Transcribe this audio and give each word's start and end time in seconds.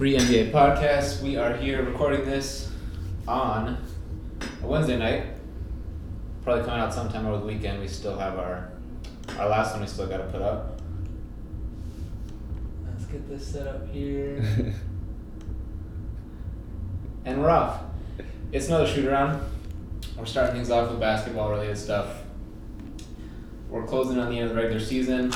Free 0.00 0.16
NBA 0.16 0.50
podcast. 0.50 1.20
We 1.20 1.36
are 1.36 1.54
here 1.54 1.82
recording 1.82 2.24
this 2.24 2.70
on 3.28 3.76
a 4.62 4.66
Wednesday 4.66 4.96
night. 4.96 5.26
Probably 6.42 6.64
coming 6.64 6.80
out 6.80 6.94
sometime 6.94 7.26
over 7.26 7.36
the 7.36 7.44
weekend. 7.44 7.80
We 7.80 7.86
still 7.86 8.16
have 8.18 8.38
our 8.38 8.70
our 9.38 9.46
last 9.46 9.72
one. 9.72 9.82
We 9.82 9.88
still 9.88 10.06
got 10.06 10.16
to 10.16 10.24
put 10.24 10.40
up. 10.40 10.80
Let's 12.86 13.04
get 13.12 13.28
this 13.28 13.46
set 13.46 13.66
up 13.66 13.92
here. 13.92 14.42
and 17.26 17.42
we're 17.42 17.50
off. 17.50 17.82
It's 18.52 18.68
another 18.68 18.86
shoot 18.86 19.04
around. 19.04 19.46
We're 20.16 20.24
starting 20.24 20.54
things 20.54 20.70
off 20.70 20.90
with 20.90 20.98
basketball 20.98 21.50
related 21.50 21.76
stuff. 21.76 22.22
We're 23.68 23.84
closing 23.84 24.18
on 24.18 24.30
the 24.30 24.38
end 24.38 24.48
of 24.48 24.56
the 24.56 24.62
regular 24.62 24.80
season. 24.80 25.34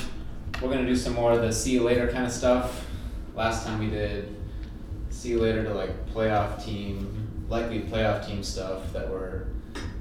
We're 0.63 0.71
gonna 0.71 0.87
do 0.87 0.97
some 0.97 1.13
more 1.13 1.33
of 1.33 1.43
the 1.43 1.53
see 1.53 1.73
you 1.73 1.83
later 1.83 2.11
kind 2.11 2.25
of 2.25 2.33
stuff. 2.33 2.87
Last 3.37 3.67
time 3.67 3.79
we 3.79 3.91
did 3.91 4.34
see 5.25 5.31
you 5.31 5.41
later 5.41 5.65
to 5.65 5.73
like 5.73 6.07
playoff 6.13 6.63
team, 6.63 7.47
likely 7.49 7.81
playoff 7.81 8.27
team 8.27 8.43
stuff 8.43 8.93
that 8.93 9.09
we're 9.09 9.47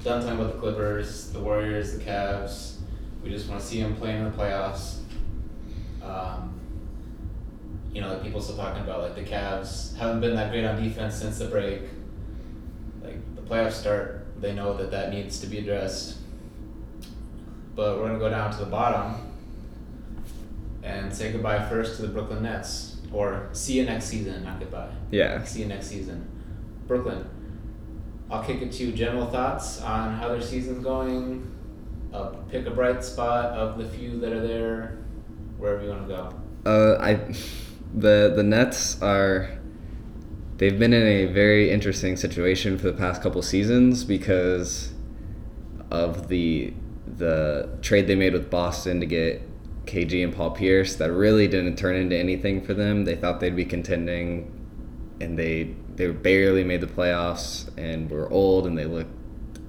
done 0.02 0.20
talking 0.20 0.38
about 0.38 0.52
the 0.52 0.60
Clippers, 0.60 1.30
the 1.30 1.40
Warriors, 1.40 1.96
the 1.96 2.04
Cavs. 2.04 2.74
We 3.22 3.30
just 3.30 3.48
want 3.48 3.62
to 3.62 3.66
see 3.66 3.80
them 3.80 3.96
playing 3.96 4.18
in 4.18 4.24
the 4.24 4.36
playoffs. 4.36 4.98
Um, 6.02 6.60
you 7.90 8.02
know, 8.02 8.08
like 8.08 8.22
people 8.22 8.42
still 8.42 8.58
talking 8.58 8.82
about 8.82 9.00
like 9.00 9.14
the 9.14 9.22
Cavs 9.22 9.96
haven't 9.96 10.20
been 10.20 10.34
that 10.34 10.50
great 10.50 10.66
on 10.66 10.82
defense 10.82 11.14
since 11.14 11.38
the 11.38 11.46
break. 11.46 11.80
Like 13.02 13.16
the 13.34 13.40
playoffs 13.40 13.72
start, 13.72 14.26
they 14.42 14.54
know 14.54 14.76
that 14.76 14.90
that 14.90 15.10
needs 15.10 15.40
to 15.40 15.46
be 15.46 15.56
addressed. 15.56 16.18
But 17.74 17.96
we're 17.96 18.08
gonna 18.08 18.18
go 18.18 18.28
down 18.28 18.52
to 18.52 18.58
the 18.58 18.66
bottom 18.66 19.32
and 20.82 21.14
say 21.14 21.32
goodbye 21.32 21.66
first 21.66 21.96
to 21.96 22.02
the 22.02 22.08
Brooklyn 22.08 22.42
Nets, 22.42 22.93
or 23.14 23.48
see 23.52 23.74
you 23.74 23.84
next 23.84 24.06
season, 24.06 24.42
not 24.42 24.58
goodbye. 24.58 24.90
Yeah. 25.10 25.44
See 25.44 25.60
you 25.60 25.66
next 25.66 25.86
season, 25.86 26.28
Brooklyn. 26.86 27.24
I'll 28.30 28.42
kick 28.42 28.60
it 28.60 28.72
to 28.72 28.84
you. 28.84 28.92
General 28.92 29.26
thoughts 29.26 29.80
on 29.80 30.14
how 30.14 30.28
their 30.28 30.42
season's 30.42 30.82
going. 30.82 31.50
Uh, 32.12 32.30
pick 32.48 32.66
a 32.66 32.70
bright 32.70 33.04
spot 33.04 33.46
of 33.52 33.78
the 33.78 33.88
few 33.88 34.18
that 34.20 34.32
are 34.32 34.46
there, 34.46 34.98
wherever 35.56 35.82
you 35.82 35.90
want 35.90 36.08
to 36.08 36.14
go. 36.14 36.34
Uh, 36.66 36.96
I, 37.00 37.14
the 37.94 38.32
the 38.34 38.42
Nets 38.42 39.00
are, 39.02 39.50
they've 40.56 40.78
been 40.78 40.92
in 40.92 41.02
a 41.02 41.26
very 41.26 41.70
interesting 41.70 42.16
situation 42.16 42.78
for 42.78 42.86
the 42.86 42.92
past 42.92 43.22
couple 43.22 43.42
seasons 43.42 44.04
because 44.04 44.92
of 45.90 46.28
the 46.28 46.72
the 47.16 47.68
trade 47.82 48.06
they 48.06 48.16
made 48.16 48.32
with 48.32 48.50
Boston 48.50 48.98
to 49.00 49.06
get 49.06 49.42
KG 49.86 50.24
and 50.24 50.34
Paul 50.34 50.50
Pierce 50.50 50.96
that 50.96 51.12
really 51.12 51.48
didn't 51.48 51.76
turn 51.76 51.96
into 51.96 52.16
anything 52.16 52.60
for 52.60 52.74
them. 52.74 53.04
They 53.04 53.16
thought 53.16 53.40
they'd 53.40 53.56
be 53.56 53.64
contending, 53.64 54.50
and 55.20 55.38
they 55.38 55.74
they 55.96 56.10
barely 56.10 56.64
made 56.64 56.80
the 56.80 56.86
playoffs 56.86 57.68
and 57.78 58.10
were 58.10 58.30
old 58.30 58.66
and 58.66 58.76
they 58.76 58.84
looked 58.84 59.10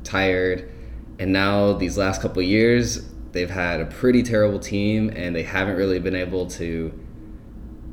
tired. 0.04 0.72
And 1.20 1.32
now 1.32 1.74
these 1.74 1.98
last 1.98 2.22
couple 2.22 2.42
years, 2.42 3.14
they've 3.32 3.50
had 3.50 3.80
a 3.80 3.86
pretty 3.86 4.24
terrible 4.24 4.60
team 4.60 5.10
and 5.16 5.36
they 5.36 5.44
haven't 5.44 5.76
really 5.76 6.00
been 6.00 6.16
able 6.16 6.48
to 6.48 7.00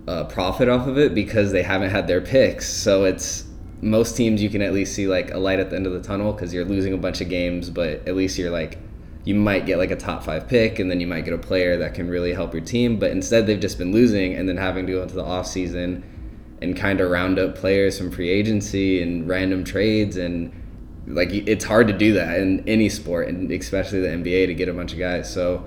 uh, 0.09 0.25
profit 0.25 0.69
off 0.69 0.87
of 0.87 0.99
it 0.99 1.15
because 1.15 1.53
they 1.53 1.63
haven't 1.63 1.91
had 1.91 2.07
their 2.07 2.21
picks. 2.21 2.69
So 2.69 3.05
it's 3.05 3.45
most 3.81 4.17
teams 4.17 4.43
you 4.43 4.49
can 4.49 4.63
at 4.63 4.73
least 4.73 4.95
see 4.95 5.07
like 5.07 5.33
a 5.33 5.39
light 5.39 5.59
at 5.59 5.71
the 5.71 5.77
end 5.77 5.87
of 5.87 5.93
the 5.93 6.01
tunnel 6.01 6.33
because 6.33 6.55
you're 6.55 6.65
losing 6.65 6.93
a 6.93 6.99
bunch 6.99 7.21
of 7.21 7.29
games, 7.29 7.71
but 7.71 8.07
at 8.09 8.17
least 8.17 8.39
you're 8.39 8.51
like 8.51 8.79
you 9.25 9.35
might 9.35 9.67
get 9.67 9.79
like 9.79 9.91
a 9.91 9.97
top 9.97 10.25
five 10.25 10.49
pick 10.49 10.79
and 10.79 10.91
then 10.91 11.01
you 11.01 11.07
might 11.07 11.25
get 11.25 11.33
a 11.33 11.39
player 11.39 11.77
that 11.77 11.95
can 11.95 12.09
really 12.09 12.33
help 12.33 12.53
your 12.53 12.63
team. 12.63 12.99
But 12.99 13.13
instead, 13.13 13.47
they've 13.47 13.61
just 13.61 13.79
been 13.79 13.93
losing 13.93 14.35
and 14.35 14.49
then 14.49 14.57
having 14.57 14.87
to 14.87 14.93
go 14.93 15.03
into 15.03 15.15
the 15.15 15.25
off 15.25 15.47
season 15.47 16.05
and 16.61 16.77
kind 16.77 17.01
of 17.01 17.11
round 17.11 17.39
up 17.39 17.55
players 17.57 17.99
from 17.99 18.11
free 18.11 18.29
agency 18.29 19.03
and 19.03 19.29
random 19.29 19.65
trades 19.65 20.17
and 20.17 20.53
like 21.07 21.31
it's 21.33 21.65
hard 21.65 21.89
to 21.89 21.93
do 21.93 22.13
that 22.15 22.39
in 22.39 22.67
any 22.69 22.89
sport 22.89 23.27
and 23.27 23.51
especially 23.51 24.01
the 24.01 24.09
NBA 24.09 24.47
to 24.47 24.55
get 24.55 24.69
a 24.69 24.73
bunch 24.73 24.93
of 24.93 24.99
guys. 24.99 25.33
So 25.33 25.67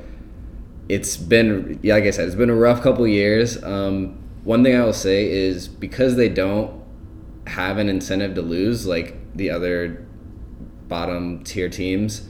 it's 0.90 1.18
been 1.18 1.80
yeah, 1.82 1.96
like 1.96 2.06
I 2.06 2.12
said, 2.12 2.28
it's 2.28 2.36
been 2.36 2.50
a 2.50 2.56
rough 2.56 2.82
couple 2.82 3.08
years. 3.08 3.62
Um, 3.64 4.22
one 4.44 4.64
thing 4.64 4.76
I 4.76 4.84
will 4.84 4.94
say 4.94 5.30
is 5.30 5.68
because 5.68 6.16
they 6.16 6.30
don't 6.30 6.84
have 7.48 7.78
an 7.78 7.90
incentive 7.90 8.36
to 8.36 8.42
lose 8.42 8.86
like 8.86 9.16
the 9.36 9.50
other 9.50 10.06
bottom 10.88 11.44
tier 11.44 11.70
teams 11.70 12.28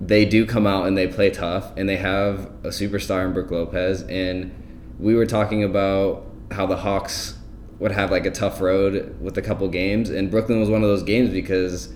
they 0.00 0.24
do 0.24 0.46
come 0.46 0.66
out 0.66 0.86
and 0.86 0.96
they 0.96 1.08
play 1.08 1.30
tough 1.30 1.72
and 1.76 1.88
they 1.88 1.96
have 1.96 2.46
a 2.62 2.68
superstar 2.68 3.24
in 3.24 3.32
Brook 3.32 3.50
Lopez 3.50 4.02
and 4.02 4.54
we 4.98 5.14
were 5.14 5.26
talking 5.26 5.64
about 5.64 6.24
how 6.52 6.66
the 6.66 6.76
Hawks 6.76 7.36
would 7.78 7.92
have 7.92 8.10
like 8.10 8.26
a 8.26 8.30
tough 8.30 8.60
road 8.60 9.16
with 9.20 9.36
a 9.38 9.42
couple 9.42 9.68
games 9.68 10.10
and 10.10 10.30
Brooklyn 10.30 10.60
was 10.60 10.68
one 10.68 10.82
of 10.82 10.88
those 10.88 11.02
games 11.02 11.30
because 11.30 11.92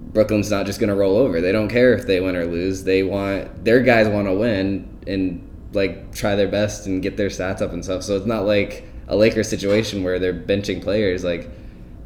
Brooklyn's 0.00 0.50
not 0.50 0.66
just 0.66 0.80
going 0.80 0.88
to 0.88 0.96
roll 0.96 1.16
over. 1.16 1.40
They 1.40 1.52
don't 1.52 1.68
care 1.68 1.92
if 1.92 2.06
they 2.06 2.20
win 2.20 2.34
or 2.34 2.46
lose. 2.46 2.84
They 2.84 3.02
want 3.02 3.64
their 3.64 3.80
guys 3.80 4.08
want 4.08 4.26
to 4.26 4.34
win 4.34 4.98
and 5.06 5.46
like 5.72 6.12
try 6.12 6.34
their 6.34 6.48
best 6.48 6.86
and 6.86 7.02
get 7.02 7.16
their 7.16 7.28
stats 7.28 7.62
up 7.62 7.72
and 7.72 7.84
stuff. 7.84 8.02
So 8.02 8.16
it's 8.16 8.26
not 8.26 8.44
like 8.44 8.84
a 9.06 9.16
Lakers 9.16 9.48
situation 9.48 10.02
where 10.02 10.18
they're 10.18 10.34
benching 10.34 10.82
players 10.82 11.24
like 11.24 11.48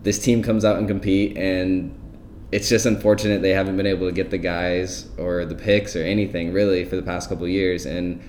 this 0.02 0.18
team 0.18 0.42
comes 0.42 0.64
out 0.64 0.76
and 0.76 0.86
compete 0.86 1.36
and 1.36 1.98
it's 2.54 2.68
just 2.68 2.86
unfortunate 2.86 3.42
they 3.42 3.50
haven't 3.50 3.76
been 3.76 3.86
able 3.86 4.06
to 4.06 4.12
get 4.12 4.30
the 4.30 4.38
guys 4.38 5.08
or 5.18 5.44
the 5.44 5.54
picks 5.54 5.96
or 5.96 6.02
anything 6.02 6.52
really 6.52 6.84
for 6.84 6.96
the 6.96 7.02
past 7.02 7.28
couple 7.28 7.46
years 7.48 7.84
and 7.86 8.20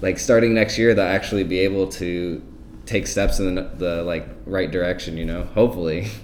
like 0.00 0.18
starting 0.18 0.54
next 0.54 0.78
year 0.78 0.94
they'll 0.94 1.04
actually 1.04 1.44
be 1.44 1.58
able 1.58 1.86
to 1.86 2.42
take 2.86 3.06
steps 3.06 3.38
in 3.38 3.54
the, 3.54 3.62
the 3.76 4.02
like 4.04 4.26
right 4.46 4.70
direction 4.70 5.16
you 5.16 5.24
know 5.24 5.44
hopefully 5.44 6.08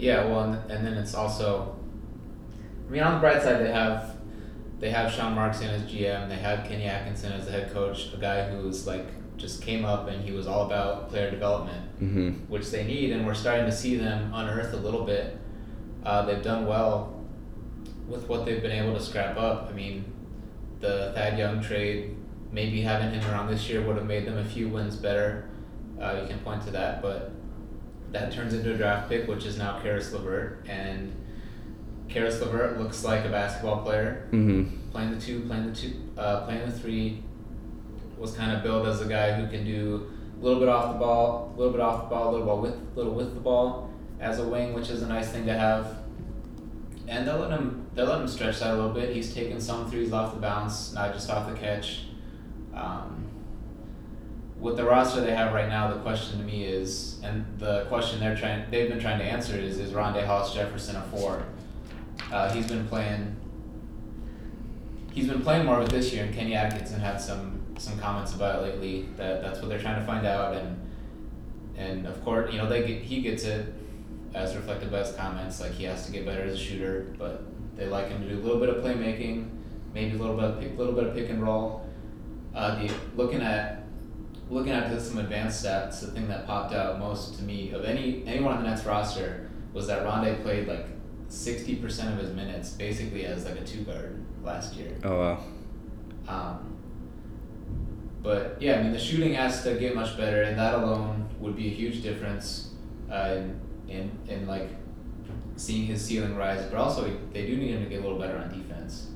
Yeah, 0.00 0.24
well, 0.24 0.44
and, 0.44 0.70
and 0.70 0.86
then 0.86 0.94
it's 0.94 1.14
also, 1.14 1.76
I 2.88 2.90
mean, 2.90 3.02
on 3.02 3.14
the 3.14 3.20
bright 3.20 3.42
side, 3.42 3.60
they 3.60 3.70
have 3.70 4.16
they 4.78 4.90
have 4.90 5.12
Sean 5.12 5.34
Marks 5.34 5.60
in 5.60 5.68
as 5.68 5.82
GM. 5.82 6.30
They 6.30 6.36
have 6.36 6.66
Kenny 6.66 6.84
Atkinson 6.84 7.32
as 7.32 7.44
the 7.44 7.52
head 7.52 7.70
coach, 7.70 8.14
a 8.14 8.16
guy 8.16 8.48
who's 8.48 8.86
like 8.86 9.04
just 9.36 9.60
came 9.60 9.84
up 9.84 10.08
and 10.08 10.24
he 10.24 10.32
was 10.32 10.46
all 10.46 10.64
about 10.64 11.10
player 11.10 11.30
development, 11.30 11.84
mm-hmm. 12.00 12.30
which 12.50 12.70
they 12.70 12.84
need, 12.84 13.12
and 13.12 13.26
we're 13.26 13.34
starting 13.34 13.66
to 13.66 13.72
see 13.72 13.96
them 13.96 14.32
unearth 14.32 14.72
a 14.72 14.78
little 14.78 15.04
bit. 15.04 15.36
Uh, 16.04 16.24
they've 16.24 16.42
done 16.42 16.66
well 16.66 17.22
with 18.08 18.28
what 18.28 18.44
they've 18.44 18.62
been 18.62 18.72
able 18.72 18.94
to 18.94 19.00
scrap 19.02 19.36
up. 19.36 19.68
I 19.70 19.72
mean, 19.72 20.04
the 20.80 21.12
Thad 21.14 21.38
Young 21.38 21.62
trade, 21.62 22.16
maybe 22.50 22.80
having 22.80 23.12
him 23.18 23.30
around 23.30 23.48
this 23.48 23.68
year 23.68 23.82
would 23.82 23.96
have 23.96 24.06
made 24.06 24.26
them 24.26 24.38
a 24.38 24.44
few 24.44 24.68
wins 24.68 24.96
better. 24.96 25.48
Uh, 26.00 26.20
you 26.22 26.28
can 26.28 26.38
point 26.40 26.62
to 26.64 26.70
that, 26.70 27.02
but 27.02 27.32
that 28.12 28.32
turns 28.32 28.54
into 28.54 28.72
a 28.74 28.76
draft 28.76 29.08
pick, 29.08 29.28
which 29.28 29.44
is 29.44 29.58
now 29.58 29.78
Caris 29.80 30.12
LeVert, 30.12 30.64
and 30.68 31.14
Caris 32.08 32.40
LeVert 32.40 32.78
looks 32.80 33.04
like 33.04 33.24
a 33.24 33.28
basketball 33.28 33.82
player, 33.82 34.26
Mm-hmm. 34.32 34.90
playing 34.90 35.10
the 35.14 35.20
two, 35.20 35.40
playing 35.42 35.70
the 35.70 35.76
two, 35.76 35.92
uh, 36.16 36.44
playing 36.46 36.66
the 36.68 36.72
three. 36.76 37.22
Was 38.18 38.34
kind 38.34 38.52
of 38.54 38.62
billed 38.62 38.86
as 38.86 39.00
a 39.00 39.06
guy 39.06 39.32
who 39.32 39.48
can 39.48 39.64
do 39.64 40.10
a 40.38 40.44
little 40.44 40.60
bit 40.60 40.68
off 40.68 40.92
the 40.92 40.98
ball, 40.98 41.52
a 41.54 41.58
little 41.58 41.72
bit 41.72 41.80
off 41.80 42.02
the 42.02 42.14
ball, 42.14 42.28
a 42.28 42.32
little 42.32 42.46
ball 42.46 42.60
with, 42.60 42.74
little 42.94 43.14
with 43.14 43.32
the 43.34 43.40
ball 43.40 43.89
as 44.20 44.38
a 44.38 44.46
wing, 44.46 44.74
which 44.74 44.90
is 44.90 45.02
a 45.02 45.08
nice 45.08 45.30
thing 45.30 45.46
to 45.46 45.54
have. 45.54 45.96
And 47.08 47.26
they'll 47.26 47.38
let 47.38 47.50
him, 47.50 47.86
they'll 47.94 48.06
let 48.06 48.20
him 48.20 48.28
stretch 48.28 48.60
that 48.60 48.72
a 48.72 48.76
little 48.76 48.92
bit. 48.92 49.14
He's 49.14 49.34
taken 49.34 49.60
some 49.60 49.90
threes 49.90 50.12
off 50.12 50.34
the 50.34 50.40
bounce, 50.40 50.92
not 50.92 51.12
just 51.12 51.28
off 51.30 51.48
the 51.48 51.58
catch. 51.58 52.02
Um, 52.74 53.26
with 54.60 54.76
the 54.76 54.84
roster 54.84 55.22
they 55.22 55.34
have 55.34 55.54
right 55.54 55.68
now, 55.68 55.92
the 55.92 56.00
question 56.00 56.38
to 56.38 56.44
me 56.44 56.64
is, 56.64 57.18
and 57.24 57.46
the 57.58 57.86
question 57.86 58.20
they're 58.20 58.36
trying, 58.36 58.70
they've 58.70 58.88
been 58.88 59.00
trying 59.00 59.18
to 59.18 59.24
answer 59.24 59.56
is, 59.56 59.78
is 59.78 59.92
Rondae 59.92 60.26
Hollis 60.26 60.52
Jefferson 60.52 60.96
a 60.96 61.02
four? 61.04 61.44
Uh, 62.30 62.52
he's 62.52 62.66
been 62.66 62.86
playing. 62.86 63.36
He's 65.12 65.26
been 65.26 65.40
playing 65.42 65.66
more 65.66 65.80
with 65.80 65.90
this 65.90 66.12
year, 66.12 66.24
and 66.24 66.34
Kenny 66.34 66.54
Atkinson 66.54 67.00
had 67.00 67.20
some 67.20 67.56
some 67.78 67.98
comments 67.98 68.34
about 68.34 68.62
it 68.62 68.66
lately 68.66 69.08
that 69.16 69.42
that's 69.42 69.60
what 69.60 69.70
they're 69.70 69.80
trying 69.80 69.98
to 69.98 70.06
find 70.06 70.26
out, 70.26 70.54
and 70.54 70.88
and 71.76 72.06
of 72.06 72.22
course, 72.22 72.52
you 72.52 72.58
know, 72.58 72.68
they 72.68 72.86
get, 72.86 73.02
he 73.02 73.22
gets 73.22 73.44
it 73.44 73.72
as 74.34 74.54
reflected 74.54 74.90
by 74.90 74.98
his 74.98 75.12
comments, 75.12 75.60
like 75.60 75.72
he 75.72 75.84
has 75.84 76.06
to 76.06 76.12
get 76.12 76.24
better 76.24 76.42
as 76.42 76.54
a 76.54 76.58
shooter, 76.58 77.14
but 77.18 77.44
they 77.76 77.86
like 77.86 78.08
him 78.08 78.22
to 78.22 78.28
do 78.28 78.38
a 78.38 78.42
little 78.42 78.60
bit 78.60 78.68
of 78.68 78.84
playmaking, 78.84 79.48
maybe 79.92 80.16
a 80.16 80.18
little 80.20 80.36
bit 80.36 80.44
of 80.44 80.60
pick, 80.60 80.78
little 80.78 80.92
bit 80.92 81.04
of 81.04 81.14
pick 81.14 81.30
and 81.30 81.42
roll. 81.42 81.86
Uh, 82.54 82.76
the 82.76 82.92
looking 83.16 83.40
at 83.40 83.84
looking 84.48 84.72
at 84.72 85.00
some 85.00 85.18
advanced 85.18 85.64
stats, 85.64 86.00
the 86.00 86.08
thing 86.08 86.28
that 86.28 86.46
popped 86.46 86.74
out 86.74 86.98
most 86.98 87.36
to 87.36 87.42
me 87.42 87.70
of 87.70 87.84
any 87.84 88.22
anyone 88.26 88.56
on 88.56 88.62
the 88.62 88.68
Nets 88.68 88.84
roster 88.84 89.48
was 89.72 89.86
that 89.86 90.04
Rondae 90.04 90.42
played 90.42 90.66
like 90.68 90.86
sixty 91.28 91.76
percent 91.76 92.12
of 92.12 92.18
his 92.18 92.34
minutes 92.34 92.70
basically 92.70 93.24
as 93.24 93.44
like 93.44 93.56
a 93.56 93.64
two 93.64 93.82
guard 93.82 94.24
last 94.42 94.74
year. 94.74 94.96
Oh 95.04 95.18
wow. 95.18 95.44
Um, 96.28 96.76
but 98.22 98.60
yeah, 98.60 98.78
I 98.78 98.82
mean 98.82 98.92
the 98.92 98.98
shooting 98.98 99.34
has 99.34 99.62
to 99.64 99.74
get 99.74 99.94
much 99.94 100.16
better, 100.16 100.42
and 100.42 100.58
that 100.58 100.74
alone 100.74 101.28
would 101.38 101.56
be 101.56 101.68
a 101.68 101.70
huge 101.70 102.02
difference 102.02 102.70
uh, 103.10 103.36
in, 103.36 103.60
in 103.90 104.10
in 104.28 104.46
like 104.46 104.68
seeing 105.56 105.84
his 105.86 106.02
ceiling 106.04 106.36
rise. 106.36 106.64
But 106.70 106.78
also 106.78 107.10
they 107.32 107.46
do 107.46 107.56
need 107.56 107.70
him 107.72 107.82
to 107.84 107.88
get 107.90 107.98
a 107.98 108.02
little 108.02 108.18
better 108.18 108.38
on 108.38 108.48
defense. 108.56 109.08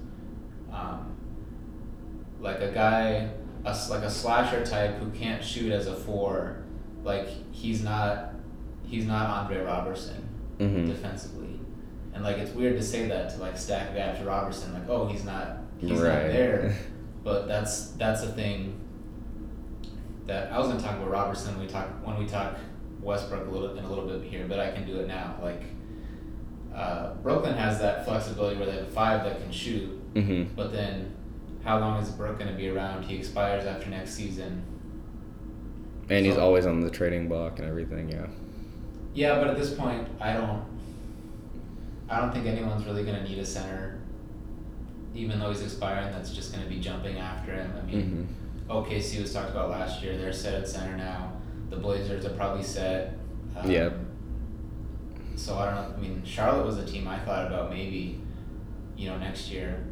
Um, 0.73 1.17
like 2.41 2.61
a 2.61 2.73
guy, 2.73 3.31
a, 3.65 3.77
like 3.89 4.03
a 4.03 4.11
slasher 4.11 4.65
type 4.67 4.97
who 4.99 5.11
can't 5.11 5.43
shoot 5.43 5.73
as 5.73 5.87
a 5.87 5.95
four, 5.95 6.63
like 7.05 7.29
he's 7.53 7.83
not 7.83 8.33
he's 8.85 9.07
not 9.07 9.31
Andre 9.31 9.59
Roberson 9.65 10.29
Mhm. 10.59 10.87
defensively, 10.87 11.59
and 12.13 12.23
like 12.23 12.37
it's 12.39 12.53
weird 12.53 12.77
to 12.77 12.83
say 12.83 13.09
that 13.09 13.31
to 13.31 13.39
like 13.39 13.57
stack 13.57 13.91
a 13.93 13.95
guy 13.95 14.01
after 14.01 14.25
Roberson, 14.27 14.75
like 14.75 14.89
oh 14.89 15.07
he's 15.07 15.25
not 15.25 15.59
he's 15.79 15.91
not 15.91 16.03
there, 16.33 16.75
but 17.25 17.47
that's 17.49 17.91
that's 17.93 18.23
a 18.23 18.29
thing 18.33 18.79
that 20.27 20.53
I 20.53 20.59
was 20.59 20.69
gonna 20.69 20.81
talk 20.81 20.97
about 20.97 21.11
Roberson 21.11 21.57
when 21.57 21.67
we 21.67 21.73
talk 21.73 21.87
when 22.07 22.19
we 22.19 22.27
talk 22.27 22.57
Westbrook 23.05 23.47
a 23.47 23.51
little 23.51 23.77
in 23.77 23.85
a 23.85 23.89
little 23.89 24.07
bit 24.07 24.23
here, 24.23 24.47
but 24.49 24.59
I 24.59 24.71
can 24.73 24.87
do 24.87 24.99
it 25.01 25.07
now. 25.07 25.37
Like 25.43 25.63
uh, 26.75 27.15
Brooklyn 27.23 27.55
has 27.55 27.79
that 27.81 28.05
flexibility 28.05 28.57
where 28.57 28.67
they 28.67 28.73
have 28.73 28.83
a 28.85 28.91
five 28.91 29.23
that 29.25 29.41
can 29.41 29.53
shoot, 29.53 30.13
Mhm. 30.15 30.49
but 30.57 30.73
then 30.73 31.13
how 31.63 31.79
long 31.79 32.03
is 32.03 32.11
Brook 32.11 32.39
gonna 32.39 32.55
be 32.57 32.69
around? 32.69 33.05
He 33.05 33.15
expires 33.17 33.65
after 33.65 33.89
next 33.91 34.15
season. 34.15 34.63
And 36.11 36.27
he's 36.27 36.37
always 36.37 36.67
on 36.67 36.81
the 36.81 36.91
trading 36.91 37.29
block 37.29 37.59
and 37.61 37.69
everything. 37.69 38.11
Yeah. 38.11 38.27
Yeah, 39.15 39.39
but 39.39 39.49
at 39.49 39.57
this 39.57 39.73
point, 39.75 40.09
I 40.21 40.33
don't. 40.33 40.63
I 42.09 42.21
don't 42.21 42.33
think 42.33 42.47
anyone's 42.47 42.85
really 42.85 43.05
gonna 43.05 43.23
need 43.25 43.39
a 43.39 43.47
center, 43.47 44.01
even 45.15 45.39
though 45.39 45.49
he's 45.51 45.63
expiring. 45.63 46.11
That's 46.13 46.31
just 46.35 46.53
gonna 46.53 46.67
be 46.69 46.81
jumping 46.81 47.19
after 47.19 47.53
him. 47.55 47.73
I 47.81 47.87
mean, 47.87 48.29
Mhm. 48.69 48.71
OKC 48.71 49.21
was 49.23 49.33
talked 49.33 49.51
about 49.51 49.71
last 49.71 50.03
year. 50.03 50.17
They're 50.19 50.33
set 50.33 50.55
at 50.55 50.69
center 50.69 50.97
now. 50.97 51.33
The 51.71 51.77
Blazers 51.77 52.25
are 52.25 52.31
probably 52.31 52.63
set. 52.63 53.17
Um, 53.57 53.71
Yep. 53.71 53.97
So 55.37 55.57
I 55.57 55.67
don't 55.67 55.75
know. 55.75 55.97
I 55.97 56.01
mean, 56.01 56.23
Charlotte 56.25 56.65
was 56.65 56.79
a 56.79 56.87
team 56.87 57.09
I 57.09 57.19
thought 57.19 57.47
about 57.47 57.71
maybe, 57.71 58.21
you 58.97 59.09
know, 59.09 59.19
next 59.19 59.51
year. 59.51 59.85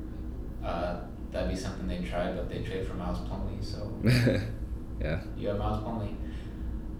Uh, 0.64 1.00
that'd 1.32 1.50
be 1.50 1.56
something 1.56 1.88
they'd 1.88 2.06
try, 2.06 2.32
but 2.32 2.48
they 2.48 2.62
trade 2.62 2.86
for 2.86 2.94
Miles 2.94 3.18
Plumlee. 3.28 3.64
So 3.64 3.90
yeah. 5.00 5.20
you 5.36 5.48
have 5.48 5.58
Miles 5.58 5.82
Plumlee. 5.82 6.14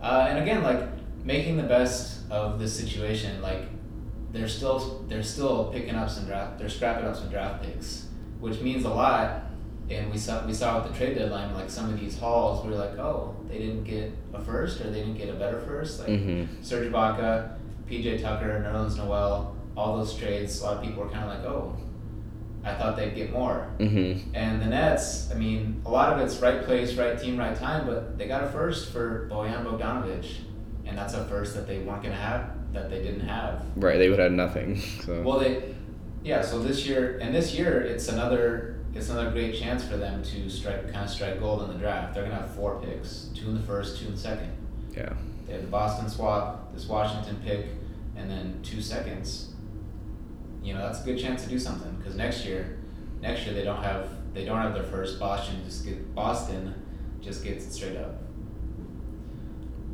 Uh, 0.00 0.26
and 0.28 0.40
again, 0.40 0.62
like 0.64 0.82
making 1.24 1.56
the 1.56 1.62
best 1.62 2.28
of 2.30 2.58
this 2.58 2.76
situation, 2.76 3.40
like 3.40 3.62
they're 4.32 4.48
still 4.48 5.04
they're 5.08 5.22
still 5.22 5.70
picking 5.72 5.94
up 5.94 6.10
some 6.10 6.24
draft, 6.26 6.58
they're 6.58 6.68
scrapping 6.68 7.04
up 7.04 7.14
some 7.14 7.28
draft 7.28 7.62
picks, 7.62 8.06
which 8.40 8.60
means 8.60 8.84
a 8.84 8.88
lot. 8.88 9.44
And 9.92 10.10
we 10.10 10.18
saw 10.18 10.44
we 10.46 10.52
saw 10.52 10.78
at 10.82 10.88
the 10.90 10.94
trade 10.96 11.16
deadline, 11.16 11.54
like 11.54 11.70
some 11.70 11.92
of 11.92 11.98
these 12.00 12.18
hauls, 12.18 12.64
we 12.64 12.70
were 12.70 12.76
like, 12.78 12.98
oh, 12.98 13.34
they 13.48 13.58
didn't 13.58 13.84
get 13.84 14.12
a 14.32 14.40
first, 14.40 14.80
or 14.80 14.90
they 14.90 15.00
didn't 15.00 15.18
get 15.18 15.28
a 15.28 15.34
better 15.34 15.60
first. 15.60 16.00
Like 16.00 16.08
Mhm. 16.08 16.46
Serge 16.62 16.90
Ibaka, 16.90 17.52
P.J. 17.86 18.18
Tucker, 18.22 18.64
Nerlens 18.66 18.96
Noel, 18.96 19.54
all 19.76 19.96
those 19.98 20.14
trades. 20.14 20.60
A 20.60 20.64
lot 20.64 20.76
of 20.78 20.82
people 20.82 21.02
were 21.04 21.10
kind 21.10 21.24
of 21.24 21.36
like, 21.38 21.44
oh, 21.52 21.76
I 22.64 22.74
thought 22.74 22.96
they'd 22.96 23.14
get 23.14 23.32
more. 23.32 23.66
Mhm. 23.78 24.20
And 24.34 24.62
the 24.62 24.66
Nets, 24.66 25.30
I 25.32 25.34
mean, 25.34 25.82
a 25.84 25.90
lot 25.90 26.12
of 26.12 26.20
it's 26.20 26.38
right 26.40 26.62
place, 26.64 26.94
right 26.94 27.18
team, 27.18 27.36
right 27.36 27.56
time, 27.56 27.86
but 27.86 28.16
they 28.18 28.28
got 28.28 28.44
a 28.44 28.46
first 28.48 28.92
for 28.92 29.28
Bojan 29.30 29.64
Bogdanovic. 29.64 30.26
And 30.86 30.96
that's 30.96 31.14
a 31.14 31.24
first 31.24 31.54
that 31.54 31.66
they 31.66 31.78
weren't 31.78 32.02
going 32.02 32.14
to 32.14 32.20
have, 32.20 32.50
that 32.72 32.88
they 32.90 33.02
didn't 33.02 33.26
have. 33.26 33.62
Right. 33.76 33.98
They 33.98 34.08
would 34.08 34.18
have 34.20 34.32
nothing. 34.32 34.76
So. 35.04 35.20
Well, 35.22 35.38
they, 35.40 35.74
yeah, 36.22 36.40
so 36.42 36.60
this 36.62 36.86
year, 36.86 37.18
and 37.20 37.34
this 37.34 37.54
year, 37.54 37.80
it's 37.80 38.08
another, 38.08 38.76
it's 38.94 39.08
another 39.08 39.30
great 39.30 39.54
chance 39.58 39.84
for 39.84 39.96
them 39.96 40.22
to 40.22 40.50
strike, 40.50 40.84
kind 40.92 41.04
of 41.04 41.10
strike 41.10 41.40
gold 41.40 41.62
in 41.62 41.68
the 41.68 41.78
draft. 41.78 42.14
They're 42.14 42.24
going 42.24 42.36
to 42.36 42.42
have 42.42 42.54
four 42.54 42.80
picks 42.80 43.30
two 43.34 43.48
in 43.48 43.54
the 43.54 43.62
first, 43.62 43.98
two 43.98 44.06
in 44.06 44.12
the 44.12 44.18
second. 44.18 44.52
yeah. 44.94 45.12
They 45.46 45.54
have 45.54 45.62
the 45.62 45.68
Boston 45.68 46.08
swap, 46.08 46.72
this 46.72 46.86
Washington 46.86 47.40
pick, 47.44 47.66
and 48.16 48.30
then 48.30 48.60
two 48.62 48.80
seconds. 48.80 49.52
You 50.62 50.74
know, 50.74 50.80
that's 50.80 51.02
a 51.02 51.04
good 51.04 51.18
chance 51.18 51.42
to 51.42 51.48
do 51.48 51.58
something 51.58 51.92
because 51.96 52.14
next 52.14 52.44
year, 52.44 52.78
next 53.20 53.44
year 53.44 53.54
they 53.54 53.64
don't 53.64 53.82
have 53.82 54.08
they 54.34 54.44
don't 54.44 54.58
have 54.58 54.72
their 54.74 54.84
first. 54.84 55.18
Boston 55.18 55.56
just 55.64 55.84
get 55.84 56.14
Boston 56.14 56.74
just 57.20 57.42
gets 57.44 57.66
it 57.66 57.72
straight 57.72 57.96
up. 57.96 58.14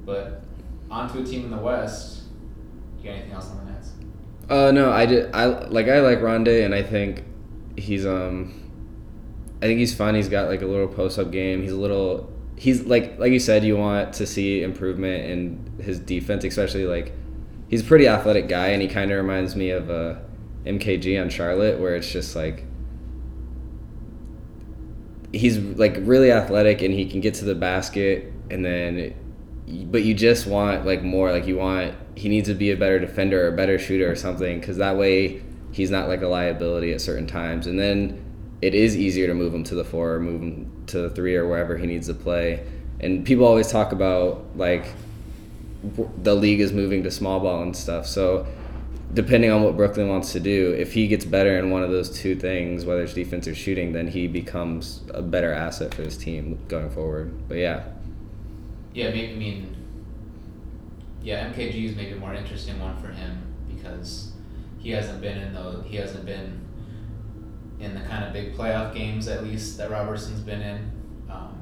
But 0.05 0.43
onto 0.91 1.21
a 1.21 1.25
team 1.25 1.45
in 1.45 1.51
the 1.51 1.57
West. 1.59 2.23
You 2.99 3.05
got 3.05 3.13
anything 3.13 3.33
else 3.33 3.51
on 3.51 3.65
the 3.65 3.73
Nets? 3.73 3.91
Uh 4.49 4.71
no, 4.71 4.91
I 4.91 5.07
did. 5.07 5.35
I 5.35 5.47
like 5.47 5.89
I 5.89 6.01
like 6.01 6.19
Rondae, 6.19 6.65
and 6.65 6.75
I 6.75 6.83
think 6.83 7.25
he's 7.77 8.05
um, 8.07 8.68
I 9.61 9.67
think 9.67 9.79
he's 9.79 9.95
fun. 9.95 10.15
He's 10.15 10.29
got 10.29 10.49
like 10.49 10.63
a 10.63 10.67
little 10.67 10.89
post 10.89 11.19
up 11.19 11.31
game. 11.31 11.63
He's 11.63 11.73
a 11.73 11.77
little. 11.77 12.33
He's 12.57 12.85
like 12.85 13.19
like 13.19 13.33
you 13.33 13.41
said, 13.41 13.65
you 13.65 13.77
want 13.77 14.13
to 14.15 14.27
see 14.27 14.63
improvement 14.63 15.25
in 15.25 15.83
his 15.83 15.99
defense, 15.99 16.45
especially 16.45 16.87
like 16.87 17.13
he's 17.69 17.83
a 17.83 17.85
pretty 17.85 18.09
athletic 18.09 18.49
guy, 18.49 18.69
and 18.69 18.83
he 18.83 18.89
kind 18.89 19.11
of 19.11 19.17
reminds 19.17 19.57
me 19.57 19.71
of 19.71 19.91
uh, 19.91 20.17
MKG 20.65 21.21
on 21.21 21.31
Charlotte, 21.31 21.81
where 21.81 21.97
it's 21.97 22.11
just 22.11 22.37
like 22.37 22.65
he's 25.33 25.59
like 25.59 25.97
really 26.01 26.33
athletic 26.33 26.83
and 26.83 26.95
he 26.95 27.05
can 27.05 27.21
get 27.21 27.35
to 27.35 27.45
the 27.45 27.55
basket 27.55 28.33
and 28.51 28.65
then 28.65 29.15
but 29.91 30.03
you 30.03 30.15
just 30.15 30.47
want 30.47 30.87
like 30.87 31.03
more 31.03 31.31
like 31.31 31.47
you 31.47 31.57
want 31.57 31.95
he 32.15 32.29
needs 32.29 32.49
to 32.49 32.55
be 32.55 32.71
a 32.71 32.77
better 32.77 32.99
defender 32.99 33.45
or 33.45 33.49
a 33.49 33.57
better 33.57 33.79
shooter 33.79 34.11
or 34.11 34.17
something 34.17 34.59
because 34.59 34.79
that 34.79 34.97
way 34.97 35.43
he's 35.71 35.91
not 35.91 36.09
like 36.09 36.23
a 36.23 36.27
liability 36.27 36.93
at 36.93 37.01
certain 37.01 37.27
times 37.27 37.67
and 37.67 37.79
then 37.79 38.25
it 38.61 38.75
is 38.75 38.97
easier 38.97 39.27
to 39.27 39.35
move 39.35 39.55
him 39.55 39.65
to 39.65 39.75
the 39.75 39.85
four 39.85 40.15
or 40.15 40.21
move 40.21 40.41
him 40.41 40.85
to 40.87 41.01
the 41.01 41.11
three 41.11 41.37
or 41.37 41.47
wherever 41.49 41.77
he 41.77 41.87
needs 41.87 42.07
to 42.09 42.15
play 42.15 42.67
and 43.01 43.25
people 43.25 43.45
always 43.45 43.71
talk 43.71 43.93
about 43.93 44.45
like 44.57 44.87
the 46.23 46.35
league 46.35 46.61
is 46.61 46.73
moving 46.73 47.03
to 47.03 47.11
small 47.11 47.41
ball 47.41 47.63
and 47.63 47.77
stuff 47.77 48.07
so 48.07 48.47
depending 49.15 49.51
on 49.51 49.63
what 49.63 49.77
Brooklyn 49.77 50.09
wants 50.09 50.33
to 50.33 50.41
do, 50.41 50.73
if 50.73 50.93
he 50.93 51.07
gets 51.09 51.25
better 51.25 51.59
in 51.59 51.71
one 51.71 51.83
of 51.83 51.91
those 51.91 52.11
two 52.11 52.37
things, 52.37 52.85
whether 52.85 53.03
it's 53.03 53.15
defense 53.15 53.49
or 53.49 53.55
shooting, 53.55 53.93
then 53.93 54.09
he 54.09 54.27
becomes 54.27 55.03
a 55.15 55.23
better 55.23 55.53
asset 55.53 55.95
for 55.95 56.03
his 56.03 56.17
team 56.17 56.59
going 56.69 56.91
forward. 56.91 57.49
But 57.49 57.59
yeah, 57.59 57.85
Yeah, 58.93 59.11
maybe 59.11 59.33
I 59.33 59.37
mean. 59.37 59.75
Yeah, 61.23 61.51
MKG 61.51 61.85
is 61.85 61.97
maybe 61.97 62.13
a 62.13 62.17
more 62.17 62.33
interesting 62.35 62.79
one 62.79 62.97
for 62.99 63.09
him 63.09 63.43
because 63.75 64.33
he 64.79 64.91
hasn't 64.91 65.21
been 65.21 65.39
in 65.39 65.53
the 65.53 65.83
he 65.83 65.97
hasn't 65.97 66.25
been 66.25 66.61
in 67.81 67.95
the 67.95 68.01
kind 68.01 68.25
of 68.25 68.33
big 68.33 68.57
playoff 68.57 68.95
games 68.95 69.29
at 69.29 69.45
least 69.45 69.77
that 69.79 69.91
Roberson's 69.91 70.41
been 70.41 70.61
in. 70.61 70.91
Um, 71.31 71.59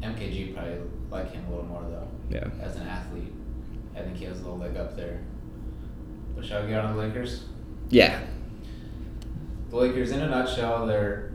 MKG 0.00 0.54
probably 0.54 0.78
like 1.10 1.32
him 1.32 1.44
a 1.46 1.50
little 1.50 1.64
more 1.64 1.82
though 1.82 2.08
yeah. 2.30 2.48
as 2.60 2.76
an 2.76 2.86
athlete. 2.86 3.32
I 3.96 4.02
think 4.02 4.16
he 4.16 4.24
has 4.26 4.38
a 4.38 4.42
little 4.42 4.58
leg 4.58 4.76
up 4.76 4.96
there. 4.96 5.20
But 6.34 6.44
shall 6.44 6.62
we 6.62 6.68
get 6.68 6.84
on 6.84 6.96
the 6.96 7.02
Lakers? 7.02 7.44
Yeah. 7.90 8.20
The 9.70 9.76
Lakers, 9.76 10.12
in 10.12 10.20
a 10.20 10.28
nutshell, 10.28 10.86
they're 10.86 11.32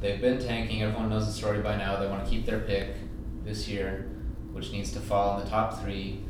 they've 0.00 0.20
been 0.20 0.38
tanking. 0.38 0.82
Everyone 0.82 1.08
knows 1.08 1.26
the 1.26 1.32
story 1.32 1.60
by 1.60 1.76
now. 1.76 1.98
They 1.98 2.06
want 2.06 2.24
to 2.24 2.30
keep 2.30 2.46
their 2.46 2.60
pick 2.60 2.94
this 3.44 3.68
year, 3.68 4.08
which 4.52 4.70
needs 4.70 4.92
to 4.92 5.00
fall 5.00 5.38
in 5.38 5.44
the 5.44 5.50
top 5.50 5.80
three. 5.80 6.20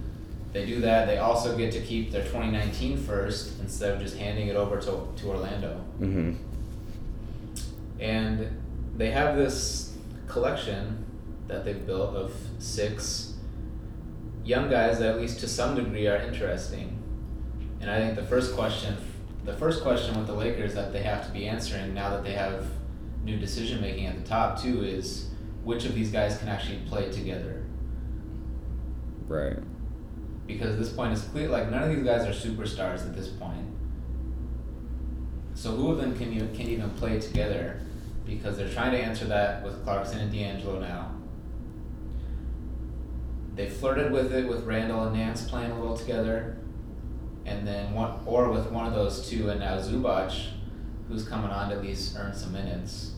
They 0.53 0.65
do 0.65 0.81
that. 0.81 1.07
They 1.07 1.19
also 1.19 1.56
get 1.56 1.73
to 1.73 1.81
keep 1.81 2.11
their 2.11 2.23
2019 2.23 2.97
first 2.97 3.61
instead 3.61 3.94
of 3.94 4.01
just 4.01 4.17
handing 4.17 4.49
it 4.49 4.56
over 4.56 4.81
to, 4.81 5.08
to 5.17 5.29
Orlando. 5.29 5.85
Mm-hmm. 6.01 6.35
And 7.98 8.60
they 8.96 9.10
have 9.10 9.36
this 9.36 9.96
collection 10.26 11.05
that 11.46 11.64
they've 11.64 11.84
built 11.86 12.14
of 12.14 12.32
six 12.58 13.34
young 14.44 14.70
guys 14.70 14.98
that, 14.98 15.14
at 15.14 15.20
least 15.20 15.40
to 15.40 15.48
some 15.48 15.74
degree, 15.74 16.06
are 16.06 16.17
interesting. 16.17 17.02
And 17.81 17.90
I 17.90 18.00
think 18.00 18.17
the 18.17 18.24
first 18.24 18.55
question, 18.55 18.96
the 19.44 19.55
first 19.55 19.82
question 19.82 20.17
with 20.17 20.26
the 20.26 20.34
Lakers 20.34 20.74
that 20.74 20.93
they 20.93 21.02
have 21.02 21.26
to 21.26 21.32
be 21.32 21.46
answering 21.46 21.94
now 21.94 22.10
that 22.10 22.24
they 22.24 22.32
have 22.32 22.67
new 23.24 23.38
decision 23.38 23.81
making 23.81 24.06
at 24.06 24.17
the 24.17 24.28
top 24.28 24.60
too 24.60 24.82
is 24.82 25.28
which 25.64 25.84
of 25.84 25.94
these 25.94 26.10
guys 26.10 26.38
can 26.38 26.48
actually 26.48 26.78
play 26.88 27.10
together. 27.10 27.64
Right. 29.26 29.58
Because 30.46 30.72
at 30.72 30.78
this 30.78 30.93
point 30.93 31.12
it's 31.12 31.22
clear 31.22 31.48
like 31.48 31.70
none 31.70 31.82
of 31.82 31.94
these 31.94 32.05
guys 32.05 32.26
are 32.26 32.48
superstars 32.48 33.06
at 33.06 33.14
this 33.14 33.28
point. 33.28 33.67
So 35.55 35.72
who 35.72 35.90
of 35.90 35.98
them 35.98 36.17
can 36.17 36.32
you 36.32 36.48
can 36.55 36.69
even 36.69 36.90
play 36.90 37.20
together? 37.20 37.81
Because 38.29 38.58
they're 38.58 38.69
trying 38.69 38.93
to 38.93 38.99
answer 38.99 39.25
that 39.25 39.65
with 39.65 39.82
Clarkson 39.85 40.20
and 40.20 40.31
D'Angelo 40.31 40.79
now. 40.79 41.15
They 43.55 43.69
flirted 43.69 44.13
with 44.13 44.32
it 44.32 44.47
with 44.47 44.65
Randle 44.65 45.05
and 45.05 45.17
Nance 45.17 45.49
playing 45.49 45.73
a 45.73 45.81
little 45.81 45.97
together, 45.97 46.58
and 47.44 47.67
then 47.67 47.93
one 47.94 48.20
or 48.27 48.51
with 48.51 48.70
one 48.70 48.87
of 48.87 48.93
those 48.93 49.29
two, 49.29 49.49
and 49.49 49.58
now 49.61 49.79
Zubac, 49.79 50.32
who's 51.08 51.27
coming 51.27 51.51
on 51.51 51.70
to 51.70 51.77
at 51.77 51.82
least 51.82 52.17
earn 52.17 52.35
some 52.35 52.53
minutes. 52.53 53.15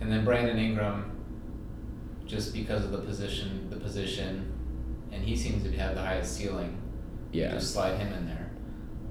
And 0.00 0.10
then 0.10 0.24
Brandon 0.24 0.56
Ingram, 0.56 1.18
just 2.26 2.54
because 2.54 2.84
of 2.84 2.92
the 2.92 2.98
position, 2.98 3.68
the 3.68 3.76
position, 3.76 4.52
and 5.12 5.24
he 5.24 5.36
seems 5.36 5.64
to 5.64 5.76
have 5.76 5.96
the 5.96 6.00
highest 6.00 6.36
ceiling. 6.36 6.80
Yeah. 7.32 7.52
just 7.52 7.72
slide 7.72 7.98
him 7.98 8.12
in 8.12 8.26
there. 8.26 8.50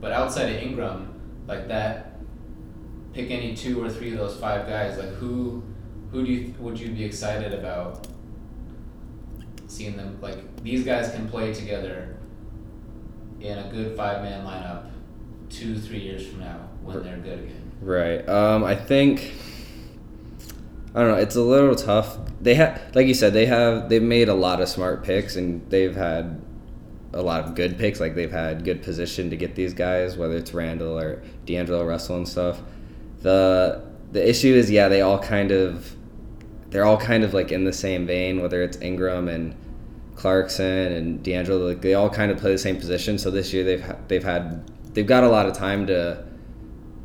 But 0.02 0.12
outside 0.14 0.50
of 0.50 0.62
Ingram, 0.62 1.44
like 1.46 1.68
that, 1.68 2.09
pick 3.14 3.32
any 3.32 3.56
two 3.56 3.84
or 3.84 3.90
three 3.90 4.12
of 4.12 4.18
those 4.18 4.38
five 4.38 4.68
guys. 4.68 4.98
Like 4.98 5.10
who, 5.10 5.64
who 6.12 6.26
do 6.26 6.32
you 6.32 6.54
would 6.60 6.80
you 6.80 6.90
be 6.90 7.04
excited 7.04 7.54
about 7.54 8.08
seeing 9.68 9.98
them? 9.98 10.18
Like 10.22 10.64
these 10.64 10.84
guys 10.84 11.12
can 11.12 11.30
play 11.30 11.54
together 11.54 12.18
in 13.40 13.58
a 13.58 13.70
good 13.70 13.96
five 13.96 14.24
man 14.24 14.46
lineup, 14.46 14.90
two 15.50 15.78
three 15.78 16.00
years 16.00 16.28
from 16.28 16.40
now 16.40 16.70
when 16.84 17.04
they're 17.04 17.18
good 17.18 17.40
again. 17.40 17.72
Right. 17.82 18.28
Um, 18.28 18.64
I 18.64 18.76
think 18.76 19.34
I 20.94 21.02
don't 21.02 21.12
know. 21.12 21.18
It's 21.18 21.36
a 21.36 21.42
little 21.42 21.76
tough. 21.76 22.18
They 22.42 22.56
have, 22.56 22.82
like 22.96 23.08
you 23.08 23.14
said, 23.14 23.34
they 23.34 23.46
have 23.46 23.90
they've 23.90 24.02
made 24.02 24.30
a 24.30 24.34
lot 24.34 24.62
of 24.62 24.70
smart 24.70 25.04
picks 25.04 25.36
and 25.36 25.70
they've 25.70 25.96
had 25.96 26.42
a 27.14 27.22
lot 27.22 27.44
of 27.44 27.56
good 27.56 27.78
picks. 27.78 28.00
Like 28.00 28.16
they've 28.16 28.32
had 28.32 28.64
good 28.64 28.82
position 28.82 29.30
to 29.30 29.38
get 29.38 29.56
these 29.56 29.74
guys, 29.74 30.18
whether 30.18 30.36
it's 30.36 30.54
Randle 30.54 30.98
or 30.98 31.22
D'Angelo 31.46 31.86
Russell 31.86 32.18
and 32.18 32.28
stuff. 32.28 32.62
The 33.22 33.84
the 34.12 34.28
issue 34.28 34.54
is, 34.56 34.72
yeah, 34.72 34.88
they 34.88 35.02
all 35.02 35.20
kind 35.20 35.52
of 35.52 35.96
they're 36.70 36.86
all 36.86 36.98
kind 36.98 37.24
of 37.24 37.34
like 37.34 37.52
in 37.52 37.64
the 37.64 37.74
same 37.74 38.06
vein. 38.06 38.42
Whether 38.42 38.62
it's 38.64 38.78
Ingram 38.82 39.28
and 39.28 39.56
Clarkson 40.16 40.92
and 40.94 41.24
D'Angelo, 41.24 41.68
like 41.68 41.82
they 41.82 41.94
all 41.94 42.10
kind 42.10 42.32
of 42.32 42.38
play 42.38 42.52
the 42.52 42.58
same 42.58 42.78
position. 42.78 43.18
So 43.18 43.32
this 43.32 43.54
year 43.54 43.64
they've 43.64 43.96
they've 44.08 44.24
had 44.24 44.70
they've 44.94 45.08
got 45.08 45.24
a 45.24 45.30
lot 45.30 45.46
of 45.46 45.54
time 45.54 45.88
to 45.88 46.26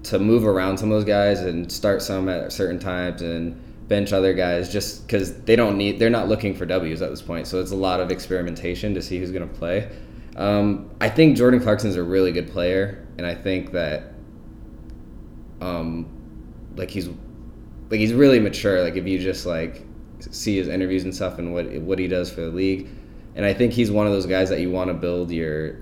to 0.05 0.19
move 0.19 0.47
around 0.47 0.79
some 0.79 0.91
of 0.91 0.97
those 0.97 1.05
guys 1.05 1.41
and 1.41 1.71
start 1.71 2.03
some 2.03 2.29
at 2.29 2.53
certain 2.53 2.79
times 2.79 3.23
and 3.23 3.61
bench 3.89 4.13
other 4.13 4.33
guys 4.33 4.73
just 4.73 5.07
because 5.07 5.41
they 5.43 5.57
don't 5.57 5.77
need 5.77 5.99
they're 5.99 6.11
not 6.11 6.29
looking 6.29 6.55
for 6.55 6.67
W's 6.67 7.03
at 7.03 7.11
this 7.11 7.23
point. 7.23 7.47
So 7.47 7.61
it's 7.61 7.71
a 7.71 7.77
lot 7.77 8.01
of 8.01 8.11
experimentation 8.11 8.95
to 8.95 9.03
see 9.03 9.19
who's 9.19 9.31
going 9.31 9.49
to 9.49 9.55
play. 9.55 9.91
Um, 10.37 10.91
I 11.01 11.09
think 11.09 11.37
Jordan 11.37 11.61
Clarkson's 11.61 11.97
a 11.97 12.03
really 12.03 12.33
good 12.33 12.51
player, 12.51 13.07
and 13.19 13.27
I 13.27 13.35
think 13.35 13.73
that 13.73 14.14
um, 15.65 16.07
like 16.77 16.91
he's 16.91 17.09
like 17.09 18.01
he's 18.01 18.13
really 18.13 18.39
mature. 18.39 18.83
Like 18.83 18.97
if 18.97 19.07
you 19.07 19.19
just 19.19 19.47
like 19.47 19.87
see 20.19 20.57
his 20.57 20.69
interviews 20.69 21.05
and 21.05 21.15
stuff 21.15 21.39
and 21.39 21.53
what 21.53 21.73
what 21.81 21.99
he 21.99 22.07
does 22.07 22.31
for 22.31 22.43
the 22.43 22.51
league, 22.51 22.89
and 23.35 23.45
I 23.47 23.55
think 23.55 23.73
he's 23.73 23.91
one 23.91 24.07
of 24.07 24.13
those 24.13 24.27
guys 24.27 24.49
that 24.51 24.61
you 24.61 24.71
want 24.71 24.89
to 24.89 24.95
build 24.95 25.31
your 25.31 25.77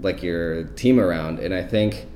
like 0.00 0.22
your 0.22 0.64
team 0.64 0.98
around. 0.98 1.38
And 1.38 1.54
I 1.54 1.62
think 1.62 2.06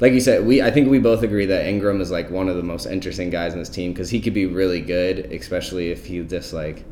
like 0.00 0.12
you 0.12 0.20
said, 0.20 0.46
we 0.46 0.62
I 0.62 0.70
think 0.70 0.88
we 0.88 1.00
both 1.00 1.22
agree 1.22 1.46
that 1.46 1.66
Ingram 1.66 2.00
is 2.00 2.10
like 2.10 2.30
one 2.30 2.48
of 2.48 2.56
the 2.56 2.62
most 2.62 2.86
interesting 2.86 3.30
guys 3.30 3.52
in 3.52 3.58
this 3.58 3.68
team 3.68 3.92
because 3.92 4.10
he 4.10 4.20
could 4.20 4.34
be 4.34 4.46
really 4.46 4.80
good, 4.80 5.32
especially 5.32 5.90
if 5.90 6.06
he 6.06 6.22
just 6.22 6.52
like 6.52 6.84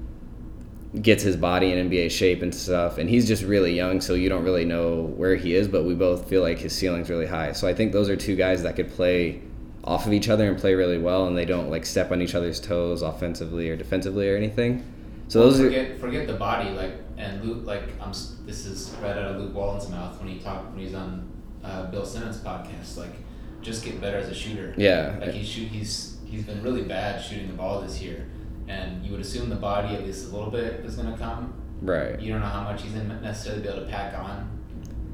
gets 1.02 1.22
his 1.22 1.36
body 1.36 1.72
in 1.72 1.90
NBA 1.90 2.10
shape 2.10 2.42
and 2.42 2.54
stuff. 2.54 2.98
And 2.98 3.08
he's 3.08 3.26
just 3.26 3.42
really 3.42 3.74
young, 3.74 4.00
so 4.00 4.14
you 4.14 4.28
don't 4.28 4.44
really 4.44 4.64
know 4.64 5.02
where 5.16 5.36
he 5.36 5.54
is. 5.54 5.68
But 5.68 5.84
we 5.84 5.94
both 5.94 6.28
feel 6.28 6.42
like 6.42 6.58
his 6.58 6.74
ceiling's 6.74 7.10
really 7.10 7.26
high. 7.26 7.52
So 7.52 7.68
I 7.68 7.74
think 7.74 7.92
those 7.92 8.08
are 8.08 8.16
two 8.16 8.36
guys 8.36 8.62
that 8.62 8.76
could 8.76 8.90
play 8.90 9.40
off 9.84 10.06
of 10.06 10.12
each 10.12 10.28
other 10.28 10.48
and 10.48 10.58
play 10.58 10.74
really 10.74 10.98
well, 10.98 11.26
and 11.26 11.36
they 11.36 11.44
don't 11.44 11.70
like 11.70 11.86
step 11.86 12.10
on 12.10 12.20
each 12.20 12.34
other's 12.34 12.60
toes 12.60 13.02
offensively 13.02 13.70
or 13.70 13.76
defensively 13.76 14.28
or 14.28 14.36
anything. 14.36 14.84
So 15.28 15.40
Well, 15.40 15.50
those 15.50 15.60
forget 15.60 15.90
are 15.90 15.98
forget 15.98 16.26
the 16.26 16.34
body 16.34 16.70
like 16.70 16.92
and 17.18 17.44
Luke 17.44 17.66
like 17.66 17.82
I'm 18.00 18.12
this 18.46 18.66
is 18.66 18.90
right 19.02 19.16
out 19.16 19.34
of 19.34 19.40
Luke 19.40 19.54
Walton's 19.54 19.90
mouth 19.90 20.18
when 20.20 20.28
he 20.28 20.38
talked 20.38 20.70
when 20.70 20.84
he's 20.84 20.94
on 20.94 21.28
uh, 21.64 21.86
Bill 21.86 22.04
Simmons 22.04 22.38
podcast 22.38 22.96
like 22.96 23.12
just 23.60 23.84
get 23.84 24.00
better 24.00 24.18
as 24.18 24.28
a 24.28 24.34
shooter 24.34 24.74
yeah. 24.76 25.16
like 25.20 25.32
he's 25.32 25.48
shoot 25.48 25.68
he's 25.68 26.18
he's 26.24 26.44
been 26.44 26.62
really 26.62 26.82
bad 26.82 27.20
shooting 27.22 27.48
the 27.48 27.54
ball 27.54 27.80
this 27.80 28.00
year 28.00 28.26
and 28.68 29.04
you 29.04 29.12
would 29.12 29.20
assume 29.20 29.48
the 29.48 29.56
body 29.56 29.94
at 29.94 30.04
least 30.04 30.30
a 30.30 30.34
little 30.36 30.50
bit 30.50 30.84
is 30.84 30.96
gonna 30.96 31.16
come 31.16 31.52
Right. 31.82 32.18
you 32.20 32.32
don't 32.32 32.40
know 32.40 32.46
how 32.46 32.62
much 32.64 32.82
he's 32.82 32.92
gonna 32.92 33.20
necessarily 33.20 33.62
be 33.62 33.68
able 33.68 33.80
to 33.80 33.86
pack 33.86 34.18
on 34.18 34.48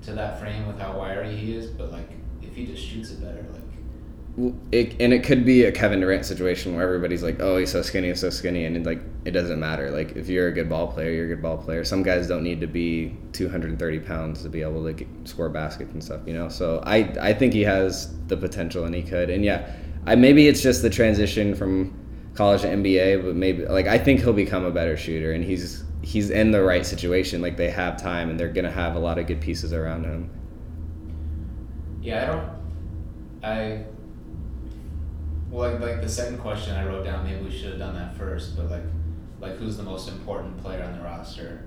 to 0.02 0.12
that 0.12 0.40
frame 0.40 0.66
with 0.66 0.78
how 0.78 0.96
wiry 0.96 1.34
he 1.36 1.54
is 1.56 1.66
but 1.70 1.92
like 1.92 2.08
if 2.40 2.54
he 2.54 2.66
just 2.66 2.82
shoots 2.84 3.10
it 3.10 3.20
better 3.20 3.44
like 3.52 3.62
It, 4.72 4.96
and 4.98 5.12
it 5.12 5.24
could 5.24 5.44
be 5.44 5.64
a 5.64 5.72
Kevin 5.72 6.00
Durant 6.00 6.24
situation 6.24 6.74
where 6.74 6.84
everybody's 6.84 7.22
like, 7.22 7.36
"Oh, 7.40 7.58
he's 7.58 7.70
so 7.70 7.82
skinny, 7.82 8.08
he's 8.08 8.20
so 8.20 8.30
skinny," 8.30 8.64
and 8.64 8.74
it, 8.78 8.86
like 8.86 9.00
it 9.26 9.32
doesn't 9.32 9.60
matter. 9.60 9.90
Like 9.90 10.16
if 10.16 10.26
you're 10.30 10.48
a 10.48 10.52
good 10.52 10.70
ball 10.70 10.86
player, 10.88 11.10
you're 11.10 11.26
a 11.26 11.28
good 11.28 11.42
ball 11.42 11.58
player. 11.58 11.84
Some 11.84 12.02
guys 12.02 12.28
don't 12.28 12.42
need 12.42 12.58
to 12.62 12.66
be 12.66 13.14
230 13.32 14.00
pounds 14.00 14.42
to 14.42 14.48
be 14.48 14.62
able 14.62 14.82
to 14.84 14.94
get, 14.94 15.06
score 15.24 15.50
baskets 15.50 15.92
and 15.92 16.02
stuff, 16.02 16.22
you 16.26 16.32
know. 16.32 16.48
So 16.48 16.82
I 16.86 17.12
I 17.20 17.34
think 17.34 17.52
he 17.52 17.60
has 17.64 18.08
the 18.28 18.36
potential, 18.38 18.86
and 18.86 18.94
he 18.94 19.02
could. 19.02 19.28
And 19.28 19.44
yeah, 19.44 19.70
I 20.06 20.14
maybe 20.14 20.48
it's 20.48 20.62
just 20.62 20.80
the 20.80 20.90
transition 20.90 21.54
from 21.54 21.92
college 22.34 22.62
to 22.62 22.68
NBA, 22.68 23.22
but 23.22 23.34
maybe 23.36 23.64
like 23.66 23.86
I 23.86 23.98
think 23.98 24.20
he'll 24.20 24.32
become 24.32 24.64
a 24.64 24.70
better 24.70 24.96
shooter, 24.96 25.32
and 25.32 25.44
he's 25.44 25.84
he's 26.02 26.30
in 26.30 26.50
the 26.50 26.62
right 26.62 26.84
situation. 26.84 27.42
Like 27.42 27.56
they 27.56 27.70
have 27.70 28.00
time, 28.00 28.30
and 28.30 28.38
they're 28.38 28.48
gonna 28.48 28.70
have 28.70 28.96
a 28.96 28.98
lot 28.98 29.18
of 29.18 29.26
good 29.26 29.40
pieces 29.40 29.72
around 29.72 30.04
him. 30.04 30.30
Yeah, 32.00 32.22
I 32.22 32.26
don't. 32.26 32.50
I. 33.42 33.84
Well, 35.50 35.70
like 35.70 35.80
like 35.80 36.00
the 36.00 36.08
second 36.08 36.38
question 36.38 36.74
I 36.74 36.86
wrote 36.86 37.04
down, 37.04 37.24
maybe 37.24 37.44
we 37.44 37.50
should 37.50 37.70
have 37.70 37.78
done 37.78 37.94
that 37.94 38.16
first. 38.16 38.56
But 38.56 38.70
like, 38.70 38.84
like 39.40 39.56
who's 39.56 39.76
the 39.76 39.82
most 39.82 40.08
important 40.08 40.58
player 40.62 40.82
on 40.82 40.96
the 40.96 41.04
roster? 41.04 41.64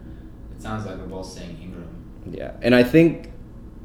It 0.56 0.62
sounds 0.62 0.86
like 0.86 0.98
we're 0.98 1.06
both 1.06 1.28
saying 1.28 1.60
Ingram. 1.62 1.88
Yeah, 2.32 2.54
and 2.62 2.74
I 2.74 2.84
think 2.84 3.32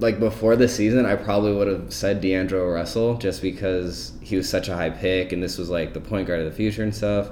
like 0.00 0.18
before 0.18 0.56
the 0.56 0.68
season, 0.68 1.04
I 1.04 1.14
probably 1.14 1.52
would 1.52 1.68
have 1.68 1.92
said 1.92 2.20
D'Angelo 2.20 2.66
Russell 2.66 3.16
just 3.18 3.42
because 3.42 4.12
he 4.22 4.36
was 4.36 4.48
such 4.48 4.68
a 4.68 4.74
high 4.74 4.90
pick, 4.90 5.32
and 5.32 5.42
this 5.42 5.58
was 5.58 5.68
like 5.68 5.92
the 5.92 6.00
point 6.00 6.26
guard 6.26 6.40
of 6.40 6.46
the 6.46 6.56
future 6.56 6.82
and 6.82 6.94
stuff. 6.94 7.28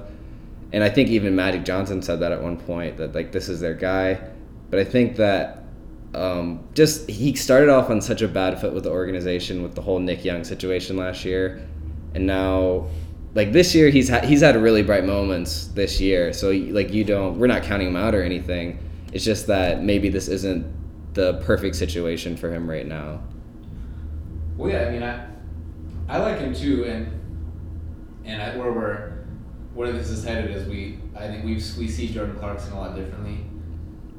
And 0.71 0.83
I 0.83 0.89
think 0.89 1.09
even 1.09 1.35
Magic 1.35 1.65
Johnson 1.65 2.01
said 2.01 2.19
that 2.19 2.31
at 2.31 2.41
one 2.41 2.57
point 2.57 2.97
that 2.97 3.15
like 3.15 3.31
this 3.31 3.49
is 3.49 3.59
their 3.59 3.73
guy. 3.73 4.21
But 4.69 4.79
I 4.79 4.83
think 4.83 5.15
that 5.15 5.63
um, 6.13 6.63
just 6.75 7.09
he 7.09 7.35
started 7.35 7.69
off 7.69 7.89
on 7.89 8.01
such 8.01 8.21
a 8.21 8.27
bad 8.27 8.61
foot 8.61 8.73
with 8.73 8.83
the 8.83 8.91
organization 8.91 9.63
with 9.63 9.73
the 9.73 9.81
whole 9.81 9.99
Nick 9.99 10.23
Young 10.23 10.43
situation 10.43 10.95
last 10.95 11.25
year, 11.25 11.67
and 12.13 12.27
now 12.27 12.87
like 13.33 13.51
this 13.51 13.73
year 13.73 13.89
he's 13.89 14.09
had 14.09 14.25
he's 14.25 14.41
had 14.41 14.55
really 14.55 14.83
bright 14.83 15.05
moments 15.05 15.67
this 15.67 15.99
year. 15.99 16.33
So 16.33 16.51
like 16.51 16.93
you 16.93 17.03
don't 17.03 17.39
we're 17.39 17.47
not 17.47 17.63
counting 17.63 17.87
him 17.87 17.95
out 17.95 18.13
or 18.13 18.21
anything. 18.21 18.77
It's 19.11 19.25
just 19.25 19.47
that 19.47 19.81
maybe 19.81 20.09
this 20.09 20.27
isn't 20.27 20.78
the 21.19 21.33
perfect 21.43 21.75
situation 21.75 22.37
for 22.37 22.49
him 22.49 22.69
right 22.69 22.87
now. 22.87 23.21
Well, 24.55 24.71
yeah, 24.71 24.87
I 24.87 24.89
mean, 24.89 25.03
I, 25.03 25.27
I 26.07 26.17
like 26.19 26.39
him 26.39 26.53
too, 26.53 26.85
and 26.85 27.11
and 28.23 28.41
I, 28.41 28.55
where 28.55 28.71
we're 28.71 29.25
where 29.73 29.91
this 29.91 30.09
is 30.09 30.23
headed 30.23 30.55
is 30.55 30.65
we 30.67 30.99
I 31.17 31.27
think 31.27 31.43
we 31.43 31.55
we 31.55 31.87
see 31.89 32.07
Jordan 32.07 32.37
Clarkson 32.37 32.71
a 32.71 32.79
lot 32.79 32.95
differently, 32.95 33.39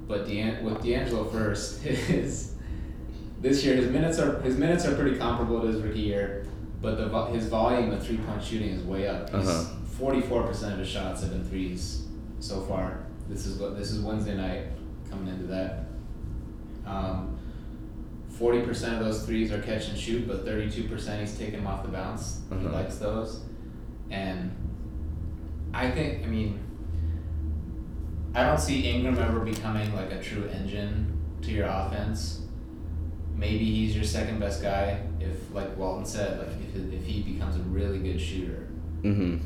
but 0.07 0.27
Dean, 0.27 0.63
with 0.63 0.83
D'Angelo 0.83 1.25
first 1.25 1.87
is 1.87 2.55
this 3.41 3.65
year 3.65 3.77
his 3.77 3.91
minutes 3.91 4.19
are 4.19 4.39
his 4.43 4.59
minutes 4.59 4.85
are 4.85 4.95
pretty 4.95 5.17
comparable 5.17 5.63
to 5.63 5.69
his 5.69 5.81
rookie 5.81 6.01
year, 6.01 6.45
but 6.83 6.97
the 6.99 7.25
his 7.27 7.47
volume 7.47 7.93
of 7.93 8.05
three 8.07 8.19
point 8.19 8.45
shooting 8.45 8.69
is 8.69 8.83
way 8.83 9.09
up. 9.09 9.33
Uh-huh. 9.33 9.65
Forty 9.99 10.21
four 10.21 10.43
percent 10.43 10.75
of 10.75 10.79
his 10.81 10.89
shots 10.89 11.23
have 11.23 11.31
been 11.31 11.49
threes 11.49 12.07
so 12.41 12.61
far. 12.61 13.07
This 13.27 13.47
is 13.47 13.59
what 13.59 13.79
this 13.79 13.91
is 13.91 14.01
Wednesday 14.01 14.37
night 14.37 14.67
coming 15.09 15.29
into 15.29 15.47
that. 15.47 15.90
Um, 16.91 17.37
Forty 18.31 18.63
percent 18.63 18.95
of 18.95 19.01
those 19.05 19.27
threes 19.27 19.53
are 19.53 19.61
catch 19.61 19.89
and 19.89 19.99
shoot, 19.99 20.27
but 20.27 20.45
thirty-two 20.47 20.89
percent 20.89 21.21
he's 21.21 21.37
taking 21.37 21.57
them 21.57 21.67
off 21.67 21.83
the 21.83 21.91
bounce. 21.91 22.41
He 22.49 22.55
Uh-huh. 22.57 22.73
likes 22.73 22.97
those, 22.97 23.43
and 24.11 24.51
I 25.75 25.91
think 25.91 26.25
I 26.25 26.27
mean 26.27 26.59
I 28.35 28.45
don't 28.45 28.59
see 28.61 28.89
Ingram 28.89 29.19
ever 29.19 29.41
becoming 29.41 29.95
like 29.95 30.11
a 30.13 30.23
true 30.23 30.45
engine 30.49 31.13
to 31.43 31.51
your 31.51 31.67
offense. 31.67 32.43
Maybe 33.37 33.65
he's 33.65 33.95
your 33.95 34.05
second 34.05 34.39
best 34.39 34.63
guy 34.63 35.01
if, 35.19 35.53
like 35.53 35.77
Walton 35.77 36.07
said, 36.07 36.39
like 36.39 36.49
if 36.75 36.93
if 36.95 37.05
he 37.05 37.23
becomes 37.23 37.57
a 37.57 37.61
really 37.61 37.99
good 37.99 38.21
shooter. 38.21 38.69
Mm-hmm. 39.03 39.39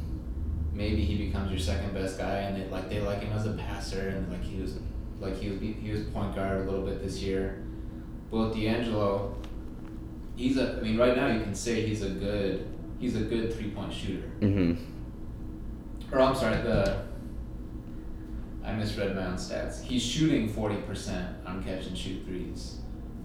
Maybe 0.72 1.04
he 1.04 1.26
becomes 1.26 1.50
your 1.50 1.60
second 1.60 1.94
best 1.94 2.18
guy, 2.18 2.38
and 2.40 2.60
they 2.62 2.68
like 2.68 2.88
they 2.90 3.00
like 3.00 3.20
him 3.22 3.32
as 3.32 3.46
a 3.46 3.54
passer, 3.54 4.08
and 4.10 4.30
like 4.30 4.42
he 4.44 4.60
was 4.60 4.78
like 5.24 5.40
he 5.40 5.50
was 5.50 5.60
he 5.60 5.90
was 5.90 6.02
point 6.04 6.34
guard 6.34 6.60
a 6.60 6.70
little 6.70 6.84
bit 6.84 7.02
this 7.02 7.20
year. 7.20 7.62
But 8.30 8.38
with 8.38 8.54
D'Angelo, 8.54 9.36
he's 10.36 10.56
a. 10.56 10.78
I 10.78 10.80
mean, 10.80 10.98
right 10.98 11.16
now 11.16 11.28
you 11.28 11.40
can 11.40 11.54
say 11.54 11.86
he's 11.86 12.02
a 12.02 12.10
good 12.10 12.68
he's 12.98 13.16
a 13.16 13.20
good 13.20 13.52
three 13.54 13.70
point 13.70 13.92
shooter. 13.92 14.30
Mm-hmm. 14.40 16.14
Or 16.14 16.20
I'm 16.20 16.34
sorry, 16.34 16.62
the 16.62 17.02
I 18.64 18.72
misread 18.72 19.14
my 19.14 19.26
own 19.26 19.34
stats. 19.34 19.82
He's 19.82 20.02
shooting 20.02 20.48
forty 20.48 20.76
percent 20.76 21.36
on 21.46 21.62
catch 21.62 21.86
and 21.86 21.96
shoot 21.96 22.24
threes, 22.24 22.78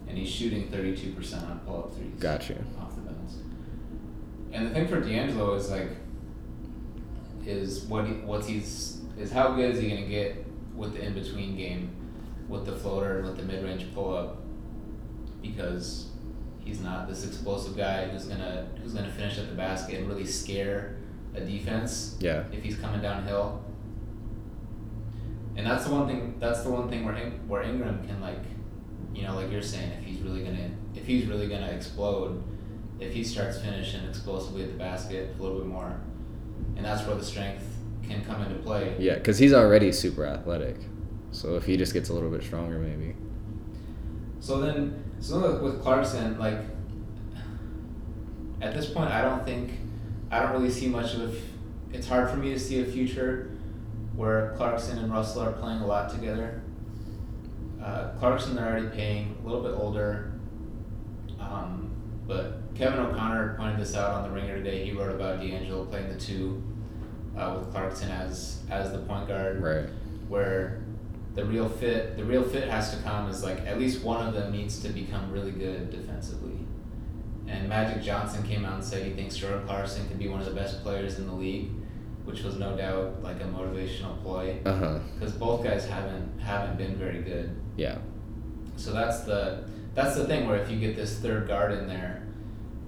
and 0.08 0.18
he's 0.18 0.28
shooting 0.28 0.68
thirty 0.70 0.96
two 0.96 1.12
percent 1.12 1.44
on 1.44 1.60
pull 1.60 1.84
up 1.84 1.94
threes. 1.94 2.14
Gotcha. 2.18 2.56
Off 2.80 2.94
the 2.94 3.02
bounce. 3.02 3.36
And 4.52 4.66
the 4.66 4.70
thing 4.70 4.88
for 4.88 5.00
D'Angelo 5.00 5.54
is 5.54 5.70
like, 5.70 5.90
is 7.46 7.84
what 7.84 8.06
he, 8.06 8.12
what's 8.14 8.46
he's 8.46 9.00
is 9.18 9.32
how 9.32 9.54
good 9.54 9.74
is 9.74 9.80
he 9.80 9.88
gonna 9.88 10.06
get 10.06 10.44
with 10.80 10.94
the 10.94 11.04
in 11.04 11.12
between 11.12 11.56
game, 11.56 11.90
with 12.48 12.64
the 12.64 12.72
floater 12.72 13.18
and 13.18 13.26
with 13.28 13.36
the 13.36 13.42
mid 13.42 13.62
range 13.62 13.84
pull 13.94 14.16
up, 14.16 14.38
because 15.42 16.08
he's 16.58 16.80
not 16.80 17.06
this 17.08 17.26
explosive 17.26 17.76
guy 17.76 18.06
who's 18.08 18.24
gonna 18.24 18.66
who's 18.82 18.94
gonna 18.94 19.10
finish 19.12 19.38
at 19.38 19.48
the 19.48 19.54
basket 19.54 19.98
and 20.00 20.08
really 20.08 20.24
scare 20.26 20.96
a 21.34 21.40
defense 21.40 22.16
Yeah. 22.18 22.44
if 22.50 22.62
he's 22.64 22.76
coming 22.76 23.00
downhill. 23.02 23.62
And 25.56 25.66
that's 25.66 25.84
the 25.84 25.92
one 25.92 26.06
thing. 26.08 26.34
That's 26.38 26.62
the 26.62 26.70
one 26.70 26.88
thing 26.88 27.04
where 27.04 27.14
In- 27.14 27.46
where 27.46 27.62
Ingram 27.62 28.06
can 28.06 28.20
like, 28.20 28.40
you 29.14 29.22
know, 29.22 29.34
like 29.36 29.50
you're 29.52 29.62
saying, 29.62 29.92
if 29.98 30.04
he's 30.04 30.20
really 30.22 30.42
gonna 30.42 30.70
if 30.94 31.06
he's 31.06 31.26
really 31.26 31.46
gonna 31.48 31.66
explode, 31.68 32.42
if 32.98 33.12
he 33.12 33.22
starts 33.22 33.58
finishing 33.60 34.04
explosively 34.08 34.62
at 34.64 34.72
the 34.72 34.78
basket 34.78 35.34
a 35.38 35.42
little 35.42 35.58
bit 35.58 35.66
more, 35.66 36.00
and 36.76 36.84
that's 36.84 37.06
where 37.06 37.16
the 37.16 37.24
strength 37.24 37.69
can 38.10 38.24
come 38.24 38.42
into 38.42 38.56
play. 38.56 38.96
Yeah, 38.98 39.14
because 39.14 39.38
he's 39.38 39.52
already 39.52 39.92
super 39.92 40.26
athletic. 40.26 40.76
So 41.32 41.56
if 41.56 41.64
he 41.64 41.76
just 41.76 41.92
gets 41.92 42.08
a 42.08 42.12
little 42.12 42.30
bit 42.30 42.42
stronger, 42.42 42.78
maybe. 42.78 43.14
So 44.40 44.60
then, 44.60 45.04
so 45.20 45.62
with 45.62 45.80
Clarkson, 45.82 46.38
like, 46.38 46.58
at 48.60 48.74
this 48.74 48.90
point, 48.90 49.10
I 49.10 49.22
don't 49.22 49.44
think, 49.44 49.72
I 50.30 50.40
don't 50.40 50.52
really 50.52 50.70
see 50.70 50.88
much 50.88 51.14
of 51.14 51.36
it's 51.92 52.06
hard 52.06 52.30
for 52.30 52.36
me 52.36 52.52
to 52.52 52.58
see 52.58 52.80
a 52.80 52.84
future 52.84 53.50
where 54.14 54.54
Clarkson 54.56 54.98
and 54.98 55.12
Russell 55.12 55.42
are 55.42 55.52
playing 55.52 55.80
a 55.80 55.86
lot 55.86 56.10
together. 56.10 56.62
Uh, 57.82 58.10
Clarkson 58.18 58.54
they're 58.54 58.66
already 58.66 58.88
paying 58.88 59.36
a 59.42 59.46
little 59.46 59.62
bit 59.62 59.72
older, 59.72 60.32
um, 61.40 61.90
but 62.26 62.60
Kevin 62.74 63.00
O'Connor 63.00 63.56
pointed 63.56 63.80
this 63.80 63.94
out 63.94 64.10
on 64.10 64.22
the 64.22 64.30
Ringer 64.30 64.56
today. 64.56 64.84
He 64.84 64.92
wrote 64.92 65.10
about 65.10 65.40
D'Angelo 65.40 65.84
playing 65.86 66.08
the 66.10 66.18
two 66.18 66.62
uh, 67.36 67.56
with 67.58 67.70
Clarkson 67.72 68.10
as 68.10 68.62
as 68.70 68.92
the 68.92 68.98
point 68.98 69.28
guard, 69.28 69.62
Right. 69.62 69.86
where 70.28 70.80
the 71.34 71.44
real 71.44 71.68
fit 71.68 72.16
the 72.16 72.24
real 72.24 72.42
fit 72.42 72.68
has 72.68 72.94
to 72.96 73.02
come 73.02 73.28
is 73.30 73.42
like 73.44 73.60
at 73.66 73.78
least 73.78 74.02
one 74.02 74.26
of 74.26 74.34
them 74.34 74.50
needs 74.52 74.80
to 74.82 74.88
become 74.88 75.30
really 75.30 75.52
good 75.52 75.90
defensively. 75.90 76.58
And 77.46 77.68
Magic 77.68 78.02
Johnson 78.02 78.42
came 78.44 78.64
out 78.64 78.74
and 78.74 78.84
said 78.84 79.04
he 79.04 79.12
thinks 79.12 79.36
Jordan 79.36 79.66
Clarkson 79.66 80.06
can 80.08 80.18
be 80.18 80.28
one 80.28 80.40
of 80.40 80.46
the 80.46 80.52
best 80.54 80.82
players 80.82 81.18
in 81.18 81.26
the 81.26 81.32
league, 81.34 81.70
which 82.24 82.42
was 82.42 82.56
no 82.56 82.76
doubt 82.76 83.22
like 83.22 83.40
a 83.40 83.44
motivational 83.44 84.20
ploy 84.22 84.58
because 84.62 85.32
both 85.32 85.64
guys 85.64 85.88
haven't 85.88 86.38
haven't 86.40 86.76
been 86.78 86.94
very 86.96 87.22
good. 87.22 87.56
Yeah. 87.76 87.98
So 88.76 88.92
that's 88.92 89.20
the 89.20 89.64
that's 89.94 90.14
the 90.16 90.24
thing 90.26 90.46
where 90.48 90.58
if 90.58 90.70
you 90.70 90.78
get 90.78 90.94
this 90.96 91.18
third 91.18 91.48
guard 91.48 91.72
in 91.72 91.86
there, 91.88 92.22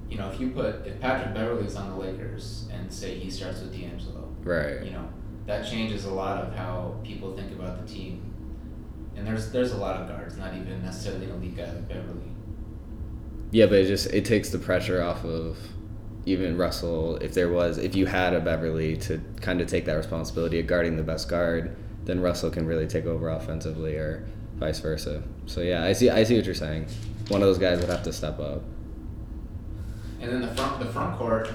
you 0.08 0.16
know, 0.18 0.28
if 0.30 0.38
you 0.40 0.50
put 0.50 0.86
if 0.86 1.00
Patrick 1.00 1.34
Beverley's 1.34 1.74
on 1.76 1.90
the 1.90 1.96
Lakers 1.96 2.68
and 2.72 2.92
say 2.92 3.18
he 3.18 3.30
starts 3.30 3.60
with 3.60 3.72
D'Angelo, 3.72 4.28
Right. 4.42 4.82
you 4.82 4.90
know, 4.90 5.08
that 5.46 5.68
changes 5.68 6.04
a 6.04 6.10
lot 6.12 6.44
of 6.44 6.54
how 6.54 6.96
people 7.04 7.36
think 7.36 7.52
about 7.52 7.84
the 7.84 7.92
team. 7.92 8.28
And 9.16 9.26
there's 9.26 9.52
there's 9.52 9.72
a 9.72 9.76
lot 9.76 10.00
of 10.00 10.08
guards, 10.08 10.36
not 10.36 10.54
even 10.54 10.82
necessarily 10.82 11.26
an 11.26 11.32
elite 11.32 11.56
guy 11.56 11.66
like 11.66 11.88
Beverley. 11.88 12.30
Yeah, 13.50 13.66
but 13.66 13.78
it 13.78 13.86
just 13.86 14.06
it 14.06 14.24
takes 14.24 14.48
the 14.50 14.58
pressure 14.58 15.02
off 15.02 15.24
of 15.24 15.58
even 16.24 16.56
Russell. 16.56 17.16
If 17.16 17.34
there 17.34 17.50
was, 17.50 17.78
if 17.78 17.94
you 17.94 18.06
had 18.06 18.32
a 18.32 18.40
Beverley 18.40 18.96
to 18.98 19.20
kind 19.40 19.60
of 19.60 19.66
take 19.66 19.84
that 19.84 19.94
responsibility 19.94 20.60
of 20.60 20.66
guarding 20.66 20.96
the 20.96 21.02
best 21.02 21.28
guard, 21.28 21.76
then 22.04 22.20
Russell 22.20 22.50
can 22.50 22.66
really 22.66 22.86
take 22.86 23.06
over 23.06 23.28
offensively, 23.28 23.96
or 23.96 24.26
vice 24.56 24.80
versa. 24.80 25.22
So 25.46 25.60
yeah, 25.60 25.84
I 25.84 25.92
see. 25.92 26.08
I 26.08 26.24
see 26.24 26.36
what 26.36 26.46
you're 26.46 26.54
saying. 26.54 26.86
One 27.28 27.42
of 27.42 27.48
those 27.48 27.58
guys 27.58 27.80
would 27.80 27.90
have 27.90 28.02
to 28.04 28.12
step 28.12 28.38
up. 28.38 28.62
And 30.20 30.32
then 30.32 30.40
the 30.40 30.54
front 30.54 30.78
the 30.78 30.86
front 30.86 31.18
court. 31.18 31.50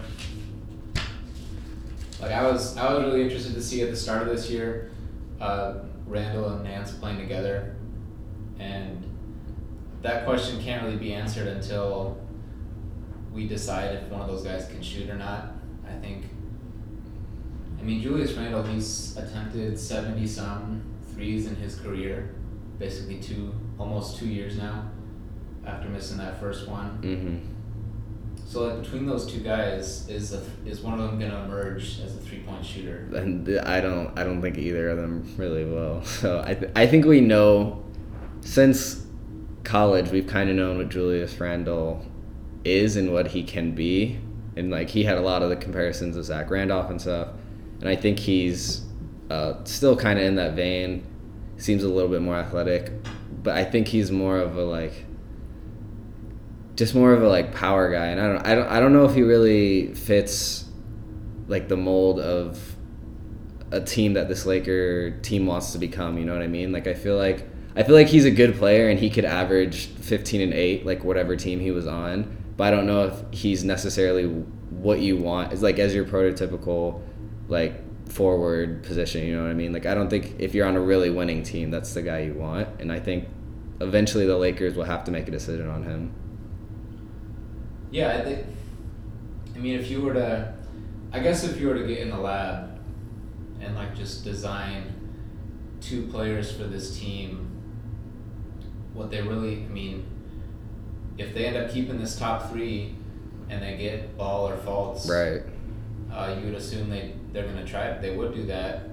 Like 2.21 2.31
I 2.31 2.43
was 2.43 2.75
I 2.77 2.93
was 2.93 3.03
really 3.03 3.21
interested 3.21 3.53
to 3.53 3.61
see 3.61 3.81
at 3.83 3.91
the 3.91 3.95
start 3.95 4.23
of 4.23 4.27
this 4.29 4.49
year, 4.49 4.91
uh, 5.39 5.75
Randle 6.05 6.49
and 6.49 6.63
Nance 6.63 6.91
playing 6.91 7.19
together, 7.19 7.75
and 8.59 9.03
that 10.01 10.25
question 10.25 10.61
can't 10.61 10.83
really 10.83 10.97
be 10.97 11.13
answered 11.13 11.47
until 11.47 12.17
we 13.31 13.47
decide 13.47 13.95
if 13.95 14.09
one 14.09 14.21
of 14.21 14.27
those 14.27 14.43
guys 14.43 14.67
can 14.67 14.81
shoot 14.81 15.09
or 15.09 15.15
not. 15.15 15.51
I 15.87 15.93
think. 15.99 16.25
I 17.79 17.83
mean, 17.83 18.01
Julius 18.01 18.33
Randle, 18.33 18.63
he's 18.63 19.15
attempted 19.15 19.79
seventy 19.79 20.25
some 20.25 20.81
threes 21.13 21.45
in 21.45 21.55
his 21.55 21.75
career, 21.79 22.33
basically 22.79 23.19
two 23.19 23.53
almost 23.77 24.17
two 24.17 24.27
years 24.27 24.57
now, 24.57 24.89
after 25.65 25.87
missing 25.87 26.17
that 26.17 26.39
first 26.39 26.67
one. 26.67 26.99
Mm-hmm. 27.01 27.56
So 28.47 28.63
like 28.65 28.81
between 28.81 29.05
those 29.05 29.29
two 29.29 29.41
guys, 29.41 30.07
is 30.07 30.31
a, 30.31 30.41
is 30.65 30.79
one 30.79 30.93
of 30.93 30.99
them 30.99 31.19
gonna 31.19 31.43
emerge 31.43 31.99
as 31.99 32.15
a 32.15 32.19
three 32.19 32.39
point 32.39 32.65
shooter? 32.65 33.09
And 33.13 33.59
I 33.59 33.81
don't. 33.81 34.17
I 34.17 34.23
don't 34.23 34.41
think 34.41 34.57
either 34.57 34.89
of 34.89 34.97
them 34.97 35.35
really 35.37 35.65
will. 35.65 36.01
So 36.05 36.41
I. 36.45 36.53
Th- 36.53 36.71
I 36.73 36.87
think 36.87 37.05
we 37.05 37.19
know, 37.19 37.83
since 38.39 39.05
college, 39.65 40.11
we've 40.11 40.27
kind 40.27 40.49
of 40.49 40.55
known 40.55 40.77
what 40.77 40.87
Julius 40.87 41.37
Randle 41.41 42.05
is 42.63 42.95
and 42.95 43.11
what 43.11 43.27
he 43.27 43.43
can 43.43 43.73
be, 43.73 44.17
and 44.55 44.71
like 44.71 44.89
he 44.89 45.03
had 45.03 45.17
a 45.17 45.21
lot 45.21 45.43
of 45.43 45.49
the 45.49 45.57
comparisons 45.57 46.15
of 46.15 46.23
Zach 46.23 46.49
Randolph 46.49 46.89
and 46.89 47.01
stuff, 47.01 47.27
and 47.81 47.89
I 47.89 47.97
think 47.97 48.17
he's 48.17 48.85
uh, 49.29 49.61
still 49.65 49.97
kind 49.97 50.17
of 50.17 50.23
in 50.23 50.35
that 50.35 50.53
vein. 50.53 51.05
Seems 51.57 51.83
a 51.83 51.89
little 51.89 52.09
bit 52.09 52.21
more 52.21 52.37
athletic, 52.37 52.93
but 53.43 53.57
I 53.57 53.65
think 53.65 53.89
he's 53.89 54.09
more 54.09 54.39
of 54.39 54.55
a 54.55 54.63
like. 54.63 55.03
Just 56.77 56.95
more 56.95 57.11
of 57.11 57.21
a 57.21 57.27
like 57.27 57.53
power 57.53 57.91
guy, 57.91 58.05
and 58.05 58.21
I 58.21 58.27
don't, 58.27 58.47
I 58.47 58.55
don't, 58.55 58.67
I 58.67 58.79
don't 58.79 58.93
know 58.93 59.03
if 59.03 59.13
he 59.13 59.23
really 59.23 59.93
fits, 59.93 60.63
like 61.47 61.67
the 61.67 61.75
mold 61.75 62.21
of 62.21 62.77
a 63.71 63.81
team 63.81 64.13
that 64.13 64.27
this 64.27 64.45
Laker 64.45 65.11
team 65.21 65.45
wants 65.45 65.71
to 65.73 65.77
become. 65.77 66.17
You 66.17 66.25
know 66.25 66.33
what 66.33 66.41
I 66.41 66.47
mean? 66.47 66.71
Like 66.71 66.87
I 66.87 66.93
feel 66.93 67.17
like 67.17 67.47
I 67.75 67.83
feel 67.83 67.95
like 67.95 68.07
he's 68.07 68.25
a 68.25 68.31
good 68.31 68.55
player 68.55 68.89
and 68.89 68.99
he 68.99 69.09
could 69.09 69.25
average 69.25 69.87
15 69.87 70.41
and 70.41 70.53
8 70.53 70.85
like 70.85 71.03
whatever 71.03 71.35
team 71.35 71.59
he 71.59 71.71
was 71.71 71.87
on. 71.87 72.35
But 72.55 72.67
I 72.67 72.71
don't 72.71 72.87
know 72.87 73.03
if 73.03 73.23
he's 73.31 73.63
necessarily 73.63 74.25
what 74.25 74.99
you 74.99 75.17
want. 75.17 75.53
Is 75.53 75.61
like 75.61 75.79
as 75.79 75.93
your 75.93 76.05
prototypical 76.05 77.01
like 77.47 77.83
forward 78.09 78.83
position, 78.83 79.25
you 79.25 79.35
know 79.35 79.43
what 79.43 79.51
I 79.51 79.53
mean? 79.53 79.73
Like 79.73 79.85
I 79.85 79.93
don't 79.93 80.09
think 80.09 80.35
if 80.39 80.55
you're 80.55 80.67
on 80.67 80.75
a 80.75 80.81
really 80.81 81.09
winning 81.09 81.43
team, 81.43 81.71
that's 81.71 81.93
the 81.93 82.01
guy 82.01 82.19
you 82.19 82.33
want. 82.33 82.67
And 82.79 82.91
I 82.91 82.99
think 82.99 83.27
eventually 83.79 84.25
the 84.25 84.37
Lakers 84.37 84.75
will 84.75 84.85
have 84.85 85.03
to 85.05 85.11
make 85.11 85.27
a 85.27 85.31
decision 85.31 85.69
on 85.69 85.83
him. 85.83 86.13
Yeah, 87.91 88.17
I 88.17 88.21
think. 88.23 88.45
I 89.55 89.59
mean, 89.59 89.79
if 89.79 89.89
you 89.89 90.01
were 90.01 90.13
to, 90.13 90.53
I 91.11 91.19
guess 91.19 91.43
if 91.43 91.59
you 91.59 91.67
were 91.67 91.75
to 91.75 91.87
get 91.87 91.99
in 91.99 92.09
the 92.09 92.17
lab, 92.17 92.79
and 93.59 93.75
like 93.75 93.95
just 93.95 94.23
design 94.23 94.93
two 95.81 96.03
players 96.07 96.51
for 96.51 96.63
this 96.65 96.97
team, 96.99 97.49
what 98.93 99.09
they 99.09 99.21
really, 99.21 99.63
I 99.63 99.67
mean, 99.67 100.05
if 101.17 101.33
they 101.33 101.45
end 101.45 101.57
up 101.57 101.71
keeping 101.71 101.97
this 101.99 102.17
top 102.17 102.51
three, 102.51 102.95
and 103.49 103.61
they 103.63 103.77
get 103.77 104.17
ball 104.17 104.47
or 104.49 104.57
Fultz, 104.57 105.07
Right. 105.09 105.41
uh, 106.11 106.35
you 106.37 106.45
would 106.47 106.55
assume 106.55 106.89
they 106.89 107.13
they're 107.31 107.45
gonna 107.47 107.65
try 107.65 107.85
it. 107.85 108.01
They 108.01 108.15
would 108.15 108.33
do 108.33 108.45
that, 108.47 108.89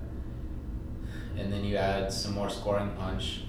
and 1.36 1.52
then 1.52 1.64
you 1.64 1.76
add 1.76 2.12
some 2.12 2.34
more 2.34 2.48
scoring 2.48 2.90
punch. 2.96 3.42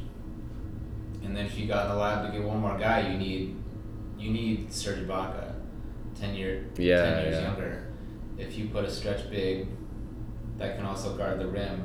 And 1.23 1.35
then 1.35 1.45
if 1.45 1.57
you 1.57 1.67
got 1.67 1.85
in 1.85 1.91
the 1.91 1.97
lab 1.97 2.25
to 2.31 2.37
get 2.37 2.45
one 2.47 2.59
more 2.59 2.77
guy, 2.77 3.07
you 3.11 3.17
need 3.17 3.55
you 4.25 4.31
need 4.31 4.73
Serge 4.73 5.05
Ibaka, 5.07 5.53
ten 6.19 6.33
year 6.33 6.65
Yeah, 6.77 7.01
ten 7.03 7.23
years 7.23 7.35
yeah. 7.35 7.43
younger. 7.43 7.87
If 8.37 8.57
you 8.57 8.67
put 8.69 8.83
a 8.83 8.91
stretch 8.91 9.29
big 9.29 9.67
that 10.57 10.75
can 10.77 10.85
also 10.85 11.15
guard 11.15 11.39
the 11.39 11.47
rim, 11.47 11.83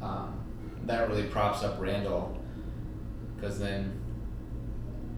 um, 0.00 0.40
that 0.84 1.08
really 1.08 1.24
props 1.24 1.62
up 1.62 1.80
Randle. 1.80 2.40
Because 3.34 3.58
then, 3.58 4.00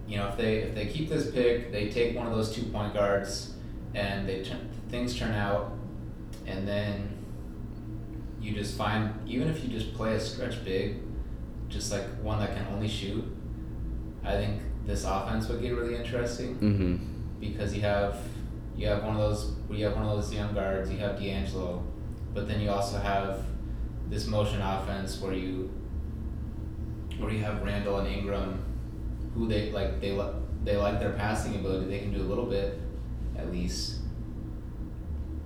you 0.09 0.17
know, 0.17 0.29
if 0.29 0.37
they 0.37 0.57
if 0.59 0.75
they 0.75 0.87
keep 0.87 1.09
this 1.09 1.31
pick, 1.31 1.73
they 1.73 1.89
take 1.91 2.17
one 2.17 2.27
of 2.27 2.35
those 2.35 2.53
two 2.55 2.63
point 2.65 2.95
guards, 2.95 3.55
and 3.95 4.29
they 4.29 4.43
turn 4.43 4.69
things 4.89 5.17
turn 5.17 5.33
out, 5.33 5.73
and 6.47 6.67
then 6.67 7.13
you 8.41 8.55
just 8.55 8.77
find 8.79 9.13
even 9.29 9.49
if 9.49 9.63
you 9.63 9.69
just 9.69 9.93
play 9.95 10.15
a 10.15 10.21
stretch 10.21 10.65
big, 10.65 10.97
just 11.69 11.93
like 11.93 12.05
one 12.23 12.39
that 12.41 12.57
can 12.57 12.67
only 12.75 12.89
shoot, 12.89 13.25
I 14.25 14.33
think 14.33 14.63
this 14.87 15.05
offense 15.05 15.49
would 15.49 15.61
get 15.61 15.75
really 15.75 15.97
interesting 15.97 16.55
Mm-hmm. 16.57 16.97
because 17.41 17.75
you 17.75 17.81
have 17.83 18.17
you 18.77 18.87
have 18.87 19.03
one 19.05 19.17
of 19.17 19.21
those 19.21 19.53
you 19.71 19.85
have 19.85 19.95
one 19.97 20.07
of 20.07 20.17
those 20.17 20.33
young 20.33 20.55
guards, 20.55 20.91
you 20.91 20.99
have 20.99 21.19
D'Angelo, 21.19 21.83
but 22.35 22.47
then 22.49 22.61
you 22.61 22.71
also 22.71 22.99
have 22.99 23.43
this 24.09 24.27
motion 24.27 24.61
offense 24.63 25.21
where 25.21 25.33
you 25.35 25.71
where 27.19 27.33
you 27.33 27.43
have 27.43 27.63
Randle 27.63 27.99
and 27.99 28.09
Ingram, 28.09 28.63
who 29.35 29.49
they 29.49 29.71
like 29.73 30.01
they 30.01 30.13
li- 30.13 30.35
they 30.65 30.77
like 30.77 31.01
their 31.01 31.13
passing 31.13 31.55
ability. 31.57 31.87
They 31.91 31.99
can 32.01 32.13
do 32.13 32.21
a 32.21 32.29
little 32.29 32.47
bit, 32.47 32.79
at 33.37 33.51
least. 33.53 34.01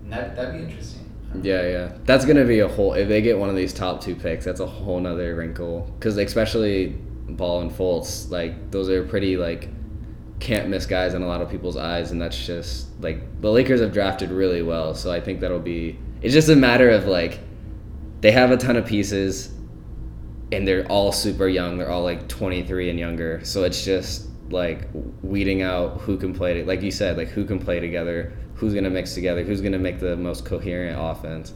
And 0.03 0.13
that 0.13 0.35
that'd 0.37 0.55
be 0.55 0.65
interesting. 0.67 1.07
Yeah, 1.43 1.63
yeah. 1.69 1.93
That's 2.05 2.25
gonna 2.25 2.45
be 2.45 2.59
a 2.59 2.69
whole. 2.69 2.95
If 2.95 3.09
they 3.09 3.23
get 3.23 3.39
one 3.39 3.49
of 3.49 3.55
these 3.57 3.73
top 3.73 4.01
two 4.01 4.17
picks, 4.17 4.45
that's 4.45 4.61
a 4.61 4.67
whole 4.67 4.99
nother 4.99 5.35
wrinkle. 5.37 5.89
Because 5.99 6.17
especially 6.17 6.99
Ball 7.37 7.63
and 7.63 7.71
Fultz, 7.71 8.31
like 8.31 8.71
those 8.71 8.89
are 8.89 9.05
pretty 9.05 9.37
like 9.37 9.69
can't 10.41 10.69
miss 10.69 10.87
guys 10.87 11.15
in 11.15 11.23
a 11.23 11.27
lot 11.27 11.43
of 11.43 11.51
people's 11.51 11.77
eyes, 11.77 12.11
and 12.11 12.21
that's 12.21 12.47
just 12.47 12.89
like 13.03 13.41
the 13.41 13.51
Lakers 13.51 13.81
have 13.81 13.93
drafted 13.93 14.31
really 14.31 14.63
well. 14.63 14.95
So 14.95 15.13
I 15.13 15.21
think 15.21 15.41
that'll 15.41 15.61
be. 15.61 15.99
It's 16.23 16.35
just 16.35 16.49
a 16.49 16.57
matter 16.57 16.91
of 16.91 17.05
like 17.05 17.39
they 18.21 18.33
have 18.33 18.51
a 18.51 18.57
ton 18.57 18.77
of 18.77 18.87
pieces, 18.87 19.53
and 20.51 20.67
they're 20.67 20.87
all 20.87 21.13
super 21.13 21.47
young. 21.47 21.79
They're 21.79 21.91
all 21.91 22.03
like 22.03 22.27
twenty 22.27 22.63
three 22.63 22.91
and 22.91 22.99
younger. 22.99 23.41
So 23.45 23.65
it's 23.65 23.85
just 23.85 24.29
like 24.49 24.89
weeding 25.23 25.63
out 25.63 26.01
who 26.01 26.17
can 26.17 26.35
play. 26.35 26.59
it. 26.59 26.67
Like 26.67 26.83
you 26.83 26.91
said, 26.91 27.17
like 27.17 27.29
who 27.29 27.45
can 27.45 27.59
play 27.59 27.79
together, 27.79 28.33
who's 28.55 28.75
gonna 28.75 28.91
mix 28.91 29.15
together, 29.15 29.45
who's 29.45 29.61
gonna 29.61 29.79
make 29.79 30.01
the 30.01 30.17
most 30.17 30.45
coherent 30.45 30.99
offense, 30.99 31.53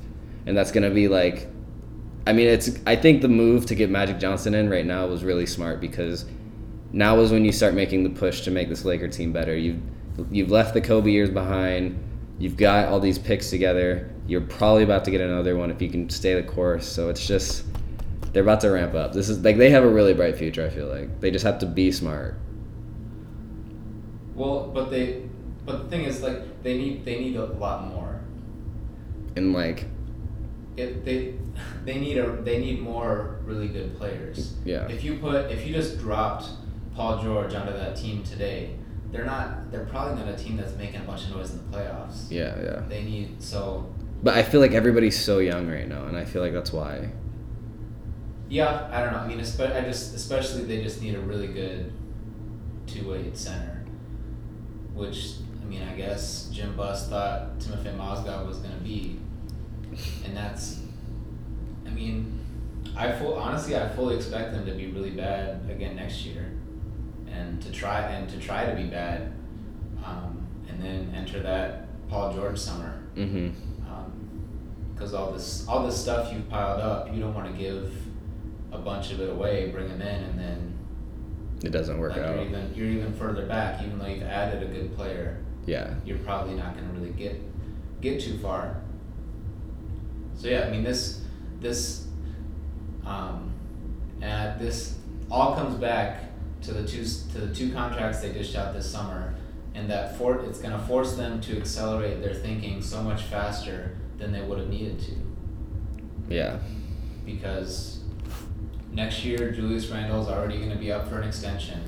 and 0.47 0.57
that's 0.57 0.71
gonna 0.71 0.91
be 0.91 1.09
like. 1.09 1.49
I 2.27 2.33
mean, 2.33 2.49
it's. 2.49 2.79
I 2.87 2.97
think 2.97 3.21
the 3.23 3.29
move 3.29 3.67
to 3.67 3.75
get 3.75 3.91
Magic 3.91 4.19
Johnson 4.19 4.55
in 4.55 4.71
right 4.71 4.87
now 4.87 5.07
was 5.07 5.25
really 5.25 5.47
smart 5.47 5.81
because 5.81 6.25
now 6.93 7.19
is 7.21 7.31
when 7.31 7.45
you 7.45 7.53
start 7.53 7.75
making 7.75 8.05
the 8.05 8.11
push 8.11 8.43
to 8.43 8.51
make 8.51 8.69
this 8.69 8.85
Laker 8.85 9.09
team 9.09 9.33
better. 9.33 9.57
You've 9.57 9.81
you've 10.31 10.51
left 10.51 10.75
the 10.75 10.81
Kobe 10.81 11.11
years 11.11 11.31
behind. 11.31 12.03
You've 12.39 12.57
got 12.57 12.89
all 12.89 12.99
these 12.99 13.19
picks 13.19 13.51
together. 13.51 14.11
You're 14.27 14.41
probably 14.41 14.85
about 14.85 15.05
to 15.05 15.11
get 15.11 15.21
another 15.21 15.57
one 15.57 15.71
if 15.71 15.83
you 15.83 15.91
can 15.91 16.09
stay 16.09 16.35
the 16.35 16.43
course. 16.43 16.87
So 16.87 17.11
it's 17.11 17.27
just 17.27 17.65
they're 18.33 18.43
about 18.43 18.61
to 18.63 18.71
ramp 18.71 18.95
up. 18.95 19.13
This 19.13 19.29
is 19.29 19.45
like 19.45 19.59
they 19.59 19.71
have 19.71 19.85
a 19.85 19.89
really 19.89 20.15
bright 20.15 20.37
future. 20.37 20.67
I 20.67 20.71
feel 20.71 20.89
like 20.89 21.21
they 21.21 21.31
just 21.31 21.45
have 21.45 21.59
to 21.61 21.67
be 21.67 21.93
smart. 21.93 22.37
Well, 24.35 24.71
but 24.75 24.91
they, 24.91 25.23
but 25.65 25.85
the 25.85 25.89
thing 25.91 26.05
is, 26.05 26.23
like 26.23 26.63
they 26.63 26.77
need 26.77 27.05
they 27.05 27.21
need 27.21 27.37
a 27.37 27.45
lot 27.45 27.87
more. 27.87 28.21
And 29.37 29.53
like, 29.53 29.87
if 30.77 31.05
they 31.05 31.35
they 31.85 31.99
need 31.99 32.19
a 32.19 32.31
they 32.43 32.59
need 32.59 32.81
more 32.81 33.39
really 33.45 33.69
good 33.69 33.97
players. 33.97 34.55
Yeah. 34.65 34.89
If 34.89 35.05
you 35.05 35.19
put 35.19 35.51
if 35.51 35.67
you 35.67 35.73
just 35.75 35.99
dropped 35.99 36.49
Paul 36.95 37.23
George 37.23 37.55
onto 37.55 37.73
that 37.73 37.97
team 37.97 38.23
today, 38.23 38.77
they're 39.13 39.25
not 39.27 39.71
they're 39.71 39.85
probably 39.87 40.23
not 40.25 40.33
a 40.33 40.37
team 40.37 40.57
that's 40.57 40.75
making 40.77 41.01
a 41.01 41.05
bunch 41.05 41.25
of 41.25 41.37
noise 41.37 41.51
in 41.53 41.59
the 41.59 41.77
playoffs. 41.77 42.31
Yeah, 42.31 42.61
yeah. 42.63 42.83
They 42.89 43.03
need 43.05 43.43
so 43.43 43.93
But 44.23 44.35
I 44.37 44.43
feel 44.43 44.61
like 44.61 44.73
everybody's 44.73 45.19
so 45.19 45.39
young 45.39 45.69
right 45.69 45.89
now, 45.89 46.07
and 46.07 46.17
I 46.17 46.25
feel 46.25 46.41
like 46.43 46.53
that's 46.53 46.73
why. 46.73 47.11
yeah, 48.49 48.89
I 48.93 49.01
don't 49.03 49.13
know. 49.13 49.19
I 49.19 49.27
mean, 49.27 49.39
espe- 49.41 49.75
I 49.75 49.81
just 49.83 50.15
especially 50.15 50.63
they 50.65 50.83
just 50.83 51.03
need 51.03 51.15
a 51.15 51.21
really 51.21 51.49
good 51.49 51.93
two 52.87 53.09
way 53.11 53.31
center, 53.35 53.85
which 54.95 55.35
I 55.63 55.67
mean, 55.67 55.83
I 55.83 55.95
guess 55.97 56.49
Jim 56.53 56.77
Buss 56.77 57.09
thought 57.09 57.59
Timofey 57.59 57.97
Mozgov 57.97 58.47
was 58.47 58.59
gonna 58.59 58.77
be, 58.85 59.19
and 60.25 60.37
that's, 60.37 60.81
I 62.97 63.13
full 63.13 63.35
honestly 63.35 63.77
I 63.77 63.89
fully 63.89 64.17
expect 64.17 64.53
them 64.53 64.65
to 64.67 64.73
be 64.73 64.87
really 64.89 65.11
bad 65.11 65.69
again 65.71 65.97
next 65.97 66.25
year, 66.25 66.53
and 67.31 67.61
to 67.63 67.71
try 67.73 68.01
and 68.03 68.29
to 68.31 68.39
try 68.39 68.67
to 68.67 68.77
be 68.77 68.85
bad, 68.85 69.33
um, 70.05 70.47
and 70.69 70.81
then 70.83 71.13
enter 71.15 71.41
that 71.43 71.87
Paul 72.09 72.33
George 72.33 72.59
summer 72.59 73.01
Mm-hmm. 73.17 73.51
because 74.93 75.15
all 75.15 75.31
this 75.33 75.65
all 75.69 75.85
this 75.87 76.01
stuff 76.01 76.33
you've 76.33 76.49
piled 76.49 76.81
up, 76.81 77.13
you 77.15 77.21
don't 77.21 77.35
want 77.35 77.51
to 77.51 77.57
give 77.57 77.93
a 78.73 78.79
bunch 78.79 79.13
of 79.13 79.21
it 79.21 79.31
away, 79.31 79.71
bring 79.71 79.89
them 79.89 80.01
in, 80.03 80.23
and 80.25 80.39
then 80.39 80.79
It 81.65 81.71
doesn't 81.71 81.99
work 81.99 82.13
like 82.13 82.23
out. 82.23 82.35
you're 82.37 82.45
even 82.45 82.75
you're 82.75 82.89
even 82.89 83.13
further 83.15 83.47
back. 83.47 83.83
Even 83.83 83.99
though 83.99 84.07
you've 84.07 84.23
added 84.25 84.63
a 84.63 84.67
good 84.67 84.95
player, 84.97 85.39
Yeah. 85.67 85.95
you're 86.05 86.19
probably 86.19 86.55
not 86.55 86.75
going 86.77 86.87
to 86.89 86.95
really 87.01 87.13
get 87.13 87.41
get 88.01 88.21
too 88.21 88.39
far. 88.39 88.77
So 90.37 90.49
yeah, 90.49 90.65
I 90.67 90.71
mean 90.71 90.83
this 90.85 91.21
this 91.61 92.04
um, 93.07 93.51
and 94.21 94.61
this 94.61 94.97
all 95.31 95.55
comes 95.55 95.77
back 95.77 96.23
to 96.63 96.73
the 96.73 96.87
two 96.87 97.05
to 97.05 97.41
the 97.47 97.55
two 97.55 97.73
contracts 97.73 98.21
they 98.21 98.33
dished 98.33 98.57
out 98.57 98.73
this 98.75 98.91
summer, 98.91 99.35
and 99.75 99.89
that 99.91 100.17
for 100.17 100.39
it's 100.41 100.59
going 100.59 100.73
to 100.73 100.87
force 100.87 101.15
them 101.15 101.41
to 101.43 101.57
accelerate 101.59 102.23
their 102.23 102.35
thinking 102.35 102.81
so 102.83 103.03
much 103.03 103.23
faster 103.25 103.97
than 104.19 104.33
they 104.33 104.41
would 104.41 104.59
have 104.59 104.69
needed 104.69 104.99
to 105.01 105.13
Yeah. 106.29 106.59
because 107.27 108.01
next 108.93 109.25
year 109.25 109.51
Julius 109.51 109.89
Randle's 109.89 110.29
already 110.29 110.59
going 110.59 110.71
to 110.71 110.77
be 110.79 110.93
up 110.93 111.09
for 111.09 111.21
an 111.21 111.27
extension, 111.29 111.81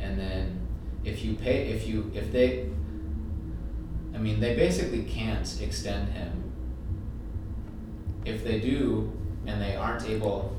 and 0.00 0.18
then 0.18 0.58
if 1.04 1.24
you 1.24 1.34
pay 1.34 1.68
if 1.68 1.86
you 1.86 2.10
if 2.14 2.30
they, 2.32 2.68
I 4.14 4.18
mean 4.18 4.40
they 4.40 4.54
basically 4.56 5.04
can't 5.04 5.48
extend 5.62 6.08
him. 6.12 6.52
If 8.26 8.44
they 8.44 8.60
do, 8.60 9.10
and 9.46 9.60
they 9.60 9.76
aren't 9.76 10.04
able. 10.06 10.56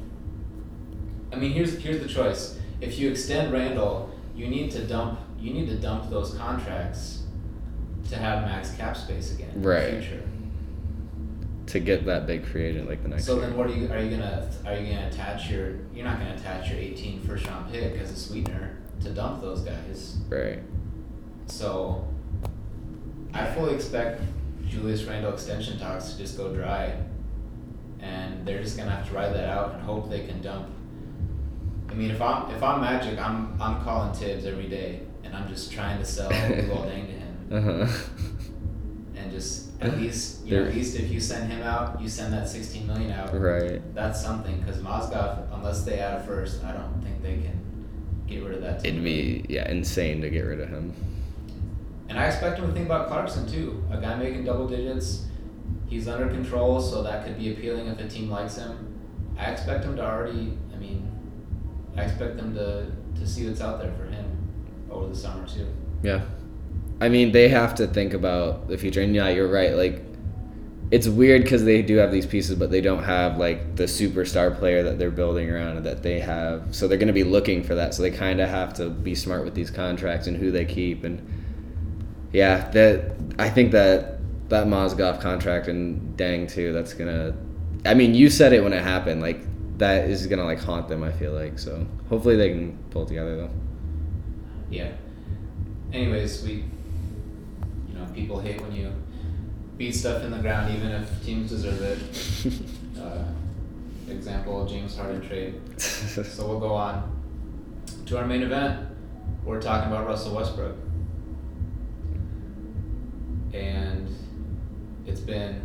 I 1.32 1.36
mean 1.36 1.52
here's 1.52 1.78
here's 1.78 2.02
the 2.02 2.08
choice. 2.10 2.60
If 2.80 2.98
you 3.00 3.10
extend 3.12 3.52
Randle, 3.54 4.10
you 4.36 4.48
need 4.48 4.72
to 4.72 4.86
dump 4.86 5.20
you 5.40 5.54
need 5.54 5.68
to 5.70 5.76
dump 5.78 6.10
those 6.10 6.34
contracts 6.36 7.24
to 8.10 8.18
have 8.18 8.44
max 8.44 8.72
cap 8.76 8.96
space 8.98 9.34
again 9.34 9.50
in 9.52 9.62
the 9.62 9.92
future. 9.92 10.24
To 11.68 11.80
get 11.80 12.06
that 12.06 12.28
big 12.28 12.46
free 12.46 12.66
agent 12.66 12.90
like 12.90 13.02
the 13.02 13.10
next 13.10 13.26
So 13.26 13.36
year. 13.38 13.48
then, 13.48 13.58
what 13.58 13.68
are 13.68 13.74
you 13.74 13.90
are 13.92 14.00
you 14.00 14.10
gonna 14.10 14.52
are 14.66 14.76
you 14.76 14.94
gonna 14.94 15.08
attach 15.08 15.50
your 15.50 15.76
you're 15.94 16.04
not 16.06 16.20
gonna 16.20 16.36
attach 16.36 16.70
your 16.70 16.80
18 16.80 17.22
first 17.22 17.48
round 17.48 17.72
pick 17.72 17.98
as 17.98 18.12
a 18.12 18.16
sweetener 18.16 18.78
to 19.04 19.10
dump 19.12 19.42
those 19.42 19.62
guys. 19.62 20.18
Right. 20.30 20.60
So 21.48 22.08
I 23.34 23.46
fully 23.54 23.74
expect 23.76 24.22
Julius 24.68 25.04
Randle 25.04 25.34
extension 25.34 25.80
talks 25.80 26.12
to 26.12 26.18
just 26.18 26.38
go 26.38 26.54
dry, 26.54 26.94
and 28.02 28.46
they're 28.46 28.62
just 28.62 28.78
gonna 28.78 28.92
have 28.92 29.08
to 29.08 29.14
ride 29.14 29.34
that 29.34 29.46
out 29.50 29.74
and 29.76 29.84
hope 29.84 30.10
they 30.10 30.26
can 30.26 30.42
dump. 30.42 30.68
I 31.90 31.94
mean, 31.94 32.12
if 32.12 32.22
I'm 32.22 32.50
if 32.52 32.64
I'm 32.64 32.82
Magic, 32.82 33.20
I'm 33.20 33.62
I'm 33.62 33.82
calling 33.84 34.14
Thibs 34.14 34.46
every 34.46 34.68
day, 34.68 35.02
and 35.24 35.36
I'm 35.36 35.48
just 35.48 35.72
trying 35.72 36.00
to 36.00 36.06
sell 36.06 36.30
Luol 36.32 36.86
Deng 36.90 37.06
to 37.08 37.14
him, 37.14 37.48
Uh 37.52 37.86
huh. 37.86 38.00
and 39.16 39.32
just 39.32 39.70
at 39.82 39.98
least 39.98 40.46
you 40.46 40.58
know, 40.58 40.66
at 40.68 40.74
least 40.74 40.96
if 40.98 41.12
you 41.12 41.20
send 41.20 41.52
him 41.52 41.62
out, 41.64 42.02
you 42.02 42.08
send 42.08 42.34
that 42.34 42.48
16 42.48 42.88
million 42.88 43.12
out. 43.12 43.34
right. 43.38 43.82
That's 43.96 44.22
something 44.22 44.60
because 44.60 44.78
Mozgov, 44.78 45.54
unless 45.54 45.84
they 45.84 46.00
add 46.00 46.22
a 46.22 46.24
first, 46.24 46.64
I 46.64 46.72
don't 46.74 47.02
think 47.04 47.22
they 47.22 47.34
can 47.36 47.60
get 48.28 48.44
rid 48.44 48.56
of 48.56 48.62
that. 48.62 48.84
Team. 48.84 48.94
It'd 48.94 49.04
be 49.04 49.46
yeah 49.50 49.70
insane 49.70 50.22
to 50.22 50.30
get 50.30 50.42
rid 50.42 50.62
of 50.62 50.70
him. 50.70 50.94
And 52.10 52.20
I 52.20 52.28
expect 52.28 52.60
him 52.60 52.68
to 52.68 52.74
think 52.74 52.86
about 52.86 53.08
Clarkson 53.08 53.50
too. 53.52 53.84
A 53.92 53.98
guy 53.98 54.16
making 54.16 54.44
double 54.46 54.68
digits, 54.68 55.26
he's 55.92 56.08
under 56.08 56.28
control, 56.28 56.82
so 56.82 57.04
that 57.04 57.24
could 57.24 57.38
be 57.38 57.52
appealing 57.52 57.86
if 57.86 58.00
a 58.00 58.08
team 58.08 58.32
likes 58.32 58.56
him. 58.56 59.00
I 59.38 59.52
expect 59.52 59.84
him 59.84 59.96
to 59.98 60.04
already. 60.04 60.58
I 60.74 60.78
mean, 60.78 61.12
I 61.96 62.02
expect 62.02 62.38
them 62.38 62.56
to 62.56 62.92
to 63.20 63.28
see 63.28 63.48
what's 63.48 63.62
out 63.62 63.80
there 63.80 63.92
for 63.94 64.06
him 64.06 64.26
over 64.90 65.08
the 65.08 65.16
summer 65.16 65.48
too. 65.48 65.68
Yeah. 66.02 66.24
I 67.00 67.10
mean, 67.10 67.32
they 67.32 67.50
have 67.50 67.76
to 67.76 67.88
think 67.88 68.14
about 68.14 68.68
the 68.68 68.78
future. 68.78 69.02
And 69.02 69.16
yeah, 69.16 69.30
you're 69.30 69.48
right. 69.48 69.76
Like, 69.76 70.04
it's 70.92 71.08
weird 71.08 71.44
because 71.44 71.64
they 71.64 71.82
do 71.82 71.98
have 71.98 72.12
these 72.12 72.26
pieces, 72.26 72.56
but 72.56 72.70
they 72.70 72.82
don't 72.82 73.04
have, 73.04 73.38
like, 73.38 73.76
the 73.76 73.86
superstar 73.86 74.56
player 74.58 74.84
that 74.84 75.00
they're 75.00 75.10
building 75.10 75.50
around 75.50 75.84
that 75.84 76.04
they 76.04 76.20
have. 76.20 76.76
So 76.76 76.88
they're 76.88 76.98
going 76.98 77.08
to 77.08 77.14
be 77.14 77.24
looking 77.24 77.64
for 77.64 77.76
that. 77.76 77.94
So 77.94 78.04
they 78.04 78.12
kind 78.12 78.40
of 78.40 78.50
have 78.50 78.74
to 78.76 78.90
be 78.90 79.16
smart 79.16 79.46
with 79.46 79.56
these 79.56 79.72
contracts 79.72 80.28
and 80.28 80.38
who 80.38 80.52
they 80.52 80.66
keep. 80.66 81.04
And 81.04 81.26
yeah, 82.34 82.70
that 82.72 83.16
I 83.40 83.50
think 83.50 83.72
that 83.72 84.11
that 84.52 84.68
Mozgov 84.68 85.20
contract 85.22 85.68
and 85.68 86.16
Deng, 86.18 86.50
too, 86.50 86.72
that's 86.72 86.94
to. 87.08 87.36
I 87.86 87.94
mean, 87.94 88.14
you 88.14 88.30
said 88.30 88.54
it 88.54 88.64
when 88.64 88.74
it 88.74 88.84
happened. 88.84 89.22
Like, 89.22 89.40
that 89.80 90.10
is 90.10 90.28
to, 90.40 90.46
like, 90.46 90.60
haunt 90.60 90.88
them, 90.88 91.04
I 91.04 91.12
feel 91.12 91.32
like. 91.32 91.58
So 91.58 91.86
hopefully 92.10 92.36
they 92.36 92.50
can 92.50 92.78
pull 92.92 93.04
it 93.04 93.08
together, 93.08 93.36
though. 93.38 93.50
Yeah. 94.70 94.92
Anyways, 95.92 96.44
we, 96.44 96.52
you 96.54 97.94
know, 97.94 98.06
people 98.14 98.40
hate 98.40 98.62
when 98.62 98.74
you 98.74 98.94
beat 99.78 99.94
stuff 99.94 100.24
in 100.24 100.32
the 100.32 100.38
ground, 100.38 100.74
even 100.76 100.92
if 100.92 101.26
teams 101.26 101.50
deserve 101.50 101.82
it. 101.82 102.62
Uh, 103.02 103.24
example: 104.10 104.64
James 104.68 104.96
Harden 104.96 105.28
trade. 105.28 105.60
So 105.80 106.46
we'll 106.46 106.60
go 106.60 106.76
on 106.76 107.10
to 108.06 108.18
our 108.20 108.26
main 108.28 108.44
event. 108.44 108.88
We're 109.44 109.62
talking 109.62 109.92
about 109.92 110.06
Russell 110.06 110.36
Westbrook. 110.36 110.76
And 113.54 114.14
it's 115.06 115.20
been 115.20 115.62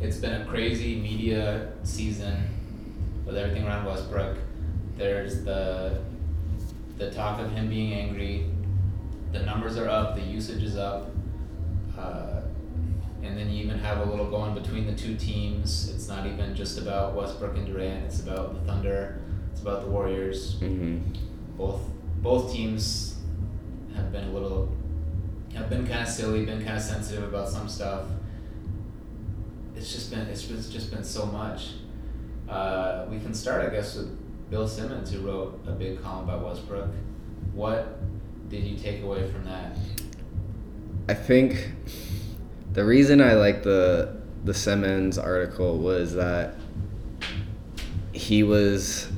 it's 0.00 0.18
been 0.18 0.42
a 0.42 0.44
crazy 0.44 0.96
media 0.96 1.72
season 1.82 2.48
with 3.24 3.36
everything 3.36 3.66
around 3.66 3.86
Westbrook. 3.86 4.38
There's 4.96 5.44
the 5.44 6.02
the 6.98 7.10
talk 7.10 7.40
of 7.40 7.50
him 7.52 7.68
being 7.68 7.92
angry. 7.92 8.46
The 9.32 9.40
numbers 9.40 9.76
are 9.76 9.88
up, 9.88 10.14
the 10.14 10.22
usage 10.22 10.62
is 10.62 10.76
up. 10.76 11.10
Uh, 11.98 12.40
and 13.22 13.36
then 13.36 13.50
you 13.50 13.64
even 13.64 13.78
have 13.78 14.06
a 14.06 14.10
little 14.10 14.30
going 14.30 14.54
between 14.54 14.86
the 14.86 14.94
two 14.94 15.16
teams. 15.16 15.90
It's 15.94 16.08
not 16.08 16.26
even 16.26 16.54
just 16.54 16.78
about 16.78 17.14
Westbrook 17.14 17.56
and 17.56 17.66
Durant. 17.66 18.04
It's 18.04 18.20
about 18.20 18.54
the 18.54 18.60
Thunder. 18.60 19.20
It's 19.52 19.62
about 19.62 19.82
the 19.82 19.90
Warriors. 19.90 20.58
hmm 20.58 20.98
Both 21.56 21.80
both 22.22 22.52
teams 22.52 23.16
have 23.94 24.12
been 24.12 24.24
a 24.24 24.32
little 24.32 24.74
have 25.56 25.70
been 25.70 25.86
kind 25.86 26.02
of 26.02 26.08
silly, 26.08 26.44
been 26.44 26.62
kind 26.64 26.76
of 26.76 26.82
sensitive 26.82 27.24
about 27.24 27.48
some 27.48 27.68
stuff. 27.68 28.04
It's 29.74 29.92
just 29.92 30.10
been 30.10 30.20
it's 30.28 30.42
just, 30.42 30.72
just 30.72 30.90
been 30.90 31.04
so 31.04 31.26
much. 31.26 31.72
Uh, 32.48 33.06
we 33.10 33.18
can 33.18 33.34
start, 33.34 33.66
I 33.66 33.74
guess, 33.74 33.96
with 33.96 34.50
Bill 34.50 34.68
Simmons, 34.68 35.10
who 35.10 35.20
wrote 35.20 35.60
a 35.66 35.72
big 35.72 36.02
column 36.02 36.28
about 36.28 36.44
Westbrook. 36.44 36.90
What 37.52 37.98
did 38.48 38.64
you 38.64 38.76
take 38.76 39.02
away 39.02 39.28
from 39.30 39.44
that? 39.44 39.76
I 41.08 41.14
think 41.14 41.72
the 42.72 42.84
reason 42.84 43.20
I 43.20 43.34
like 43.34 43.62
the 43.62 44.16
the 44.44 44.54
Simmons 44.54 45.18
article 45.18 45.78
was 45.78 46.14
that 46.14 46.54
he 48.12 48.42
was 48.42 49.08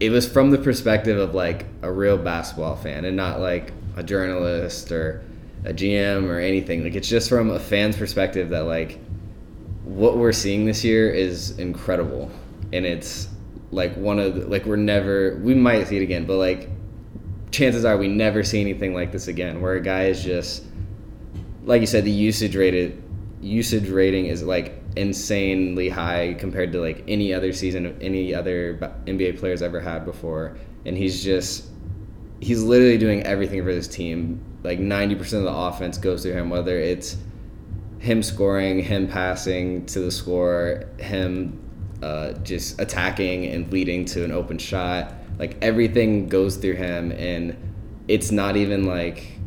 it 0.00 0.10
was 0.10 0.28
from 0.30 0.50
the 0.50 0.58
perspective 0.58 1.16
of 1.18 1.34
like 1.34 1.66
a 1.82 1.90
real 1.90 2.18
basketball 2.18 2.76
fan 2.76 3.04
and 3.04 3.16
not 3.16 3.40
like 3.40 3.72
a 3.96 4.02
journalist 4.02 4.90
or 4.90 5.22
a 5.64 5.72
GM 5.72 6.28
or 6.28 6.38
anything. 6.38 6.82
Like 6.84 6.94
it's 6.94 7.08
just 7.08 7.28
from 7.28 7.50
a 7.50 7.58
fan's 7.58 7.96
perspective 7.96 8.50
that 8.50 8.64
like 8.64 8.98
what 9.84 10.16
we're 10.16 10.32
seeing 10.32 10.64
this 10.64 10.84
year 10.84 11.10
is 11.10 11.58
incredible. 11.58 12.30
And 12.72 12.86
it's 12.86 13.28
like 13.70 13.96
one 13.96 14.18
of 14.18 14.34
the, 14.34 14.46
like 14.46 14.64
we're 14.66 14.76
never 14.76 15.38
we 15.42 15.54
might 15.54 15.86
see 15.86 15.96
it 15.96 16.02
again 16.02 16.26
but 16.26 16.36
like 16.36 16.68
chances 17.50 17.86
are 17.86 17.96
we 17.96 18.06
never 18.06 18.42
see 18.42 18.60
anything 18.60 18.92
like 18.92 19.10
this 19.12 19.28
again 19.28 19.62
where 19.62 19.72
a 19.74 19.80
guy 19.80 20.04
is 20.04 20.22
just 20.22 20.64
like 21.64 21.80
you 21.80 21.86
said 21.86 22.04
the 22.04 22.10
usage 22.10 22.54
rated 22.54 23.02
usage 23.40 23.88
rating 23.88 24.26
is 24.26 24.42
like 24.42 24.82
insanely 24.96 25.88
high 25.88 26.34
compared 26.34 26.72
to 26.72 26.80
like 26.80 27.02
any 27.08 27.32
other 27.32 27.52
season 27.52 27.86
of 27.86 28.00
any 28.02 28.34
other 28.34 28.76
NBA 29.06 29.38
players 29.38 29.62
ever 29.62 29.80
had 29.80 30.04
before. 30.04 30.56
And 30.86 30.96
he's 30.96 31.22
just 31.22 31.66
he's 32.40 32.62
literally 32.62 32.98
doing 32.98 33.22
everything 33.22 33.62
for 33.62 33.72
this 33.72 33.88
team 33.88 34.40
like 34.62 34.78
90% 34.78 35.20
of 35.20 35.42
the 35.42 35.52
offense 35.52 35.98
goes 35.98 36.22
through 36.22 36.32
him 36.32 36.50
whether 36.50 36.78
it's 36.78 37.16
him 38.02 38.20
scoring, 38.20 38.82
him 38.82 39.06
passing 39.06 39.86
to 39.86 40.00
the 40.00 40.10
score, 40.10 40.84
him 40.98 41.62
uh, 42.02 42.32
just 42.42 42.80
attacking 42.80 43.46
and 43.46 43.72
leading 43.72 44.04
to 44.04 44.24
an 44.24 44.32
open 44.32 44.58
shot. 44.58 45.14
Like 45.38 45.56
everything 45.62 46.28
goes 46.28 46.56
through 46.56 46.74
him, 46.74 47.12
and 47.12 47.56
it's 48.08 48.32
not 48.32 48.56
even 48.56 48.84
like 48.84 49.38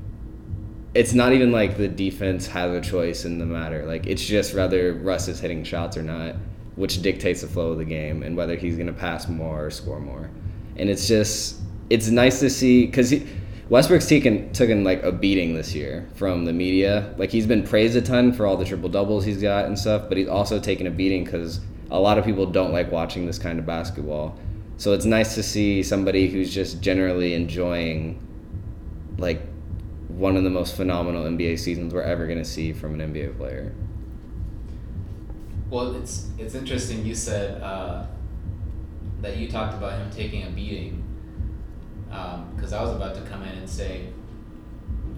it's 0.93 1.13
not 1.13 1.33
even 1.33 1.51
like 1.51 1.75
the 1.75 1.89
defense 1.89 2.47
has 2.47 2.71
a 2.71 2.79
choice 2.79 3.25
in 3.25 3.39
the 3.39 3.45
matter. 3.45 3.85
Like 3.85 4.07
it's 4.07 4.23
just 4.23 4.55
whether 4.55 4.93
Russ 4.93 5.27
is 5.27 5.41
hitting 5.41 5.65
shots 5.65 5.97
or 5.97 6.03
not, 6.03 6.35
which 6.77 7.01
dictates 7.01 7.41
the 7.41 7.47
flow 7.47 7.73
of 7.73 7.77
the 7.77 7.85
game 7.85 8.23
and 8.23 8.37
whether 8.37 8.55
he's 8.55 8.77
gonna 8.77 8.93
pass 8.93 9.27
more 9.27 9.65
or 9.65 9.69
score 9.69 9.99
more. 9.99 10.29
And 10.77 10.89
it's 10.89 11.09
just 11.09 11.59
it's 11.89 12.07
nice 12.07 12.39
to 12.39 12.49
see 12.49 12.85
because 12.85 13.13
Westbrook's 13.69 14.07
taken 14.07 14.53
taken 14.53 14.83
like 14.83 15.01
a 15.03 15.11
beating 15.11 15.55
this 15.55 15.73
year 15.73 16.07
from 16.15 16.45
the 16.45 16.53
media. 16.53 17.13
Like 17.17 17.31
he's 17.31 17.47
been 17.47 17.63
praised 17.63 17.95
a 17.95 18.01
ton 18.01 18.31
for 18.31 18.45
all 18.45 18.57
the 18.57 18.65
triple 18.65 18.89
doubles 18.89 19.25
he's 19.25 19.41
got 19.41 19.65
and 19.65 19.77
stuff, 19.77 20.07
but 20.07 20.17
he's 20.17 20.27
also 20.27 20.59
taken 20.59 20.85
a 20.85 20.91
beating 20.91 21.23
because 21.23 21.61
a 21.89 21.99
lot 21.99 22.17
of 22.17 22.25
people 22.25 22.45
don't 22.45 22.71
like 22.71 22.91
watching 22.91 23.25
this 23.25 23.39
kind 23.39 23.57
of 23.57 23.65
basketball. 23.65 24.37
So 24.77 24.93
it's 24.93 25.05
nice 25.05 25.35
to 25.35 25.43
see 25.43 25.81
somebody 25.81 26.27
who's 26.27 26.53
just 26.53 26.81
generally 26.81 27.33
enjoying 27.33 28.21
like 29.17 29.41
one 30.09 30.37
of 30.37 30.43
the 30.43 30.49
most 30.49 30.75
phenomenal 30.75 31.23
NBA 31.23 31.59
seasons 31.59 31.93
we're 31.93 32.01
ever 32.01 32.25
going 32.25 32.37
to 32.37 32.45
see 32.45 32.73
from 32.73 32.99
an 32.99 33.13
NBA 33.13 33.37
player. 33.37 33.73
Well, 35.69 35.95
it's 35.95 36.27
it's 36.37 36.55
interesting. 36.55 37.05
You 37.05 37.15
said 37.15 37.61
uh, 37.61 38.05
that 39.21 39.37
you 39.37 39.49
talked 39.49 39.73
about 39.73 39.99
him 39.99 40.11
taking 40.11 40.43
a 40.43 40.49
beating, 40.49 41.03
because 42.55 42.73
um, 42.73 42.79
I 42.79 42.83
was 42.83 42.95
about 42.95 43.15
to 43.15 43.21
come 43.21 43.43
in 43.43 43.57
and 43.57 43.69
say, 43.69 44.07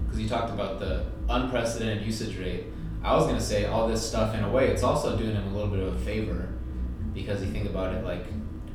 because 0.05 0.19
you 0.19 0.29
talked 0.29 0.51
about 0.51 0.79
the 0.79 1.05
unprecedented 1.29 2.05
usage 2.05 2.37
rate. 2.37 2.65
I 3.03 3.15
was 3.15 3.27
gonna 3.27 3.39
say 3.39 3.65
all 3.65 3.87
this 3.87 4.05
stuff 4.05 4.35
in 4.35 4.43
a 4.43 4.49
way. 4.49 4.69
It's 4.69 4.83
also 4.83 5.17
doing 5.17 5.35
him 5.35 5.47
a 5.47 5.53
little 5.53 5.69
bit 5.69 5.79
of 5.79 5.95
a 5.95 5.99
favor, 5.99 6.49
because 7.13 7.41
you 7.41 7.51
think 7.51 7.69
about 7.69 7.93
it, 7.93 8.03
like 8.03 8.25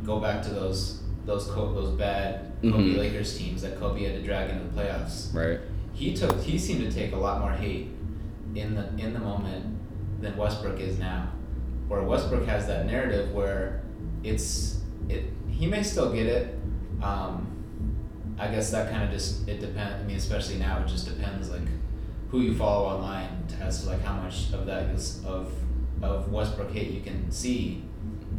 go 0.05 0.21
back 0.21 0.43
to 0.43 0.51
those 0.51 1.03
those 1.25 1.47
those 1.49 1.91
bad 1.91 2.53
Kobe 2.63 2.77
mm-hmm. 2.77 2.99
Lakers 2.99 3.37
teams 3.37 3.63
that 3.63 3.79
Kobe 3.79 4.05
had 4.05 4.15
to 4.15 4.23
drag 4.23 4.51
into 4.51 4.65
the 4.65 4.81
playoffs. 4.81 5.35
Right 5.35 5.61
he 5.93 6.15
took 6.15 6.41
he 6.41 6.59
seemed 6.59 6.81
to 6.81 6.91
take 6.91 7.13
a 7.13 7.17
lot 7.17 7.41
more 7.41 7.53
hate 7.53 7.89
in 8.55 8.75
the 8.75 8.89
in 8.99 9.13
the 9.13 9.19
moment 9.19 9.79
than 10.21 10.37
Westbrook 10.37 10.81
is 10.81 10.99
now. 10.99 11.31
Where 11.89 12.03
Westbrook 12.03 12.47
has 12.47 12.67
that 12.67 12.87
narrative 12.87 13.33
where 13.33 13.83
it's 14.23 14.81
it 15.09 15.25
he 15.49 15.67
may 15.67 15.83
still 15.83 16.13
get 16.13 16.27
it. 16.27 16.59
Um, 17.03 17.52
I 18.39 18.49
guess 18.49 18.71
that 18.71 18.91
kind 18.91 19.05
of 19.05 19.11
just 19.11 19.49
it 19.49 19.61
depends. 19.61 20.03
I 20.03 20.07
mean, 20.07 20.17
especially 20.17 20.57
now, 20.57 20.83
it 20.83 20.89
just 20.89 21.07
depends 21.07 21.51
like 21.51 21.69
who 22.31 22.41
you 22.41 22.55
follow 22.55 22.87
online 22.87 23.47
as 23.61 23.83
to 23.83 23.91
like 23.91 24.03
how 24.03 24.15
much 24.15 24.53
of 24.53 24.67
that 24.67 24.91
is 24.91 25.25
of 25.25 25.53
of 26.03 26.33
Westbrook 26.33 26.73
hate 26.73 26.91
you 26.91 27.01
can 27.01 27.31
see. 27.31 27.83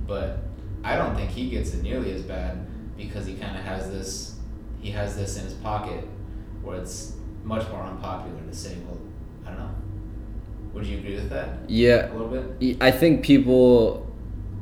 But 0.05 0.39
I 0.83 0.95
don't 0.95 1.15
think 1.15 1.29
he 1.29 1.49
gets 1.49 1.73
it 1.73 1.83
nearly 1.83 2.11
as 2.11 2.23
bad 2.23 2.65
because 2.97 3.25
he 3.25 3.35
kind 3.35 3.57
of 3.57 3.63
has 3.63 3.89
this 3.89 4.35
he 4.81 4.91
has 4.91 5.15
this 5.15 5.37
in 5.37 5.45
his 5.45 5.53
pocket 5.53 6.05
where 6.61 6.77
it's 6.77 7.15
much 7.43 7.69
more 7.69 7.83
unpopular 7.83 8.39
to 8.41 8.55
say, 8.55 8.77
well, 8.85 8.97
I 9.45 9.49
don't 9.49 9.59
know. 9.59 9.75
Would 10.73 10.85
you 10.85 10.97
agree 10.99 11.15
with 11.15 11.29
that? 11.29 11.69
Yeah. 11.69 12.11
A 12.11 12.13
little 12.13 12.27
bit? 12.27 12.77
I 12.81 12.91
think 12.91 13.23
people, 13.23 14.11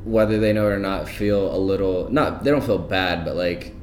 whether 0.03 0.39
they 0.39 0.51
know 0.51 0.67
it 0.67 0.73
or 0.73 0.79
not, 0.79 1.07
feel 1.07 1.55
a 1.55 1.57
little, 1.57 2.09
not, 2.11 2.43
they 2.43 2.51
don't 2.51 2.63
feel 2.63 2.77
bad, 2.79 3.23
but 3.23 3.35
like, 3.35 3.73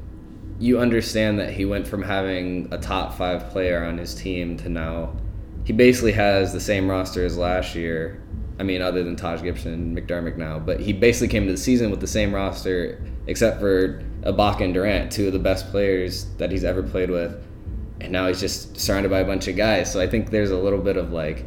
you 0.59 0.79
understand 0.79 1.39
that 1.39 1.53
he 1.53 1.65
went 1.65 1.87
from 1.87 2.01
having 2.01 2.67
a 2.71 2.77
top 2.77 3.17
five 3.17 3.49
player 3.49 3.83
on 3.83 3.97
his 3.97 4.13
team 4.13 4.57
to 4.57 4.69
now, 4.69 5.15
he 5.63 5.73
basically 5.73 6.11
has 6.11 6.53
the 6.53 6.59
same 6.59 6.89
roster 6.89 7.25
as 7.25 7.37
last 7.37 7.75
year. 7.75 8.21
I 8.59 8.63
mean, 8.63 8.81
other 8.81 9.03
than 9.03 9.15
Taj 9.15 9.41
Gibson 9.41 9.73
and 9.73 9.97
McDermott 9.97 10.35
now, 10.35 10.59
but 10.59 10.81
he 10.81 10.91
basically 10.91 11.29
came 11.29 11.45
to 11.45 11.51
the 11.51 11.57
season 11.57 11.91
with 11.91 12.01
the 12.01 12.07
same 12.07 12.35
roster, 12.35 13.01
except 13.27 13.59
for 13.59 14.03
Ibaka 14.23 14.61
and 14.61 14.73
Durant, 14.73 15.11
two 15.11 15.27
of 15.27 15.33
the 15.33 15.39
best 15.39 15.69
players 15.71 16.25
that 16.37 16.51
he's 16.51 16.65
ever 16.65 16.83
played 16.83 17.09
with 17.09 17.41
and 18.01 18.11
now 18.11 18.27
he's 18.27 18.39
just 18.39 18.79
surrounded 18.79 19.09
by 19.09 19.19
a 19.19 19.25
bunch 19.25 19.47
of 19.47 19.55
guys. 19.55 19.91
So 19.91 19.99
I 19.99 20.07
think 20.07 20.29
there's 20.29 20.51
a 20.51 20.57
little 20.57 20.79
bit 20.79 20.97
of 20.97 21.11
like 21.11 21.45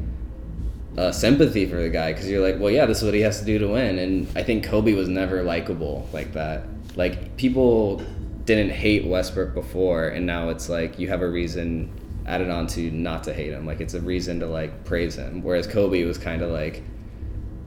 uh, 0.96 1.10
sympathy 1.10 1.66
for 1.66 1.76
the 1.76 1.88
guy 1.88 2.12
because 2.12 2.28
you're 2.28 2.46
like, 2.46 2.60
well, 2.60 2.70
yeah, 2.70 2.86
this 2.86 2.98
is 2.98 3.04
what 3.04 3.14
he 3.14 3.20
has 3.22 3.40
to 3.40 3.44
do 3.44 3.58
to 3.58 3.68
win. 3.68 3.98
And 3.98 4.28
I 4.36 4.42
think 4.42 4.64
Kobe 4.64 4.92
was 4.92 5.08
never 5.08 5.42
likable 5.42 6.08
like 6.12 6.32
that. 6.32 6.64
Like 6.96 7.36
people 7.36 8.04
didn't 8.44 8.70
hate 8.70 9.06
Westbrook 9.06 9.54
before, 9.54 10.08
and 10.08 10.26
now 10.26 10.48
it's 10.48 10.68
like 10.68 10.98
you 10.98 11.08
have 11.08 11.22
a 11.22 11.28
reason 11.28 11.90
added 12.26 12.50
on 12.50 12.66
to 12.68 12.90
not 12.90 13.24
to 13.24 13.32
hate 13.32 13.52
him. 13.52 13.66
Like 13.66 13.80
it's 13.80 13.94
a 13.94 14.00
reason 14.00 14.40
to 14.40 14.46
like 14.46 14.84
praise 14.84 15.16
him. 15.16 15.42
Whereas 15.42 15.66
Kobe 15.66 16.04
was 16.04 16.18
kind 16.18 16.42
of 16.42 16.50
like 16.50 16.82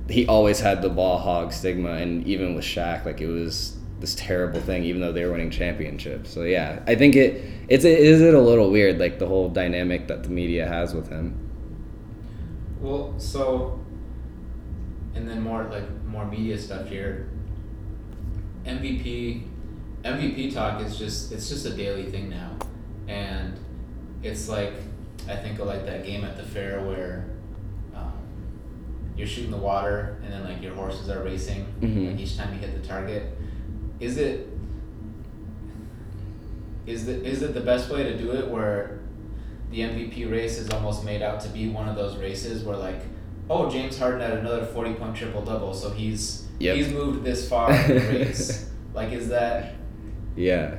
he 0.10 0.28
always 0.28 0.60
had 0.60 0.82
the 0.82 0.90
ball 0.90 1.18
hog 1.18 1.52
stigma, 1.52 1.94
and 1.94 2.26
even 2.28 2.56
with 2.56 2.66
Shaq, 2.66 3.06
like 3.06 3.22
it 3.22 3.28
was 3.28 3.78
this 4.00 4.16
terrible 4.16 4.60
thing, 4.60 4.84
even 4.84 5.02
though 5.02 5.12
they 5.12 5.26
were 5.26 5.32
winning 5.32 5.50
championships. 5.50 6.30
So 6.30 6.44
yeah, 6.44 6.84
I 6.88 6.96
think 6.96 7.16
it 7.16 7.44
it's 7.68 7.86
is 7.86 8.22
it 8.22 8.34
a 8.34 8.42
little 8.42 8.70
weird, 8.70 9.00
like 9.00 9.20
the 9.20 9.28
whole 9.28 9.50
dynamic 9.50 10.08
that 10.08 10.24
the 10.24 10.30
media 10.30 10.68
has 10.68 10.94
with 10.94 11.10
him. 11.10 11.42
Well, 12.80 13.16
so, 13.18 13.80
and 15.16 15.28
then 15.28 15.42
more 15.42 15.64
like 15.64 15.90
more 16.06 16.26
media 16.26 16.58
stuff 16.58 16.88
here. 16.88 17.30
MVP, 18.66 19.44
MVP 20.06 20.54
talk 20.54 20.82
is 20.82 20.98
just 20.98 21.32
it's 21.32 21.50
just 21.50 21.66
a 21.66 21.72
daily 21.72 22.06
thing 22.06 22.30
now, 22.30 22.52
and 23.08 23.58
it's 24.22 24.48
like 24.48 24.74
I 25.28 25.36
think 25.36 25.60
of 25.60 25.68
like 25.68 25.86
that 25.86 26.06
game 26.06 26.24
at 26.24 26.38
the 26.38 26.44
fair 26.44 26.82
where 26.82 27.26
um, 27.96 28.14
you're 29.18 29.28
shooting 29.28 29.52
the 29.52 29.58
water 29.58 30.18
and 30.24 30.32
then 30.32 30.44
like 30.44 30.62
your 30.62 30.76
horses 30.76 31.10
are 31.10 31.24
racing 31.24 31.66
mm-hmm. 31.80 32.08
and 32.10 32.20
each 32.20 32.38
time 32.38 32.54
you 32.54 32.60
hit 32.60 32.80
the 32.80 32.88
target 32.88 33.36
is 34.00 34.18
it 34.18 34.50
is 36.86 37.06
the 37.08 37.24
is 37.26 37.42
it 37.42 37.54
the 37.54 37.62
best 37.62 37.90
way 37.90 38.04
to 38.04 38.18
do 38.18 38.32
it 38.32 38.48
where 38.48 39.00
the 39.72 39.80
MVP 39.80 40.32
race 40.32 40.60
is 40.60 40.70
almost 40.70 41.04
made 41.04 41.24
out 41.24 41.42
to 41.42 41.50
be 41.50 41.70
one 41.70 41.90
of 41.90 41.96
those 41.96 42.16
races 42.18 42.64
where 42.64 42.78
like 42.78 43.02
oh 43.50 43.70
James 43.70 43.98
Harden 43.98 44.22
had 44.22 44.34
another 44.34 44.66
forty 44.66 44.94
point 44.94 45.16
triple 45.16 45.42
double 45.42 45.74
so 45.74 45.90
he's 45.90 46.46
yep. 46.60 46.76
he's 46.76 46.90
moved 46.90 47.24
this 47.24 47.50
far 47.50 47.72
in 47.72 47.88
the 47.88 47.96
race 48.20 48.70
like 48.94 49.12
is 49.12 49.30
that 49.30 49.75
yeah 50.36 50.76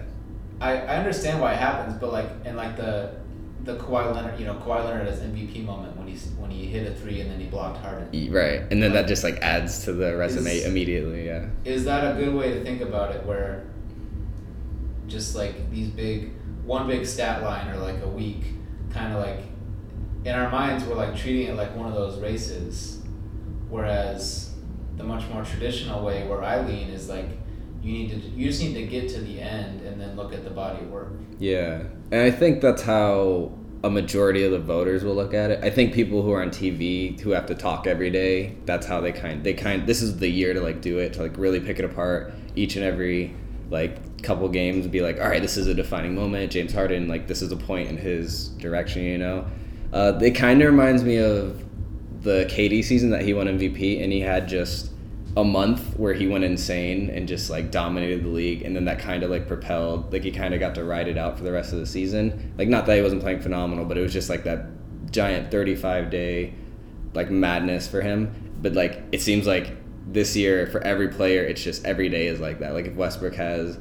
I, 0.61 0.73
I 0.73 0.97
understand 0.97 1.41
why 1.41 1.53
it 1.53 1.59
happens 1.59 1.95
but 1.95 2.13
like 2.13 2.31
and 2.45 2.57
like 2.57 2.77
the 2.77 3.15
the 3.67 3.77
Kawhi 3.77 4.15
Leonard, 4.15 4.39
you 4.39 4.47
know, 4.47 4.55
Kawhi 4.55 4.85
Leonard 4.85 5.09
has 5.09 5.19
MVP 5.19 5.65
moment 5.65 5.97
when 5.97 6.07
he's 6.07 6.29
when 6.39 6.51
he 6.51 6.67
hit 6.67 6.87
a 6.87 6.95
three 6.95 7.21
and 7.21 7.31
then 7.31 7.41
he 7.41 7.47
blocked 7.47 7.79
Harden. 7.79 8.09
Right, 8.33 8.61
and 8.71 8.81
then 8.83 8.93
like, 8.93 9.03
that 9.03 9.09
just 9.09 9.25
like 9.25 9.39
adds 9.43 9.85
to 9.85 9.93
the 9.93 10.17
resume 10.17 10.57
is, 10.57 10.65
immediately. 10.65 11.27
Yeah. 11.27 11.49
Is 11.65 11.85
that 11.85 12.17
a 12.17 12.19
good 12.19 12.33
way 12.33 12.55
to 12.55 12.63
think 12.63 12.81
about 12.81 13.15
it? 13.15 13.27
Where 13.27 13.67
just 15.09 15.35
like 15.35 15.71
these 15.71 15.89
big 15.89 16.33
one 16.65 16.87
big 16.87 17.05
stat 17.07 17.43
line 17.43 17.69
or 17.69 17.79
like 17.79 18.01
a 18.03 18.09
week, 18.09 18.45
kind 18.91 19.13
of 19.13 19.21
like 19.21 19.41
in 20.25 20.35
our 20.35 20.49
minds 20.49 20.85
we're 20.85 20.95
like 20.95 21.17
treating 21.17 21.49
it 21.49 21.57
like 21.57 21.75
one 21.77 21.89
of 21.89 21.95
those 21.95 22.21
races, 22.21 23.03
whereas 23.69 24.55
the 24.97 25.03
much 25.05 25.29
more 25.29 25.45
traditional 25.45 26.05
way 26.05 26.27
where 26.27 26.43
I 26.43 26.61
lean 26.65 26.89
is 26.89 27.09
like 27.09 27.29
you 27.87 27.93
need 27.93 28.11
to 28.11 28.17
you 28.31 28.49
just 28.49 28.61
need 28.61 28.75
to 28.75 28.85
get 28.85 29.09
to 29.11 29.21
the 29.21 29.41
end 29.41 29.81
and 29.83 30.01
then 30.01 30.17
look 30.17 30.33
at 30.33 30.43
the 30.43 30.51
body 30.51 30.81
of 30.81 30.91
work. 30.91 31.13
Yeah, 31.39 31.85
and 32.11 32.21
I 32.21 32.33
think 32.33 32.61
that's 32.61 32.83
how 32.83 33.53
a 33.85 33.91
majority 33.91 34.43
of 34.43 34.51
the 34.51 34.59
voters 34.59 35.05
will 35.05 35.15
look 35.15 35.33
at 35.33 35.53
it. 35.53 35.63
I 35.63 35.71
think 35.71 35.95
people 35.95 36.23
who 36.23 36.33
are 36.33 36.43
on 36.43 36.51
TV 36.51 37.19
who 37.21 37.31
have 37.31 37.47
to 37.47 37.55
talk 37.55 37.87
every 37.87 38.11
day, 38.11 38.57
that's 38.65 38.87
how 38.87 39.01
they 39.01 39.13
kind 39.13 39.45
they 39.45 39.55
kind 39.55 39.87
this 39.87 40.03
is 40.03 40.19
the 40.19 40.29
year 40.29 40.53
to 40.53 40.61
like 40.61 40.81
do 40.81 40.99
it 40.99 41.13
to 41.13 41.23
like 41.23 41.39
really 41.39 41.61
pick 41.61 41.79
it 41.79 41.85
apart 41.85 42.35
each 42.57 42.75
and 42.75 42.85
every 42.85 43.33
like 43.71 44.21
couple 44.23 44.49
games 44.49 44.87
be 44.89 45.01
like 45.01 45.21
all 45.21 45.29
right 45.29 45.43
this 45.43 45.57
is 45.57 45.69
a 45.69 45.75
defining 45.75 46.15
moment 46.15 46.51
James 46.51 46.73
Harden 46.73 47.07
like 47.07 47.29
this 47.29 47.43
is 47.43 47.53
a 47.53 47.57
point 47.57 47.89
in 47.89 47.97
his 47.97 48.49
direction 48.51 49.03
you 49.03 49.19
know 49.19 49.47
uh, 49.93 50.19
it 50.23 50.33
kind 50.33 50.61
of 50.63 50.71
reminds 50.71 51.05
me 51.05 51.19
of 51.19 51.65
the 52.23 52.45
KD 52.47 52.83
season 52.83 53.11
that 53.11 53.23
he 53.23 53.35
won 53.35 53.47
MVP 53.47 54.03
and 54.03 54.13
he 54.13 54.21
had 54.21 54.49
just 54.49 54.91
a 55.37 55.45
month 55.45 55.99
where 55.99 56.15
he 56.15 56.27
went 56.27 56.45
insane 56.45 57.11
and 57.11 57.29
just 57.29 57.51
like 57.51 57.71
dominated 57.71 58.25
the 58.25 58.29
league 58.29 58.63
and 58.63 58.75
then 58.75 58.87
that 58.87 58.99
kind 58.99 59.23
of 59.23 59.31
like 59.31 59.47
propelled 59.47 60.11
like 60.11 60.23
he 60.23 60.31
kind 60.31 60.55
of 60.55 60.61
got 60.61 60.75
to 60.75 60.83
ride 60.83 61.09
it 61.09 61.19
out 61.19 61.37
for 61.37 61.45
the 61.45 61.53
rest 61.53 61.75
of 61.75 61.79
the 61.79 61.87
season. 61.87 62.55
Like 62.57 62.69
not 62.69 62.87
that 62.87 62.97
he 62.97 63.03
wasn't 63.03 63.21
playing 63.21 63.41
phenomenal 63.41 63.85
but 63.85 63.99
it 63.99 64.01
was 64.01 64.15
just 64.15 64.31
like 64.31 64.45
that 64.45 64.67
giant 65.11 65.51
35 65.51 66.11
day 66.11 66.55
like 67.13 67.31
madness 67.31 67.87
for 67.87 68.01
him. 68.01 68.33
But 68.63 68.73
like 68.73 69.03
it 69.13 69.21
seems 69.21 69.47
like 69.47 69.77
this 70.11 70.35
year 70.35 70.69
for 70.69 70.81
every 70.81 71.09
player 71.09 71.45
it's 71.45 71.63
just 71.63 71.85
every 71.85 72.09
day 72.09 72.29
is 72.29 72.41
like 72.41 72.61
that. 72.61 72.73
Like 72.73 72.87
if 72.87 72.95
westbrook 72.95 73.35
has 73.35 73.79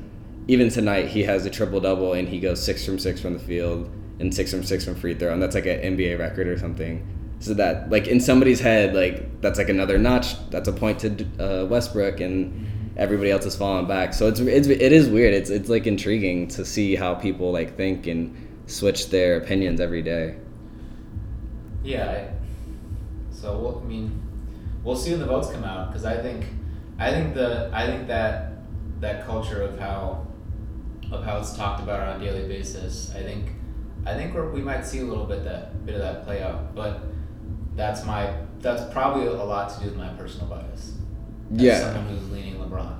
even 0.49 0.69
tonight 0.69 1.07
he 1.07 1.23
has 1.23 1.45
a 1.45 1.49
triple 1.49 1.79
double 1.79 2.13
and 2.13 2.27
he 2.27 2.41
goes 2.41 2.61
six 2.61 2.85
from 2.85 2.99
six 2.99 3.21
from 3.21 3.31
the 3.31 3.39
field 3.39 3.89
and 4.19 4.33
six 4.33 4.51
from 4.51 4.63
six 4.63 4.83
from 4.83 4.95
free 4.95 5.13
throw 5.13 5.31
and 5.31 5.41
that's 5.41 5.55
like 5.55 5.65
an 5.65 5.97
nba 5.97 6.19
record 6.19 6.47
or 6.47 6.57
something 6.57 7.05
so 7.45 7.53
that 7.53 7.89
like 7.89 8.07
in 8.07 8.19
somebody's 8.19 8.59
head 8.59 8.95
like 8.95 9.41
that's 9.41 9.57
like 9.57 9.69
another 9.69 9.97
notch 9.97 10.35
that's 10.49 10.67
a 10.67 10.73
point 10.73 10.99
to 10.99 11.09
uh, 11.39 11.65
westbrook 11.65 12.19
and 12.19 12.93
everybody 12.97 13.29
else 13.29 13.45
is 13.45 13.55
falling 13.55 13.87
back. 13.87 14.13
So 14.13 14.27
it's, 14.27 14.39
it's 14.39 14.67
it 14.67 14.91
is 14.91 15.07
weird. 15.09 15.33
It's 15.33 15.49
it's 15.49 15.69
like 15.69 15.85
intriguing 15.85 16.47
to 16.49 16.65
see 16.65 16.95
how 16.95 17.15
people 17.15 17.51
like 17.51 17.75
think 17.77 18.07
and 18.07 18.35
switch 18.67 19.09
their 19.09 19.37
opinions 19.37 19.79
every 19.79 20.01
day. 20.01 20.37
Yeah 21.83 22.31
so 23.45 23.59
we'll, 23.59 23.79
I 23.79 23.83
mean, 23.83 24.21
we'll 24.83 24.95
see 24.95 25.11
when 25.11 25.19
the 25.19 25.27
votes 25.27 25.51
come 25.51 25.63
out 25.63 25.89
because 25.89 26.03
I 26.03 26.17
think, 26.19 26.45
I 26.97 27.11
think 27.11 27.35
the 27.35 27.69
I 27.71 27.85
think 27.85 28.07
that 28.07 28.53
that 29.01 29.25
culture 29.27 29.61
of 29.61 29.77
how 29.77 30.25
of 31.11 31.23
how 31.23 31.37
it's 31.37 31.55
talked 31.55 31.83
about 31.83 31.99
on 31.99 32.21
a 32.21 32.25
daily 32.25 32.47
basis. 32.47 33.13
I 33.13 33.21
think 33.21 33.51
I 34.03 34.15
think 34.15 34.33
we're, 34.33 34.49
we 34.49 34.61
might 34.61 34.83
see 34.83 34.99
a 34.99 35.03
little 35.03 35.25
bit 35.25 35.43
that 35.43 35.85
bit 35.85 35.93
of 35.93 36.01
that 36.01 36.25
play 36.25 36.41
out, 36.41 36.73
but 36.73 37.03
that's 37.75 38.03
my 38.05 38.33
that's 38.59 38.91
probably 38.93 39.27
a 39.27 39.31
lot 39.33 39.69
to 39.73 39.79
do 39.79 39.85
with 39.87 39.97
my 39.97 40.09
personal 40.09 40.47
bias. 40.47 40.93
As 41.53 41.61
Yeah. 41.61 41.79
someone 41.93 42.07
who's 42.15 42.29
leaning 42.31 42.55
LeBron. 42.55 42.95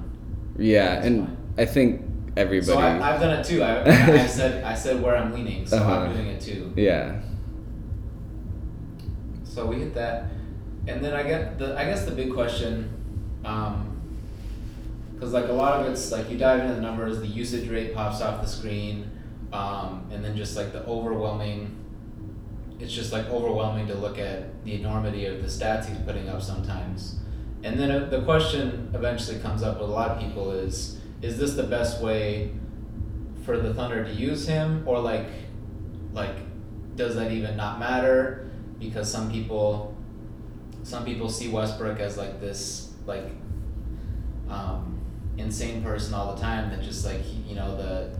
Yeah, 0.58 1.04
and. 1.04 1.38
I 1.58 1.64
think 1.66 2.02
everybody. 2.36 2.66
So 2.74 2.78
I, 2.80 3.14
I've 3.14 3.22
done 3.22 3.40
it 3.40 3.46
too. 3.46 3.64
I, 3.64 3.84
I 4.22 4.28
said 4.40 4.62
I 4.66 4.76
said 4.76 5.02
where 5.02 5.16
I'm 5.16 5.32
leaning, 5.34 5.66
so 5.66 5.78
Uh-huh. 5.78 6.00
I'm 6.02 6.14
doing 6.14 6.28
it 6.28 6.42
too. 6.42 6.74
yeah. 6.76 7.22
So 9.44 9.66
we 9.66 9.78
hit 9.78 9.94
that, 9.94 10.26
and 10.88 11.02
then 11.04 11.14
I 11.14 11.24
get 11.24 11.58
the 11.58 11.78
I 11.80 11.86
guess 11.86 12.04
the 12.04 12.12
big 12.12 12.34
question, 12.34 12.90
because 13.42 15.32
like 15.32 15.48
a 15.48 15.54
lot 15.54 15.80
of 15.80 15.88
it's 15.92 16.12
like 16.12 16.30
you 16.30 16.38
dive 16.38 16.60
into 16.60 16.74
the 16.76 16.82
numbers, 16.82 17.20
the 17.20 17.28
usage 17.28 17.70
rate 17.70 17.94
pops 17.96 18.22
off 18.22 18.42
the 18.42 18.48
screen, 18.50 19.10
um, 19.54 20.06
and 20.12 20.24
then 20.24 20.36
just 20.36 20.58
like 20.58 20.74
the 20.74 20.86
overwhelming. 20.86 21.74
It's 22.82 22.92
just 22.92 23.14
like 23.14 23.30
overwhelming 23.30 23.88
to 23.88 23.96
look 23.96 24.20
at 24.20 24.44
the 24.66 24.76
enormity 24.76 25.26
of 25.26 25.42
the 25.42 25.48
stats 25.48 25.86
he's 25.86 25.98
putting 26.00 26.28
up 26.28 26.42
sometimes, 26.42 27.20
and 27.64 27.80
then 27.80 27.90
uh, 27.92 28.06
the 28.10 28.22
question 28.24 28.92
eventually 28.94 29.40
comes 29.40 29.64
up 29.64 29.80
with 29.80 29.90
a 29.90 29.94
lot 29.94 30.12
of 30.12 30.20
people 30.20 30.52
is 30.52 31.00
is 31.22 31.38
this 31.38 31.54
the 31.54 31.64
best 31.64 32.02
way 32.02 32.52
for 33.46 33.58
the 33.58 33.74
Thunder 33.74 34.04
to 34.04 34.12
use 34.12 34.48
him? 34.48 34.84
Or 34.86 35.00
like 35.00 35.28
like 36.14 36.36
does 36.96 37.16
that 37.16 37.32
even 37.32 37.56
not 37.56 37.80
matter? 37.80 38.50
Because 38.80 39.10
some 39.12 39.32
people 39.32 39.96
some 40.84 41.06
people 41.06 41.30
see 41.30 41.50
Westbrook 41.50 42.00
as 42.00 42.18
like 42.18 42.40
this 42.40 42.94
like 43.06 43.26
um, 44.50 45.00
insane 45.38 45.82
person 45.82 46.14
all 46.14 46.36
the 46.36 46.42
time 46.42 46.70
that 46.70 46.82
just 46.82 47.06
like 47.06 47.22
you 47.48 47.56
know 47.56 47.76
the 47.76 48.16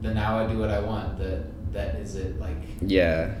the 0.00 0.14
now 0.14 0.38
I 0.38 0.46
do 0.46 0.58
what 0.58 0.70
I 0.70 0.80
want 0.80 1.18
that 1.18 1.72
that 1.72 1.96
is 1.96 2.16
it 2.16 2.40
like 2.40 2.56
Yeah. 2.80 3.34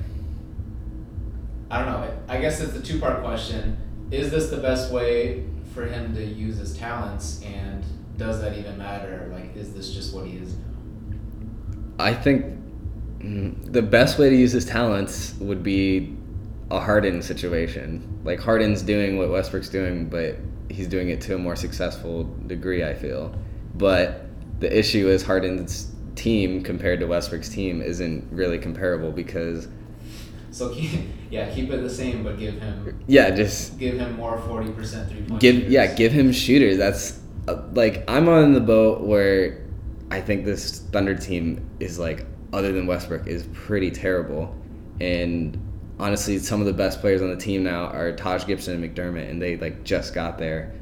I 1.70 1.84
don't 1.84 1.92
know 1.92 2.18
I 2.28 2.40
guess 2.40 2.60
it's 2.60 2.74
a 2.74 2.82
two 2.82 2.98
part 2.98 3.22
question 3.22 3.76
is 4.10 4.30
this 4.30 4.50
the 4.50 4.56
best 4.56 4.90
way 4.92 5.46
for 5.74 5.86
him 5.86 6.14
to 6.14 6.24
use 6.24 6.56
his 6.56 6.76
talents 6.76 7.42
and 7.44 7.84
does 8.16 8.40
that 8.40 8.58
even 8.58 8.76
matter 8.76 9.30
like 9.32 9.56
is 9.56 9.72
this 9.72 9.92
just 9.92 10.14
what 10.14 10.26
he 10.26 10.36
is 10.36 10.54
now 10.54 10.64
I 12.00 12.14
think 12.14 12.46
mm, 13.18 13.72
the 13.72 13.82
best 13.82 14.18
way 14.18 14.30
to 14.30 14.36
use 14.36 14.52
his 14.52 14.64
talents 14.64 15.34
would 15.40 15.62
be 15.62 16.16
a 16.70 16.80
Harden 16.80 17.20
situation. 17.20 18.20
Like 18.24 18.40
Harden's 18.40 18.82
doing 18.82 19.18
what 19.18 19.30
Westbrook's 19.30 19.68
doing, 19.68 20.08
but 20.08 20.36
he's 20.70 20.86
doing 20.86 21.10
it 21.10 21.20
to 21.22 21.34
a 21.34 21.38
more 21.38 21.56
successful 21.56 22.24
degree, 22.46 22.84
I 22.84 22.94
feel. 22.94 23.34
But 23.74 24.26
the 24.60 24.76
issue 24.76 25.08
is 25.08 25.22
Harden's 25.22 25.92
team 26.14 26.62
compared 26.62 27.00
to 27.00 27.06
Westbrook's 27.06 27.48
team 27.48 27.82
isn't 27.82 28.26
really 28.30 28.58
comparable 28.58 29.10
because 29.10 29.68
so 30.50 30.74
keep, 30.74 30.90
yeah 31.30 31.52
keep 31.54 31.70
it 31.70 31.82
the 31.82 31.90
same 31.90 32.22
but 32.22 32.38
give 32.38 32.60
him 32.60 33.00
yeah, 33.06 33.30
just 33.30 33.78
give 33.78 33.98
him 33.98 34.16
more 34.16 34.38
40% 34.38 35.08
three 35.08 35.22
point 35.22 35.40
give 35.40 35.70
yeah, 35.70 35.92
give 35.94 36.12
him 36.12 36.32
shooters. 36.32 36.78
That's 36.78 37.20
uh, 37.48 37.62
like 37.72 38.04
I'm 38.08 38.28
on 38.28 38.52
the 38.52 38.60
boat 38.60 39.02
where 39.02 39.66
I 40.10 40.20
think 40.20 40.44
this 40.44 40.80
Thunder 40.92 41.14
team 41.14 41.68
is 41.80 41.98
like 41.98 42.26
other 42.52 42.72
than 42.72 42.86
Westbrook 42.86 43.26
is 43.26 43.48
pretty 43.52 43.90
terrible, 43.90 44.54
and 45.00 45.58
honestly, 45.98 46.38
some 46.38 46.60
of 46.60 46.66
the 46.66 46.72
best 46.72 47.00
players 47.00 47.22
on 47.22 47.30
the 47.30 47.36
team 47.36 47.64
now 47.64 47.86
are 47.86 48.12
Taj 48.12 48.46
Gibson 48.46 48.82
and 48.82 48.96
McDermott, 48.96 49.28
and 49.28 49.40
they 49.40 49.56
like 49.56 49.82
just 49.84 50.14
got 50.14 50.38
there. 50.38 50.74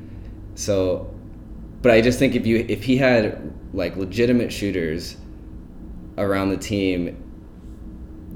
So, 0.55 1.15
but 1.83 1.93
I 1.93 2.01
just 2.01 2.19
think 2.19 2.35
if 2.35 2.47
you 2.47 2.65
if 2.69 2.85
he 2.85 2.97
had 2.97 3.53
like 3.73 3.97
legitimate 3.97 4.53
shooters 4.53 5.17
around 6.17 6.51
the 6.51 6.57
team, 6.57 7.28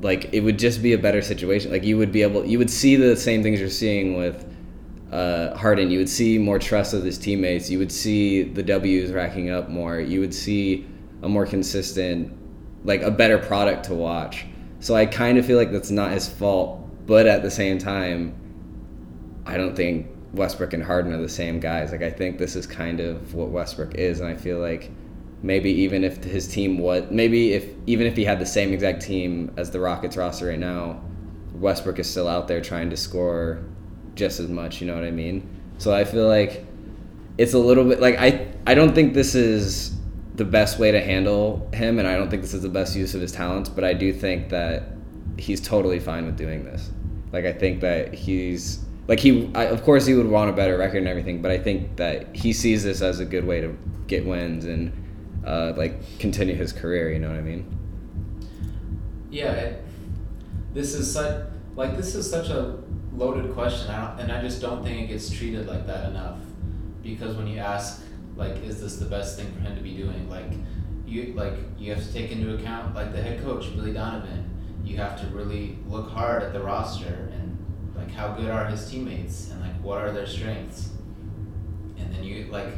like 0.03 0.29
it 0.33 0.41
would 0.41 0.59
just 0.59 0.83
be 0.83 0.93
a 0.93 0.99
better 0.99 1.23
situation. 1.23 1.71
Like 1.71 1.85
you 1.85 1.97
would 1.97 2.13
be 2.13 2.23
able, 2.23 2.45
you 2.45 2.59
would 2.59 2.71
see 2.71 2.97
the 2.97 3.17
same 3.17 3.43
things 3.43 3.61
you're 3.61 3.71
seeing 3.71 4.17
with 4.17 4.45
uh, 5.13 5.57
Harden. 5.57 5.91
You 5.91 5.99
would 6.01 6.09
see 6.09 6.39
more 6.39 6.59
trust 6.59 6.93
of 6.93 7.05
his 7.05 7.17
teammates. 7.17 7.71
You 7.71 7.79
would 7.79 7.93
see 7.93 8.43
the 8.43 8.63
W's 8.63 9.13
racking 9.13 9.51
up 9.51 9.69
more. 9.69 10.01
You 10.01 10.21
would 10.21 10.35
see 10.35 10.87
a 11.23 11.29
more 11.29 11.47
consistent, 11.47 12.37
like 12.85 13.03
a 13.03 13.11
better 13.11 13.39
product 13.39 13.85
to 13.85 13.95
watch. 13.95 14.45
So 14.81 14.97
I 14.97 15.07
kind 15.07 15.39
of 15.39 15.47
feel 15.47 15.57
like 15.57 15.71
that's 15.71 15.93
not 15.93 16.11
his 16.11 16.29
fault, 16.29 17.07
but 17.07 17.27
at 17.29 17.43
the 17.43 17.51
same 17.51 17.79
time, 17.79 18.35
I 19.47 19.57
don't 19.57 19.77
think 19.77 20.09
Westbrook 20.35 20.73
and 20.73 20.83
Harden 20.83 21.13
are 21.13 21.21
the 21.21 21.29
same 21.29 21.61
guys. 21.61 21.93
Like 21.93 22.03
I 22.03 22.11
think 22.11 22.39
this 22.39 22.57
is 22.57 22.67
kind 22.67 22.99
of 22.99 23.35
what 23.35 23.51
Westbrook 23.51 23.95
is, 23.95 24.19
and 24.19 24.29
I 24.29 24.35
feel 24.35 24.59
like 24.59 24.91
maybe 25.43 25.71
even 25.71 26.05
if 26.05 26.23
his 26.23 26.47
team 26.47 26.79
was 26.79 27.05
maybe 27.11 27.53
if 27.53 27.67
even 27.87 28.07
if 28.07 28.17
he 28.17 28.25
had 28.25 28.39
the 28.39 28.47
same 28.47 28.73
exact 28.73 29.03
team 29.03 29.53
as 29.57 29.71
the 29.71 29.81
Rockets 29.81 30.17
roster 30.17 30.47
right 30.47 30.59
now, 30.59 31.01
Westbrook 31.55 31.99
is 31.99 32.09
still 32.09 32.29
out 32.29 32.49
there 32.49 32.61
trying 32.61 32.91
to 32.91 32.97
score 32.97 33.63
just 34.15 34.41
as 34.41 34.49
much. 34.49 34.81
You 34.81 34.87
know 34.87 34.95
what 34.95 35.05
I 35.05 35.11
mean? 35.11 35.49
So 35.79 35.93
I 35.93 36.05
feel 36.05 36.29
like 36.29 36.65
it's 37.39 37.55
a 37.55 37.59
little 37.59 37.85
bit 37.85 38.01
like 38.01 38.17
I 38.19 38.49
I 38.67 38.75
don't 38.75 38.95
think 38.95 39.15
this 39.15 39.35
is 39.35 39.97
the 40.35 40.45
best 40.45 40.79
way 40.79 40.93
to 40.93 41.01
handle 41.01 41.69
him, 41.75 41.99
and 41.99 42.09
I 42.09 42.17
don't 42.17 42.31
think 42.31 42.43
this 42.43 42.55
is 42.55 42.63
the 42.63 42.69
best 42.69 42.97
use 42.97 43.15
of 43.15 43.21
his 43.21 43.33
talents. 43.33 43.69
But 43.69 43.85
I 43.85 43.95
do 43.95 44.13
think 44.13 44.49
that 44.51 44.85
he's 45.39 45.61
totally 45.61 45.99
fine 45.99 46.25
with 46.25 46.37
doing 46.37 46.65
this. 46.65 46.91
Like 47.33 47.45
I 47.47 47.53
think 47.53 47.81
that 47.81 48.15
he's 48.15 48.85
like 49.09 49.19
he 49.19 49.51
I, 49.55 49.65
of 49.65 49.83
course 49.83 50.07
he 50.07 50.15
would 50.15 50.29
want 50.29 50.51
a 50.51 50.53
better 50.53 50.79
record 50.79 50.99
and 50.99 51.09
everything, 51.09 51.43
but 51.43 51.51
I 51.51 51.59
think 51.59 51.97
that 51.97 52.35
he 52.37 52.53
sees 52.53 52.85
this 52.85 53.03
as 53.03 53.19
a 53.19 53.25
good 53.25 53.45
way 53.45 53.61
to 53.61 53.77
get 54.07 54.25
wins 54.25 54.67
and 54.67 54.93
uh, 55.47 55.73
like 55.77 56.19
continue 56.19 56.55
his 56.55 56.73
career. 56.73 57.13
You 57.13 57.19
know 57.19 57.29
what 57.29 57.39
I 57.39 57.43
mean? 57.43 57.79
Yeah, 59.31 59.53
it, 59.53 59.85
this 60.75 60.95
is 60.95 61.13
such 61.13 61.47
like 61.75 61.97
this 61.97 62.15
is 62.15 62.29
such 62.29 62.49
a 62.49 62.79
loaded 63.15 63.53
question, 63.53 63.91
I 63.91 64.21
and 64.21 64.33
I 64.33 64.41
just 64.41 64.61
don't 64.61 64.83
think 64.83 65.03
it 65.03 65.07
gets 65.09 65.31
treated 65.31 65.67
like 65.67 65.87
that 65.87 66.11
enough. 66.11 66.39
Because 67.03 67.37
when 67.37 67.47
you 67.47 67.59
ask, 67.59 68.03
like, 68.37 68.63
is 68.63 68.81
this 68.81 68.97
the 68.97 69.07
best 69.07 69.39
thing 69.39 69.53
for 69.53 69.61
him 69.61 69.75
to 69.75 69.83
be 69.83 69.97
doing? 69.97 70.31
Like, 70.31 70.53
you 71.07 71.33
like 71.35 71.55
you 71.79 71.95
have 71.95 72.05
to 72.05 72.13
take 72.13 72.31
into 72.31 72.55
account 72.55 72.95
like 72.95 73.13
the 73.13 73.21
head 73.21 73.43
coach 73.43 73.75
Billy 73.75 73.93
Donovan. 73.93 74.49
You 74.85 74.97
have 74.97 75.21
to 75.21 75.27
really 75.29 75.79
look 75.87 76.11
hard 76.11 76.43
at 76.43 76.53
the 76.53 76.61
roster 76.61 77.31
and 77.33 77.93
like 77.95 78.11
how 78.11 78.33
good 78.33 78.51
are 78.51 78.67
his 78.67 78.91
teammates 78.91 79.51
and 79.51 79.61
like 79.61 79.81
what 79.83 79.99
are 79.99 80.13
their 80.13 80.27
strengths. 80.27 80.91
And 81.99 82.13
then 82.15 82.25
you 82.25 82.47
like, 82.51 82.69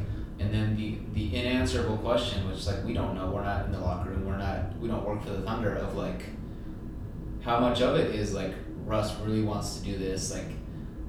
and 0.40 0.53
then 0.53 0.77
the 0.77 0.99
the 1.14 1.38
unanswerable 1.38 1.97
question, 1.99 2.47
which 2.49 2.59
is 2.59 2.66
like 2.66 2.85
we 2.85 2.92
don't 2.92 3.14
know, 3.14 3.31
we're 3.31 3.44
not 3.44 3.66
in 3.66 3.73
the 3.73 3.79
locker 3.81 4.11
room, 4.11 4.27
we're 4.27 4.37
not, 4.38 4.77
we 4.81 4.88
don't 4.88 5.05
work 5.05 5.23
for 5.23 5.31
the 5.31 5.42
Thunder 5.42 5.75
of 5.77 5.97
like 5.97 6.23
how 7.42 7.61
much 7.61 7.81
of 7.83 7.97
it 7.97 8.14
is 8.14 8.33
like 8.35 8.53
Russ 8.85 9.14
really 9.20 9.42
wants 9.42 9.79
to 9.79 9.85
do 9.85 9.97
this 9.99 10.33
like 10.33 10.47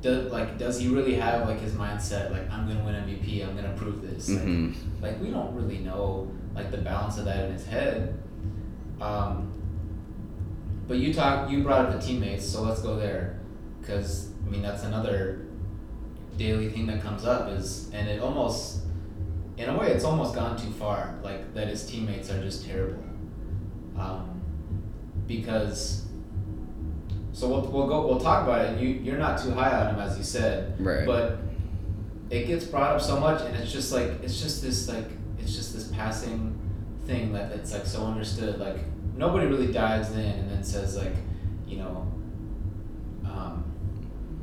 does 0.02 0.32
like 0.32 0.58
does 0.58 0.80
he 0.80 0.88
really 0.90 1.16
have 1.16 1.48
like 1.48 1.60
his 1.60 1.74
mindset 1.74 2.30
like 2.32 2.50
I'm 2.52 2.68
gonna 2.68 2.84
win 2.84 2.94
MVP 2.96 3.48
I'm 3.48 3.56
gonna 3.56 3.74
prove 3.76 4.02
this 4.02 4.30
like, 4.30 4.44
Mhm. 4.44 4.76
like 5.02 5.22
we 5.22 5.30
don't 5.32 5.56
really 5.56 5.80
know 5.80 6.30
like 6.54 6.72
the 6.72 6.78
balance 6.78 7.18
of 7.18 7.26
that 7.26 7.46
in 7.46 7.54
his 7.54 7.66
head 7.66 8.18
um, 9.02 9.52
but 10.88 10.98
you 10.98 11.14
talk 11.14 11.50
you 11.50 11.64
brought 11.64 11.86
up 11.86 11.94
the 12.00 12.06
teammates 12.06 12.46
so 12.46 12.62
let's 12.64 12.82
go 12.82 12.96
there 12.98 13.40
because 13.82 14.30
I 14.46 14.50
mean 14.50 14.62
that's 14.62 14.84
another 14.84 15.46
daily 16.38 16.70
thing 16.70 16.86
that 16.88 17.02
comes 17.02 17.26
up 17.26 17.50
is 17.50 17.90
and 17.94 18.08
it 18.10 18.22
almost 18.22 18.82
in 19.58 19.70
a 19.70 19.78
way 19.78 19.88
it's 19.92 20.04
almost 20.04 20.36
gone 20.36 20.58
too 20.58 20.72
far. 20.72 21.16
Like 21.24 21.54
that 21.54 21.68
his 21.68 21.86
teammates 21.86 22.30
are 22.30 22.42
just 22.42 22.66
terrible. 22.66 23.04
Um, 23.98 24.42
because 25.28 26.06
so 27.32 27.48
we'll, 27.48 27.62
we'll 27.62 27.88
go 27.88 28.08
we'll 28.08 28.20
talk 28.20 28.44
about 28.44 28.66
it. 28.66 28.72
And 28.72 28.82
you 28.82 28.90
you're 28.90 29.18
not 29.18 29.42
too 29.42 29.52
high 29.52 29.72
on 29.72 29.96
him 29.96 30.00
as 30.00 30.18
you 30.18 30.24
said. 30.24 30.80
Right. 30.80 31.06
but 31.06 31.40
it 32.30 32.48
gets 32.48 32.66
brought 32.66 32.96
up 32.96 33.02
so 33.02 33.20
much 33.20 33.42
and 33.44 33.56
it's 33.56 33.72
just 33.72 33.92
like 33.92 34.24
it's 34.24 34.42
just 34.42 34.62
this 34.62 34.90
like 34.90 35.06
it's 35.40 35.56
just 35.56 35.74
this 35.74 35.88
passing 35.90 36.60
thing 37.06 37.34
that 37.34 37.52
it's 37.52 37.72
like 37.72 37.86
so 37.86 38.04
understood. 38.04 38.60
Like 38.60 38.78
nobody 39.16 39.48
really 39.48 39.72
dives 39.72 40.12
in 40.12 40.20
and 40.20 40.52
then 40.52 40.64
says 40.64 40.98
like 40.98 41.14
you 41.68 41.78
know 41.78 42.12
um, 43.26 43.64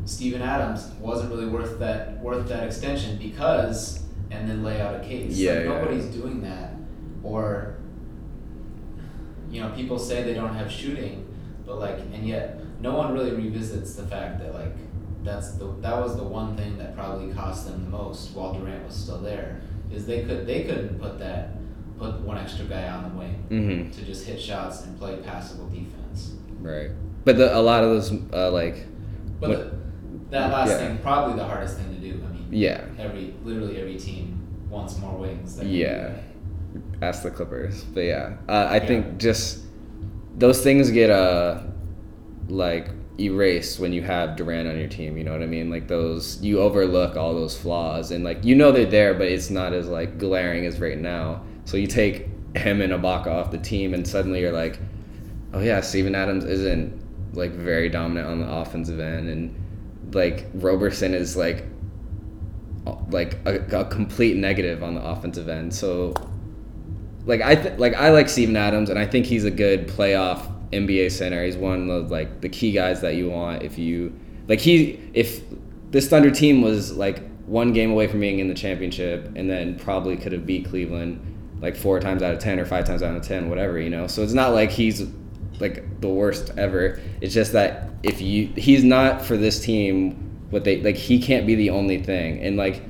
Steven 0.04 0.42
Adams 0.42 0.90
wasn't 0.98 1.30
really 1.30 1.46
worth 1.46 1.78
that 1.80 2.18
worth 2.20 2.48
that 2.48 2.64
extension 2.64 3.18
because 3.18 4.01
and 4.32 4.48
then 4.48 4.62
lay 4.64 4.80
out 4.80 4.94
a 4.94 5.00
case 5.00 5.36
Yeah, 5.36 5.52
like, 5.52 5.60
yeah. 5.64 5.68
nobody's 5.68 6.06
doing 6.06 6.40
that 6.42 6.74
or 7.22 7.76
you 9.50 9.60
know 9.60 9.70
people 9.70 9.98
say 9.98 10.22
they 10.22 10.34
don't 10.34 10.54
have 10.54 10.70
shooting 10.70 11.26
but 11.66 11.78
like 11.78 11.98
and 12.12 12.26
yet 12.26 12.58
no 12.80 12.94
one 12.96 13.12
really 13.12 13.32
revisits 13.32 13.94
the 13.94 14.06
fact 14.06 14.40
that 14.40 14.54
like 14.54 14.72
that's 15.22 15.52
the 15.52 15.66
that 15.80 15.96
was 16.00 16.16
the 16.16 16.22
one 16.24 16.56
thing 16.56 16.78
that 16.78 16.96
probably 16.96 17.32
cost 17.32 17.66
them 17.66 17.84
the 17.84 17.90
most 17.90 18.34
while 18.34 18.54
Durant 18.54 18.84
was 18.86 18.94
still 18.96 19.18
there 19.18 19.60
is 19.92 20.06
they 20.06 20.24
could 20.24 20.46
they 20.46 20.64
couldn't 20.64 20.98
put 21.00 21.18
that 21.18 21.50
put 21.98 22.20
one 22.20 22.38
extra 22.38 22.64
guy 22.64 22.88
on 22.88 23.04
the 23.10 23.18
wing 23.18 23.44
Mm-hmm. 23.50 23.90
to 23.90 24.04
just 24.04 24.26
hit 24.26 24.40
shots 24.40 24.82
and 24.84 24.98
play 24.98 25.16
passable 25.18 25.68
defense 25.68 26.32
Right. 26.60 26.90
But 27.24 27.38
the, 27.38 27.56
a 27.56 27.60
lot 27.60 27.82
of 27.82 27.90
those 27.90 28.12
uh, 28.32 28.50
like 28.50 28.86
but 29.40 29.50
What- 29.50 29.58
the, 29.58 29.76
that 30.30 30.50
last 30.50 30.70
Yeah. 30.70 30.78
thing 30.78 30.98
probably 30.98 31.36
the 31.36 31.44
hardest 31.44 31.76
thing 31.76 31.94
to 31.94 32.00
do. 32.00 32.14
Yeah. 32.52 32.84
every 32.98 33.34
literally 33.44 33.78
every 33.80 33.96
team 33.98 34.38
wants 34.70 34.98
more 34.98 35.16
wings. 35.18 35.58
Yeah. 35.62 36.12
Ask 37.00 37.22
the 37.22 37.30
Clippers. 37.30 37.82
But 37.84 38.02
yeah, 38.02 38.34
uh, 38.48 38.66
I 38.70 38.76
Yeah. 38.76 38.86
think 38.86 39.18
just 39.18 39.60
those 40.38 40.62
things 40.62 40.90
get 40.90 41.10
uh 41.10 41.60
like 42.48 42.88
erased 43.20 43.78
when 43.78 43.92
you 43.92 44.02
have 44.02 44.36
Durant 44.36 44.68
on 44.68 44.78
your 44.78 44.88
team. 44.88 45.16
You 45.16 45.24
know 45.24 45.32
what 45.32 45.42
I 45.42 45.46
mean? 45.46 45.70
Like 45.70 45.88
those 45.88 46.40
you 46.42 46.60
overlook 46.60 47.16
all 47.16 47.34
those 47.34 47.56
flaws 47.56 48.10
and 48.10 48.24
like 48.24 48.44
you 48.44 48.54
know 48.54 48.70
they're 48.72 48.86
there, 48.86 49.14
but 49.14 49.28
it's 49.28 49.50
not 49.50 49.72
as 49.72 49.88
like 49.88 50.18
glaring 50.18 50.66
as 50.66 50.78
right 50.80 50.98
now. 50.98 51.42
So 51.64 51.76
you 51.76 51.86
take 51.86 52.28
him 52.54 52.80
and 52.82 52.92
Ibaka 52.92 53.28
off 53.28 53.50
the 53.50 53.58
team, 53.58 53.94
and 53.94 54.06
suddenly 54.06 54.40
you're 54.40 54.52
like, 54.52 54.78
oh 55.54 55.60
yeah, 55.60 55.80
Steven 55.80 56.14
Adams 56.14 56.44
isn't 56.44 57.00
like 57.34 57.52
very 57.52 57.88
dominant 57.88 58.26
on 58.26 58.40
the 58.40 58.50
offensive 58.50 59.00
end, 59.00 59.28
and 59.28 60.14
like 60.14 60.46
Roberson 60.54 61.14
is 61.14 61.36
like 61.36 61.64
like 63.10 63.38
a, 63.44 63.80
a 63.80 63.84
complete 63.84 64.36
negative 64.36 64.82
on 64.82 64.94
the 64.94 65.02
offensive 65.02 65.48
end. 65.48 65.74
So 65.74 66.14
like 67.24 67.40
I 67.40 67.54
th- 67.54 67.78
like 67.78 67.94
I 67.94 68.10
like 68.10 68.28
Steven 68.28 68.56
Adams, 68.56 68.90
and 68.90 68.98
I 68.98 69.06
think 69.06 69.26
he's 69.26 69.44
a 69.44 69.50
good 69.50 69.88
playoff 69.88 70.50
NBA 70.72 71.12
center. 71.12 71.44
He's 71.44 71.56
one 71.56 71.90
of 71.90 72.10
like 72.10 72.40
the 72.40 72.48
key 72.48 72.72
guys 72.72 73.00
that 73.02 73.14
you 73.14 73.30
want 73.30 73.62
if 73.62 73.78
you 73.78 74.12
like 74.48 74.60
he 74.60 75.00
if 75.14 75.42
this 75.90 76.08
Thunder 76.08 76.30
team 76.30 76.62
was 76.62 76.96
like 76.96 77.22
one 77.46 77.72
game 77.72 77.90
away 77.90 78.06
from 78.06 78.20
being 78.20 78.38
in 78.38 78.48
the 78.48 78.54
championship, 78.54 79.30
and 79.36 79.48
then 79.48 79.78
probably 79.78 80.16
could 80.16 80.32
have 80.32 80.46
beat 80.46 80.68
Cleveland 80.68 81.28
like 81.60 81.76
four 81.76 82.00
times 82.00 82.22
out 82.22 82.34
of 82.34 82.40
ten 82.40 82.58
or 82.58 82.64
five 82.64 82.84
times 82.84 83.02
out 83.02 83.14
of 83.14 83.22
ten, 83.22 83.48
whatever 83.48 83.78
you 83.78 83.90
know. 83.90 84.06
So 84.08 84.22
it's 84.22 84.32
not 84.32 84.52
like 84.52 84.70
he's 84.70 85.06
like 85.60 86.00
the 86.00 86.08
worst 86.08 86.50
ever. 86.56 87.00
It's 87.20 87.34
just 87.34 87.52
that 87.52 87.90
if 88.02 88.20
you 88.20 88.48
he's 88.56 88.82
not 88.82 89.24
for 89.24 89.36
this 89.36 89.60
team 89.60 90.31
what 90.52 90.64
they 90.64 90.80
like 90.82 90.96
he 90.96 91.18
can't 91.20 91.46
be 91.46 91.54
the 91.54 91.70
only 91.70 92.00
thing 92.02 92.38
and 92.40 92.56
like 92.56 92.82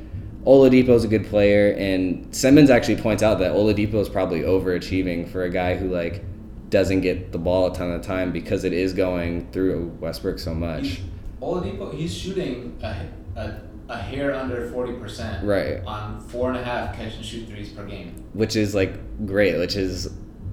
Oladipo's 0.45 1.05
a 1.05 1.09
good 1.09 1.27
player 1.27 1.73
and 1.79 2.35
Simmons 2.35 2.69
actually 2.69 2.97
points 2.97 3.23
out 3.23 3.39
that 3.39 3.53
Oladipo 3.53 3.95
is 3.95 4.09
probably 4.09 4.41
overachieving 4.41 5.31
for 5.31 5.45
a 5.45 5.51
guy 5.51 5.77
who 5.77 5.89
like 5.89 6.25
doesn't 6.69 7.03
get 7.03 7.31
the 7.33 7.39
ball 7.39 7.71
a 7.71 7.75
ton 7.75 7.93
of 7.93 8.03
time 8.03 8.33
because 8.33 8.65
it 8.65 8.73
is 8.73 8.93
going 8.93 9.49
through 9.53 9.97
Westbrook 10.01 10.39
so 10.39 10.55
much. 10.55 10.87
He's, 10.87 11.01
Oladipo, 11.41 11.95
he's 11.95 12.13
shooting 12.13 12.77
a, 12.83 13.07
a, 13.37 13.61
a 13.89 13.99
hair 13.99 14.35
under 14.35 14.69
forty 14.71 14.95
percent. 14.95 15.45
Right. 15.47 15.85
On 15.85 16.19
four 16.21 16.49
and 16.51 16.59
a 16.59 16.65
half 16.65 16.97
catch 16.97 17.15
and 17.15 17.25
shoot 17.25 17.47
threes 17.49 17.69
per 17.71 17.85
game. 17.85 18.25
which 18.33 18.57
is 18.57 18.75
like 18.75 18.93
great 19.27 19.57
which 19.59 19.77
is 19.77 20.09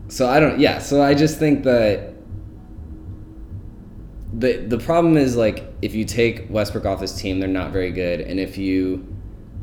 so 0.10 0.28
i 0.28 0.40
don't 0.40 0.60
yeah 0.60 0.78
so 0.80 1.02
i 1.02 1.14
just 1.14 1.40
think 1.40 1.64
that 1.64 2.14
the 4.34 4.58
the 4.58 4.78
problem 4.78 5.18
is 5.18 5.36
like 5.36 5.64
if 5.82 5.96
you 5.96 6.06
take 6.06 6.50
westbrook 6.50 6.86
off 6.86 7.02
his 7.02 7.14
team 7.16 7.40
they're 7.40 7.50
not 7.50 7.72
very 7.72 7.92
good 7.92 8.22
and 8.22 8.40
if 8.40 8.58
you 8.58 9.06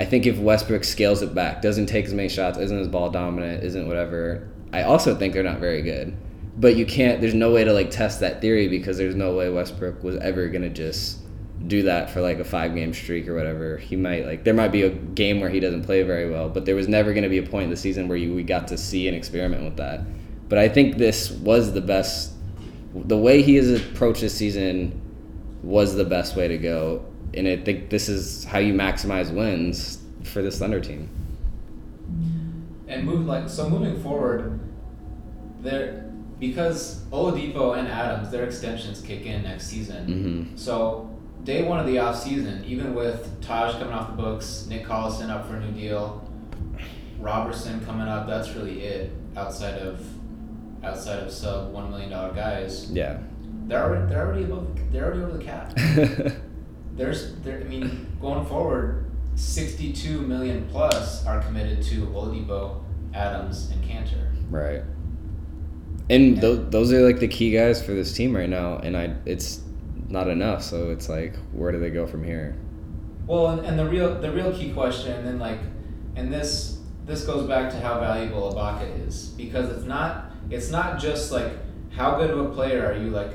i 0.00 0.04
think 0.04 0.26
if 0.26 0.38
westbrook 0.38 0.82
scales 0.82 1.22
it 1.22 1.34
back 1.34 1.62
doesn't 1.62 1.86
take 1.86 2.04
as 2.04 2.12
many 2.12 2.28
shots 2.28 2.58
isn't 2.58 2.78
as 2.78 2.88
ball 2.88 3.10
dominant 3.10 3.62
isn't 3.62 3.86
whatever 3.86 4.48
i 4.72 4.82
also 4.82 5.14
think 5.14 5.32
they're 5.32 5.42
not 5.44 5.60
very 5.60 5.82
good 5.82 6.16
but 6.56 6.74
you 6.74 6.84
can't 6.84 7.20
there's 7.20 7.34
no 7.34 7.52
way 7.52 7.62
to 7.62 7.72
like 7.72 7.90
test 7.90 8.20
that 8.20 8.40
theory 8.40 8.66
because 8.66 8.98
there's 8.98 9.14
no 9.14 9.34
way 9.34 9.48
westbrook 9.48 10.02
was 10.02 10.16
ever 10.16 10.48
gonna 10.48 10.68
just 10.68 11.20
do 11.66 11.82
that 11.84 12.10
for 12.10 12.20
like 12.20 12.38
a 12.38 12.44
five 12.44 12.74
game 12.74 12.92
streak 12.92 13.26
or 13.28 13.34
whatever. 13.34 13.78
He 13.78 13.96
might 13.96 14.26
like 14.26 14.44
there 14.44 14.54
might 14.54 14.72
be 14.72 14.82
a 14.82 14.90
game 14.90 15.40
where 15.40 15.50
he 15.50 15.60
doesn't 15.60 15.84
play 15.84 16.02
very 16.02 16.30
well, 16.30 16.48
but 16.48 16.64
there 16.64 16.74
was 16.74 16.88
never 16.88 17.12
going 17.12 17.24
to 17.24 17.28
be 17.28 17.38
a 17.38 17.42
point 17.42 17.64
in 17.64 17.70
the 17.70 17.76
season 17.76 18.08
where 18.08 18.18
you, 18.18 18.34
we 18.34 18.42
got 18.42 18.68
to 18.68 18.78
see 18.78 19.08
and 19.08 19.16
experiment 19.16 19.64
with 19.64 19.76
that. 19.76 20.00
But 20.48 20.58
I 20.58 20.68
think 20.68 20.96
this 20.96 21.30
was 21.30 21.72
the 21.72 21.80
best. 21.80 22.32
The 23.04 23.16
way 23.16 23.42
he 23.42 23.56
has 23.56 23.70
approached 23.70 24.20
this 24.20 24.34
season 24.34 25.00
was 25.62 25.94
the 25.94 26.04
best 26.04 26.36
way 26.36 26.48
to 26.48 26.58
go, 26.58 27.04
and 27.34 27.46
I 27.46 27.56
think 27.56 27.90
this 27.90 28.08
is 28.08 28.44
how 28.44 28.58
you 28.58 28.72
maximize 28.74 29.34
wins 29.34 29.98
for 30.24 30.42
this 30.42 30.58
Thunder 30.58 30.80
team. 30.80 31.08
And 32.88 33.04
move 33.04 33.26
like 33.26 33.48
so 33.48 33.68
moving 33.68 34.00
forward, 34.02 34.60
there 35.60 36.04
because 36.38 37.02
Oladipo 37.06 37.78
and 37.78 37.88
Adams 37.88 38.30
their 38.30 38.44
extensions 38.44 39.00
kick 39.00 39.26
in 39.26 39.42
next 39.42 39.66
season. 39.66 40.04
hmm 40.48 40.56
So 40.56 41.10
day 41.44 41.62
one 41.62 41.80
of 41.80 41.86
the 41.86 41.98
off 41.98 42.22
season, 42.22 42.64
even 42.64 42.94
with 42.94 43.40
Taj 43.40 43.74
coming 43.78 43.94
off 43.94 44.08
the 44.14 44.22
books, 44.22 44.66
Nick 44.68 44.84
Collison 44.84 45.30
up 45.30 45.48
for 45.48 45.56
a 45.56 45.60
new 45.60 45.72
deal, 45.72 46.28
Roberson 47.18 47.84
coming 47.86 48.06
up, 48.06 48.26
that's 48.26 48.50
really 48.50 48.82
it 48.82 49.12
outside 49.36 49.74
of 49.78 50.04
outside 50.86 51.20
of 51.20 51.30
sub 51.30 51.72
one 51.72 51.90
million 51.90 52.10
dollar 52.10 52.32
guys. 52.32 52.90
Yeah. 52.90 53.18
They're 53.66 53.82
already 53.82 54.06
they're 54.06 54.26
already 54.26 54.44
above 54.44 54.92
they're 54.92 55.04
already 55.04 55.22
over 55.22 55.36
the 55.36 55.44
cap. 55.44 55.72
There's 56.96 57.34
there 57.36 57.60
I 57.60 57.64
mean 57.64 58.16
going 58.20 58.46
forward, 58.46 59.10
sixty 59.34 59.92
two 59.92 60.20
million 60.20 60.68
plus 60.70 61.26
are 61.26 61.40
committed 61.40 61.82
to 61.84 62.06
Oladipo, 62.06 62.82
Adams, 63.12 63.70
and 63.70 63.82
Kanter. 63.84 64.30
right. 64.50 64.82
And 66.08 66.40
those, 66.40 66.70
those 66.70 66.92
are 66.92 67.00
like 67.00 67.18
the 67.18 67.26
key 67.26 67.50
guys 67.50 67.84
for 67.84 67.92
this 67.92 68.12
team 68.12 68.34
right 68.34 68.48
now, 68.48 68.78
and 68.78 68.96
I 68.96 69.16
it's 69.24 69.60
not 70.08 70.28
enough. 70.28 70.62
So 70.62 70.90
it's 70.90 71.08
like, 71.08 71.34
where 71.52 71.72
do 71.72 71.80
they 71.80 71.90
go 71.90 72.06
from 72.06 72.22
here? 72.22 72.56
Well, 73.26 73.48
and, 73.48 73.66
and 73.66 73.76
the 73.76 73.86
real 73.86 74.14
the 74.20 74.30
real 74.30 74.52
key 74.52 74.72
question, 74.72 75.12
and 75.12 75.26
then 75.26 75.38
like, 75.40 75.58
and 76.14 76.32
this 76.32 76.78
this 77.06 77.24
goes 77.24 77.48
back 77.48 77.70
to 77.72 77.80
how 77.80 77.98
valuable 77.98 78.52
Ibaka 78.54 79.06
is 79.06 79.28
because 79.30 79.68
it's 79.70 79.84
not 79.84 80.30
it's 80.50 80.70
not 80.70 80.98
just 80.98 81.32
like 81.32 81.52
how 81.92 82.16
good 82.16 82.30
of 82.30 82.38
a 82.38 82.48
player 82.50 82.86
are 82.86 82.96
you 82.96 83.10
like 83.10 83.32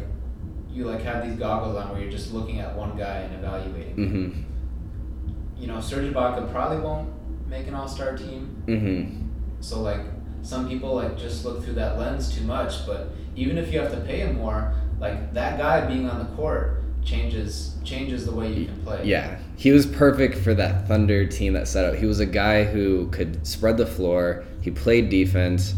you 0.72 0.86
like 0.86 1.01
have 1.01 1.28
these 1.28 1.38
goggles 1.38 1.76
on 1.76 1.89
where 1.91 2.01
you're 2.01 2.12
just 2.12 2.34
looking 2.34 2.59
at 2.59 2.76
one 2.76 2.97
guy 2.97 3.20
and 3.20 3.36
evaluating. 3.36 3.95
Mm-hmm. 3.95 5.62
You 5.62 5.68
know, 5.68 5.82
Serge 5.82 6.12
Ibaka 6.12 6.51
probably 6.51 6.80
won't 6.80 7.09
make 7.47 7.68
an 7.68 7.76
All 7.76 7.88
Star 7.88 8.18
team. 8.18 8.64
Mm-hmm. 8.68 9.28
So 9.59 9.82
like 9.82 10.01
some 10.41 10.68
people 10.68 10.95
like 10.95 11.18
just 11.18 11.45
look 11.45 11.64
through 11.64 11.74
that 11.74 11.99
lens 11.99 12.34
too 12.34 12.43
much, 12.43 12.86
but 12.86 13.09
even 13.36 13.57
if 13.57 13.72
you 13.72 13.80
have 13.80 13.91
to 13.91 13.99
pay 14.01 14.20
him 14.20 14.38
more, 14.38 14.74
like 14.99 15.34
that 15.34 15.57
guy 15.57 15.86
being 15.86 16.09
on 16.09 16.20
the 16.20 16.36
court 16.36 16.84
changes 17.03 17.76
changes 17.84 18.26
the 18.26 18.32
way 18.32 18.53
you 18.53 18.66
can 18.66 18.82
play. 18.84 19.03
Yeah, 19.03 19.39
he 19.57 19.72
was 19.72 19.86
perfect 19.86 20.38
for 20.38 20.53
that 20.53 20.88
Thunder 20.88 21.26
team 21.26 21.53
that 21.53 21.68
set 21.68 21.86
up. 21.86 21.95
He 21.95 22.05
was 22.05 22.20
a 22.20 22.26
guy 22.26 22.64
who 22.64 23.09
could 23.09 23.45
spread 23.45 23.78
the 23.78 23.86
floor. 23.86 24.45
He 24.62 24.72
played 24.72 25.09
defense. 25.09 25.74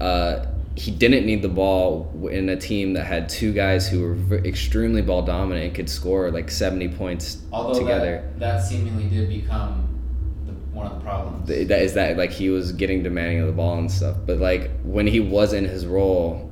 Uh, 0.00 0.46
he 0.76 0.90
didn't 0.90 1.24
need 1.24 1.40
the 1.42 1.48
ball 1.48 2.10
in 2.30 2.48
a 2.48 2.56
team 2.56 2.94
that 2.94 3.04
had 3.04 3.28
two 3.28 3.52
guys 3.52 3.88
who 3.88 4.02
were 4.02 4.38
extremely 4.38 5.02
ball 5.02 5.22
dominant 5.22 5.66
and 5.66 5.74
could 5.74 5.88
score 5.88 6.30
like 6.32 6.50
70 6.50 6.88
points 6.88 7.42
Although 7.52 7.78
together. 7.78 8.28
That, 8.38 8.40
that 8.40 8.64
seemingly 8.64 9.04
did 9.04 9.28
become 9.28 9.88
the, 10.46 10.52
one 10.76 10.86
of 10.86 10.94
the 10.98 11.04
problems. 11.04 11.46
Th- 11.46 11.68
That 11.68 11.82
is 11.82 11.94
that 11.94 12.16
like 12.16 12.32
he 12.32 12.50
was 12.50 12.72
getting 12.72 13.02
demanding 13.04 13.40
of 13.40 13.46
the 13.46 13.52
ball 13.52 13.78
and 13.78 13.90
stuff. 13.90 14.16
But 14.26 14.38
like 14.38 14.70
when 14.82 15.06
he 15.06 15.20
was 15.20 15.52
in 15.52 15.64
his 15.64 15.86
role, 15.86 16.50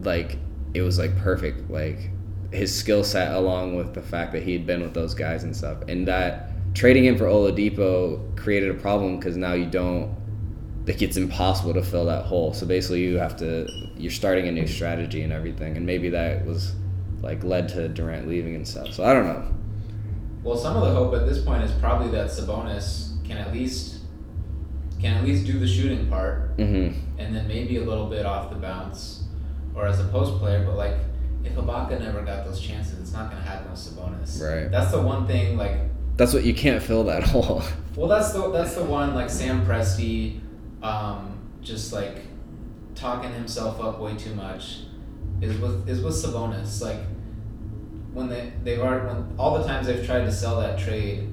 like 0.00 0.38
it 0.74 0.82
was 0.82 0.98
like 0.98 1.16
perfect. 1.16 1.70
Like 1.70 2.10
his 2.52 2.76
skill 2.76 3.04
set 3.04 3.32
along 3.32 3.76
with 3.76 3.94
the 3.94 4.02
fact 4.02 4.32
that 4.32 4.42
he 4.42 4.52
had 4.52 4.66
been 4.66 4.82
with 4.82 4.92
those 4.92 5.14
guys 5.14 5.44
and 5.44 5.56
stuff, 5.56 5.78
and 5.88 6.06
that 6.08 6.50
trading 6.74 7.04
him 7.04 7.16
for 7.16 7.24
Oladipo 7.24 8.36
created 8.36 8.70
a 8.70 8.74
problem 8.74 9.16
because 9.18 9.36
now 9.36 9.54
you 9.54 9.64
don't. 9.66 10.14
Like 10.90 11.02
it's 11.02 11.16
impossible 11.16 11.74
to 11.74 11.82
fill 11.82 12.06
that 12.06 12.24
hole. 12.24 12.52
So 12.52 12.66
basically, 12.66 13.02
you 13.02 13.18
have 13.18 13.36
to. 13.38 13.68
You're 13.96 14.10
starting 14.10 14.48
a 14.48 14.52
new 14.52 14.66
strategy 14.66 15.22
and 15.22 15.32
everything, 15.32 15.76
and 15.76 15.86
maybe 15.86 16.08
that 16.10 16.44
was 16.44 16.74
like 17.22 17.44
led 17.44 17.68
to 17.70 17.88
Durant 17.88 18.26
leaving 18.28 18.54
and 18.56 18.66
stuff. 18.66 18.92
So 18.92 19.04
I 19.04 19.12
don't 19.12 19.26
know. 19.26 19.44
well, 20.42 20.56
some 20.56 20.76
of 20.76 20.82
the 20.82 20.92
hope 20.92 21.14
at 21.14 21.26
this 21.26 21.42
point 21.44 21.62
is 21.62 21.70
probably 21.72 22.10
that 22.12 22.28
Sabonis 22.28 23.22
can 23.24 23.36
at 23.36 23.52
least 23.52 23.98
can 25.00 25.16
at 25.16 25.24
least 25.24 25.46
do 25.46 25.58
the 25.58 25.66
shooting 25.68 26.08
part, 26.08 26.56
Mm-hmm. 26.58 26.98
and 27.18 27.34
then 27.34 27.46
maybe 27.46 27.76
a 27.76 27.84
little 27.84 28.06
bit 28.06 28.26
off 28.26 28.50
the 28.50 28.56
bounce, 28.56 29.22
or 29.74 29.86
as 29.86 30.00
a 30.00 30.04
post 30.04 30.38
player. 30.40 30.64
But 30.66 30.76
like, 30.76 30.96
if 31.44 31.54
Ibaka 31.54 32.00
never 32.00 32.22
got 32.22 32.44
those 32.44 32.60
chances, 32.60 32.98
it's 32.98 33.12
not 33.12 33.30
to 33.30 33.36
happen 33.36 33.70
with 33.70 33.80
Sabonis. 33.80 34.40
Right. 34.42 34.70
That's 34.70 34.90
the 34.90 35.00
one 35.00 35.26
thing. 35.26 35.56
Like, 35.56 35.76
That's 36.16 36.34
what 36.34 36.44
you 36.44 36.52
can't 36.54 36.82
fill 36.82 37.04
that 37.04 37.22
hole. 37.32 37.62
well, 37.96 38.08
that's 38.08 38.32
the 38.32 38.50
that's 38.50 38.74
the 38.74 38.84
one. 38.84 39.14
Like 39.14 39.30
Sam 39.30 39.64
Presti, 39.64 40.40
um, 40.82 41.38
just 41.62 41.92
like 41.92 42.16
talking 42.94 43.32
himself 43.32 43.80
up 43.80 44.00
way 44.00 44.16
too 44.16 44.34
much, 44.34 44.80
is 45.40 45.58
with 45.58 45.88
is 45.88 46.00
with 46.00 46.14
Sabonis. 46.14 46.82
Like 46.82 47.00
when 48.12 48.28
they 48.28 48.52
they've 48.64 48.80
already 48.80 49.06
when 49.06 49.34
all 49.38 49.58
the 49.58 49.64
times 49.64 49.86
they've 49.86 50.04
tried 50.04 50.24
to 50.24 50.32
sell 50.32 50.60
that 50.60 50.78
trade, 50.78 51.28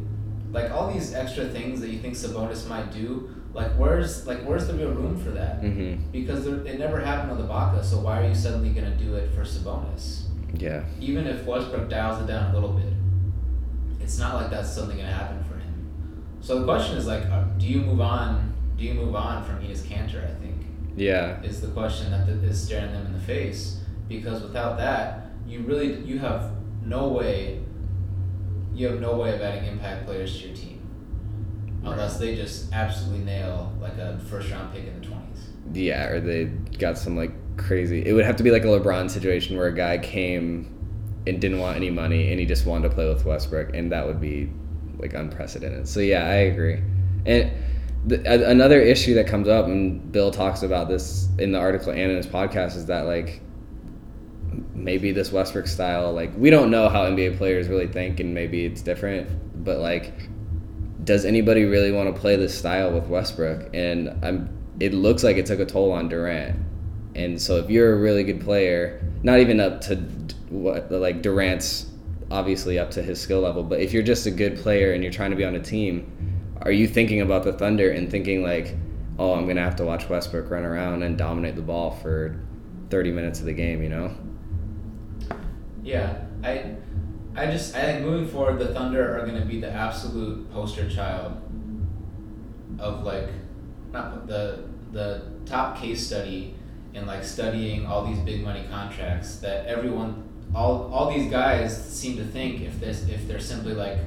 like 0.51 0.71
all 0.71 0.91
these 0.91 1.13
extra 1.13 1.47
things 1.47 1.81
that 1.81 1.89
you 1.89 1.99
think 1.99 2.15
Sabonis 2.15 2.67
might 2.67 2.91
do, 2.91 3.35
like 3.53 3.71
where's 3.73 4.27
like 4.27 4.39
where's 4.43 4.67
the 4.67 4.73
real 4.73 4.91
room 4.91 5.21
for 5.21 5.31
that? 5.31 5.61
mm-hmm. 5.61 6.11
Because 6.11 6.45
there, 6.45 6.55
it 6.65 6.79
never 6.79 6.99
happened 6.99 7.37
with 7.37 7.47
Ibaka, 7.47 7.83
so 7.83 7.99
why 7.99 8.21
are 8.21 8.27
you 8.27 8.35
suddenly 8.35 8.69
gonna 8.69 8.95
do 8.95 9.15
it 9.15 9.31
for 9.33 9.41
Sabonis? 9.41 10.23
Yeah. 10.53 10.85
Even 10.99 11.27
if 11.27 11.45
Westbrook 11.45 11.89
dials 11.89 12.21
it 12.21 12.27
down 12.27 12.51
a 12.51 12.53
little 12.53 12.73
bit, 12.73 12.93
it's 13.99 14.17
not 14.17 14.35
like 14.35 14.49
that's 14.49 14.71
something 14.71 14.97
gonna 14.97 15.11
happen 15.11 15.43
for 15.43 15.55
him. 15.55 16.23
So 16.39 16.59
the 16.59 16.65
question 16.65 16.97
is 16.97 17.07
like, 17.07 17.25
uh, 17.25 17.43
do 17.57 17.65
you 17.65 17.81
move 17.81 18.01
on? 18.01 18.53
Do 18.78 18.84
you 18.84 18.93
move 18.93 19.15
on 19.15 19.43
from 19.43 19.59
Enes 19.59 19.82
Kanter? 19.82 20.23
I 20.23 20.34
think 20.41 20.55
Yeah. 20.95 21.41
is 21.41 21.61
the 21.61 21.67
question 21.69 22.11
that 22.11 22.25
th- 22.28 22.43
is 22.43 22.61
staring 22.61 22.91
them 22.93 23.05
in 23.07 23.13
the 23.13 23.19
face 23.19 23.80
because 24.07 24.41
without 24.41 24.78
that, 24.78 25.28
you 25.47 25.61
really 25.61 25.95
you 26.01 26.19
have 26.19 26.51
no 26.86 27.09
way. 27.09 27.59
you 28.75 28.86
have 28.88 29.01
no 29.01 29.17
way 29.17 29.34
of 29.34 29.41
adding 29.41 29.65
impact 29.67 30.05
players 30.05 30.38
to 30.39 30.47
your 30.47 30.55
team 30.55 30.80
unless 31.84 32.19
they 32.19 32.36
just 32.36 32.71
absolutely 32.71 33.25
nail 33.25 33.73
like 33.82 33.97
a 33.97 34.19
first 34.30 34.51
round 34.51 34.71
pick 34.71 34.86
in 34.86 34.99
the 34.99 35.05
twenties. 35.07 35.49
Yeah, 35.73 36.05
or 36.09 36.19
they 36.19 36.45
got 36.78 36.95
some 36.97 37.15
like 37.17 37.32
crazy. 37.57 38.05
It 38.05 38.13
would 38.13 38.23
have 38.25 38.36
to 38.36 38.43
be 38.43 38.51
like 38.51 38.63
a 38.63 38.67
LeBron 38.67 39.09
situation 39.09 39.57
where 39.57 39.65
a 39.67 39.73
guy 39.73 39.97
came 39.97 40.71
and 41.25 41.41
didn't 41.41 41.57
want 41.59 41.75
any 41.75 41.89
money 41.89 42.30
and 42.30 42.39
he 42.39 42.45
just 42.45 42.67
wanted 42.67 42.89
to 42.89 42.93
play 42.93 43.07
with 43.11 43.25
Westbrook, 43.25 43.71
and 43.75 43.91
that 43.91 44.05
would 44.05 44.21
be 44.21 44.51
like 44.99 45.13
unprecedented. 45.15 45.88
So 45.88 45.99
yeah, 45.99 46.25
I 46.28 46.36
agree. 46.51 46.80
And 47.25 47.51
the, 48.07 48.49
another 48.49 48.81
issue 48.81 49.13
that 49.15 49.27
comes 49.27 49.47
up, 49.47 49.65
and 49.65 50.11
Bill 50.11 50.31
talks 50.31 50.63
about 50.63 50.87
this 50.87 51.27
in 51.37 51.51
the 51.51 51.59
article 51.59 51.91
and 51.91 52.11
in 52.11 52.17
his 52.17 52.27
podcast, 52.27 52.75
is 52.75 52.85
that 52.87 53.05
like 53.05 53.41
maybe 54.73 55.11
this 55.11 55.31
Westbrook 55.31 55.67
style, 55.67 56.13
like 56.13 56.31
we 56.37 56.49
don't 56.49 56.71
know 56.71 56.89
how 56.89 57.03
NBA 57.05 57.37
players 57.37 57.67
really 57.67 57.87
think, 57.87 58.19
and 58.19 58.33
maybe 58.33 58.65
it's 58.65 58.81
different, 58.81 59.63
but 59.63 59.79
like. 59.79 60.13
Does 61.03 61.23
anybody 61.23 61.63
really 61.63 61.93
want 61.93 62.13
to 62.13 62.19
play 62.19 62.35
this 62.35 62.57
style 62.57 62.91
with 62.91 63.07
Westbrook? 63.07 63.69
And 63.73 64.09
I'm. 64.25 64.49
It 64.81 64.93
looks 64.93 65.23
like 65.23 65.37
it 65.37 65.45
took 65.45 65.61
a 65.61 65.65
toll 65.65 65.93
on 65.93 66.09
Durant 66.09 66.59
and 67.17 67.41
so 67.41 67.57
if 67.57 67.69
you're 67.69 67.93
a 67.93 67.97
really 67.97 68.23
good 68.23 68.39
player, 68.41 69.01
not 69.23 69.39
even 69.39 69.59
up 69.59 69.81
to 69.81 69.95
what 70.49 70.89
like 70.91 71.23
Durant's 71.23 71.87
obviously 72.29 72.77
up 72.77 72.91
to 72.91 73.01
his 73.01 73.19
skill 73.19 73.41
level, 73.41 73.63
but 73.63 73.79
if 73.79 73.91
you're 73.91 74.03
just 74.03 74.27
a 74.27 74.31
good 74.31 74.55
player 74.57 74.93
and 74.93 75.03
you're 75.03 75.11
trying 75.11 75.31
to 75.31 75.35
be 75.35 75.43
on 75.43 75.55
a 75.55 75.59
team, 75.59 76.36
are 76.61 76.71
you 76.71 76.87
thinking 76.87 77.21
about 77.21 77.43
the 77.43 77.53
Thunder 77.53 77.89
and 77.91 78.09
thinking 78.09 78.43
like, 78.43 78.75
oh, 79.19 79.33
I'm 79.33 79.47
gonna 79.47 79.61
have 79.61 79.75
to 79.77 79.85
watch 79.85 80.09
Westbrook 80.09 80.49
run 80.49 80.63
around 80.63 81.03
and 81.03 81.17
dominate 81.17 81.55
the 81.55 81.61
ball 81.61 81.91
for 81.91 82.39
30 82.89 83.11
minutes 83.11 83.39
of 83.39 83.45
the 83.45 83.53
game, 83.53 83.81
you 83.81 83.89
know? 83.89 84.15
Yeah, 85.83 86.25
I, 86.43 86.75
I 87.35 87.47
just 87.47 87.75
I 87.75 87.81
think 87.81 88.05
moving 88.05 88.27
forward, 88.27 88.59
the 88.59 88.73
Thunder 88.73 89.17
are 89.17 89.25
gonna 89.25 89.45
be 89.45 89.59
the 89.61 89.71
absolute 89.71 90.51
poster 90.51 90.89
child 90.89 91.41
of 92.79 93.03
like, 93.03 93.29
not 93.91 94.27
the 94.27 94.63
the 94.91 95.31
top 95.45 95.79
case 95.79 96.05
study 96.05 96.55
in 96.93 97.05
like 97.05 97.23
studying 97.23 97.85
all 97.85 98.05
these 98.05 98.19
big 98.19 98.43
money 98.43 98.65
contracts 98.69 99.37
that 99.37 99.65
everyone 99.65 100.23
all 100.55 100.91
all 100.93 101.11
these 101.11 101.29
guys 101.29 101.75
seem 101.93 102.17
to 102.17 102.23
think 102.23 102.61
if 102.61 102.79
this 102.79 103.07
if 103.07 103.27
they're 103.27 103.39
simply 103.39 103.73
like 103.73 103.97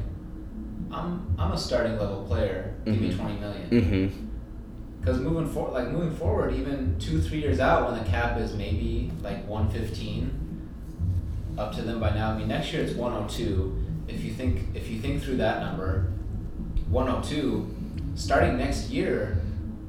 I'm 0.93 1.35
I'm 1.39 1.53
a 1.53 1.59
starting 1.59 1.99
level 1.99 2.25
player 2.25 2.75
give 2.85 2.95
mm-hmm. 2.95 3.09
me 3.09 3.15
20 3.15 3.41
million. 3.41 3.71
Mm-hmm. 3.71 5.05
Cuz 5.05 5.21
moving 5.21 5.49
forward 5.49 5.73
like 5.73 5.89
moving 5.89 6.15
forward 6.15 6.55
even 6.55 6.97
2 6.99 7.21
3 7.21 7.39
years 7.39 7.61
out 7.61 7.91
when 7.91 8.03
the 8.03 8.09
cap 8.09 8.39
is 8.39 8.55
maybe 8.55 9.11
like 9.23 9.47
115 9.49 10.69
up 11.59 11.75
to 11.75 11.83
them 11.83 12.01
by 12.01 12.11
now 12.11 12.33
I 12.33 12.39
mean 12.39 12.49
next 12.49 12.73
year 12.73 12.83
it's 12.83 12.95
102 12.95 13.77
if 14.09 14.25
you 14.25 14.33
think 14.33 14.75
if 14.75 14.89
you 14.89 15.01
think 15.01 15.23
through 15.23 15.37
that 15.39 15.61
number 15.61 16.13
102 16.91 17.75
starting 18.15 18.59
next 18.59 18.91
year 18.91 19.41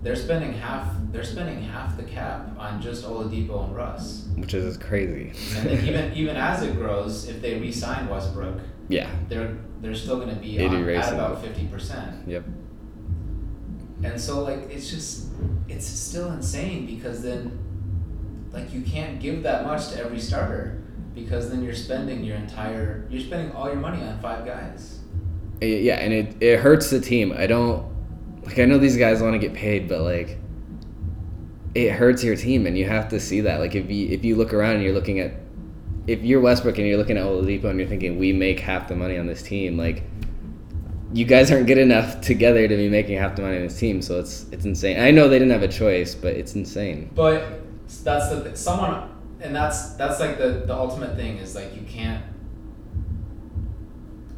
they're 0.02 0.16
spending 0.16 0.54
half 0.54 0.96
they're 1.12 1.24
spending 1.24 1.62
half 1.62 1.98
the 1.98 2.04
cap 2.04 2.48
on 2.58 2.82
just 2.82 3.04
Oladipo 3.04 3.66
and 3.66 3.76
Russ. 3.76 4.28
Which 4.36 4.54
is 4.54 4.78
crazy. 4.78 5.34
and 5.58 5.70
then 5.70 5.86
even 5.86 6.14
even 6.16 6.36
as 6.38 6.64
it 6.64 6.76
grows, 6.76 7.28
if 7.28 7.42
they 7.42 7.60
re-sign 7.60 8.08
Westbrook, 8.08 8.60
yeah, 8.88 9.12
they're 9.28 9.58
they're 9.82 9.96
still 9.96 10.18
going 10.18 10.30
to 10.30 10.36
be 10.36 10.64
on, 10.64 10.90
at 10.90 11.14
about 11.14 11.42
fifty 11.42 11.66
percent. 11.66 12.28
Yep. 12.28 12.46
And 14.04 14.20
so 14.20 14.44
like 14.44 14.70
it's 14.70 14.90
just 14.90 15.28
it's 15.68 15.86
still 15.86 16.32
insane 16.32 16.86
because 16.86 17.22
then 17.22 17.58
like 18.52 18.74
you 18.74 18.82
can't 18.82 19.20
give 19.20 19.44
that 19.44 19.66
much 19.66 19.90
to 19.90 20.00
every 20.00 20.20
starter 20.20 20.82
because 21.14 21.50
then 21.50 21.64
you're 21.64 21.76
spending 21.76 22.24
your 22.24 22.38
entire 22.38 23.08
you're 23.10 23.22
spending 23.22 23.52
all 23.56 23.68
your 23.68 23.78
money 23.78 24.02
on 24.04 24.20
five 24.20 24.46
guys. 24.46 25.00
Uh, 25.62 25.66
yeah, 25.66 25.96
and 25.96 26.14
it, 26.14 26.36
it 26.42 26.60
hurts 26.60 26.90
the 26.90 27.00
team. 27.00 27.34
I 27.36 27.48
don't 27.48 27.86
like 28.44 28.60
I 28.60 28.66
know 28.66 28.78
these 28.78 28.98
guys 28.98 29.22
want 29.22 29.34
to 29.34 29.40
get 29.40 29.54
paid, 29.56 29.88
but 29.88 30.02
like 30.02 30.38
it 31.74 31.92
hurts 31.92 32.24
your 32.24 32.36
team, 32.36 32.66
and 32.66 32.78
you 32.78 32.86
have 32.86 33.10
to 33.10 33.20
see 33.20 33.42
that. 33.42 33.60
Like 33.60 33.76
if 33.76 33.90
you 33.90 34.10
if 34.10 34.26
you 34.26 34.36
look 34.36 34.54
around 34.54 34.76
and 34.76 34.84
you're 34.84 34.94
looking 34.94 35.20
at 35.20 35.34
if 36.08 36.24
you're 36.24 36.42
Westbrook 36.42 36.78
and 36.78 36.88
you're 36.88 36.98
looking 36.98 37.18
at 37.18 37.24
Oladipo 37.24 37.66
and 37.66 37.80
you're 37.80 37.88
thinking 37.88 38.18
we 38.18 38.34
make 38.34 38.60
half 38.60 38.88
the 38.88 38.96
money 38.96 39.18
on 39.18 39.28
this 39.28 39.42
team, 39.42 39.78
like 39.78 40.04
you 41.14 41.26
guys 41.26 41.52
aren't 41.52 41.68
good 41.68 41.78
enough 41.78 42.22
together 42.22 42.68
to 42.68 42.76
be 42.76 42.90
making 42.90 43.18
half 43.18 43.36
the 43.36 43.42
money 43.42 43.58
on 43.58 43.64
this 43.64 43.78
team. 43.78 44.02
So 44.02 44.20
it's 44.20 44.46
it's 44.52 44.66
insane. 44.66 45.00
I 45.00 45.12
know 45.12 45.28
they 45.28 45.40
didn't 45.40 45.52
have 45.52 45.64
a 45.64 45.68
choice, 45.68 46.16
but 46.16 46.34
it's 46.36 46.56
insane. 46.56 47.12
But 47.14 47.62
that's 48.04 48.30
the 48.30 48.56
someone, 48.56 49.10
and 49.40 49.56
that's 49.56 49.94
that's 49.94 50.20
like 50.20 50.38
the 50.38 50.64
the 50.66 50.74
ultimate 50.74 51.16
thing 51.16 51.38
is 51.38 51.56
like 51.56 51.76
you 51.76 51.84
can't 51.84 52.24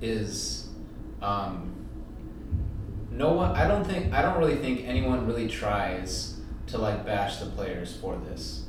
is 0.04 0.68
um 1.22 1.72
no 3.10 3.32
one 3.32 3.56
i 3.56 3.66
don't 3.66 3.86
think 3.86 4.14
i 4.14 4.22
don't 4.22 4.38
really 4.38 4.58
think 4.58 4.86
anyone 4.86 5.26
really 5.26 5.48
tries 5.48 6.42
to 6.68 6.78
like 6.78 7.06
bash 7.06 7.38
the 7.38 7.46
players 7.46 7.96
for 7.96 8.18
this 8.30 8.63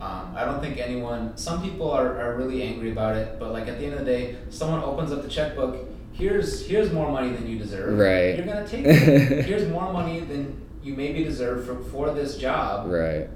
um, 0.00 0.32
i 0.36 0.44
don't 0.44 0.60
think 0.60 0.78
anyone 0.78 1.36
some 1.36 1.62
people 1.62 1.90
are, 1.90 2.20
are 2.20 2.36
really 2.36 2.62
angry 2.62 2.90
about 2.90 3.16
it 3.16 3.38
but 3.38 3.52
like 3.52 3.66
at 3.68 3.78
the 3.78 3.84
end 3.84 3.94
of 3.94 4.00
the 4.00 4.04
day 4.04 4.36
someone 4.50 4.82
opens 4.82 5.12
up 5.12 5.22
the 5.22 5.28
checkbook 5.28 5.86
here's 6.16 6.66
here's 6.66 6.92
more 6.92 7.10
money 7.10 7.30
than 7.30 7.46
you 7.46 7.58
deserve. 7.58 7.98
Right. 7.98 8.36
You're 8.36 8.46
gonna 8.46 8.66
take 8.66 8.84
it. 8.84 9.44
Here's 9.46 9.68
more 9.68 9.92
money 9.92 10.20
than 10.20 10.62
you 10.82 10.94
maybe 10.94 11.24
deserve 11.24 11.66
for, 11.66 11.82
for 11.90 12.14
this 12.14 12.36
job. 12.36 12.90
Right. 12.90 13.28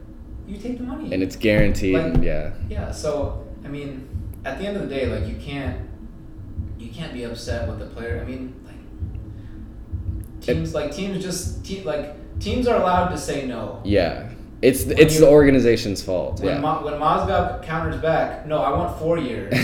You 0.46 0.56
take 0.56 0.78
the 0.78 0.84
money. 0.84 1.12
And 1.12 1.22
it's 1.22 1.36
guaranteed 1.36 1.94
like, 1.94 2.22
yeah. 2.22 2.54
yeah 2.68 2.90
so 2.90 3.46
i 3.64 3.68
mean 3.68 4.08
at 4.44 4.58
the 4.58 4.66
end 4.66 4.76
of 4.76 4.88
the 4.88 4.94
day 4.94 5.06
like 5.06 5.28
you 5.28 5.36
can't 5.36 5.88
you 6.78 6.90
can't 6.90 7.12
be 7.12 7.24
upset 7.24 7.68
with 7.68 7.78
the 7.78 7.86
player. 7.86 8.20
I 8.20 8.28
mean 8.28 8.54
like 8.64 8.76
Teams 10.40 10.74
like 10.74 10.92
teams 10.92 11.22
just 11.22 11.64
te- 11.64 11.82
like 11.82 12.40
teams 12.40 12.66
are 12.66 12.80
allowed 12.80 13.08
to 13.08 13.18
say 13.18 13.46
no. 13.46 13.82
Yeah. 13.84 14.30
It's 14.62 14.84
when 14.84 14.98
it's 14.98 15.14
you, 15.14 15.20
the 15.20 15.28
organization's 15.28 16.02
fault. 16.02 16.40
When 16.40 16.54
yeah. 16.54 16.60
Mo, 16.60 16.84
when 16.84 16.94
Mozgov 16.94 17.62
counters 17.62 18.00
back, 18.00 18.46
no, 18.46 18.58
I 18.58 18.70
want 18.76 18.98
four 18.98 19.16
years 19.16 19.54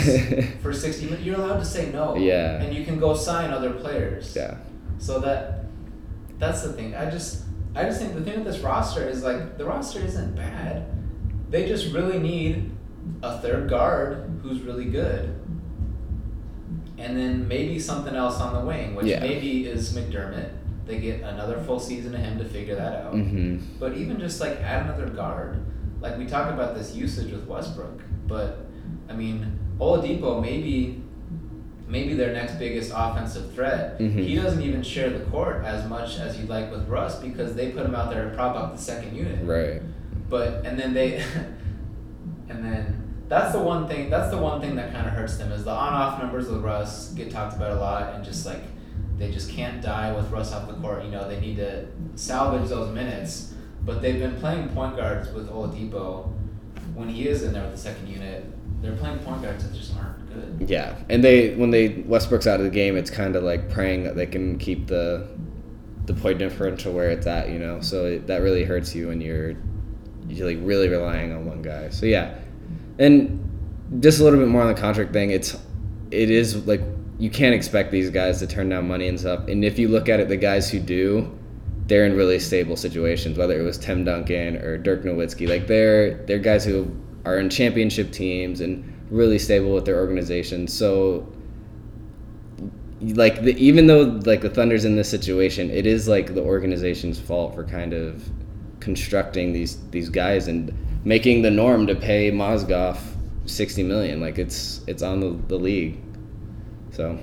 for 0.63 0.73
sixty 0.73 1.05
minutes. 1.05 1.23
You're 1.23 1.37
allowed 1.37 1.59
to 1.59 1.65
say 1.65 1.93
no. 1.93 2.17
Yeah. 2.17 2.63
And 2.63 2.75
you 2.75 2.85
can 2.85 2.99
go 2.99 3.15
sign 3.15 3.51
other 3.51 3.73
players. 3.73 4.35
Yeah. 4.35 4.57
So 4.99 5.21
that 5.21 5.67
that's 6.39 6.63
the 6.63 6.73
thing. 6.73 6.95
I 6.95 7.11
just 7.11 7.45
I 7.75 7.85
just 7.85 8.01
think 8.01 8.15
the 8.15 8.23
thing 8.23 8.43
with 8.43 8.53
this 8.53 8.63
roster 8.63 9.07
is 9.07 9.23
like 9.23 9.59
the 9.59 9.67
roster 9.67 10.01
isn't 10.01 10.35
bad. 10.35 10.87
They 11.51 11.69
just 11.69 11.93
really 11.93 12.19
need 12.19 12.71
a 13.23 13.39
third 13.39 13.69
guard 13.69 14.41
who's 14.43 14.63
really 14.63 14.87
good. 14.87 15.39
And 16.99 17.19
then 17.19 17.47
maybe 17.47 17.79
something 17.79 18.17
else 18.17 18.41
on 18.41 18.55
the 18.55 18.61
wing, 18.67 18.95
which 18.95 19.07
yeah. 19.07 19.21
maybe 19.21 19.67
is 19.67 19.95
McDermott 19.95 20.51
they 20.87 20.99
get 20.99 21.20
another 21.22 21.59
full 21.59 21.80
season 21.80 22.14
of 22.14 22.20
him 22.20 22.39
to 22.39 22.45
figure 22.45 22.76
that 22.76 23.05
out. 23.05 23.14
Mm-hmm. 23.14 23.78
But 23.78 23.97
even 23.97 24.18
just 24.20 24.41
like 24.41 24.61
add 24.61 24.87
another 24.87 25.09
guard. 25.09 25.64
Like 26.01 26.16
we 26.16 26.26
talk 26.26 26.53
about 26.53 26.74
this 26.74 26.95
usage 26.95 27.32
with 27.32 27.47
Westbrook, 27.47 28.01
but 28.26 28.66
I 29.09 29.14
mean 29.14 29.59
Oladipo 29.78 30.41
maybe 30.41 31.03
maybe 31.89 32.14
their 32.14 32.32
next 32.32 32.55
biggest 32.55 32.93
offensive 32.95 33.53
threat. 33.53 33.99
Mm-hmm. 33.99 34.18
He 34.18 34.37
doesn't 34.37 34.62
even 34.62 34.82
share 34.82 35.11
the 35.11 35.24
court 35.26 35.64
as 35.64 35.89
much 35.89 36.18
as 36.18 36.39
you'd 36.39 36.49
like 36.49 36.70
with 36.70 36.89
Russ 36.89 37.18
because 37.20 37.55
they 37.55 37.70
put 37.70 37.84
him 37.84 37.95
out 37.95 38.11
there 38.11 38.28
to 38.28 38.34
prop 38.34 38.57
up 38.57 38.76
the 38.76 38.82
second 38.82 39.16
unit. 39.16 39.45
Right. 39.45 39.82
But 40.28 40.64
and 40.64 40.78
then 40.78 40.95
they 40.95 41.16
and 42.49 42.64
then 42.64 43.24
that's 43.28 43.53
the 43.53 43.61
one 43.61 43.89
thing 43.89 44.09
that's 44.09 44.30
the 44.30 44.39
one 44.39 44.61
thing 44.61 44.76
that 44.76 44.93
kind 44.93 45.07
of 45.07 45.12
hurts 45.12 45.37
them 45.37 45.51
is 45.51 45.64
the 45.64 45.70
on 45.70 45.93
off 45.93 46.20
numbers 46.20 46.49
with 46.49 46.62
Russ 46.62 47.12
get 47.14 47.32
talked 47.32 47.57
about 47.57 47.72
a 47.72 47.80
lot 47.80 48.14
and 48.14 48.24
just 48.24 48.47
like 48.47 48.62
they 49.19 49.31
just 49.31 49.51
can't 49.51 49.83
die 49.83 50.12
with 50.12 50.31
Russ 50.31 50.53
off 50.53 50.69
the 50.69 50.75
court. 50.75 51.05
You 51.05 51.11
know, 51.11 51.29
they 51.29 51.41
need 51.41 51.57
to 51.57 51.87
salvage 52.14 52.69
those 52.69 52.93
minutes. 52.95 53.55
But 53.85 54.03
they've 54.03 54.19
been 54.19 54.37
playing 54.37 54.69
point 54.71 54.97
guards 54.97 55.31
with 55.31 55.49
Oladipo 55.49 56.33
when 56.95 57.09
he 57.09 57.29
is 57.29 57.45
in 57.45 57.53
there 57.53 57.62
with 57.62 57.73
the 57.73 57.79
second 57.79 58.09
unit. 58.09 58.45
They're 58.83 58.97
playing 58.97 59.21
point 59.21 59.43
guards 59.43 59.64
that 59.64 59.77
just 59.77 59.95
aren't 59.97 60.59
good. 60.59 60.69
Yeah, 60.69 60.97
and 61.09 61.23
they 61.23 61.55
when 61.55 61.71
they 61.71 62.03
Westbrook's 62.07 62.47
out 62.47 62.59
of 62.59 62.64
the 62.64 62.71
game, 62.71 62.97
it's 62.97 63.11
kind 63.11 63.37
of 63.37 63.45
like 63.45 63.71
praying 63.71 64.05
that 64.05 64.17
they 64.17 64.27
can 64.27 64.59
keep 64.59 64.89
the 64.89 65.29
the 66.07 66.14
point 66.14 66.39
differential 66.39 66.93
where 66.93 67.11
it's 67.11 67.27
at. 67.27 67.49
You 67.49 67.59
know, 67.61 67.81
so 67.81 68.07
it, 68.07 68.27
that 68.27 68.43
really 68.43 68.64
hurts 68.64 68.95
you 68.95 69.09
when 69.09 69.21
you're 69.21 69.55
you're 70.29 70.49
like 70.49 70.59
really 70.62 70.89
relying 70.89 71.33
on 71.33 71.47
one 71.47 71.62
guy. 71.62 71.89
So 71.91 72.07
yeah, 72.07 72.35
and 72.99 73.43
just 74.01 74.21
a 74.21 74.25
little 74.25 74.39
bit 74.39 74.49
more 74.49 74.62
on 74.62 74.69
the 74.75 74.81
contract 74.81 75.12
thing. 75.12 75.31
It's 75.31 75.57
it 76.11 76.31
is 76.31 76.67
like 76.67 76.83
you 77.19 77.31
can't 77.31 77.55
expect 77.55 77.91
these 77.91 78.11
guys 78.11 78.39
to 78.41 78.47
turn 78.47 78.69
down 78.69 78.87
money 78.87 79.09
and 79.09 79.19
stuff. 79.19 79.49
And 79.49 79.64
if 79.64 79.79
you 79.79 79.89
look 79.89 80.09
at 80.09 80.21
it, 80.21 80.29
the 80.29 80.37
guys 80.37 80.71
who 80.71 80.79
do, 80.79 81.37
they're 81.87 82.05
in 82.05 82.17
really 82.17 82.39
stable 82.39 82.77
situations. 82.77 83.39
Whether 83.39 83.59
it 83.59 83.62
was 83.62 83.79
Tim 83.79 84.05
Duncan 84.05 84.57
or 84.57 84.77
Dirk 84.77 85.03
Nowitzki, 85.03 85.49
like 85.49 85.67
they're 85.67 86.14
they're 86.25 86.39
guys 86.39 86.64
who 86.64 86.95
are 87.25 87.39
in 87.39 87.49
championship 87.49 88.12
teams 88.12 88.61
and 88.61 88.93
really 89.11 89.39
stable 89.39 89.73
with 89.73 89.85
their 89.85 89.97
organization. 89.97 90.67
So, 90.67 91.33
like 93.01 93.43
the, 93.43 93.57
even 93.57 93.87
though 93.87 94.21
like 94.25 94.43
the 94.43 94.51
Thunder's 94.51 94.85
in 94.85 94.97
this 94.97 95.09
situation, 95.09 95.71
it 95.71 95.87
is 95.87 96.09
like 96.09 96.35
the 96.35 96.43
organization's 96.43 97.19
fault 97.19 97.55
for 97.55 97.64
kind 97.64 97.93
of 97.93 98.29
constructing 98.81 99.53
these 99.53 99.79
these 99.91 100.09
guys 100.09 100.49
and 100.49 100.73
making 101.05 101.43
the 101.43 101.51
norm 101.51 101.87
to 101.87 101.95
pay 101.95 102.31
Mozgov 102.31 102.99
sixty 103.47 103.83
million. 103.83 104.21
Like 104.21 104.39
it's 104.39 104.83
it's 104.87 105.03
on 105.03 105.21
the, 105.21 105.39
the 105.49 105.57
league. 105.57 105.99
So. 106.97 107.19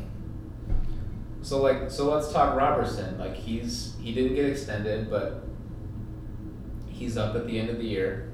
So 1.41 1.61
like 1.61 1.89
so 1.89 2.13
let's 2.13 2.31
talk 2.31 2.55
Roberson. 2.55 3.17
Like 3.17 3.35
he's 3.35 3.95
he 3.99 4.13
didn't 4.13 4.35
get 4.35 4.45
extended, 4.45 5.09
but 5.09 5.43
he's 6.87 7.17
up 7.17 7.35
at 7.35 7.47
the 7.47 7.59
end 7.59 7.69
of 7.69 7.79
the 7.79 7.83
year. 7.83 8.31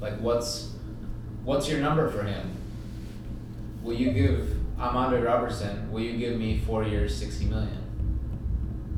Like 0.00 0.20
what's 0.20 0.74
what's 1.44 1.68
your 1.68 1.80
number 1.80 2.10
for 2.10 2.22
him? 2.22 2.52
Will 3.82 3.94
you 3.94 4.12
give 4.12 4.54
I'm 4.78 4.96
Andre 4.96 5.22
Roberson, 5.22 5.90
will 5.90 6.00
you 6.00 6.18
give 6.18 6.38
me 6.38 6.58
four 6.58 6.84
years 6.84 7.16
sixty 7.16 7.46
million? 7.46 7.78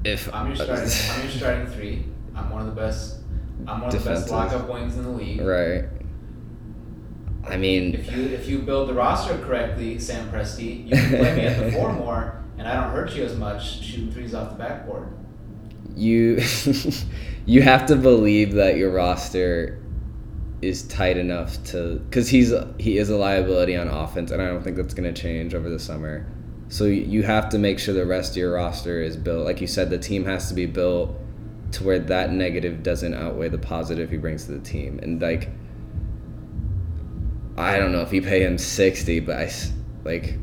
If 0.04 0.32
I'm 0.34 0.48
your 0.48 0.56
starting 0.56 0.90
I'm 1.12 1.22
your 1.22 1.30
starting 1.30 1.66
three. 1.68 2.04
I'm 2.34 2.50
one 2.50 2.60
of 2.60 2.66
the 2.66 2.80
best 2.80 3.18
I'm 3.68 3.80
one 3.80 3.94
of 3.94 4.02
the 4.02 4.10
best 4.10 4.30
lockup 4.30 4.68
wings 4.68 4.96
in 4.96 5.04
the 5.04 5.10
league. 5.10 5.40
right. 5.40 5.84
I 7.44 7.56
mean, 7.56 7.94
If 7.94 8.12
you 8.14 8.22
if 8.24 8.48
you 8.48 8.58
build 8.60 8.88
the 8.88 8.94
roster 8.94 9.36
correctly, 9.38 9.98
Sam 9.98 10.30
Presti, 10.30 10.86
you 10.86 10.90
can 10.96 11.08
play 11.10 11.36
me 11.36 11.42
at 11.42 11.58
the 11.64 11.72
four 11.76 11.92
more, 11.92 12.42
and 12.58 12.68
I 12.68 12.74
don't 12.80 12.92
hurt 12.92 13.14
you 13.14 13.24
as 13.24 13.36
much 13.36 13.80
shooting 13.82 14.12
threes 14.12 14.34
off 14.34 14.50
the 14.50 14.56
backboard. 14.58 15.08
you 15.96 16.40
you 17.46 17.62
have 17.62 17.86
to 17.86 17.96
believe 17.96 18.52
that 18.54 18.76
your 18.76 18.90
roster 18.92 19.78
is 20.62 20.84
tight 20.84 21.16
enough 21.16 21.62
to 21.64 21.98
because 22.08 22.28
he's 22.28 22.52
he 22.78 22.96
is 22.98 23.10
a 23.10 23.16
liability 23.16 23.76
on 23.76 23.88
offense 23.88 24.30
and 24.30 24.40
i 24.40 24.46
don't 24.46 24.62
think 24.62 24.76
that's 24.76 24.94
going 24.94 25.12
to 25.12 25.20
change 25.22 25.54
over 25.54 25.68
the 25.68 25.78
summer. 25.78 26.24
So 26.68 26.84
you- 26.84 27.02
you 27.02 27.22
have 27.24 27.48
to 27.50 27.58
make 27.58 27.78
sure 27.80 27.92
the 27.92 28.06
rest 28.06 28.32
of 28.32 28.36
your 28.38 28.54
roster 28.54 29.02
is 29.02 29.16
built. 29.16 29.44
Like 29.44 29.60
you 29.60 29.66
said 29.66 29.90
the 29.90 29.98
team 29.98 30.24
has 30.24 30.48
to 30.48 30.54
be 30.54 30.64
built 30.66 31.18
to 31.72 31.84
where 31.84 31.98
that 31.98 32.32
negative 32.32 32.82
doesn't 32.82 33.12
outweigh 33.14 33.48
the 33.48 33.58
positive 33.58 34.10
he 34.10 34.16
brings 34.16 34.44
to 34.46 34.52
the 34.52 34.60
team. 34.60 34.98
And 35.02 35.20
like 35.20 35.50
i 37.62 37.78
don't 37.78 37.92
know 37.92 38.00
if 38.00 38.12
you 38.12 38.22
pay 38.22 38.42
him 38.42 38.58
60 38.58 39.20
but 39.20 39.36
i 39.36 39.50
like 40.04 40.38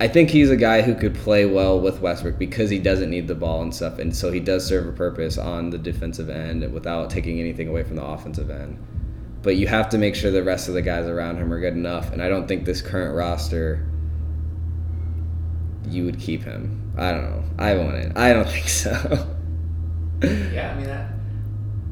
I 0.00 0.08
think 0.08 0.28
he's 0.30 0.50
a 0.50 0.56
guy 0.56 0.82
who 0.82 0.94
could 0.94 1.14
play 1.14 1.46
well 1.46 1.78
with 1.78 2.00
Westbrook 2.00 2.36
because 2.36 2.68
he 2.68 2.80
doesn't 2.80 3.10
need 3.10 3.28
the 3.28 3.34
ball 3.34 3.62
and 3.62 3.72
stuff, 3.72 4.00
and 4.00 4.14
so 4.14 4.32
he 4.32 4.40
does 4.40 4.66
serve 4.66 4.88
a 4.88 4.92
purpose 4.92 5.38
on 5.38 5.70
the 5.70 5.78
defensive 5.78 6.28
end 6.28 6.72
without 6.72 7.10
taking 7.10 7.38
anything 7.38 7.68
away 7.68 7.84
from 7.84 7.96
the 7.96 8.04
offensive 8.04 8.50
end. 8.50 8.76
But 9.42 9.56
you 9.56 9.68
have 9.68 9.88
to 9.90 9.98
make 9.98 10.16
sure 10.16 10.32
the 10.32 10.42
rest 10.42 10.66
of 10.66 10.74
the 10.74 10.82
guys 10.82 11.06
around 11.06 11.36
him 11.36 11.52
are 11.52 11.60
good 11.60 11.74
enough, 11.74 12.12
and 12.12 12.20
I 12.20 12.28
don't 12.28 12.48
think 12.48 12.64
this 12.64 12.82
current 12.82 13.14
roster 13.14 13.86
you 15.88 16.04
would 16.04 16.18
keep 16.18 16.42
him. 16.42 16.92
I 16.96 17.12
don't 17.12 17.30
know. 17.30 17.44
I 17.58 17.74
wouldn't. 17.74 18.18
I 18.18 18.32
don't 18.32 18.48
think 18.48 18.68
so. 18.68 19.36
Yeah, 20.22 20.74
I 20.74 20.80
mean, 20.80 20.90
I, 20.90 21.08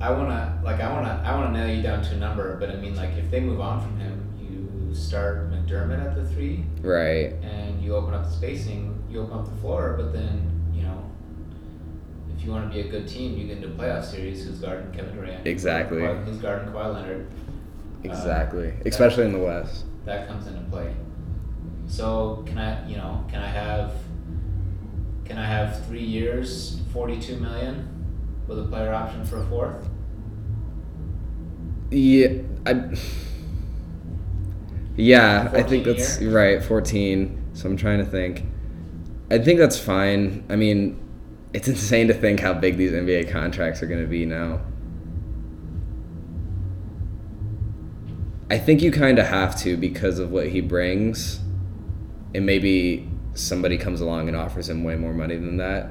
I 0.03 0.11
wanna 0.11 0.61
like 0.65 0.81
I 0.81 0.93
wanna 0.93 1.23
I 1.25 1.35
wanna 1.37 1.53
nail 1.53 1.75
you 1.75 1.81
down 1.83 2.03
to 2.03 2.15
a 2.15 2.17
number, 2.17 2.57
but 2.57 2.71
I 2.71 2.75
mean 2.77 2.97
like 2.97 3.11
if 3.17 3.31
they 3.31 3.41
move 3.41 3.61
on 3.61 3.81
from 3.81 3.97
him, 3.99 4.29
you 4.41 4.95
start 4.95 5.49
McDermott 5.53 6.05
at 6.05 6.17
the 6.17 6.27
three, 6.27 6.65
right. 6.81 7.35
and 7.43 7.81
you 7.81 7.95
open 7.95 8.13
up 8.13 8.25
the 8.25 8.31
spacing, 8.31 9.01
you 9.09 9.21
open 9.23 9.39
up 9.39 9.45
the 9.45 9.57
floor, 9.61 9.95
but 9.97 10.13
then 10.13 10.51
you 10.75 10.83
know. 10.83 11.09
If 12.37 12.45
you 12.45 12.51
want 12.51 12.69
to 12.69 12.75
be 12.75 12.89
a 12.89 12.91
good 12.91 13.07
team, 13.07 13.39
you 13.39 13.47
get 13.47 13.59
into 13.59 13.69
playoff 13.69 14.05
series. 14.05 14.45
Who's 14.45 14.59
guarding 14.59 14.91
Kevin 14.91 15.15
Durant? 15.15 15.47
Exactly. 15.47 16.05
Who's 16.25 16.39
guarding 16.39 16.71
Kawhi 16.71 16.93
Leonard? 16.93 17.29
Uh, 17.31 18.09
exactly. 18.09 18.75
Especially 18.85 19.27
in 19.27 19.33
the 19.33 19.39
West. 19.39 19.85
that 20.05 20.27
comes 20.27 20.49
into 20.49 20.61
play. 20.63 20.93
So 21.87 22.43
can 22.45 22.59
I, 22.59 22.85
you 22.89 22.97
know, 22.97 23.25
can 23.31 23.41
I 23.41 23.47
have, 23.47 23.93
can 25.25 25.39
I 25.39 25.47
have 25.47 25.87
three 25.87 26.03
years, 26.03 26.81
forty-two 26.93 27.37
million, 27.37 27.89
with 28.49 28.59
a 28.59 28.65
player 28.65 28.93
option 28.93 29.25
for 29.25 29.37
a 29.37 29.47
fourth? 29.47 29.89
Yeah, 31.93 32.29
I. 32.67 32.85
Yeah, 34.97 35.51
I 35.53 35.63
think 35.63 35.85
that's 35.85 36.21
year? 36.21 36.31
right. 36.31 36.63
Fourteen. 36.63 37.51
So 37.53 37.69
I'm 37.69 37.77
trying 37.77 37.99
to 37.99 38.05
think. 38.05 38.45
I 39.31 39.39
think 39.39 39.59
that's 39.59 39.79
fine. 39.79 40.45
I 40.49 40.57
mean, 40.57 40.99
it's 41.53 41.69
insane 41.75 42.09
to 42.09 42.15
think 42.15 42.41
how 42.41 42.55
big 42.55 42.77
these 42.77 42.93
NBA 42.93 43.31
contracts 43.31 43.83
are 43.83 43.87
going 43.87 44.01
to 44.01 44.07
be 44.07 44.25
now. 44.25 44.61
I 48.51 48.59
think 48.59 48.83
you 48.83 48.91
kind 48.91 49.19
of 49.19 49.27
have 49.27 49.57
to 49.61 49.77
because 49.77 50.19
of 50.19 50.31
what 50.31 50.49
he 50.49 50.61
brings, 50.61 51.41
and 52.35 52.45
maybe 52.45 53.09
somebody 53.35 53.79
comes 53.79 54.01
along 54.01 54.29
and 54.29 54.37
offers 54.37 54.69
him 54.69 54.85
way 54.85 54.95
more 54.97 55.15
money 55.15 55.37
than 55.37 55.59
that. 55.59 55.91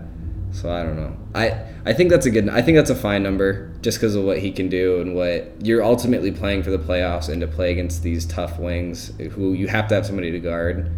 So 0.52 0.72
I 0.72 0.84
don't 0.84 0.98
know. 0.98 1.16
I 1.34 1.66
I 1.86 1.94
think 1.94 2.10
that's 2.10 2.26
a 2.26 2.30
good. 2.30 2.50
I 2.50 2.62
think 2.62 2.76
that's 2.78 2.90
a 2.90 2.96
fine 2.96 3.24
number 3.24 3.72
just 3.82 3.98
because 3.98 4.16
of 4.16 4.24
what 4.24 4.40
he 4.40 4.52
can 4.52 4.70
do 4.70 5.02
and 5.02 5.16
what 5.16 5.66
you're 5.66 5.84
ultimately 5.84 6.32
playing 6.32 6.64
for 6.64 6.72
the 6.72 6.78
playoffs 6.78 7.30
and 7.30 7.42
to 7.42 7.48
play 7.48 7.72
against 7.72 8.04
these 8.04 8.26
tough 8.26 8.60
wings 8.60 9.12
who 9.32 9.54
you 9.54 9.68
have 9.68 9.88
to 9.88 9.96
have 9.96 10.06
somebody 10.06 10.32
to 10.32 10.40
guard. 10.40 10.92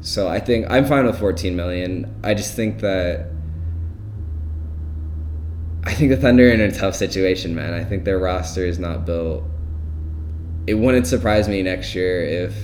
So 0.00 0.28
I 0.28 0.38
think 0.38 0.66
I'm 0.70 0.86
fine 0.86 1.06
with 1.06 1.18
14 1.18 1.56
million. 1.56 2.14
I 2.22 2.34
just 2.34 2.54
think 2.54 2.80
that 2.80 3.30
I 5.84 5.92
think 5.92 6.10
the 6.10 6.16
Thunder 6.16 6.48
are 6.48 6.52
in 6.52 6.60
a 6.60 6.70
tough 6.70 6.94
situation, 6.94 7.54
man. 7.54 7.74
I 7.74 7.84
think 7.84 8.04
their 8.04 8.18
roster 8.18 8.64
is 8.64 8.78
not 8.78 9.04
built. 9.04 9.44
It 10.66 10.74
wouldn't 10.74 11.06
surprise 11.06 11.48
me 11.48 11.62
next 11.62 11.94
year 11.94 12.24
if 12.24 12.54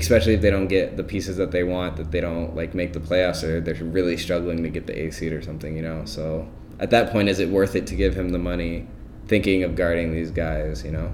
especially 0.00 0.34
if 0.34 0.40
they 0.40 0.50
don't 0.50 0.68
get 0.68 0.96
the 0.96 1.04
pieces 1.04 1.36
that 1.36 1.50
they 1.50 1.62
want, 1.62 1.96
that 1.96 2.10
they 2.10 2.20
don't 2.20 2.54
like 2.54 2.74
make 2.74 2.92
the 2.92 3.00
playoffs 3.00 3.42
or 3.42 3.60
they're 3.60 3.74
really 3.74 4.16
struggling 4.16 4.62
to 4.62 4.68
get 4.68 4.86
the 4.86 4.98
A 4.98 5.10
seed 5.10 5.32
or 5.32 5.42
something, 5.42 5.76
you 5.76 5.82
know. 5.82 6.04
So 6.04 6.48
at 6.78 6.90
that 6.90 7.12
point, 7.12 7.28
is 7.28 7.38
it 7.38 7.48
worth 7.48 7.76
it 7.76 7.86
to 7.88 7.94
give 7.94 8.14
him 8.14 8.30
the 8.30 8.38
money, 8.38 8.86
thinking 9.26 9.62
of 9.62 9.76
guarding 9.76 10.12
these 10.12 10.30
guys, 10.30 10.84
you 10.84 10.92
know? 10.92 11.12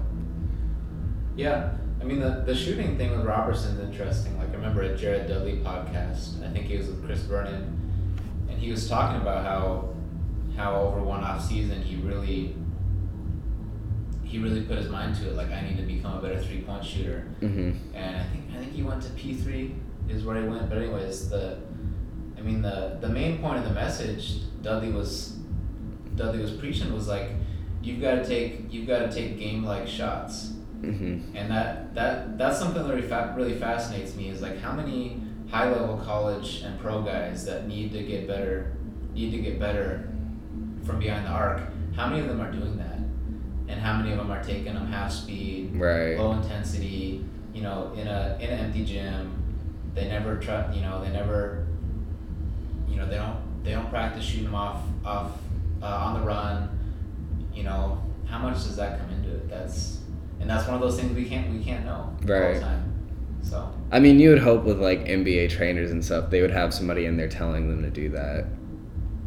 Yeah, 1.35 1.71
I 2.01 2.03
mean 2.03 2.19
the 2.19 2.43
the 2.45 2.55
shooting 2.55 2.97
thing 2.97 3.11
with 3.11 3.25
Roberson's 3.25 3.79
interesting. 3.79 4.37
Like 4.37 4.49
I 4.49 4.53
remember 4.53 4.81
a 4.81 4.97
Jared 4.97 5.27
Dudley 5.27 5.57
podcast, 5.57 6.43
I 6.45 6.51
think 6.51 6.65
he 6.65 6.77
was 6.77 6.87
with 6.87 7.05
Chris 7.05 7.19
Vernon, 7.21 7.77
and 8.49 8.59
he 8.59 8.71
was 8.71 8.89
talking 8.89 9.21
about 9.21 9.45
how 9.45 9.95
how 10.57 10.81
over 10.81 11.01
one 11.01 11.23
off 11.23 11.45
season 11.45 11.81
he 11.81 11.95
really 11.95 12.55
he 14.23 14.37
really 14.37 14.61
put 14.61 14.77
his 14.77 14.89
mind 14.89 15.15
to 15.15 15.29
it. 15.29 15.35
Like 15.35 15.49
I 15.49 15.61
need 15.61 15.77
to 15.77 15.83
become 15.83 16.17
a 16.17 16.21
better 16.21 16.41
three 16.41 16.61
point 16.61 16.83
shooter. 16.85 17.27
Mm-hmm. 17.41 17.95
and 17.95 18.17
I 18.17 18.23
think 18.25 18.48
I 18.59 18.63
think 18.63 18.73
he 18.75 18.83
went 18.83 19.01
to 19.03 19.09
P 19.11 19.33
three 19.35 19.75
is 20.09 20.23
where 20.25 20.41
he 20.41 20.47
went. 20.47 20.67
But 20.69 20.79
anyways, 20.79 21.29
the 21.29 21.59
I 22.37 22.41
mean 22.41 22.61
the 22.61 22.97
the 22.99 23.07
main 23.09 23.39
point 23.39 23.57
of 23.59 23.63
the 23.63 23.73
message 23.73 24.41
Dudley 24.61 24.91
was 24.91 25.37
Dudley 26.15 26.41
was 26.41 26.51
preaching 26.51 26.93
was 26.93 27.07
like 27.07 27.29
you've 27.81 28.01
got 28.01 28.15
to 28.15 28.25
take 28.25 28.71
you've 28.73 28.87
got 28.87 28.99
to 28.99 29.11
take 29.11 29.39
game 29.39 29.63
like 29.63 29.87
shots, 29.87 30.53
Mm-hmm. 30.81 31.35
and 31.35 31.51
that 31.51 31.93
that 31.95 32.37
that's 32.37 32.59
something 32.59 32.83
that 32.83 32.93
really 32.93 33.07
fa- 33.07 33.33
really 33.37 33.55
fascinates 33.55 34.15
me 34.15 34.29
is 34.29 34.41
like 34.41 34.59
how 34.59 34.73
many 34.73 35.21
high 35.49 35.69
level 35.69 35.97
college 36.05 36.61
and 36.63 36.79
pro 36.79 37.01
guys 37.01 37.45
that 37.45 37.67
need 37.67 37.91
to 37.93 38.03
get 38.03 38.27
better 38.27 38.75
need 39.13 39.31
to 39.31 39.39
get 39.39 39.59
better 39.59 40.09
from 40.85 40.99
behind 40.99 41.25
the 41.25 41.29
arc. 41.29 41.61
How 41.95 42.07
many 42.07 42.21
of 42.21 42.27
them 42.27 42.39
are 42.41 42.51
doing 42.51 42.77
that? 42.77 42.99
And 43.67 43.79
how 43.81 43.97
many 43.97 44.11
of 44.11 44.17
them 44.17 44.31
are 44.31 44.43
taking 44.43 44.73
them 44.73 44.87
half 44.87 45.11
speed, 45.11 45.75
Right. 45.75 46.17
low 46.17 46.31
intensity, 46.33 47.25
you 47.59 47.65
know, 47.65 47.91
in 47.97 48.07
a 48.07 48.37
in 48.39 48.49
an 48.49 48.59
empty 48.59 48.85
gym. 48.85 49.35
They 49.93 50.07
never 50.07 50.37
try, 50.37 50.71
you 50.73 50.79
know, 50.81 51.03
they 51.03 51.09
never, 51.09 51.67
you 52.87 52.95
know, 52.95 53.05
they 53.05 53.17
don't 53.17 53.63
they 53.65 53.71
don't 53.71 53.89
practice 53.89 54.23
shooting 54.23 54.45
them 54.45 54.55
off 54.55 54.81
off 55.03 55.31
uh, 55.81 55.85
on 55.87 56.19
the 56.21 56.25
run. 56.25 56.69
You 57.53 57.63
know, 57.63 58.01
how 58.25 58.37
much 58.39 58.53
does 58.63 58.77
that 58.77 58.99
come 58.99 59.09
into 59.09 59.29
it? 59.35 59.49
That's 59.49 59.99
and 60.39 60.49
that's 60.49 60.67
one 60.67 60.75
of 60.75 60.81
those 60.81 60.97
things 60.97 61.13
we 61.13 61.25
can't 61.25 61.51
we 61.51 61.61
can't 61.61 61.83
know 61.83 61.91
all 61.91 62.17
Right. 62.25 62.53
the 62.53 62.59
time. 62.61 62.93
So 63.41 63.69
I 63.91 63.99
mean, 63.99 64.21
you 64.21 64.29
would 64.29 64.39
hope 64.39 64.63
with 64.63 64.79
like 64.79 65.05
NBA 65.05 65.49
trainers 65.49 65.91
and 65.91 66.05
stuff, 66.05 66.29
they 66.29 66.41
would 66.41 66.51
have 66.51 66.73
somebody 66.73 67.05
in 67.05 67.17
there 67.17 67.27
telling 67.27 67.67
them 67.67 67.81
to 67.83 67.89
do 67.89 68.07
that. 68.11 68.45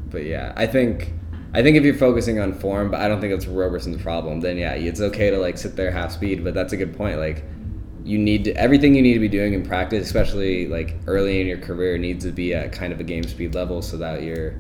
But 0.08 0.24
yeah, 0.24 0.54
I 0.56 0.66
think 0.66 1.12
I 1.52 1.62
think 1.62 1.76
if 1.76 1.84
you're 1.84 1.94
focusing 1.94 2.38
on 2.40 2.54
form, 2.54 2.90
but 2.90 3.00
I 3.00 3.08
don't 3.08 3.20
think 3.20 3.34
that's 3.34 3.46
Roberson's 3.46 4.00
problem, 4.00 4.40
then 4.40 4.56
yeah, 4.56 4.72
it's 4.72 5.02
okay 5.02 5.28
to 5.28 5.36
like 5.38 5.58
sit 5.58 5.76
there 5.76 5.90
half 5.90 6.12
speed. 6.12 6.42
But 6.44 6.54
that's 6.54 6.72
a 6.72 6.78
good 6.78 6.96
point. 6.96 7.18
Like, 7.18 7.44
you 8.04 8.18
need 8.18 8.44
to, 8.44 8.56
everything 8.56 8.94
you 8.94 9.02
need 9.02 9.14
to 9.14 9.20
be 9.20 9.28
doing 9.28 9.54
in 9.54 9.64
practice, 9.64 10.04
especially 10.04 10.66
like 10.66 10.96
early 11.06 11.40
in 11.40 11.46
your 11.46 11.58
career, 11.58 11.98
needs 11.98 12.24
to 12.24 12.32
be 12.32 12.54
at 12.54 12.72
kind 12.72 12.92
of 12.92 13.00
a 13.00 13.04
game 13.04 13.24
speed 13.24 13.54
level, 13.54 13.82
so 13.82 13.96
that 13.98 14.22
you're 14.22 14.54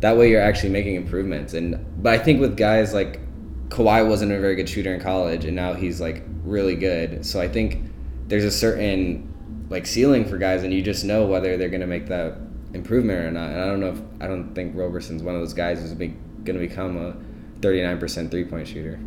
that 0.00 0.16
way 0.16 0.30
you're 0.30 0.42
actually 0.42 0.68
making 0.70 0.94
improvements. 0.94 1.54
And 1.54 1.84
but 2.02 2.12
I 2.12 2.22
think 2.22 2.40
with 2.40 2.56
guys 2.56 2.94
like 2.94 3.20
Kawhi 3.68 4.06
wasn't 4.06 4.32
a 4.32 4.40
very 4.40 4.54
good 4.54 4.68
shooter 4.68 4.94
in 4.94 5.00
college, 5.00 5.44
and 5.44 5.56
now 5.56 5.74
he's 5.74 6.00
like 6.00 6.22
really 6.44 6.76
good. 6.76 7.24
So 7.26 7.40
I 7.40 7.48
think 7.48 7.82
there's 8.28 8.44
a 8.44 8.50
certain 8.50 9.32
like 9.68 9.86
ceiling 9.86 10.24
for 10.24 10.38
guys, 10.38 10.62
and 10.62 10.72
you 10.72 10.82
just 10.82 11.04
know 11.04 11.26
whether 11.26 11.56
they're 11.56 11.68
gonna 11.68 11.86
make 11.86 12.06
that 12.06 12.36
improvement 12.72 13.24
or 13.24 13.30
not. 13.30 13.50
And 13.50 13.60
I 13.60 13.66
don't 13.66 13.80
know 13.80 13.90
if 13.90 14.00
I 14.20 14.28
don't 14.28 14.54
think 14.54 14.76
Roberson's 14.76 15.22
one 15.22 15.34
of 15.34 15.40
those 15.40 15.54
guys 15.54 15.80
who's 15.80 15.94
be, 15.94 16.14
gonna 16.44 16.60
become 16.60 16.96
a 16.96 17.16
39% 17.60 18.30
three 18.30 18.44
point 18.44 18.68
shooter. 18.68 19.00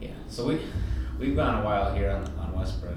yeah, 0.00 0.10
so 0.28 0.46
we 0.46 0.60
we've 1.18 1.36
gone 1.36 1.62
a 1.62 1.64
while 1.64 1.94
here 1.94 2.10
on, 2.10 2.24
on 2.38 2.52
Westbrook, 2.58 2.96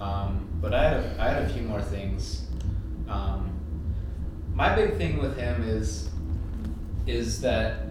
um, 0.00 0.48
but 0.60 0.74
I 0.74 0.88
had 0.88 0.96
a, 0.96 1.16
I 1.22 1.28
had 1.28 1.42
a 1.44 1.48
few 1.48 1.62
more 1.62 1.82
things. 1.82 2.46
Um, 3.08 3.52
my 4.54 4.74
big 4.74 4.96
thing 4.96 5.18
with 5.18 5.36
him 5.36 5.62
is 5.62 6.10
is 7.06 7.40
that 7.40 7.82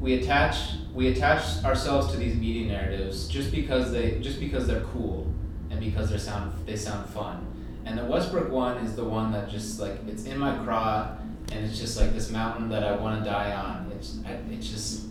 we 0.00 0.14
attach 0.14 0.74
we 0.94 1.08
attach 1.08 1.62
ourselves 1.64 2.12
to 2.12 2.16
these 2.16 2.36
media 2.36 2.66
narratives 2.66 3.28
just 3.28 3.50
because 3.50 3.92
they 3.92 4.20
just 4.20 4.40
because 4.40 4.66
they're 4.66 4.84
cool 4.92 5.32
and 5.70 5.80
because 5.80 6.10
they 6.10 6.18
sound 6.18 6.52
they 6.66 6.76
sound 6.76 7.08
fun. 7.08 7.46
And 7.84 7.98
the 7.98 8.04
Westbrook 8.04 8.50
one 8.50 8.78
is 8.78 8.94
the 8.94 9.04
one 9.04 9.32
that 9.32 9.48
just 9.48 9.80
like 9.80 9.98
it's 10.06 10.24
in 10.24 10.38
my 10.38 10.56
craw, 10.64 11.16
and 11.52 11.64
it's 11.64 11.78
just 11.78 11.98
like 11.98 12.12
this 12.12 12.30
mountain 12.30 12.68
that 12.68 12.84
I 12.84 12.96
want 12.96 13.22
to 13.22 13.28
die 13.28 13.52
on. 13.52 13.90
It's 13.96 14.18
I, 14.26 14.32
it's 14.50 14.68
just. 14.68 15.06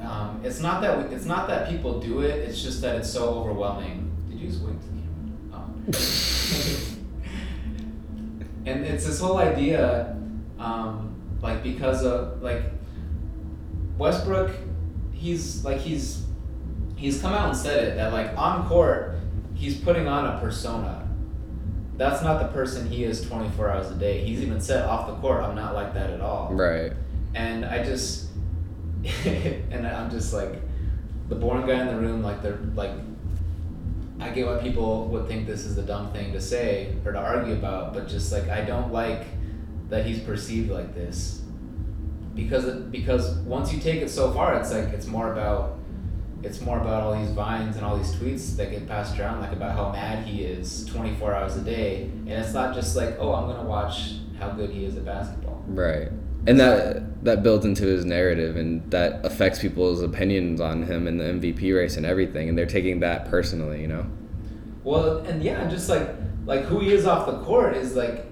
Um, 0.00 0.40
it's 0.44 0.60
not 0.60 0.82
that 0.82 0.98
we, 0.98 1.14
it's 1.14 1.24
not 1.24 1.48
that 1.48 1.68
people 1.68 2.00
do 2.00 2.20
it. 2.20 2.48
It's 2.48 2.62
just 2.62 2.82
that 2.82 2.96
it's 2.96 3.10
so 3.10 3.30
overwhelming. 3.30 4.10
Did 4.28 4.40
you 4.40 4.48
just 4.48 4.62
wink 4.62 4.80
to 4.80 4.86
the 4.86 5.00
camera? 5.00 5.54
Oh. 5.54 5.70
and 8.66 8.84
it's 8.84 9.06
this 9.06 9.20
whole 9.20 9.38
idea, 9.38 10.16
um, 10.58 11.14
like 11.40 11.62
because 11.62 12.04
of 12.04 12.42
like 12.42 12.62
Westbrook, 13.96 14.54
he's 15.12 15.64
like 15.64 15.78
he's 15.78 16.26
he's 16.96 17.20
come 17.20 17.32
out 17.32 17.48
and 17.48 17.56
said 17.56 17.84
it 17.84 17.96
that 17.96 18.12
like 18.12 18.36
on 18.36 18.68
court, 18.68 19.16
he's 19.54 19.76
putting 19.80 20.06
on 20.06 20.26
a 20.26 20.40
persona. 20.40 21.08
That's 21.96 22.22
not 22.22 22.40
the 22.40 22.48
person 22.48 22.90
he 22.90 23.04
is 23.04 23.26
24 23.26 23.70
hours 23.70 23.90
a 23.90 23.94
day. 23.94 24.22
He's 24.22 24.42
even 24.42 24.60
said 24.60 24.84
off 24.84 25.06
the 25.06 25.14
court, 25.14 25.42
I'm 25.42 25.54
not 25.54 25.74
like 25.74 25.94
that 25.94 26.10
at 26.10 26.20
all. 26.20 26.52
Right. 26.52 26.92
And 27.34 27.64
I 27.64 27.82
just, 27.82 28.25
and 29.70 29.86
I'm 29.86 30.10
just 30.10 30.32
like, 30.32 30.60
the 31.28 31.34
boring 31.34 31.66
guy 31.66 31.80
in 31.80 31.86
the 31.88 31.96
room, 32.00 32.22
like 32.22 32.42
they're 32.42 32.58
like, 32.74 32.92
I 34.18 34.30
get 34.30 34.46
why 34.46 34.58
people 34.58 35.08
would 35.08 35.28
think 35.28 35.46
this 35.46 35.64
is 35.64 35.76
a 35.76 35.82
dumb 35.82 36.12
thing 36.12 36.32
to 36.32 36.40
say 36.40 36.94
or 37.04 37.12
to 37.12 37.18
argue 37.18 37.54
about, 37.54 37.92
but 37.92 38.08
just 38.08 38.32
like 38.32 38.48
I 38.48 38.62
don't 38.62 38.92
like 38.92 39.24
that 39.88 40.06
he's 40.06 40.20
perceived 40.20 40.70
like 40.70 40.94
this 40.94 41.42
because 42.34 42.66
it, 42.66 42.90
because 42.90 43.36
once 43.38 43.72
you 43.72 43.80
take 43.80 44.02
it 44.02 44.10
so 44.10 44.32
far, 44.32 44.54
it's 44.58 44.72
like 44.72 44.88
it's 44.88 45.06
more 45.06 45.32
about 45.32 45.78
it's 46.42 46.60
more 46.60 46.78
about 46.78 47.02
all 47.02 47.18
these 47.18 47.30
vines 47.30 47.76
and 47.76 47.84
all 47.84 47.96
these 47.96 48.14
tweets 48.14 48.56
that 48.56 48.70
get 48.70 48.86
passed 48.86 49.18
around, 49.18 49.40
like 49.40 49.52
about 49.52 49.74
how 49.74 49.90
mad 49.90 50.24
he 50.26 50.44
is 50.44 50.84
24 50.86 51.34
hours 51.34 51.56
a 51.56 51.62
day, 51.62 52.02
and 52.02 52.30
it's 52.30 52.54
not 52.54 52.74
just 52.74 52.94
like 52.94 53.16
oh 53.18 53.34
I'm 53.34 53.48
gonna 53.48 53.68
watch 53.68 54.16
how 54.38 54.50
good 54.50 54.70
he 54.70 54.84
is 54.84 54.96
at 54.96 55.04
basketball. 55.04 55.64
Right. 55.66 56.08
And 56.46 56.60
that 56.60 57.24
that 57.24 57.42
builds 57.42 57.64
into 57.64 57.84
his 57.84 58.04
narrative, 58.04 58.56
and 58.56 58.88
that 58.90 59.24
affects 59.24 59.58
people's 59.58 60.02
opinions 60.02 60.60
on 60.60 60.82
him 60.82 61.06
and 61.06 61.18
the 61.18 61.24
MVP 61.24 61.74
race 61.74 61.96
and 61.96 62.06
everything, 62.06 62.48
and 62.48 62.56
they're 62.56 62.66
taking 62.66 63.00
that 63.00 63.28
personally, 63.28 63.80
you 63.80 63.88
know. 63.88 64.06
Well, 64.84 65.18
and 65.18 65.42
yeah, 65.42 65.68
just 65.68 65.88
like 65.88 66.08
like 66.44 66.62
who 66.62 66.80
he 66.80 66.92
is 66.92 67.06
off 67.06 67.26
the 67.26 67.38
court 67.40 67.76
is 67.76 67.96
like 67.96 68.26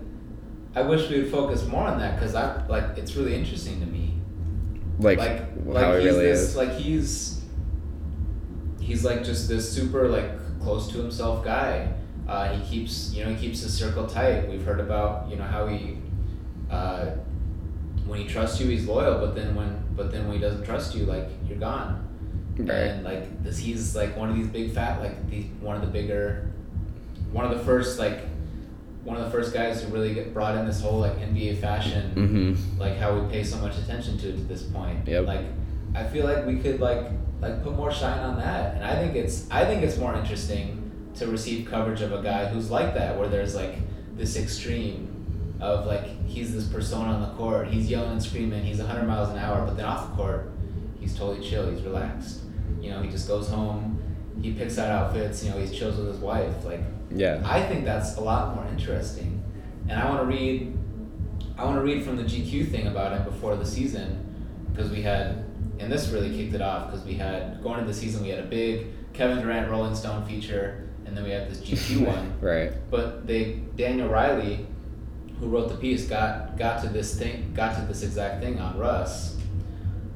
I 0.77 0.83
wish 0.83 1.09
we 1.09 1.23
would 1.23 1.31
focus 1.31 1.65
more 1.67 1.85
on 1.85 1.99
that 1.99 2.17
because 2.17 2.35
I 2.35 2.67
like 2.67 2.99
it's 2.99 3.15
really 3.15 3.35
interesting 3.35 3.81
to 3.81 3.87
me. 3.87 4.15
Like, 4.99 5.19
like 5.19 5.39
how 5.75 5.93
like 5.93 6.01
he 6.01 6.03
he's 6.03 6.13
really 6.13 6.27
this 6.27 6.41
is. 6.41 6.57
like 6.57 6.73
he's 6.73 7.43
he's 8.81 9.05
like 9.05 9.25
just 9.25 9.49
this 9.49 9.71
super 9.71 10.09
like 10.09 10.61
close 10.61 10.91
to 10.93 10.99
himself 10.99 11.45
guy. 11.45 11.93
Uh, 12.27 12.57
he 12.57 12.69
keeps 12.69 13.13
you 13.13 13.25
know 13.25 13.31
he 13.31 13.37
keeps 13.37 13.61
his 13.61 13.73
circle 13.73 14.07
tight. 14.07 14.49
We've 14.49 14.65
heard 14.65 14.81
about 14.81 15.31
you 15.31 15.37
know 15.37 15.45
how 15.45 15.67
he 15.67 15.99
uh, 16.71 17.11
when 18.07 18.21
he 18.21 18.27
trusts 18.29 18.61
you 18.61 18.69
he's 18.69 18.87
loyal, 18.87 19.19
but 19.25 19.35
then 19.35 19.55
when 19.55 19.83
but 19.97 20.11
then 20.13 20.25
when 20.27 20.35
he 20.37 20.41
doesn't 20.41 20.65
trust 20.65 20.95
you 20.95 21.07
like 21.07 21.29
you're 21.49 21.59
gone. 21.59 22.01
Right. 22.57 22.69
And 22.91 23.05
like 23.05 23.43
this, 23.43 23.59
he's 23.59 23.97
like 23.97 24.17
one 24.17 24.31
of 24.31 24.37
these 24.37 24.47
big 24.49 24.73
fat 24.73 25.01
like 25.01 25.29
the 25.31 25.43
one 25.61 25.75
of 25.77 25.83
the 25.83 25.89
bigger, 25.89 26.51
one 27.33 27.45
of 27.45 27.57
the 27.57 27.65
first 27.65 27.99
like 27.99 28.21
one 29.03 29.17
of 29.19 29.25
the 29.25 29.31
first 29.31 29.53
guys 29.53 29.83
who 29.83 29.93
really 29.93 30.15
get 30.15 30.33
brought 30.33 30.57
in 30.57 30.65
this 30.67 30.81
whole 30.81 30.99
like 30.99 31.17
NBA 31.19 31.61
fashion, 31.61 32.13
Mm-hmm. 32.15 32.81
like 32.81 32.97
how 32.97 33.19
we 33.19 33.31
pay 33.31 33.45
so 33.45 33.59
much 33.59 33.77
attention 33.77 34.17
to 34.19 34.29
it 34.31 34.37
to 34.37 34.43
this 34.45 34.63
point. 34.63 35.07
Yep. 35.07 35.27
Like, 35.27 35.45
I 35.95 36.05
feel 36.05 36.25
like 36.25 36.47
we 36.47 36.59
could 36.59 36.81
like 36.81 37.07
like 37.43 37.63
put 37.63 37.75
more 37.77 37.93
shine 37.93 38.19
on 38.21 38.39
that, 38.39 38.77
and 38.77 38.85
I 38.85 38.95
think 38.97 39.15
it's 39.17 39.47
I 39.51 39.65
think 39.67 39.83
it's 39.83 39.99
more 39.99 40.15
interesting 40.15 40.81
to 41.17 41.27
receive 41.27 41.69
coverage 41.69 42.01
of 42.01 42.13
a 42.13 42.23
guy 42.23 42.47
who's 42.47 42.71
like 42.71 42.95
that, 42.95 43.19
where 43.19 43.29
there's 43.29 43.55
like 43.55 43.75
this 44.17 44.37
extreme 44.37 45.14
of 45.65 45.87
like 45.87 46.05
he's 46.27 46.55
this 46.55 46.67
persona 46.67 47.11
on 47.11 47.21
the 47.23 47.35
court, 47.37 47.69
he's 47.69 47.89
yelling 47.91 48.13
and 48.13 48.23
screaming, 48.23 48.63
he's 48.65 48.79
hundred 48.81 49.07
miles 49.07 49.31
an 49.31 49.39
hour, 49.39 49.65
but 49.65 49.77
then 49.77 49.87
off 49.87 50.11
the 50.11 50.17
court, 50.17 50.51
he's 51.01 51.17
totally 51.17 51.47
chill, 51.47 51.71
he's 51.71 51.83
relaxed. 51.83 52.41
You 52.81 52.91
know, 52.91 53.03
he 53.03 53.09
just 53.09 53.27
goes 53.27 53.49
home, 53.49 53.99
he 54.43 54.53
picks 54.53 54.79
out 54.79 54.91
outfits, 54.91 55.43
you 55.43 55.51
know, 55.51 55.59
he 55.59 55.67
chills 55.75 55.97
with 55.97 56.09
his 56.09 56.19
wife, 56.19 56.65
like 56.65 56.81
Yeah. 57.11 57.41
I 57.45 57.63
think 57.63 57.85
that's 57.85 58.17
a 58.17 58.21
lot 58.21 58.55
more 58.55 58.67
interesting, 58.67 59.43
and 59.89 59.99
I 59.99 60.09
want 60.09 60.21
to 60.21 60.27
read. 60.27 60.77
I 61.57 61.65
want 61.65 61.77
to 61.77 61.83
read 61.83 62.03
from 62.03 62.17
the 62.17 62.25
GQ 62.25 62.71
thing 62.73 62.89
about 62.89 63.13
him 63.17 63.23
before 63.25 63.55
the 63.55 63.65
season, 63.67 64.35
because 64.73 64.91
we 64.91 65.03
had, 65.03 65.45
and 65.79 65.91
this 65.91 66.09
really 66.09 66.37
kicked 66.37 66.53
it 66.53 66.61
off 66.61 66.91
because 66.91 67.07
we 67.07 67.15
had 67.15 67.63
going 67.63 67.79
into 67.79 67.93
the 67.93 67.99
season 67.99 68.23
we 68.25 68.29
had 68.31 68.41
a 68.41 68.47
big 68.47 68.89
Kevin 69.13 69.41
Durant 69.41 69.71
Rolling 69.71 69.95
Stone 69.95 70.27
feature, 70.27 70.89
and 71.07 71.17
then 71.17 71.23
we 71.23 71.31
had 71.31 71.49
this 71.49 71.61
GQ 71.61 72.07
one. 72.15 72.33
Right. 72.41 72.73
But 72.91 73.27
they 73.27 73.61
Daniel 73.77 74.09
Riley, 74.09 74.67
who 75.45 75.51
wrote 75.51 75.69
the 75.69 75.77
piece, 75.77 76.07
got 76.07 76.57
got 76.57 76.83
to 76.83 76.89
this 76.89 77.17
thing, 77.17 77.53
got 77.55 77.77
to 77.77 77.83
this 77.83 78.03
exact 78.03 78.43
thing 78.43 78.59
on 78.59 78.79
Russ. 78.79 79.37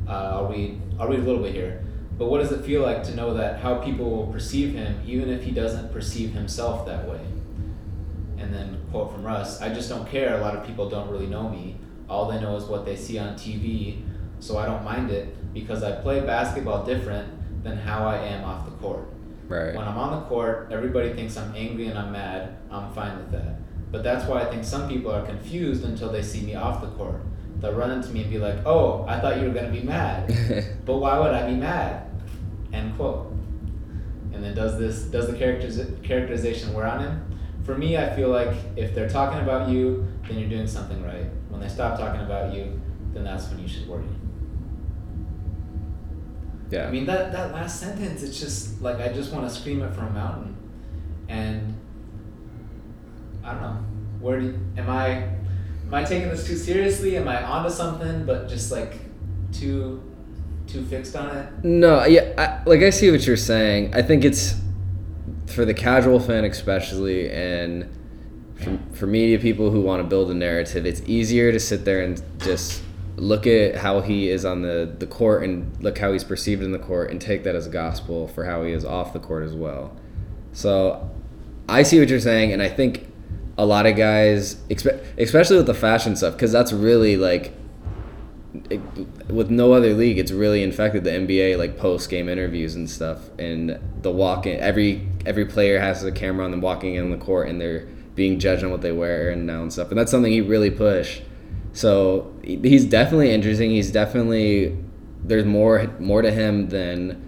Uh, 0.09 0.13
I'll 0.13 0.49
read 0.49 0.81
I'll 0.99 1.07
read 1.07 1.21
a 1.21 1.23
little 1.23 1.43
bit 1.43 1.53
here. 1.53 1.85
But 2.17 2.31
what 2.31 2.39
does 2.41 2.51
it 2.51 2.65
feel 2.65 2.83
like 2.83 3.05
to 3.05 3.15
know 3.15 3.35
that 3.35 3.61
how 3.61 3.77
people 3.77 4.11
will 4.11 4.27
perceive 4.33 4.75
him, 4.75 5.01
even 5.07 5.29
if 5.29 5.45
he 5.45 5.53
doesn't 5.53 5.93
perceive 5.93 6.33
himself 6.33 6.87
that 6.87 7.07
way? 7.07 7.21
And 8.39 8.53
then 8.53 8.81
quote 8.91 9.13
from 9.13 9.23
Russ: 9.23 9.61
I 9.61 9.73
just 9.73 9.89
don't 9.89 10.09
care. 10.09 10.39
A 10.39 10.41
lot 10.41 10.57
of 10.57 10.67
people 10.67 10.89
don't 10.89 11.11
really 11.11 11.27
know 11.27 11.49
me. 11.49 11.77
All 12.09 12.27
they 12.31 12.41
know 12.41 12.57
is 12.57 12.65
what 12.65 12.87
they 12.87 12.97
see 12.97 13.19
on 13.19 13.35
TV, 13.35 14.03
so 14.41 14.57
I 14.57 14.65
don't 14.65 14.83
mind 14.83 15.11
it 15.11 15.53
because 15.53 15.83
I 15.83 15.93
play 16.01 16.21
basketball 16.21 16.87
different 16.87 17.63
than 17.63 17.77
how 17.77 18.07
I 18.07 18.17
am 18.17 18.45
off 18.45 18.65
the 18.65 18.73
court. 18.77 19.07
Right. 19.47 19.75
When 19.75 19.87
I'm 19.87 19.99
on 19.99 20.21
the 20.21 20.27
court, 20.27 20.69
everybody 20.71 21.13
thinks 21.13 21.37
I'm 21.37 21.55
angry 21.55 21.87
and 21.87 21.99
I'm 21.99 22.13
mad. 22.13 22.57
I'm 22.71 22.93
fine 22.93 23.19
with 23.19 23.31
that. 23.33 23.57
But 23.91 24.03
that's 24.03 24.27
why 24.29 24.43
I 24.43 24.51
think 24.51 24.65
some 24.65 24.89
people 24.89 25.11
are 25.11 25.25
confused 25.25 25.85
until 25.85 26.11
they 26.13 26.23
see 26.23 26.43
me 26.43 26.55
off 26.55 26.81
the 26.83 26.89
court. 26.89 27.21
They'll 27.61 27.73
run 27.73 27.91
into 27.91 28.11
me 28.11 28.23
and 28.23 28.31
be 28.31 28.39
like, 28.39 28.59
"Oh, 28.67 29.05
I 29.09 29.19
thought 29.21 29.39
you 29.39 29.49
were 29.49 29.55
gonna 29.55 29.71
be 29.71 29.83
mad, 29.83 30.29
but 30.85 30.99
why 30.99 31.19
would 31.19 31.33
I 31.33 31.49
be 31.49 31.57
mad?" 31.57 32.05
End 32.73 32.95
quote. 32.97 33.33
And 34.33 34.45
then 34.45 34.55
does 34.55 34.79
this 34.79 35.03
does 35.05 35.27
the 35.27 35.37
characters 35.37 35.81
characterization 36.03 36.73
wear 36.75 36.87
on 36.87 37.01
him? 37.01 37.25
For 37.65 37.77
me, 37.77 37.97
I 37.97 38.15
feel 38.15 38.29
like 38.29 38.55
if 38.77 38.95
they're 38.95 39.09
talking 39.09 39.41
about 39.41 39.69
you, 39.69 40.07
then 40.29 40.39
you're 40.39 40.49
doing 40.49 40.67
something 40.67 41.03
right. 41.03 41.27
When 41.49 41.61
they 41.61 41.69
stop 41.69 41.99
talking 41.99 42.21
about 42.21 42.55
you, 42.55 42.81
then 43.13 43.25
that's 43.25 43.49
when 43.51 43.59
you 43.59 43.69
should 43.69 43.89
worry. 43.89 44.05
yeah. 46.71 46.87
I 46.87 46.91
mean 46.91 47.07
that 47.07 47.33
that 47.33 47.53
last 47.53 47.81
sentence, 47.81 48.23
it's 48.23 48.39
just 48.39 48.81
like 48.83 49.01
I 49.01 49.09
just 49.13 49.33
want 49.33 49.49
to 49.49 49.55
scream 49.55 49.83
it 49.83 49.93
from 49.95 50.09
a 50.09 50.11
mountain, 50.11 50.57
and 51.29 51.78
I 53.49 53.53
don't 53.53 53.63
know. 53.63 53.85
Where 54.21 54.41
do 54.41 54.59
am 54.77 54.91
I? 54.91 55.09
Am 55.87 55.95
I 55.95 56.05
taking 56.05 56.29
this 56.29 56.47
too 56.47 56.57
seriously? 56.57 57.17
Am 57.17 57.27
I 57.27 57.43
onto 57.43 57.71
something, 57.71 58.27
but 58.27 58.47
just 58.49 58.71
like 58.71 58.99
too 59.53 60.03
too 60.67 60.85
fixed 60.85 61.17
on 61.17 61.35
it? 61.35 61.65
No, 61.65 62.05
yeah, 62.05 62.35
I, 62.37 62.69
like 62.69 62.83
I 62.83 62.91
see 62.91 63.11
what 63.11 63.27
you're 63.27 63.37
saying. 63.39 63.95
I 63.95 64.03
think 64.03 64.25
it's 64.25 64.61
for 65.47 65.65
the 65.65 65.73
casual 65.73 66.21
fan, 66.21 66.45
especially, 66.45 67.31
and 67.31 67.89
for, 68.57 68.79
for 68.93 69.07
media 69.07 69.39
people 69.39 69.71
who 69.71 69.81
want 69.81 70.03
to 70.03 70.07
build 70.07 70.31
a 70.31 70.35
narrative. 70.35 70.85
It's 70.85 71.01
easier 71.07 71.51
to 71.51 71.59
sit 71.59 71.87
there 71.87 72.03
and 72.03 72.23
just 72.41 72.83
look 73.17 73.47
at 73.47 73.77
how 73.77 74.03
he 74.03 74.29
is 74.29 74.45
on 74.45 74.61
the, 74.61 74.95
the 74.99 75.07
court 75.07 75.43
and 75.43 75.83
look 75.83 75.99
how 75.99 76.13
he's 76.13 76.23
perceived 76.23 76.63
in 76.63 76.71
the 76.71 76.79
court 76.79 77.11
and 77.11 77.21
take 77.21 77.45
that 77.45 77.55
as 77.57 77.67
gospel 77.67 78.29
for 78.29 78.45
how 78.45 78.63
he 78.63 78.73
is 78.73 78.85
off 78.85 79.15
the 79.15 79.19
court 79.19 79.43
as 79.43 79.55
well. 79.55 79.97
So 80.53 81.11
I 81.67 81.83
see 81.83 81.99
what 81.99 82.11
you're 82.11 82.21
saying, 82.21 82.53
and 82.53 82.63
I 82.63 82.69
think 82.69 83.08
a 83.59 83.67
lot 83.67 83.87
of 83.87 83.97
guys, 83.97 84.57
especially 84.71 85.57
with 85.57 85.67
the 85.67 85.75
fashion 85.75 86.15
stuff, 86.15 86.35
because 86.35 86.53
that's 86.53 86.73
really 86.73 87.17
like 87.17 87.53
it, 88.71 88.81
with 89.29 89.51
no 89.51 89.73
other 89.73 89.95
league, 89.95 90.17
it's 90.17 90.31
really 90.31 90.63
infected 90.63 91.05
the 91.05 91.11
NBA 91.11 91.59
like 91.59 91.77
post 91.77 92.09
game 92.09 92.29
interviews 92.29 92.77
and 92.77 92.89
stuff, 92.89 93.29
and 93.39 93.79
the 94.03 94.13
walk 94.13 94.47
in. 94.47 94.61
Every 94.61 95.09
every 95.27 95.45
player 95.45 95.81
has 95.81 96.05
a 96.05 96.13
camera 96.13 96.45
on 96.45 96.53
them 96.53 96.61
walking 96.61 96.95
in 96.95 97.11
the 97.11 97.19
court, 97.19 97.49
and 97.49 97.61
they're 97.61 97.87
being 98.15 98.39
judged 98.39 98.63
on 98.63 98.71
what 98.71 98.81
they 98.81 98.93
wear 98.93 99.31
and 99.31 99.45
now 99.45 99.63
and 99.63 99.73
stuff, 99.73 99.91
and 99.91 99.99
that's 99.99 100.11
something 100.11 100.33
he 100.33 100.41
really 100.41 100.71
pushed. 100.71 101.23
So 101.73 102.33
he's 102.43 102.85
definitely 102.85 103.33
interesting. 103.33 103.71
He's 103.71 103.91
definitely 103.91 104.79
there's 105.25 105.45
more 105.45 105.91
more 105.99 106.23
to 106.23 106.31
him 106.31 106.69
than 106.69 107.25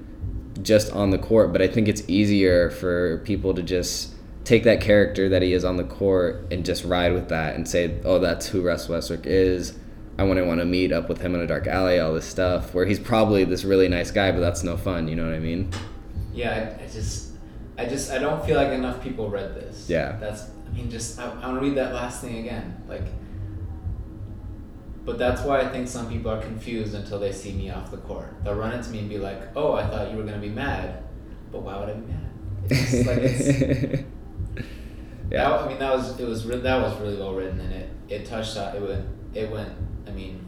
just 0.63 0.93
on 0.93 1.11
the 1.11 1.19
court, 1.19 1.53
but 1.53 1.61
I 1.61 1.67
think 1.67 1.89
it's 1.89 2.09
easier 2.09 2.71
for 2.71 3.19
people 3.19 3.53
to 3.55 3.63
just 3.63 4.15
take 4.45 4.65
that 4.65 4.81
character 4.81 5.29
that 5.29 5.43
he 5.43 5.53
is 5.53 5.65
on 5.65 5.77
the 5.77 5.85
court 5.85 6.47
and 6.51 6.65
just 6.65 6.85
ride 6.85 7.13
with 7.13 7.29
that 7.29 7.55
and 7.55 7.69
say, 7.69 8.01
"Oh, 8.05 8.19
that's 8.19 8.47
who 8.47 8.63
Russ 8.63 8.89
Westbrook 8.89 9.27
is." 9.27 9.75
I 10.19 10.23
wouldn't 10.25 10.47
want 10.47 10.61
to 10.61 10.67
meet 10.67 10.93
up 10.93 11.09
with 11.09 11.23
him 11.23 11.35
in 11.35 11.41
a 11.41 11.47
dark 11.47 11.67
alley, 11.67 11.99
all 11.99 12.13
this 12.13 12.27
stuff, 12.27 12.75
where 12.75 12.85
he's 12.85 12.99
probably 12.99 13.45
this 13.45 13.65
really 13.65 13.89
nice 13.89 14.11
guy, 14.11 14.31
but 14.33 14.41
that's 14.41 14.63
no 14.63 14.77
fun. 14.77 15.09
You 15.09 15.17
know 15.17 15.25
what 15.25 15.33
I 15.33 15.39
mean? 15.39 15.71
Yeah, 16.35 16.77
I, 16.79 16.85
I 16.85 16.87
just, 16.89 17.33
I 17.79 17.87
just, 17.87 18.11
I 18.11 18.19
don't 18.19 18.45
feel 18.45 18.57
like 18.57 18.69
enough 18.69 19.03
people 19.03 19.31
read 19.31 19.55
this. 19.55 19.89
Yeah. 19.89 20.19
That's, 20.21 20.51
I 20.69 20.73
mean, 20.75 20.91
just, 20.91 21.19
I, 21.19 21.25
I 21.25 21.47
want 21.47 21.63
to 21.63 21.67
read 21.67 21.77
that 21.79 21.95
last 21.95 22.21
thing 22.21 22.37
again, 22.37 22.83
like. 22.87 23.05
But 25.07 25.17
that's 25.17 25.41
why 25.41 25.61
I 25.63 25.69
think 25.69 25.89
some 25.89 26.11
people 26.11 26.31
are 26.31 26.43
confused 26.43 26.95
until 26.95 27.19
they 27.19 27.33
see 27.33 27.53
me 27.53 27.71
off 27.71 27.91
the 27.91 27.97
court. 27.97 28.35
They'll 28.45 28.55
run 28.55 28.73
into 28.75 28.91
me 28.91 28.99
and 28.99 29.09
be 29.09 29.17
like, 29.17 29.57
"Oh, 29.57 29.73
I 29.73 29.89
thought 29.89 30.11
you 30.11 30.19
were 30.19 30.25
gonna 30.25 30.39
be 30.39 30.51
mad, 30.51 31.03
but 31.51 31.63
why 31.63 31.81
would 31.81 31.89
I 31.89 31.95
be 31.95 32.07
mad? 32.07 32.31
It's 32.67 33.07
like 33.07 33.19
it's, 33.19 34.05
yeah. 35.31 35.49
That, 35.49 35.61
I 35.63 35.69
mean, 35.69 35.79
that 35.79 35.93
was 35.95 36.19
it 36.19 36.27
was 36.27 36.47
re- 36.47 36.59
that 36.59 36.83
was 36.83 36.99
really 37.01 37.17
well 37.17 37.35
written, 37.35 37.61
and 37.61 37.73
it 37.73 37.91
it 38.09 38.27
touched 38.27 38.57
on 38.57 38.75
it 38.77 38.83
went 38.83 39.07
it 39.35 39.51
went. 39.51 39.73
I 40.07 40.11
mean, 40.11 40.45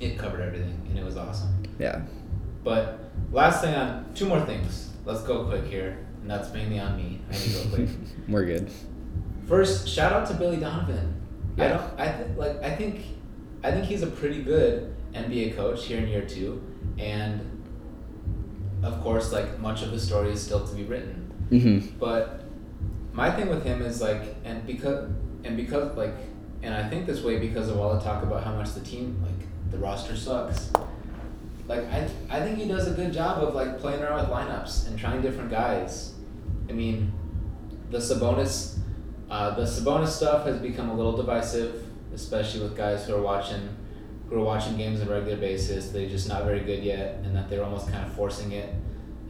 it 0.00 0.18
covered 0.18 0.40
everything, 0.40 0.80
and 0.88 0.98
it 0.98 1.04
was 1.04 1.16
awesome. 1.16 1.62
yeah. 1.78 2.02
But 2.64 3.10
last 3.32 3.62
thing 3.62 3.74
on 3.74 4.12
two 4.14 4.26
more 4.26 4.40
things. 4.42 4.90
Let's 5.04 5.22
go 5.22 5.44
quick 5.46 5.64
here, 5.64 5.98
and 6.20 6.30
that's 6.30 6.52
mainly 6.52 6.78
on 6.78 6.96
me. 6.96 7.20
I 7.28 7.32
need 7.32 7.40
to 7.40 7.68
go 7.68 7.74
quick. 7.74 7.88
We're 8.28 8.44
good. 8.44 8.70
First, 9.48 9.88
shout 9.88 10.12
out 10.12 10.28
to 10.28 10.34
Billy 10.34 10.58
Donovan. 10.58 11.20
I 11.58 11.68
don't. 11.68 12.00
I 12.00 12.12
th- 12.12 12.36
like. 12.36 12.62
I 12.62 12.74
think. 12.74 13.00
I 13.64 13.70
think 13.70 13.84
he's 13.86 14.02
a 14.02 14.06
pretty 14.08 14.42
good 14.42 14.94
NBA 15.14 15.54
coach 15.56 15.86
here 15.86 15.98
in 15.98 16.08
year 16.08 16.22
two, 16.26 16.62
and 16.98 17.62
of 18.82 19.00
course, 19.00 19.32
like 19.32 19.58
much 19.58 19.82
of 19.82 19.90
the 19.90 19.98
story 20.00 20.30
is 20.32 20.42
still 20.42 20.66
to 20.66 20.74
be 20.74 20.84
written. 20.84 21.32
Mm-hmm. 21.50 21.98
But 21.98 22.41
my 23.12 23.30
thing 23.30 23.48
with 23.48 23.64
him 23.64 23.82
is 23.82 24.00
like, 24.00 24.22
and 24.44 24.66
because, 24.66 25.10
and 25.44 25.56
because 25.56 25.96
like, 25.96 26.14
and 26.62 26.74
I 26.74 26.88
think 26.88 27.06
this 27.06 27.22
way 27.22 27.38
because 27.38 27.68
of 27.68 27.78
all 27.78 27.94
the 27.94 28.00
talk 28.00 28.22
about 28.22 28.44
how 28.44 28.54
much 28.54 28.72
the 28.74 28.80
team, 28.80 29.22
like, 29.22 29.48
the 29.70 29.78
roster 29.78 30.16
sucks. 30.16 30.70
Like 31.66 31.84
I, 31.90 32.08
I 32.28 32.40
think 32.40 32.58
he 32.58 32.68
does 32.68 32.86
a 32.88 32.92
good 32.92 33.12
job 33.12 33.42
of 33.42 33.54
like 33.54 33.78
playing 33.78 34.02
around 34.02 34.20
with 34.20 34.30
lineups 34.30 34.88
and 34.88 34.98
trying 34.98 35.22
different 35.22 35.50
guys. 35.50 36.14
I 36.68 36.72
mean, 36.72 37.12
the 37.90 37.98
Sabonis, 37.98 38.78
uh, 39.30 39.54
the 39.54 39.62
Sabonis 39.62 40.08
stuff 40.08 40.44
has 40.46 40.58
become 40.58 40.90
a 40.90 40.94
little 40.94 41.16
divisive, 41.16 41.86
especially 42.14 42.60
with 42.62 42.76
guys 42.76 43.06
who 43.06 43.14
are 43.14 43.22
watching, 43.22 43.68
who 44.28 44.36
are 44.36 44.44
watching 44.44 44.76
games 44.76 45.00
on 45.00 45.08
a 45.08 45.10
regular 45.10 45.38
basis. 45.38 45.90
They're 45.90 46.08
just 46.08 46.28
not 46.28 46.44
very 46.44 46.60
good 46.60 46.82
yet, 46.82 47.16
and 47.24 47.34
that 47.34 47.48
they're 47.48 47.64
almost 47.64 47.90
kind 47.90 48.04
of 48.04 48.12
forcing 48.12 48.52
it, 48.52 48.74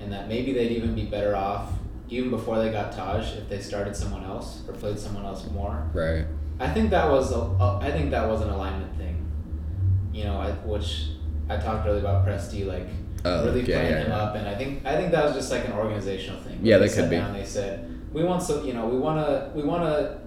and 0.01 0.13
that 0.13 0.29
maybe 0.29 0.53
they'd 0.53 0.73
even 0.73 0.95
be 0.95 1.05
better 1.05 1.37
off 1.37 1.71
even 2.13 2.31
before 2.31 2.59
they 2.59 2.71
got 2.71 2.93
Taj 2.93 3.37
if 3.37 3.49
they 3.49 3.61
started 3.61 3.97
someone 3.97 4.25
else 4.25 4.63
or 4.69 4.75
played 4.75 4.99
someone 4.99 5.25
else 5.25 5.49
more. 5.51 5.89
Right. 5.95 6.27
I 6.61 6.73
think 6.73 6.91
that 6.91 7.11
was 7.11 7.33
a, 7.33 7.37
a 7.37 7.79
I 7.81 7.91
think 7.91 8.11
that 8.11 8.29
was 8.29 8.43
an 8.43 8.51
alignment 8.51 8.97
thing. 8.97 9.27
You 10.13 10.25
know, 10.25 10.37
I, 10.37 10.51
which 10.67 11.09
I 11.49 11.57
talked 11.57 11.87
earlier 11.87 12.01
about 12.01 12.27
Presti 12.27 12.67
like 12.67 12.87
Oh, 13.25 13.45
really 13.45 13.61
yeah, 13.61 13.79
playing 13.79 13.93
yeah, 13.93 14.03
him 14.03 14.11
yeah. 14.11 14.17
up, 14.17 14.35
and 14.35 14.49
I 14.49 14.55
think 14.57 14.85
I 14.85 14.97
think 14.97 15.13
that 15.13 15.25
was 15.25 15.35
just 15.35 15.51
like 15.53 15.65
an 15.65 15.73
organizational 15.75 16.41
thing. 16.41 16.59
Yeah, 16.61 16.79
they 16.79 16.89
that 16.89 16.95
could 16.97 17.11
be. 17.11 17.17
Down, 17.17 17.33
they 17.33 17.45
said 17.45 17.89
we 18.13 18.25
want 18.25 18.43
so 18.43 18.65
you 18.65 18.73
know 18.73 18.87
we 18.87 18.99
want 18.99 19.25
to 19.25 19.51
we 19.55 19.63
want 19.63 19.85
to 19.85 20.19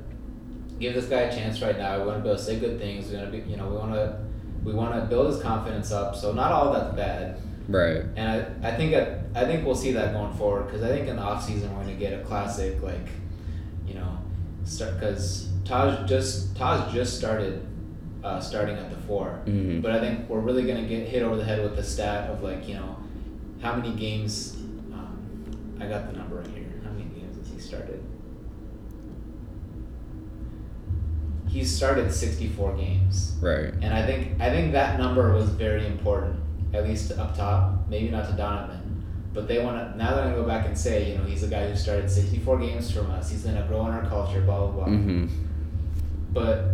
give 0.80 0.94
this 0.94 1.06
guy 1.06 1.22
a 1.22 1.32
chance 1.32 1.62
right 1.62 1.78
now. 1.78 2.00
We 2.00 2.06
want 2.06 2.20
to 2.20 2.24
be 2.24 2.30
able 2.30 2.38
to 2.38 2.44
say 2.44 2.58
good 2.58 2.80
things. 2.80 3.10
We 3.10 3.18
want 3.18 3.32
to 3.32 3.38
be 3.38 3.50
you 3.50 3.58
know 3.58 3.68
we 3.68 3.76
want 3.76 3.94
to 3.94 4.18
we 4.64 4.74
want 4.74 4.96
to 4.96 5.06
build 5.08 5.34
his 5.34 5.42
confidence 5.42 5.92
up. 5.92 6.16
So 6.16 6.32
not 6.32 6.54
all 6.54 6.72
that's 6.72 6.96
bad. 6.96 7.42
Right. 7.68 8.04
And 8.16 8.30
I, 8.64 8.70
I 8.70 8.76
think 8.76 8.94
I, 8.94 9.20
I 9.34 9.46
think 9.46 9.66
we'll 9.66 9.76
see 9.76 9.92
that 9.94 10.14
going 10.14 10.34
forward 10.34 10.66
because 10.68 10.84
I 10.84 10.90
think 10.90 11.08
in 11.08 11.16
the 11.16 11.22
off 11.22 11.44
season 11.44 11.74
we're 11.76 11.84
gonna 11.84 11.96
get 11.96 12.14
a 12.14 12.24
classic 12.24 12.82
like, 12.82 13.08
you 13.88 13.96
know, 13.96 14.18
start 14.64 15.00
because 15.00 15.50
Taj 15.66 16.08
just 16.08 16.56
Taj 16.56 16.94
just 16.94 17.18
started, 17.18 17.66
uh, 18.24 18.40
starting 18.40 18.76
at 18.76 18.90
the 18.90 18.98
4 19.08 19.40
Mhm. 19.46 19.82
but 19.82 19.92
I 19.92 20.00
think 20.00 20.28
we're 20.30 20.40
really 20.40 20.64
gonna 20.64 20.88
get 20.88 21.08
hit 21.08 21.22
over 21.24 21.36
the 21.38 21.44
head 21.44 21.62
with 21.64 21.76
the 21.76 21.84
stat 21.84 22.30
of 22.30 22.44
like 22.44 22.68
you 22.68 22.76
know, 22.76 22.98
how 23.62 23.76
many 23.76 23.94
games, 23.96 24.58
um, 24.94 25.18
I 25.80 25.88
got 25.88 26.12
the 26.12 26.18
number 26.18 26.36
right 26.38 26.48
here. 26.48 26.66
How 26.84 26.92
many 26.92 27.06
games 27.06 27.38
has 27.38 27.52
he 27.54 27.60
started? 27.60 28.02
He 31.48 31.64
started 31.64 32.12
sixty 32.12 32.48
four 32.50 32.76
games. 32.76 33.38
Right. 33.42 33.74
And 33.82 33.94
I 33.94 34.06
think 34.06 34.40
I 34.42 34.50
think 34.50 34.74
that 34.74 35.00
number 35.00 35.34
was 35.34 35.50
very 35.50 35.86
important, 35.88 36.36
at 36.76 36.88
least 36.88 37.12
up 37.12 37.36
top. 37.36 37.88
Maybe 37.90 38.10
not 38.10 38.30
to 38.30 38.36
Donovan, 38.36 39.04
but 39.34 39.48
they 39.48 39.64
want 39.64 39.78
to 39.78 39.98
now. 39.98 40.16
They're 40.16 40.26
gonna 40.26 40.36
go 40.36 40.46
back 40.46 40.66
and 40.66 40.78
say, 40.78 41.12
you 41.12 41.18
know, 41.18 41.24
he's 41.24 41.42
the 41.42 41.48
guy 41.48 41.70
who 41.70 41.76
started 41.76 42.10
sixty 42.10 42.40
four 42.40 42.60
games 42.60 42.92
from 42.92 43.10
us. 43.12 43.32
He's 43.32 43.44
gonna 43.44 43.66
grow 43.68 43.86
in 43.88 43.94
our 43.94 44.06
culture. 44.06 44.42
Blah 44.42 44.68
blah 44.68 44.72
blah. 44.72 44.86
Mm-hmm. 44.86 45.28
But 46.32 46.66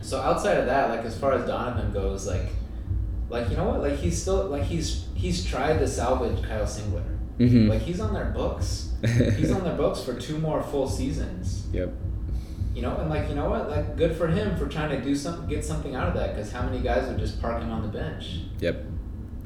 so 0.00 0.20
outside 0.20 0.58
of 0.58 0.66
that, 0.66 0.90
like 0.90 1.04
as 1.04 1.18
far 1.18 1.32
as 1.32 1.46
Donovan 1.46 1.92
goes, 1.92 2.26
like 2.26 2.48
like 3.28 3.50
you 3.50 3.56
know 3.56 3.64
what, 3.64 3.80
like 3.80 3.98
he's 3.98 4.20
still 4.20 4.46
like 4.46 4.64
he's 4.64 5.06
he's 5.14 5.44
tried 5.44 5.78
to 5.78 5.88
salvage 5.88 6.42
Kyle 6.46 6.64
Singler. 6.64 7.04
Mm-hmm. 7.38 7.68
Like 7.68 7.82
he's 7.82 8.00
on 8.00 8.14
their 8.14 8.26
books. 8.26 8.92
he's 9.36 9.50
on 9.50 9.64
their 9.64 9.76
books 9.76 10.02
for 10.02 10.14
two 10.14 10.38
more 10.38 10.62
full 10.62 10.88
seasons. 10.88 11.66
Yep. 11.72 11.92
You 12.74 12.82
know, 12.82 12.96
and 12.96 13.08
like 13.08 13.28
you 13.28 13.34
know 13.34 13.48
what, 13.48 13.70
like 13.70 13.96
good 13.96 14.16
for 14.16 14.28
him 14.28 14.56
for 14.56 14.66
trying 14.66 14.90
to 14.90 15.00
do 15.00 15.14
some 15.14 15.46
get 15.46 15.64
something 15.64 15.94
out 15.94 16.08
of 16.08 16.14
that. 16.14 16.34
Because 16.34 16.52
how 16.52 16.62
many 16.62 16.80
guys 16.80 17.08
would 17.08 17.18
just 17.18 17.40
park 17.40 17.62
him 17.62 17.70
on 17.70 17.82
the 17.82 17.88
bench? 17.88 18.40
Yep. 18.60 18.84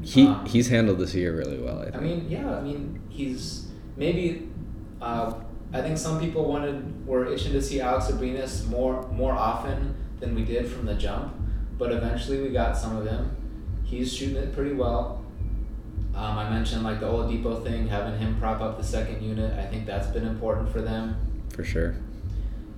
He 0.02 0.26
Um, 0.26 0.46
he's 0.46 0.68
handled 0.68 0.98
this 0.98 1.14
year 1.14 1.36
really 1.36 1.58
well. 1.58 1.80
I 1.80 1.84
think. 1.84 1.96
I 1.96 2.00
mean, 2.00 2.26
yeah, 2.28 2.56
I 2.56 2.60
mean 2.60 3.00
he's 3.08 3.66
maybe. 3.96 4.48
Uh, 5.00 5.34
I 5.72 5.82
think 5.82 5.98
some 5.98 6.18
people 6.20 6.48
wanted 6.48 7.06
were 7.06 7.26
itching 7.32 7.52
to 7.52 7.60
see 7.62 7.80
Alex 7.80 8.06
Abrines 8.06 8.66
more 8.68 9.06
more 9.08 9.32
often 9.32 9.94
than 10.20 10.34
we 10.34 10.44
did 10.44 10.66
from 10.68 10.86
the 10.86 10.94
jump, 10.94 11.34
but 11.78 11.92
eventually 11.92 12.40
we 12.40 12.50
got 12.50 12.76
some 12.76 12.96
of 12.96 13.06
him. 13.06 13.36
He's 13.84 14.12
shooting 14.14 14.36
it 14.36 14.52
pretty 14.54 14.74
well. 14.74 15.24
Um, 16.14 16.36
I 16.36 16.50
mentioned 16.50 16.82
like 16.82 17.00
the 17.00 17.06
Oladipo 17.06 17.62
thing, 17.62 17.86
having 17.86 18.18
him 18.18 18.38
prop 18.40 18.60
up 18.60 18.76
the 18.76 18.82
second 18.84 19.22
unit. 19.22 19.56
I 19.58 19.66
think 19.66 19.86
that's 19.86 20.08
been 20.08 20.26
important 20.26 20.68
for 20.70 20.80
them. 20.80 21.16
for 21.54 21.62
sure. 21.64 21.94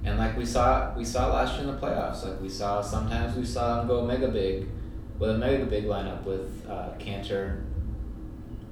And 0.05 0.19
like 0.19 0.37
we 0.37 0.45
saw, 0.47 0.95
we 0.97 1.05
saw 1.05 1.33
last 1.33 1.59
year 1.59 1.69
in 1.69 1.75
the 1.75 1.81
playoffs. 1.81 2.25
Like 2.25 2.41
we 2.41 2.49
saw, 2.49 2.81
sometimes 2.83 3.37
we 3.37 3.45
saw 3.45 3.81
him 3.81 3.87
go 3.89 4.05
mega 4.05 4.29
big, 4.29 4.67
with 5.21 5.31
a 5.31 5.39
mega 5.39 5.65
big 5.67 5.85
lineup 5.85 6.25
with 6.25 6.67
uh, 6.69 6.89
Kanter, 6.99 7.63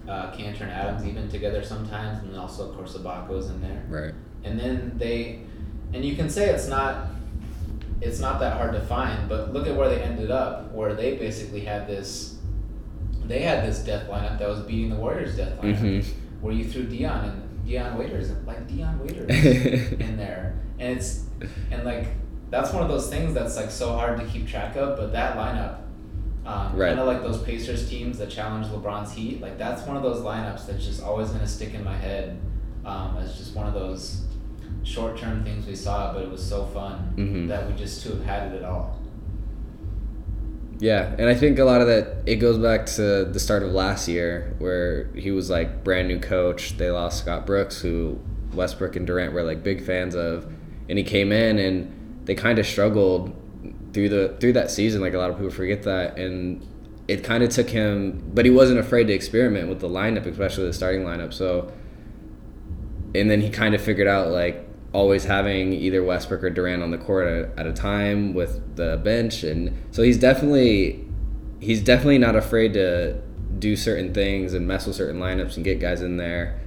uh, 0.08 0.32
Kanter 0.32 0.62
and 0.62 0.72
Adams 0.72 1.06
even 1.06 1.28
together 1.28 1.62
sometimes, 1.62 2.18
and 2.20 2.32
then 2.32 2.40
also 2.40 2.68
of 2.70 2.74
course 2.76 2.96
Ibaka's 2.96 3.50
in 3.50 3.60
there. 3.60 3.84
Right. 3.88 4.14
And 4.44 4.58
then 4.58 4.94
they, 4.96 5.40
and 5.92 6.04
you 6.04 6.16
can 6.16 6.28
say 6.28 6.48
it's 6.50 6.66
not, 6.66 7.08
it's 8.00 8.18
not 8.18 8.40
that 8.40 8.56
hard 8.56 8.72
to 8.72 8.80
find, 8.80 9.28
but 9.28 9.52
look 9.52 9.66
at 9.66 9.76
where 9.76 9.88
they 9.88 10.00
ended 10.00 10.30
up, 10.30 10.72
where 10.72 10.94
they 10.94 11.16
basically 11.16 11.60
had 11.60 11.86
this, 11.86 12.38
they 13.24 13.40
had 13.40 13.64
this 13.66 13.80
death 13.80 14.08
lineup 14.08 14.38
that 14.38 14.48
was 14.48 14.60
beating 14.60 14.90
the 14.90 14.96
Warriors' 14.96 15.36
death 15.36 15.60
lineup, 15.60 15.78
Mm-hmm. 15.80 16.40
where 16.40 16.54
you 16.54 16.64
threw 16.64 16.84
Dion 16.84 17.24
and 17.28 17.66
Dion 17.66 17.98
Waiters, 17.98 18.30
like 18.46 18.66
Dion 18.66 18.98
Waiters 19.00 19.28
in 20.00 20.16
there, 20.16 20.58
and 20.78 20.96
it's 20.96 21.24
and 21.70 21.84
like 21.84 22.06
that's 22.48 22.72
one 22.72 22.82
of 22.82 22.88
those 22.88 23.10
things 23.10 23.34
that's 23.34 23.56
like 23.56 23.70
so 23.70 23.92
hard 23.92 24.18
to 24.18 24.24
keep 24.26 24.48
track 24.48 24.74
of. 24.76 24.96
But 24.96 25.12
that 25.12 25.36
lineup, 25.36 25.80
um, 26.48 26.74
Right. 26.74 26.88
kind 26.88 27.00
of 27.00 27.06
like 27.06 27.22
those 27.22 27.42
Pacers 27.42 27.88
teams 27.90 28.16
that 28.18 28.30
challenge 28.30 28.66
LeBron's 28.68 29.12
Heat, 29.12 29.40
like 29.42 29.58
that's 29.58 29.86
one 29.86 29.96
of 29.96 30.02
those 30.02 30.20
lineups 30.22 30.66
that's 30.66 30.84
just 30.84 31.02
always 31.02 31.28
gonna 31.28 31.46
stick 31.46 31.74
in 31.74 31.84
my 31.84 31.94
head 31.96 32.38
um, 32.86 33.16
as 33.20 33.36
just 33.36 33.54
one 33.54 33.66
of 33.66 33.74
those 33.74 34.22
short 34.82 35.18
term 35.18 35.44
things 35.44 35.66
we 35.66 35.74
saw. 35.76 36.14
But 36.14 36.22
it 36.22 36.30
was 36.30 36.42
so 36.42 36.64
fun 36.66 37.12
Mhm. 37.16 37.48
that 37.48 37.68
we 37.68 37.74
just 37.74 38.02
to 38.04 38.10
have 38.10 38.24
had 38.24 38.52
it 38.52 38.56
at 38.56 38.64
all. 38.64 38.98
Yeah, 40.80 41.12
and 41.18 41.28
I 41.28 41.34
think 41.34 41.58
a 41.58 41.64
lot 41.64 41.80
of 41.80 41.88
that 41.88 42.18
it 42.24 42.36
goes 42.36 42.56
back 42.56 42.86
to 42.86 43.24
the 43.24 43.40
start 43.40 43.62
of 43.64 43.72
last 43.72 44.06
year 44.08 44.54
where 44.58 45.08
he 45.14 45.32
was 45.32 45.50
like 45.50 45.82
brand 45.82 46.06
new 46.08 46.20
coach. 46.20 46.76
They 46.78 46.90
lost 46.90 47.18
Scott 47.18 47.44
Brooks, 47.46 47.80
who 47.80 48.18
Westbrook 48.54 48.94
and 48.96 49.06
Durant 49.06 49.32
were 49.34 49.42
like 49.42 49.62
big 49.64 49.82
fans 49.84 50.14
of, 50.14 50.46
and 50.88 50.96
he 50.96 51.04
came 51.04 51.32
in 51.32 51.58
and 51.58 51.92
they 52.24 52.34
kind 52.36 52.58
of 52.60 52.66
struggled 52.66 53.32
through 53.98 54.08
the 54.08 54.36
through 54.38 54.52
that 54.52 54.70
season. 54.70 55.00
Like 55.00 55.14
a 55.14 55.18
lot 55.18 55.30
of 55.30 55.36
people 55.36 55.50
forget 55.50 55.82
that, 55.82 56.18
and 56.18 56.64
it 57.08 57.24
kind 57.24 57.42
of 57.42 57.50
took 57.50 57.68
him, 57.68 58.22
but 58.32 58.44
he 58.44 58.50
wasn't 58.50 58.78
afraid 58.78 59.08
to 59.08 59.12
experiment 59.12 59.68
with 59.68 59.80
the 59.80 59.88
lineup, 59.88 60.24
especially 60.26 60.66
the 60.66 60.72
starting 60.72 61.02
lineup. 61.02 61.32
So, 61.32 61.72
and 63.14 63.28
then 63.28 63.40
he 63.40 63.50
kind 63.50 63.74
of 63.74 63.80
figured 63.80 64.06
out 64.06 64.28
like 64.28 64.64
always 64.92 65.24
having 65.24 65.72
either 65.72 66.04
Westbrook 66.04 66.44
or 66.44 66.50
Durant 66.50 66.82
on 66.82 66.92
the 66.92 66.98
court 66.98 67.26
at, 67.26 67.58
at 67.58 67.66
a 67.66 67.72
time 67.72 68.34
with 68.34 68.76
the 68.76 69.00
bench, 69.02 69.42
and 69.42 69.76
so 69.90 70.02
he's 70.04 70.18
definitely 70.18 71.04
he's 71.58 71.82
definitely 71.82 72.18
not 72.18 72.36
afraid 72.36 72.74
to 72.74 73.20
do 73.58 73.74
certain 73.74 74.14
things 74.14 74.54
and 74.54 74.68
mess 74.68 74.86
with 74.86 74.94
certain 74.94 75.20
lineups 75.20 75.56
and 75.56 75.64
get 75.64 75.80
guys 75.80 76.02
in 76.02 76.18
there. 76.18 76.60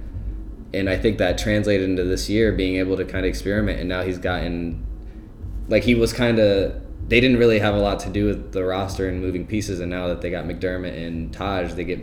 And 0.74 0.90
I 0.90 0.98
think 0.98 1.16
that 1.16 1.38
translated 1.38 1.88
into 1.88 2.04
this 2.04 2.28
year 2.28 2.52
being 2.52 2.76
able 2.76 2.98
to 2.98 3.06
kind 3.06 3.24
of 3.24 3.30
experiment, 3.30 3.80
and 3.80 3.88
now 3.88 4.02
he's 4.02 4.18
gotten 4.18 4.86
like 5.68 5.84
he 5.84 5.94
was 5.94 6.12
kind 6.12 6.38
of 6.38 6.82
they 7.12 7.20
didn't 7.20 7.36
really 7.36 7.58
have 7.58 7.74
a 7.74 7.78
lot 7.78 8.00
to 8.00 8.08
do 8.08 8.24
with 8.24 8.52
the 8.52 8.64
roster 8.64 9.06
and 9.06 9.20
moving 9.20 9.46
pieces, 9.46 9.80
and 9.80 9.90
now 9.90 10.08
that 10.08 10.22
they 10.22 10.30
got 10.30 10.46
McDermott 10.46 10.96
and 10.96 11.30
Taj, 11.30 11.74
they 11.74 11.84
get 11.84 12.00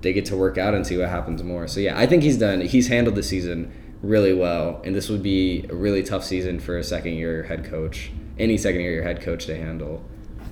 they 0.00 0.14
get 0.14 0.24
to 0.24 0.34
work 0.34 0.56
out 0.56 0.72
and 0.72 0.86
see 0.86 0.96
what 0.96 1.10
happens 1.10 1.42
more. 1.42 1.68
So 1.68 1.78
yeah, 1.78 1.98
I 1.98 2.06
think 2.06 2.22
he's 2.22 2.38
done. 2.38 2.62
He's 2.62 2.88
handled 2.88 3.16
the 3.16 3.22
season 3.22 3.70
really 4.00 4.32
well, 4.32 4.80
and 4.82 4.94
this 4.94 5.10
would 5.10 5.22
be 5.22 5.66
a 5.68 5.74
really 5.74 6.02
tough 6.02 6.24
season 6.24 6.58
for 6.58 6.78
a 6.78 6.82
second 6.82 7.16
year 7.16 7.42
head 7.42 7.66
coach, 7.66 8.12
any 8.38 8.56
second 8.56 8.80
year 8.80 9.02
head 9.02 9.20
coach 9.20 9.44
to 9.44 9.54
handle. 9.54 10.02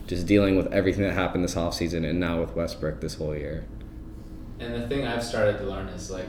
Just 0.07 0.27
dealing 0.27 0.55
with 0.55 0.71
everything 0.71 1.05
that 1.05 1.15
happened 1.15 1.43
this 1.43 1.55
offseason 1.55 2.07
and 2.07 2.21
now 2.21 2.43
with 2.43 2.55
Westbrook 2.55 3.01
this 3.01 3.15
whole 3.15 3.35
year. 3.35 3.65
And 4.61 4.75
the 4.75 4.87
thing 4.87 5.07
I've 5.07 5.25
started 5.25 5.57
to 5.61 5.65
learn 5.65 5.89
is 5.89 6.11
like 6.11 6.29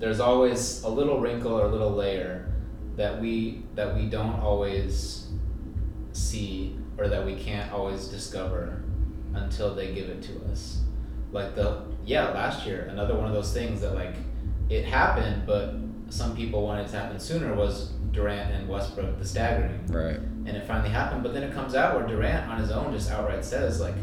there's 0.00 0.18
always 0.18 0.82
a 0.82 0.88
little 0.88 1.20
wrinkle 1.20 1.52
or 1.52 1.66
a 1.66 1.70
little 1.70 1.92
layer 1.92 2.52
that 2.96 3.20
we 3.20 3.62
that 3.76 3.94
we 3.94 4.06
don't 4.06 4.40
always 4.40 5.24
see 6.14 6.76
or 6.96 7.08
that 7.08 7.26
we 7.26 7.34
can't 7.34 7.70
always 7.72 8.06
discover 8.06 8.82
until 9.34 9.74
they 9.74 9.92
give 9.92 10.08
it 10.08 10.22
to 10.22 10.44
us. 10.50 10.80
Like 11.32 11.54
the 11.54 11.82
yeah, 12.06 12.30
last 12.30 12.66
year, 12.66 12.86
another 12.90 13.14
one 13.14 13.26
of 13.26 13.34
those 13.34 13.52
things 13.52 13.80
that 13.80 13.94
like 13.94 14.14
it 14.70 14.84
happened, 14.84 15.44
but 15.46 15.74
some 16.08 16.36
people 16.36 16.62
wanted 16.62 16.86
it 16.86 16.90
to 16.90 16.98
happen 16.98 17.18
sooner. 17.18 17.54
Was 17.54 17.88
Durant 18.12 18.52
and 18.52 18.68
Westbrook 18.68 19.18
the 19.18 19.26
staggering? 19.26 19.86
Right. 19.88 20.16
And 20.16 20.50
it 20.50 20.66
finally 20.66 20.90
happened, 20.90 21.22
but 21.22 21.34
then 21.34 21.42
it 21.42 21.52
comes 21.52 21.74
out 21.74 21.96
where 21.96 22.06
Durant 22.06 22.48
on 22.48 22.60
his 22.60 22.70
own 22.70 22.92
just 22.92 23.10
outright 23.10 23.44
says 23.44 23.80
like, 23.80 23.96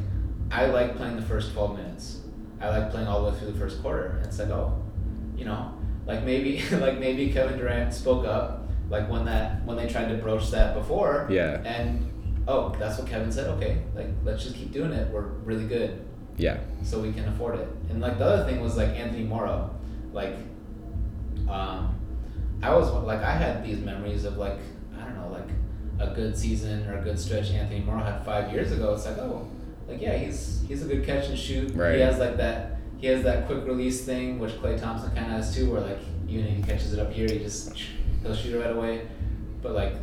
"I 0.52 0.66
like 0.66 0.98
playing 0.98 1.16
the 1.16 1.22
first 1.22 1.54
twelve 1.54 1.78
minutes. 1.78 2.20
I 2.60 2.70
like 2.70 2.92
playing 2.92 3.08
all 3.08 3.24
the 3.24 3.32
way 3.32 3.40
through 3.40 3.52
the 3.52 3.60
first 3.60 3.82
quarter." 3.82 4.18
And 4.18 4.26
it's 4.26 4.38
like, 4.38 4.50
oh, 4.50 4.78
you 5.38 5.46
know, 5.46 5.74
like 6.06 6.24
maybe 6.24 6.62
like 6.72 7.00
maybe 7.00 7.32
Kevin 7.32 7.58
Durant 7.58 7.94
spoke 7.94 8.26
up 8.26 8.61
like 8.92 9.10
when 9.10 9.26
that 9.26 9.64
when 9.66 9.78
they 9.78 9.88
tried 9.88 10.10
to 10.10 10.16
broach 10.16 10.52
that 10.52 10.76
before. 10.76 11.26
Yeah. 11.32 11.62
And 11.64 12.44
oh, 12.48 12.76
that's 12.78 13.00
what 13.00 13.08
Kevin 13.08 13.32
said. 13.32 13.48
Okay, 13.58 13.82
like 13.96 14.08
let's 14.24 14.44
just 14.44 14.56
keep 14.56 14.72
doing 14.72 14.92
it. 14.92 15.12
We're 15.12 15.30
really 15.50 15.66
good, 15.66 16.06
Yeah. 16.38 16.58
so 16.84 17.00
we 17.00 17.14
can 17.14 17.26
afford 17.30 17.58
it. 17.58 17.68
And 17.90 18.02
like 18.02 18.20
the 18.20 18.26
other 18.26 18.44
thing 18.52 18.60
was 18.62 18.76
like 18.78 18.90
Anthony 18.90 19.24
Morrow, 19.24 19.74
like, 20.12 20.36
um, 21.50 21.96
I 22.62 22.76
was 22.76 22.92
like 22.92 23.22
I 23.24 23.32
had 23.32 23.64
these 23.66 23.80
memories 23.80 24.26
of 24.26 24.38
like 24.38 24.60
I 25.00 25.04
don't 25.06 25.16
know 25.16 25.30
like 25.30 25.50
a 26.00 26.14
good 26.14 26.38
season 26.38 26.86
or 26.88 27.00
a 27.00 27.02
good 27.02 27.18
stretch 27.18 27.50
Anthony 27.52 27.80
Morrow 27.80 28.04
had 28.04 28.24
five 28.26 28.52
years 28.52 28.72
ago. 28.74 28.94
It's 28.94 29.06
like 29.06 29.18
oh, 29.18 29.50
like 29.88 30.02
yeah 30.02 30.18
he's 30.18 30.64
he's 30.68 30.84
a 30.84 30.88
good 30.88 31.06
catch 31.06 31.28
and 31.30 31.40
shoot. 31.40 31.74
Right. 31.74 31.96
He 31.96 32.02
has 32.02 32.20
like 32.20 32.38
that. 32.38 32.78
He 32.98 33.08
has 33.08 33.24
that 33.24 33.48
quick 33.48 33.66
release 33.66 34.06
thing, 34.06 34.38
which 34.38 34.52
Klay 34.62 34.80
Thompson 34.80 35.10
kind 35.16 35.26
of 35.26 35.32
has 35.32 35.56
too, 35.56 35.72
where 35.72 35.82
like 35.82 35.98
you 36.28 36.42
know 36.44 36.50
he 36.50 36.62
catches 36.62 36.94
it 36.94 37.00
up 37.00 37.12
here, 37.12 37.28
he 37.28 37.40
just 37.40 37.74
he'll 38.24 38.36
shoot 38.36 38.56
it 38.56 38.60
right 38.60 38.76
away. 38.76 39.08
But 39.62 39.74
like 39.74 39.94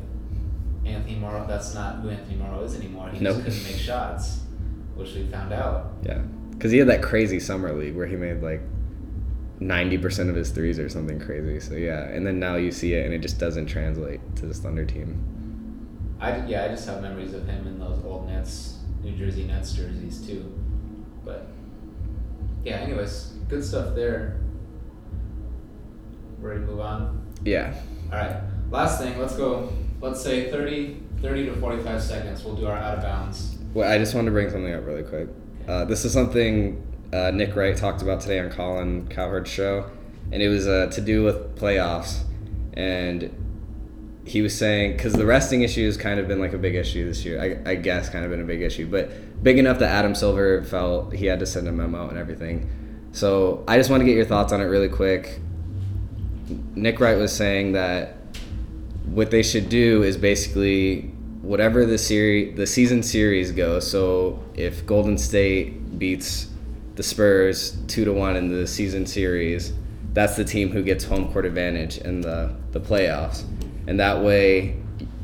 Anthony 0.85 1.17
Morrow, 1.17 1.47
that's 1.47 1.75
not 1.75 1.97
who 1.97 2.11
Anthony 2.11 2.37
Morrow 2.37 2.63
is 2.63 2.75
anymore. 2.77 3.11
He 3.11 3.21
Nope. 3.21 3.37
just 3.37 3.45
couldn't 3.47 3.65
make 3.73 3.81
shots, 3.81 4.41
which 4.95 5.15
we 5.15 5.27
found 5.27 5.53
out. 5.53 5.93
Yeah. 6.05 6.19
Because 6.51 6.73
he 6.73 6.79
had 6.79 6.89
that 6.89 7.03
crazy 7.03 7.39
summer 7.41 7.73
league 7.73 7.97
where 7.97 8.07
he 8.07 8.17
made 8.17 8.43
like 8.43 8.61
90% 9.61 10.29
of 10.31 10.35
his 10.37 10.51
threes 10.51 10.79
or 10.79 10.89
something 10.89 11.21
crazy. 11.21 11.61
So, 11.61 11.75
yeah. 11.75 12.05
And 12.09 12.27
then 12.27 12.39
now 12.39 12.57
you 12.57 12.71
see 12.71 12.95
it 12.95 13.05
and 13.05 13.15
it 13.15 13.19
just 13.19 13.39
doesn't 13.39 13.67
translate 13.67 14.21
to 14.37 14.47
this 14.47 14.59
Thunder 14.59 14.85
team. 14.85 15.25
I 16.21 16.45
yeah, 16.47 16.65
I 16.65 16.69
just 16.69 16.87
have 16.89 17.01
memories 17.01 17.33
of 17.33 17.47
him 17.47 17.65
in 17.67 17.79
those 17.79 18.05
old 18.05 18.27
Nets, 18.29 18.79
New 19.05 19.13
Jersey 19.17 19.45
Nets 19.45 19.73
jerseys 19.73 20.27
too. 20.27 20.53
But 21.25 21.47
yeah, 22.65 22.77
anyways, 22.79 23.35
good 23.49 23.65
stuff 23.65 23.95
there. 23.95 24.41
Ready 26.41 26.61
to 26.61 26.67
move 26.67 26.81
on? 26.81 27.25
Yeah. 27.45 27.75
All 28.11 28.19
right. 28.19 28.37
Last 28.71 29.01
thing, 29.01 29.19
let's 29.19 29.37
go. 29.37 29.73
Let's 30.01 30.23
say 30.23 30.51
30, 30.51 31.01
30 31.21 31.47
to 31.47 31.57
forty-five 31.57 32.03
seconds. 32.03 32.45
We'll 32.45 32.55
do 32.55 32.67
our 32.67 32.77
out 32.77 32.99
of 32.99 33.03
bounds. 33.03 33.57
Well, 33.75 33.91
I 33.91 33.99
just 33.99 34.15
wanted 34.15 34.27
to 34.27 34.33
bring 34.33 34.51
something 34.51 34.73
up 34.73 34.87
really 34.87 35.03
quick. 35.03 35.29
Uh, 35.67 35.85
this 35.85 36.05
is 36.05 36.13
something 36.13 36.83
uh, 37.13 37.31
Nick 37.33 37.55
Wright 37.55 37.77
talked 37.77 38.01
about 38.03 38.21
today 38.21 38.39
on 38.39 38.51
Colin 38.51 39.09
Cowherd's 39.09 39.51
show, 39.51 39.91
and 40.33 40.43
it 40.43 40.49
was 40.49 40.67
uh, 40.67 40.87
to 40.93 41.01
do 41.01 41.23
with 41.23 41.57
playoffs. 41.59 42.21
And 42.75 43.31
he 44.25 44.43
was 44.43 44.57
saying 44.57 44.93
because 44.93 45.15
the 45.15 45.27
resting 45.27 45.63
issue 45.63 45.85
has 45.87 45.97
kind 45.97 46.21
of 46.21 46.29
been 46.29 46.39
like 46.39 46.53
a 46.53 46.59
big 46.59 46.75
issue 46.75 47.07
this 47.07 47.25
year. 47.25 47.63
I, 47.67 47.71
I 47.71 47.75
guess 47.75 48.09
kind 48.09 48.25
of 48.25 48.31
been 48.31 48.41
a 48.41 48.45
big 48.45 48.63
issue, 48.63 48.87
but 48.89 49.43
big 49.43 49.59
enough 49.59 49.79
that 49.81 49.91
Adam 49.91 50.15
Silver 50.15 50.63
felt 50.65 51.15
he 51.15 51.27
had 51.27 51.41
to 51.41 51.47
send 51.47 51.67
a 51.69 51.73
memo 51.73 52.09
and 52.09 52.19
everything. 52.19 52.71
So 53.13 53.65
I 53.67 53.77
just 53.77 53.91
want 53.91 54.01
to 54.01 54.05
get 54.05 54.17
your 54.17 54.27
thoughts 54.27 54.53
on 54.53 54.61
it 54.61 54.65
really 54.65 54.89
quick. 54.89 55.41
Nick 56.75 57.01
Wright 57.01 57.19
was 57.19 57.33
saying 57.33 57.73
that 57.73 58.17
what 59.05 59.31
they 59.31 59.43
should 59.43 59.69
do 59.69 60.03
is 60.03 60.17
basically 60.17 61.11
whatever 61.43 61.87
the 61.87 61.99
series 61.99 62.57
the 62.57 62.67
season 62.67 63.03
series 63.03 63.53
goes. 63.53 63.91
So 63.91 64.43
if 64.55 64.85
Golden 64.87 65.17
State 65.19 65.99
beats 65.99 66.49
the 66.95 67.03
Spurs 67.03 67.79
two 67.87 68.05
to 68.05 68.13
one 68.13 68.37
in 68.37 68.49
the 68.49 68.67
season 68.67 69.07
series, 69.07 69.73
that's 70.13 70.37
the 70.37 70.45
team 70.45 70.71
who 70.71 70.83
gets 70.83 71.05
home 71.05 71.33
court 71.33 71.47
advantage 71.47 71.99
in 71.99 72.21
the 72.21 72.55
the 72.73 72.81
playoffs. 72.81 73.45
And 73.87 73.99
that 74.01 74.23
way, 74.23 74.77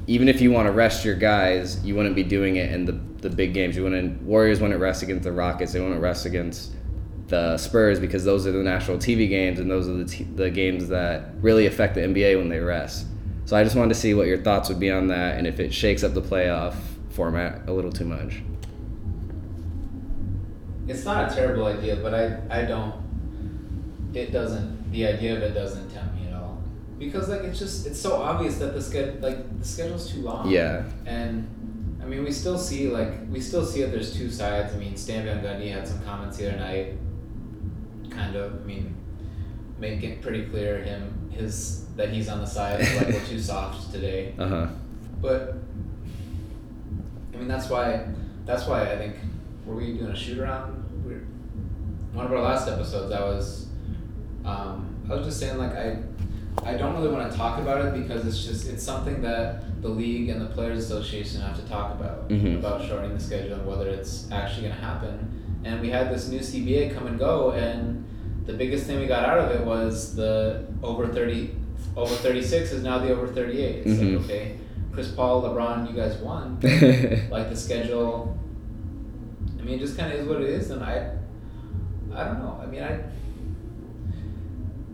even 0.06 0.28
if 0.28 0.40
you 0.40 0.50
want 0.50 0.66
to 0.66 0.72
rest 0.72 1.04
your 1.04 1.16
guys, 1.16 1.84
you 1.84 1.94
wouldn't 1.94 2.14
be 2.14 2.22
doing 2.22 2.56
it 2.56 2.72
in 2.72 2.84
the 2.84 2.98
the 3.20 3.30
big 3.30 3.54
games. 3.54 3.76
You 3.76 3.84
wouldn't 3.84 4.22
Warriors 4.22 4.60
wouldn't 4.60 4.80
rest 4.80 5.02
against 5.02 5.24
the 5.24 5.32
Rockets. 5.32 5.72
They 5.72 5.80
wouldn't 5.80 6.00
rest 6.00 6.26
against 6.26 6.72
the 7.28 7.56
Spurs 7.56 7.98
because 7.98 8.24
those 8.24 8.46
are 8.46 8.52
the 8.52 8.62
national 8.62 8.98
TV 8.98 9.28
games 9.28 9.58
and 9.58 9.70
those 9.70 9.88
are 9.88 9.94
the, 9.94 10.04
t- 10.04 10.24
the 10.24 10.50
games 10.50 10.88
that 10.88 11.30
really 11.40 11.66
affect 11.66 11.94
the 11.94 12.02
NBA 12.02 12.36
when 12.36 12.48
they 12.48 12.60
rest. 12.60 13.06
So 13.46 13.56
I 13.56 13.64
just 13.64 13.76
wanted 13.76 13.90
to 13.90 14.00
see 14.00 14.14
what 14.14 14.26
your 14.26 14.38
thoughts 14.38 14.68
would 14.68 14.80
be 14.80 14.90
on 14.90 15.08
that 15.08 15.36
and 15.38 15.46
if 15.46 15.60
it 15.60 15.72
shakes 15.72 16.02
up 16.02 16.14
the 16.14 16.22
playoff 16.22 16.74
format 17.10 17.68
a 17.68 17.72
little 17.72 17.92
too 17.92 18.04
much. 18.04 18.42
It's 20.86 21.04
not 21.04 21.32
a 21.32 21.34
terrible 21.34 21.66
idea, 21.66 21.96
but 21.96 22.14
I 22.14 22.40
I 22.50 22.64
don't. 22.64 22.94
It 24.12 24.32
doesn't. 24.32 24.92
The 24.92 25.06
idea 25.06 25.36
of 25.36 25.42
it 25.42 25.54
doesn't 25.54 25.90
tempt 25.90 26.14
me 26.14 26.28
at 26.28 26.34
all, 26.34 26.62
because 26.98 27.28
like 27.28 27.40
it's 27.40 27.58
just 27.58 27.86
it's 27.86 28.00
so 28.00 28.16
obvious 28.16 28.58
that 28.58 28.74
the 28.74 28.80
sched 28.80 29.22
like 29.22 29.58
the 29.58 29.64
schedule's 29.66 30.10
too 30.10 30.20
long. 30.20 30.50
Yeah. 30.50 30.84
And 31.06 31.48
I 32.02 32.06
mean, 32.06 32.22
we 32.22 32.32
still 32.32 32.58
see 32.58 32.88
like 32.88 33.12
we 33.30 33.40
still 33.40 33.64
see 33.64 33.80
that 33.80 33.92
there's 33.92 34.14
two 34.14 34.30
sides. 34.30 34.74
I 34.74 34.76
mean, 34.76 34.94
Stan 34.96 35.24
Van 35.24 35.42
Gundy 35.42 35.72
had 35.72 35.88
some 35.88 36.02
comments 36.04 36.36
the 36.36 36.48
other 36.48 36.58
night, 36.58 36.94
kind 38.14 38.36
of. 38.36 38.54
I 38.54 38.64
mean, 38.64 38.94
make 39.78 40.02
it 40.02 40.22
pretty 40.22 40.44
clear 40.46 40.82
him 40.82 41.30
his 41.32 41.84
that 41.96 42.10
he's 42.10 42.28
on 42.28 42.40
the 42.40 42.46
side 42.46 42.80
of 42.80 42.94
like 42.96 43.08
we're 43.08 43.24
too 43.26 43.38
soft 43.52 43.92
today. 43.92 44.34
Uh 44.38 44.48
huh. 44.48 44.66
But 45.20 45.54
I 47.32 47.36
mean, 47.38 47.48
that's 47.48 47.68
why 47.68 48.06
that's 48.44 48.66
why 48.66 48.90
I 48.92 48.96
think 48.96 49.16
were 49.66 49.74
we 49.76 49.94
doing 49.94 50.10
a 50.10 50.16
shoot 50.16 50.38
around? 50.38 50.80
One 52.12 52.26
of 52.26 52.32
our 52.32 52.40
last 52.42 52.68
episodes, 52.68 53.12
I 53.12 53.20
was 53.22 53.66
um, 54.44 54.94
I 55.10 55.14
was 55.14 55.26
just 55.26 55.40
saying 55.40 55.58
like 55.58 55.72
I 55.72 55.98
I 56.64 56.74
don't 56.74 56.94
really 56.94 57.08
want 57.08 57.30
to 57.30 57.36
talk 57.36 57.58
about 57.60 57.84
it 57.84 58.00
because 58.00 58.24
it's 58.24 58.44
just 58.44 58.68
it's 58.68 58.82
something 58.84 59.20
that 59.22 59.82
the 59.82 59.88
league 59.88 60.28
and 60.28 60.40
the 60.40 60.46
players 60.46 60.78
association 60.84 61.40
have 61.40 61.56
to 61.60 61.68
talk 61.68 61.92
about 61.98 62.28
Mhm. 62.28 62.58
about 62.60 62.86
shortening 62.86 63.14
the 63.14 63.20
schedule 63.22 63.54
and 63.54 63.66
whether 63.66 63.88
it's 63.88 64.30
actually 64.30 64.68
going 64.68 64.76
to 64.76 64.80
happen. 64.80 65.33
And 65.64 65.80
we 65.80 65.88
had 65.90 66.12
this 66.12 66.28
new 66.28 66.40
CBA 66.40 66.94
come 66.94 67.06
and 67.06 67.18
go, 67.18 67.52
and 67.52 68.04
the 68.46 68.52
biggest 68.52 68.86
thing 68.86 68.98
we 69.00 69.06
got 69.06 69.26
out 69.28 69.38
of 69.38 69.50
it 69.52 69.64
was 69.64 70.14
the 70.14 70.66
over 70.82 71.08
thirty 71.08 71.54
over 71.96 72.14
thirty 72.16 72.42
six 72.42 72.70
is 72.72 72.82
now 72.82 72.98
the 72.98 73.10
over 73.10 73.26
thirty 73.26 73.62
eight. 73.62 73.86
It's 73.86 74.00
Mhm. 74.00 74.16
like 74.16 74.24
okay, 74.24 74.56
Chris 74.92 75.10
Paul, 75.10 75.42
LeBron, 75.42 75.88
you 75.90 75.96
guys 75.96 76.16
won. 76.18 76.58
like 77.30 77.48
the 77.50 77.56
schedule. 77.56 78.36
I 79.58 79.62
mean, 79.62 79.76
it 79.76 79.78
just 79.80 79.96
kind 79.96 80.12
of 80.12 80.20
is 80.20 80.26
what 80.28 80.42
it 80.42 80.50
is, 80.50 80.70
and 80.70 80.82
I, 80.84 81.16
I 82.14 82.24
don't 82.24 82.40
know. 82.40 82.60
I 82.62 82.66
mean, 82.66 82.82
I. 82.82 83.00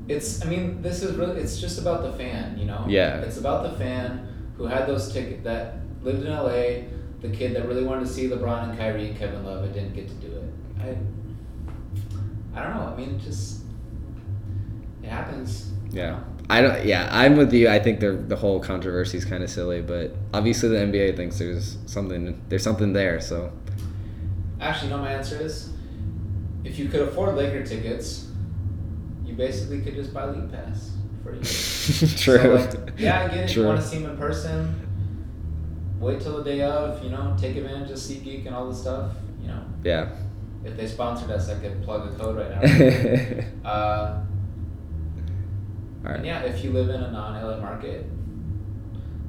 It's. 0.09 0.43
I 0.43 0.49
mean, 0.49 0.83
this 0.83 1.03
is 1.03 1.17
really. 1.17 1.41
It's 1.41 1.61
just 1.61 1.79
about 1.81 2.03
the 2.03 2.13
fan, 2.13 2.57
you 2.59 2.67
know. 2.67 2.85
Yeah. 2.89 3.17
It's 3.19 3.39
about 3.39 3.63
the 3.65 3.77
fan 3.79 4.29
who 4.57 4.67
had 4.67 4.87
those 4.87 5.13
tickets 5.13 5.43
that 5.45 5.77
lived 6.03 6.25
in 6.25 6.31
LA, 6.33 6.87
the 7.21 7.29
kid 7.33 7.55
that 7.55 7.67
really 7.67 7.85
wanted 7.85 8.07
to 8.07 8.13
see 8.13 8.29
LeBron 8.29 8.71
and 8.71 8.79
Kyrie 8.79 9.09
and 9.09 9.19
Kevin 9.19 9.45
Love 9.45 9.65
and 9.65 9.73
didn't 9.75 9.95
get 9.95 10.09
to 10.09 10.15
do 10.15 10.27
it. 10.29 10.30
I. 10.83 12.59
I 12.59 12.63
don't 12.65 12.75
know. 12.75 12.93
I 12.93 12.97
mean, 12.97 13.15
it 13.17 13.19
just. 13.21 13.63
It 15.03 15.09
happens. 15.09 15.73
yeah. 15.91 16.21
I 16.49 16.61
don't. 16.63 16.85
Yeah, 16.85 17.09
I'm 17.13 17.37
with 17.37 17.53
you. 17.53 17.69
I 17.69 17.79
think 17.79 18.01
the 18.01 18.11
the 18.13 18.35
whole 18.35 18.59
controversy 18.59 19.17
is 19.19 19.25
kind 19.25 19.45
of 19.45 19.51
silly, 19.51 19.83
but 19.83 20.17
obviously 20.35 20.69
the 20.71 20.77
NBA 20.79 21.17
thinks 21.17 21.39
there's 21.39 21.79
something 21.87 22.43
there's 22.49 22.65
something 22.65 22.93
there. 22.93 23.21
So 23.21 23.53
Actually, 24.61 24.91
no. 24.91 24.99
My 24.99 25.13
answer 25.13 25.41
is, 25.41 25.71
if 26.65 26.77
you 26.79 26.89
could 26.89 27.03
afford 27.03 27.37
Laker 27.37 27.65
tickets, 27.65 28.27
you 29.25 29.35
basically 29.35 29.81
could 29.81 29.95
just 29.95 30.13
buy 30.13 30.25
League 30.27 30.51
Pass 30.53 30.91
for 31.23 31.31
a 31.31 31.35
year. 31.35 31.43
true. 31.45 32.39
So, 32.39 32.55
like, 32.55 32.99
yeah, 32.99 33.23
I 33.23 33.29
get 33.29 33.51
it. 33.51 33.57
You 33.57 33.65
want 33.65 33.81
to 33.81 33.87
see 33.87 33.99
him 33.99 34.11
in 34.11 34.17
person. 34.19 34.87
Wait 36.01 36.21
till 36.21 36.37
the 36.39 36.45
day 36.45 36.63
of, 36.63 37.03
you 37.05 37.11
know, 37.11 37.37
take 37.41 37.57
advantage 37.57 37.91
of 37.91 37.97
SeatGeek 37.97 38.47
and 38.47 38.55
all 38.55 38.69
the 38.69 38.75
stuff. 38.75 39.13
You 39.41 39.49
know, 39.49 39.63
Yeah. 39.85 40.09
If 40.65 40.77
they 40.77 40.87
sponsored 40.87 41.31
us, 41.31 41.49
I 41.49 41.59
could 41.59 41.83
plug 41.83 42.13
a 42.13 42.17
code 42.17 42.37
right 42.37 42.51
now. 42.51 43.45
uh, 43.69 44.21
All 46.05 46.13
and 46.13 46.25
yeah, 46.25 46.43
if 46.43 46.63
you 46.65 46.73
live 46.73 46.89
in 46.91 47.03
a 47.03 47.11
non-LA 47.11 47.59
market, 47.61 48.07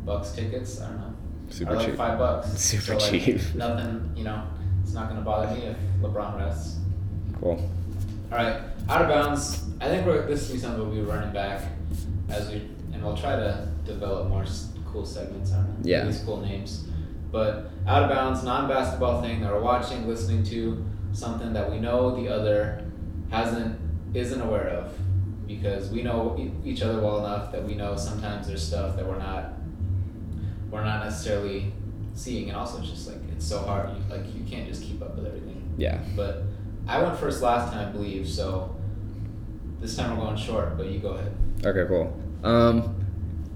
Bucks 0.06 0.32
tickets, 0.32 0.82
I 0.82 0.90
don't 0.90 0.98
know, 0.98 1.14
Super 1.50 1.72
are 1.72 1.76
like 1.76 1.86
cheap. 1.88 1.96
five 1.96 2.18
bucks. 2.18 2.48
Super 2.58 3.00
so, 3.00 3.12
like, 3.12 3.24
cheap. 3.24 3.56
Nothing, 3.56 4.12
you 4.16 4.24
know, 4.24 4.44
it's 4.84 4.94
not 4.94 5.10
gonna 5.10 5.22
bother 5.22 5.54
me 5.56 5.62
if 5.68 5.78
LeBron 6.02 6.38
rests. 6.38 6.80
Cool. 7.40 7.70
All 8.32 8.38
right, 8.38 8.62
out 8.90 9.02
of 9.02 9.10
bounds. 9.10 9.64
I 9.80 9.88
think 9.88 10.06
we're, 10.06 10.26
this 10.28 10.48
will 10.48 10.56
be 10.56 10.62
something 10.62 10.80
we'll 10.82 10.96
be 10.96 11.02
running 11.02 11.34
back 11.34 11.64
as 12.30 12.50
we, 12.50 12.70
and 12.94 13.04
we'll 13.04 13.18
try 13.18 13.36
to 13.36 13.68
develop 13.86 14.28
more 14.30 14.46
cool 14.92 15.06
segments. 15.06 15.52
I 15.52 15.58
don't 15.58 15.68
know. 15.68 15.76
Yeah. 15.84 16.06
These 16.06 16.22
cool 16.24 16.42
names, 16.42 16.86
but 17.32 17.72
out 17.88 18.04
of 18.04 18.10
bounds, 18.10 18.44
non-basketball 18.44 19.22
thing 19.22 19.42
that 19.42 19.52
we're 19.52 19.62
watching, 19.62 20.08
listening 20.08 20.44
to, 20.46 20.86
something 21.14 21.54
that 21.54 21.70
we 21.72 21.80
know 21.80 22.16
the 22.22 22.30
other 22.30 22.86
hasn't, 23.30 23.80
isn't 24.14 24.42
aware 24.42 24.68
of, 24.70 24.94
because 25.48 25.90
we 25.90 26.02
know 26.04 26.38
each 26.66 26.82
other 26.82 27.02
well 27.02 27.20
enough 27.26 27.52
that 27.52 27.64
we 27.64 27.76
know 27.76 27.96
sometimes 27.96 28.48
there's 28.48 28.66
stuff 28.66 28.96
that 28.96 29.06
we're 29.06 29.18
not, 29.20 29.54
we're 30.70 30.84
not 30.84 31.04
necessarily 31.04 31.72
seeing, 32.14 32.50
and 32.50 32.58
also 32.58 32.80
it's 32.80 32.90
just 32.90 33.08
like 33.08 33.18
it's 33.32 33.46
so 33.46 33.60
hard. 33.60 33.90
You, 33.90 34.04
like 34.16 34.26
you 34.36 34.44
can't 34.50 34.68
just 34.68 34.84
keep 34.84 35.02
up 35.02 35.16
with 35.16 35.26
everything 35.26 35.74
Yeah. 35.78 36.00
but 36.16 36.44
I 36.88 37.02
went 37.02 37.18
first 37.18 37.42
last 37.42 37.72
time, 37.72 37.90
I 37.90 37.92
believe. 37.92 38.28
So 38.28 38.76
this 39.80 39.96
time 39.96 40.18
we're 40.18 40.26
going 40.26 40.38
short, 40.38 40.78
but 40.78 40.88
you 40.88 41.00
go 41.00 41.10
ahead. 41.10 41.34
Okay, 41.66 41.86
cool. 41.88 42.14
Um, 42.44 42.96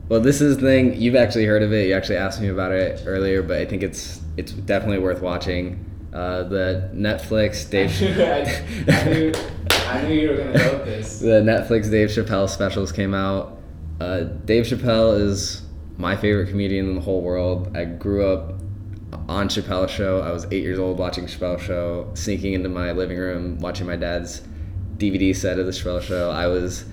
well, 0.09 0.19
this 0.21 0.39
is 0.41 0.57
the 0.57 0.61
thing 0.61 0.95
you've 1.01 1.15
actually 1.15 1.45
heard 1.45 1.63
of 1.63 1.73
it. 1.73 1.87
You 1.87 1.95
actually 1.95 2.17
asked 2.17 2.39
me 2.39 2.49
about 2.49 2.71
it 2.71 3.01
earlier, 3.05 3.41
but 3.41 3.57
I 3.57 3.65
think 3.65 3.81
it's 3.83 4.21
it's 4.37 4.51
definitely 4.51 4.99
worth 4.99 5.21
watching. 5.21 5.83
Uh, 6.15 6.43
the 6.43 6.89
Netflix 6.93 7.69
Dave. 7.69 7.91
I, 8.01 8.93
I, 8.93 9.09
knew, 9.09 9.33
I 9.69 10.01
knew 10.03 10.15
you 10.15 10.29
were 10.29 10.37
gonna 10.37 10.57
go 10.57 10.77
with 10.77 10.85
this. 10.85 11.19
The 11.25 11.41
Netflix 11.41 11.91
Dave 11.91 12.07
Chappelle 12.07 12.47
specials 12.47 12.93
came 12.93 13.13
out. 13.13 13.59
Uh, 13.99 14.21
Dave 14.21 14.63
Chappelle 14.63 15.19
is 15.19 15.63
my 15.97 16.15
favorite 16.15 16.47
comedian 16.47 16.87
in 16.87 16.95
the 16.95 17.01
whole 17.01 17.21
world. 17.21 17.75
I 17.75 17.83
grew 17.83 18.25
up 18.25 18.53
on 19.27 19.49
Chappelle 19.49 19.89
Show. 19.89 20.21
I 20.21 20.31
was 20.31 20.45
eight 20.51 20.63
years 20.63 20.79
old 20.79 20.99
watching 20.99 21.25
Chappelle 21.25 21.59
Show, 21.59 22.09
sneaking 22.13 22.53
into 22.53 22.69
my 22.69 22.93
living 22.93 23.17
room, 23.17 23.59
watching 23.59 23.85
my 23.85 23.97
dad's 23.97 24.41
DVD 24.95 25.35
set 25.35 25.59
of 25.59 25.65
the 25.65 25.73
Chappelle 25.73 26.01
Show. 26.01 26.31
I 26.31 26.47
was 26.47 26.85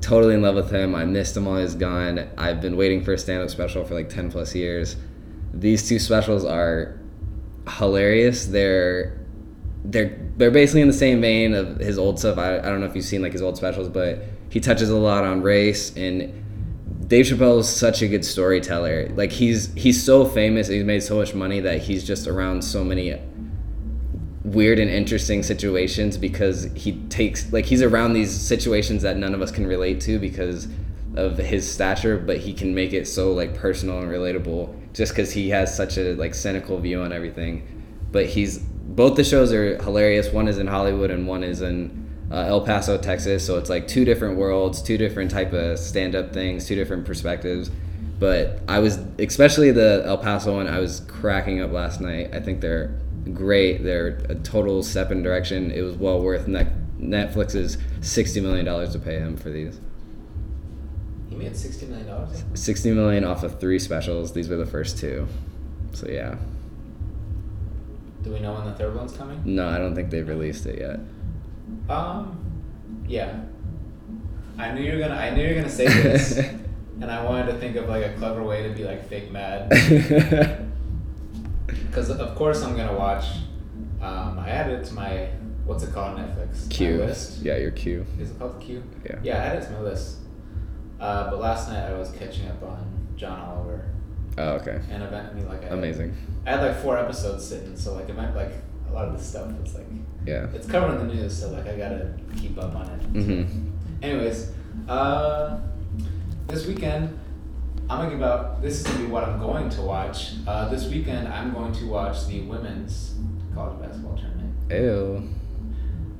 totally 0.00 0.32
in 0.32 0.40
love 0.40 0.54
with 0.54 0.70
him. 0.70 0.94
I 0.94 1.04
missed 1.04 1.36
him 1.36 1.44
while 1.44 1.56
he 1.56 1.62
was 1.62 1.74
gone. 1.74 2.26
I've 2.38 2.62
been 2.62 2.78
waiting 2.78 3.04
for 3.04 3.12
a 3.12 3.18
stand 3.18 3.42
up 3.42 3.50
special 3.50 3.84
for 3.84 3.92
like 3.92 4.08
10 4.08 4.30
plus 4.30 4.54
years. 4.54 4.96
These 5.52 5.86
two 5.86 5.98
specials 5.98 6.46
are 6.46 6.98
hilarious. 7.68 8.46
They're 8.46 9.18
they're 9.84 10.18
they're 10.36 10.50
basically 10.50 10.82
in 10.82 10.88
the 10.88 10.94
same 10.94 11.20
vein 11.20 11.54
of 11.54 11.78
his 11.78 11.98
old 11.98 12.18
stuff. 12.18 12.38
I, 12.38 12.58
I 12.58 12.62
don't 12.62 12.80
know 12.80 12.86
if 12.86 12.96
you've 12.96 13.04
seen 13.04 13.22
like 13.22 13.32
his 13.32 13.42
old 13.42 13.56
specials, 13.56 13.88
but 13.88 14.22
he 14.50 14.60
touches 14.60 14.90
a 14.90 14.96
lot 14.96 15.24
on 15.24 15.42
race 15.42 15.96
and 15.96 16.42
Dave 17.08 17.26
Chappelle 17.26 17.60
is 17.60 17.68
such 17.68 18.02
a 18.02 18.08
good 18.08 18.24
storyteller. 18.24 19.08
Like 19.10 19.30
he's 19.30 19.72
he's 19.74 20.02
so 20.02 20.24
famous, 20.24 20.68
he's 20.68 20.84
made 20.84 21.02
so 21.02 21.16
much 21.16 21.34
money 21.34 21.60
that 21.60 21.82
he's 21.82 22.04
just 22.04 22.26
around 22.26 22.62
so 22.62 22.82
many 22.82 23.16
weird 24.42 24.78
and 24.78 24.90
interesting 24.90 25.42
situations 25.42 26.16
because 26.16 26.64
he 26.74 26.92
takes 27.08 27.52
like 27.52 27.64
he's 27.64 27.82
around 27.82 28.12
these 28.12 28.32
situations 28.32 29.02
that 29.02 29.16
none 29.16 29.34
of 29.34 29.42
us 29.42 29.50
can 29.50 29.66
relate 29.66 30.00
to 30.00 30.18
because 30.18 30.68
of 31.16 31.38
his 31.38 31.70
stature, 31.70 32.18
but 32.18 32.38
he 32.38 32.52
can 32.52 32.74
make 32.74 32.92
it 32.92 33.06
so 33.06 33.32
like 33.32 33.54
personal 33.54 33.98
and 34.00 34.10
relatable 34.10 34.74
just 34.92 35.12
because 35.12 35.32
he 35.32 35.50
has 35.50 35.74
such 35.74 35.98
a 35.98 36.14
like 36.14 36.34
cynical 36.34 36.78
view 36.78 37.00
on 37.00 37.12
everything. 37.12 37.66
But 38.12 38.26
he's 38.26 38.58
both 38.58 39.16
the 39.16 39.24
shows 39.24 39.52
are 39.52 39.82
hilarious. 39.82 40.30
One 40.30 40.48
is 40.48 40.58
in 40.58 40.66
Hollywood 40.66 41.10
and 41.10 41.26
one 41.26 41.42
is 41.42 41.60
in 41.60 42.06
uh, 42.30 42.36
El 42.46 42.60
Paso, 42.62 42.98
Texas. 42.98 43.44
So 43.44 43.58
it's 43.58 43.70
like 43.70 43.88
two 43.88 44.04
different 44.04 44.36
worlds, 44.36 44.82
two 44.82 44.96
different 44.96 45.30
type 45.30 45.52
of 45.52 45.78
stand 45.78 46.14
up 46.14 46.32
things, 46.32 46.66
two 46.66 46.74
different 46.74 47.04
perspectives. 47.04 47.70
But 48.18 48.60
I 48.68 48.78
was 48.78 48.98
especially 49.18 49.70
the 49.72 50.02
El 50.06 50.18
Paso 50.18 50.54
one. 50.54 50.66
I 50.66 50.78
was 50.78 51.00
cracking 51.00 51.60
up 51.60 51.72
last 51.72 52.00
night. 52.00 52.34
I 52.34 52.40
think 52.40 52.60
they're 52.60 52.98
great. 53.34 53.84
They're 53.84 54.20
a 54.28 54.34
total 54.36 54.82
step 54.82 55.10
in 55.10 55.22
direction. 55.22 55.70
It 55.70 55.82
was 55.82 55.96
well 55.96 56.22
worth 56.22 56.48
net, 56.48 56.72
Netflix's 56.98 57.76
sixty 58.00 58.40
million 58.40 58.64
dollars 58.64 58.92
to 58.92 58.98
pay 58.98 59.18
him 59.18 59.36
for 59.36 59.50
these. 59.50 59.80
He 61.36 61.44
made 61.44 61.56
sixty 61.56 61.86
million 61.86 62.06
dollars. 62.06 62.44
Sixty 62.54 62.90
million 62.92 63.24
off 63.24 63.42
of 63.42 63.60
three 63.60 63.78
specials. 63.78 64.32
These 64.32 64.48
were 64.48 64.56
the 64.56 64.66
first 64.66 64.96
two. 64.96 65.28
So 65.92 66.08
yeah. 66.08 66.36
Do 68.22 68.32
we 68.32 68.40
know 68.40 68.54
when 68.54 68.64
the 68.64 68.72
third 68.72 68.96
one's 68.96 69.12
coming? 69.12 69.42
No, 69.44 69.68
I 69.68 69.78
don't 69.78 69.94
think 69.94 70.10
they've 70.10 70.26
released 70.26 70.66
it 70.66 70.78
yet. 70.80 70.98
Um, 71.88 72.38
yeah. 73.06 73.40
I 74.58 74.72
knew 74.72 74.82
you 74.82 74.94
were 74.94 74.98
gonna. 74.98 75.14
I 75.14 75.30
knew 75.30 75.42
you 75.42 75.48
were 75.50 75.60
gonna 75.60 75.68
say 75.68 75.86
this, 75.86 76.38
and 77.00 77.04
I 77.04 77.22
wanted 77.22 77.52
to 77.52 77.58
think 77.58 77.76
of 77.76 77.86
like 77.88 78.04
a 78.04 78.14
clever 78.14 78.42
way 78.42 78.66
to 78.66 78.74
be 78.74 78.84
like 78.84 79.06
fake 79.08 79.30
mad. 79.30 79.70
Because 81.66 82.10
of 82.10 82.34
course 82.34 82.62
I'm 82.62 82.76
gonna 82.76 82.94
watch. 82.94 83.24
Um, 84.02 84.38
I 84.38 84.50
added 84.50 84.80
it 84.80 84.84
to 84.88 84.94
my 84.94 85.30
what's 85.64 85.82
it 85.82 85.94
called 85.94 86.18
Netflix 86.18 86.78
list. 86.78 87.42
Yeah, 87.42 87.56
your 87.56 87.70
queue. 87.70 88.04
Is 88.20 88.30
it 88.30 88.38
called 88.38 88.60
the 88.60 88.64
queue? 88.64 88.82
Yeah. 89.04 89.18
Yeah, 89.22 89.34
I 89.36 89.46
added 89.46 89.62
it 89.62 89.66
to 89.68 89.72
my 89.72 89.80
list. 89.80 90.18
Uh, 91.00 91.30
but 91.30 91.40
last 91.40 91.68
night 91.68 91.88
I 91.90 91.92
was 91.98 92.10
catching 92.12 92.48
up 92.48 92.62
on 92.62 92.86
John 93.16 93.38
Oliver, 93.40 93.84
Oh, 94.38 94.50
okay. 94.54 94.80
and 94.90 95.02
eventually 95.02 95.42
like 95.44 95.60
I 95.62 95.64
had- 95.64 95.72
Amazing. 95.74 96.14
I 96.46 96.50
had 96.52 96.62
like 96.62 96.76
four 96.76 96.96
episodes 96.98 97.46
sitting, 97.46 97.76
so 97.76 97.94
like 97.94 98.08
it 98.08 98.16
meant 98.16 98.34
like 98.36 98.52
a 98.88 98.92
lot 98.92 99.06
of 99.08 99.16
the 99.18 99.22
stuff 99.22 99.50
was 99.60 99.74
like 99.74 99.86
Yeah. 100.24 100.46
it's 100.54 100.66
covered 100.66 101.00
in 101.00 101.08
the 101.08 101.14
news, 101.14 101.36
so 101.38 101.50
like 101.50 101.66
I 101.66 101.76
gotta 101.76 102.10
keep 102.36 102.56
up 102.58 102.74
on 102.74 102.86
it. 102.88 103.12
Mhm. 103.12 103.70
Anyways, 104.02 104.52
uh, 104.88 105.58
this 106.48 106.66
weekend 106.66 107.18
I'm 107.88 107.98
gonna 107.98 108.10
give 108.10 108.22
out. 108.22 108.62
This 108.62 108.80
is 108.80 108.86
gonna 108.86 108.98
be 109.04 109.06
what 109.10 109.22
I'm 109.24 109.38
going 109.38 109.68
to 109.70 109.82
watch. 109.82 110.34
Uh, 110.46 110.68
this 110.68 110.88
weekend 110.88 111.28
I'm 111.28 111.52
going 111.52 111.72
to 111.72 111.86
watch 111.86 112.26
the 112.26 112.42
women's 112.42 113.14
college 113.54 113.80
basketball 113.80 114.16
tournament. 114.16 114.54
Ew. 114.70 115.28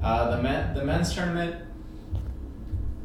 Uh, 0.03 0.37
the 0.37 0.43
men 0.43 0.75
the 0.75 0.85
men's 0.85 1.13
tournament. 1.15 1.57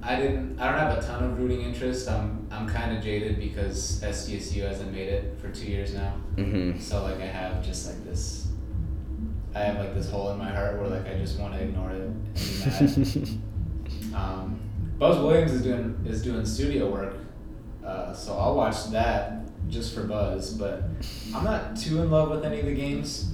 I 0.03 0.15
didn't. 0.15 0.59
I 0.59 0.69
don't 0.71 0.79
have 0.79 0.97
a 0.97 1.01
ton 1.01 1.23
of 1.23 1.37
rooting 1.39 1.61
interest. 1.61 2.09
I'm 2.09 2.47
I'm 2.51 2.67
kind 2.67 2.95
of 2.97 3.03
jaded 3.03 3.39
because 3.39 4.01
SDSU 4.03 4.67
hasn't 4.67 4.91
made 4.91 5.09
it 5.09 5.37
for 5.39 5.49
two 5.49 5.67
years 5.67 5.93
now. 5.93 6.15
Mhm. 6.37 6.79
So 6.81 7.03
like 7.03 7.19
I 7.19 7.25
have 7.27 7.63
just 7.63 7.87
like 7.87 8.03
this. 8.03 8.47
I 9.53 9.59
have 9.59 9.77
like 9.77 9.93
this 9.93 10.09
hole 10.09 10.31
in 10.31 10.37
my 10.37 10.49
heart 10.49 10.79
where 10.79 10.87
like 10.89 11.07
I 11.07 11.17
just 11.17 11.37
want 11.39 11.53
to 11.53 11.61
ignore 11.61 11.91
it 11.91 12.01
and 12.01 12.33
be 12.33 13.09
mad. 13.19 13.27
Um, 14.15 14.59
Buzz 14.97 15.17
Williams 15.19 15.51
is 15.53 15.61
doing 15.61 16.03
is 16.05 16.21
doing 16.21 16.45
studio 16.45 16.89
work, 16.91 17.15
uh, 17.85 18.11
so 18.13 18.37
I'll 18.37 18.55
watch 18.55 18.89
that 18.91 19.43
just 19.69 19.93
for 19.95 20.03
Buzz. 20.03 20.53
But 20.53 20.83
I'm 21.33 21.43
not 21.45 21.77
too 21.77 22.01
in 22.01 22.11
love 22.11 22.29
with 22.29 22.43
any 22.43 22.59
of 22.59 22.65
the 22.65 22.73
games, 22.73 23.31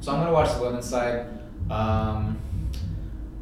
so 0.00 0.12
I'm 0.12 0.20
gonna 0.20 0.32
watch 0.32 0.54
the 0.56 0.62
women's 0.62 0.86
side. 0.86 1.26
Um, 1.70 2.38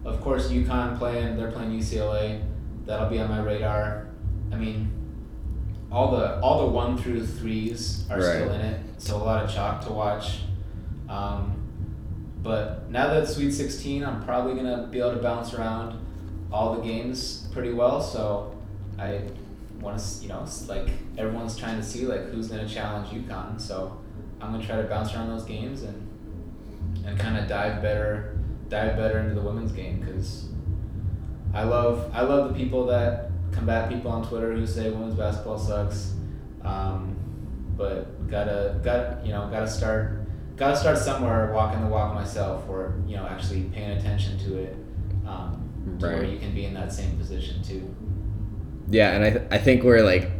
of 0.07 0.21
course, 0.21 0.49
UConn 0.49 0.99
playing. 0.99 1.37
They're 1.37 1.51
playing 1.51 1.73
UCLA. 1.73 2.43
That'll 2.87 3.11
be 3.11 3.19
on 3.19 3.29
my 3.29 3.41
radar. 3.41 4.09
I 4.53 4.57
mean, 4.57 4.93
all 5.91 6.13
the 6.13 6.41
all 6.41 6.67
the 6.67 6.73
one 6.73 6.97
through 6.97 7.27
threes 7.27 8.05
are 8.11 8.21
still 8.21 8.53
in 8.53 8.61
it, 8.61 8.81
so 8.99 9.17
a 9.17 9.19
lot 9.19 9.45
of 9.45 9.53
chalk 9.53 9.85
to 9.87 9.93
watch. 9.93 10.41
Um, 11.09 11.53
but 12.43 12.89
now 12.91 13.09
that 13.09 13.25
it's 13.25 13.35
Sweet 13.35 13.51
16, 13.51 14.05
I'm 14.05 14.25
probably 14.25 14.55
gonna 14.55 14.87
be 14.87 15.01
able 15.01 15.15
to 15.15 15.23
bounce 15.23 15.55
around 15.55 15.99
all 16.53 16.77
the 16.77 16.83
games 16.83 17.49
pretty 17.53 17.73
well. 17.73 18.01
So 18.01 18.57
I 18.99 19.23
want 19.81 19.99
to, 19.99 20.23
you 20.23 20.29
know, 20.29 20.47
like 20.69 20.89
everyone's 21.19 21.57
trying 21.57 21.77
to 21.77 21.83
see 21.83 22.07
like 22.07 22.31
who's 22.31 22.49
gonna 22.49 22.69
challenge 22.69 23.09
UConn. 23.09 23.61
So 23.61 23.99
I'm 24.41 24.53
gonna 24.53 24.65
try 24.65 24.77
to 24.77 24.85
bounce 24.85 25.15
around 25.15 25.29
those 25.29 25.45
games 25.45 25.83
and 25.83 26.03
and 27.05 27.19
kind 27.19 27.37
of 27.37 27.49
dive 27.49 27.83
better, 27.83 28.36
dive 28.69 28.97
better 28.97 29.19
into 29.21 29.35
the 29.35 29.41
women's 29.41 29.73
game 29.73 30.01
because 30.01 30.49
I 31.55 31.65
love 31.65 32.11
I 32.13 32.23
love 32.23 32.49
the 32.49 32.55
people 32.55 32.87
that 32.87 33.31
combat 33.53 33.89
people 33.89 34.11
on 34.11 34.27
Twitter 34.27 34.53
who 34.53 34.67
say 34.67 34.91
women's 34.91 35.15
basketball 35.15 35.59
sucks. 35.59 36.15
Um, 36.63 37.17
but 37.77 38.29
gotta 38.29 38.81
got 38.83 39.25
you 39.25 39.33
know 39.33 39.49
gotta 39.51 39.69
start 39.69 40.27
gotta 40.57 40.77
start 40.77 40.99
somewhere 40.99 41.53
walking 41.53 41.81
the 41.81 41.87
walk 41.87 42.15
myself 42.15 42.69
or 42.69 43.01
you 43.07 43.17
know 43.17 43.27
actually 43.27 43.65
paying 43.65 43.93
attention 43.99 44.39
to 44.39 44.59
it 44.59 44.77
um, 45.27 45.97
to 46.01 46.07
where 46.07 46.25
you 46.25 46.39
can 46.39 46.55
be 46.55 46.65
in 46.65 46.75
that 46.75 46.93
same 46.93 47.17
position 47.17 47.63
too. 47.63 47.95
Yeah, 48.89 49.13
and 49.13 49.25
I, 49.25 49.31
th- 49.31 49.43
I 49.51 49.59
think 49.59 49.83
we're 49.83 50.03
like 50.03 50.31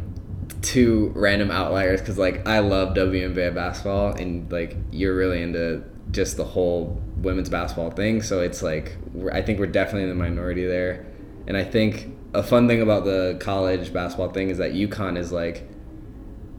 two 0.61 1.11
random 1.15 1.51
outliers 1.51 1.99
because 1.99 2.17
like 2.17 2.47
I 2.47 2.59
love 2.59 2.95
WNBA 2.95 3.53
basketball 3.53 4.13
and 4.13 4.51
like 4.51 4.75
you're 4.91 5.15
really 5.15 5.41
into 5.41 5.83
just 6.11 6.37
the 6.37 6.45
whole 6.45 7.01
women's 7.21 7.49
basketball 7.49 7.91
thing. 7.91 8.21
So 8.21 8.41
it's 8.41 8.61
like 8.61 8.97
I 9.31 9.41
think 9.41 9.59
we're 9.59 9.67
definitely 9.67 10.03
in 10.03 10.09
the 10.09 10.15
minority 10.15 10.65
there, 10.65 11.05
and 11.47 11.57
I 11.57 11.63
think 11.63 12.15
a 12.33 12.43
fun 12.43 12.67
thing 12.67 12.81
about 12.81 13.05
the 13.05 13.37
college 13.39 13.91
basketball 13.93 14.29
thing 14.29 14.49
is 14.49 14.57
that 14.57 14.73
UConn 14.73 15.17
is 15.17 15.31
like 15.31 15.67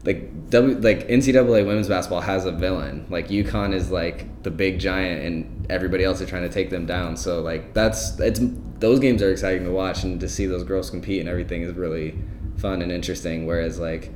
like 0.05 0.49
W 0.49 0.77
like 0.79 1.07
NCAA 1.07 1.65
women's 1.65 1.87
basketball 1.87 2.21
has 2.21 2.45
a 2.45 2.51
villain. 2.51 3.05
Like 3.09 3.27
UConn 3.27 3.73
is 3.73 3.91
like 3.91 4.43
the 4.43 4.51
big 4.51 4.79
giant, 4.79 5.23
and 5.23 5.67
everybody 5.69 6.03
else 6.03 6.21
is 6.21 6.29
trying 6.29 6.43
to 6.43 6.49
take 6.49 6.69
them 6.69 6.85
down. 6.85 7.17
So 7.17 7.41
like 7.41 7.73
that's 7.73 8.19
it's 8.19 8.39
those 8.79 8.99
games 8.99 9.21
are 9.21 9.31
exciting 9.31 9.65
to 9.65 9.71
watch, 9.71 10.03
and 10.03 10.19
to 10.19 10.29
see 10.29 10.45
those 10.45 10.63
girls 10.63 10.89
compete 10.89 11.19
and 11.19 11.29
everything 11.29 11.63
is 11.63 11.73
really 11.73 12.17
fun 12.57 12.81
and 12.81 12.91
interesting. 12.91 13.45
Whereas 13.45 13.79
like 13.79 14.11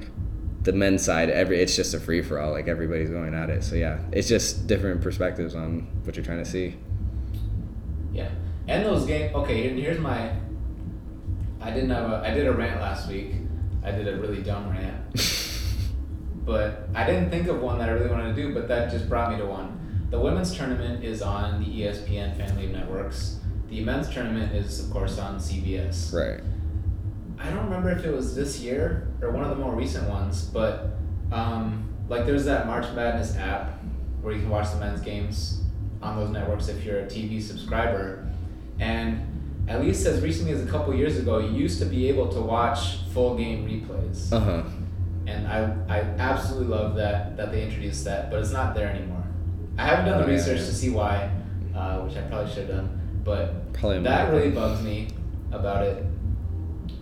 the 0.63 0.71
men's 0.73 1.03
side, 1.03 1.29
every 1.29 1.61
it's 1.61 1.75
just 1.75 1.93
a 1.93 1.99
free 1.99 2.21
for 2.21 2.39
all. 2.39 2.51
Like 2.51 2.67
everybody's 2.67 3.09
going 3.09 3.33
at 3.33 3.49
it. 3.49 3.63
So 3.63 3.75
yeah, 3.75 3.99
it's 4.11 4.27
just 4.27 4.67
different 4.67 5.01
perspectives 5.01 5.55
on 5.55 5.87
what 6.03 6.15
you're 6.15 6.25
trying 6.25 6.43
to 6.43 6.49
see. 6.49 6.75
Yeah, 8.13 8.29
and 8.67 8.85
those 8.85 9.05
games. 9.05 9.33
Okay, 9.35 9.63
here- 9.63 9.73
here's 9.75 9.99
my. 9.99 10.31
I 11.61 11.71
didn't 11.71 11.89
have 11.89 12.11
a. 12.11 12.15
I 12.25 12.33
did 12.33 12.47
a 12.47 12.51
rant 12.53 12.81
last 12.81 13.07
week. 13.09 13.33
I 13.83 13.91
did 13.91 14.07
a 14.07 14.15
really 14.17 14.41
dumb 14.41 14.69
rant, 14.69 14.95
but 16.45 16.87
I 16.95 17.05
didn't 17.05 17.29
think 17.29 17.47
of 17.47 17.61
one 17.61 17.79
that 17.79 17.89
I 17.89 17.91
really 17.93 18.09
wanted 18.09 18.35
to 18.35 18.41
do. 18.41 18.53
But 18.53 18.67
that 18.69 18.91
just 18.91 19.09
brought 19.09 19.31
me 19.31 19.37
to 19.37 19.45
one. 19.45 20.07
The 20.09 20.19
women's 20.19 20.55
tournament 20.55 21.03
is 21.03 21.21
on 21.21 21.59
the 21.59 21.65
ESPN 21.81 22.37
family 22.37 22.65
of 22.67 22.71
networks. 22.71 23.39
The 23.69 23.83
men's 23.83 24.07
tournament 24.09 24.53
is, 24.55 24.85
of 24.85 24.91
course, 24.91 25.17
on 25.17 25.37
CBS. 25.39 26.13
Right. 26.13 26.43
I 27.43 27.49
don't 27.49 27.65
remember 27.65 27.91
if 27.91 28.05
it 28.05 28.11
was 28.11 28.35
this 28.35 28.59
year 28.61 29.07
or 29.21 29.31
one 29.31 29.43
of 29.43 29.49
the 29.49 29.55
more 29.57 29.75
recent 29.75 30.09
ones, 30.09 30.45
but 30.45 30.91
um, 31.31 31.89
like 32.07 32.25
there's 32.25 32.45
that 32.45 32.65
March 32.67 32.85
Madness 32.95 33.35
app 33.37 33.79
where 34.21 34.33
you 34.33 34.39
can 34.39 34.49
watch 34.49 34.71
the 34.71 34.77
men's 34.77 35.01
games 35.01 35.61
on 36.01 36.15
those 36.15 36.29
networks 36.29 36.69
if 36.69 36.83
you're 36.85 36.99
a 36.99 37.05
TV 37.05 37.41
subscriber, 37.41 38.25
and 38.79 39.21
at 39.67 39.81
least 39.81 40.05
as 40.05 40.21
recently 40.21 40.51
as 40.53 40.63
a 40.63 40.65
couple 40.71 40.93
years 40.95 41.17
ago, 41.17 41.39
you 41.39 41.51
used 41.51 41.79
to 41.79 41.85
be 41.85 42.07
able 42.07 42.29
to 42.29 42.39
watch 42.39 42.99
full 43.13 43.35
game 43.37 43.65
replays, 43.67 44.31
Uh 44.31 44.39
huh. 44.39 44.63
and 45.27 45.45
I 45.47 45.75
I 45.89 45.99
absolutely 46.19 46.67
love 46.67 46.95
that 46.95 47.35
that 47.37 47.51
they 47.51 47.63
introduced 47.63 48.05
that, 48.05 48.29
but 48.31 48.39
it's 48.39 48.51
not 48.51 48.73
there 48.75 48.87
anymore. 48.89 49.23
I 49.77 49.85
haven't 49.87 50.05
done 50.05 50.19
the 50.19 50.25
Oh, 50.25 50.27
yeah, 50.29 50.33
research 50.35 50.59
to 50.59 50.73
see 50.73 50.89
why, 50.91 51.29
uh, 51.75 51.99
which 52.01 52.15
I 52.15 52.21
probably 52.21 52.49
should 52.53 52.67
have 52.69 52.77
done, 52.77 53.21
but 53.25 53.73
Probably 53.73 53.99
that 54.03 54.31
really 54.31 54.51
bugs 54.51 54.81
me 54.83 55.07
about 55.51 55.83
it 55.85 56.05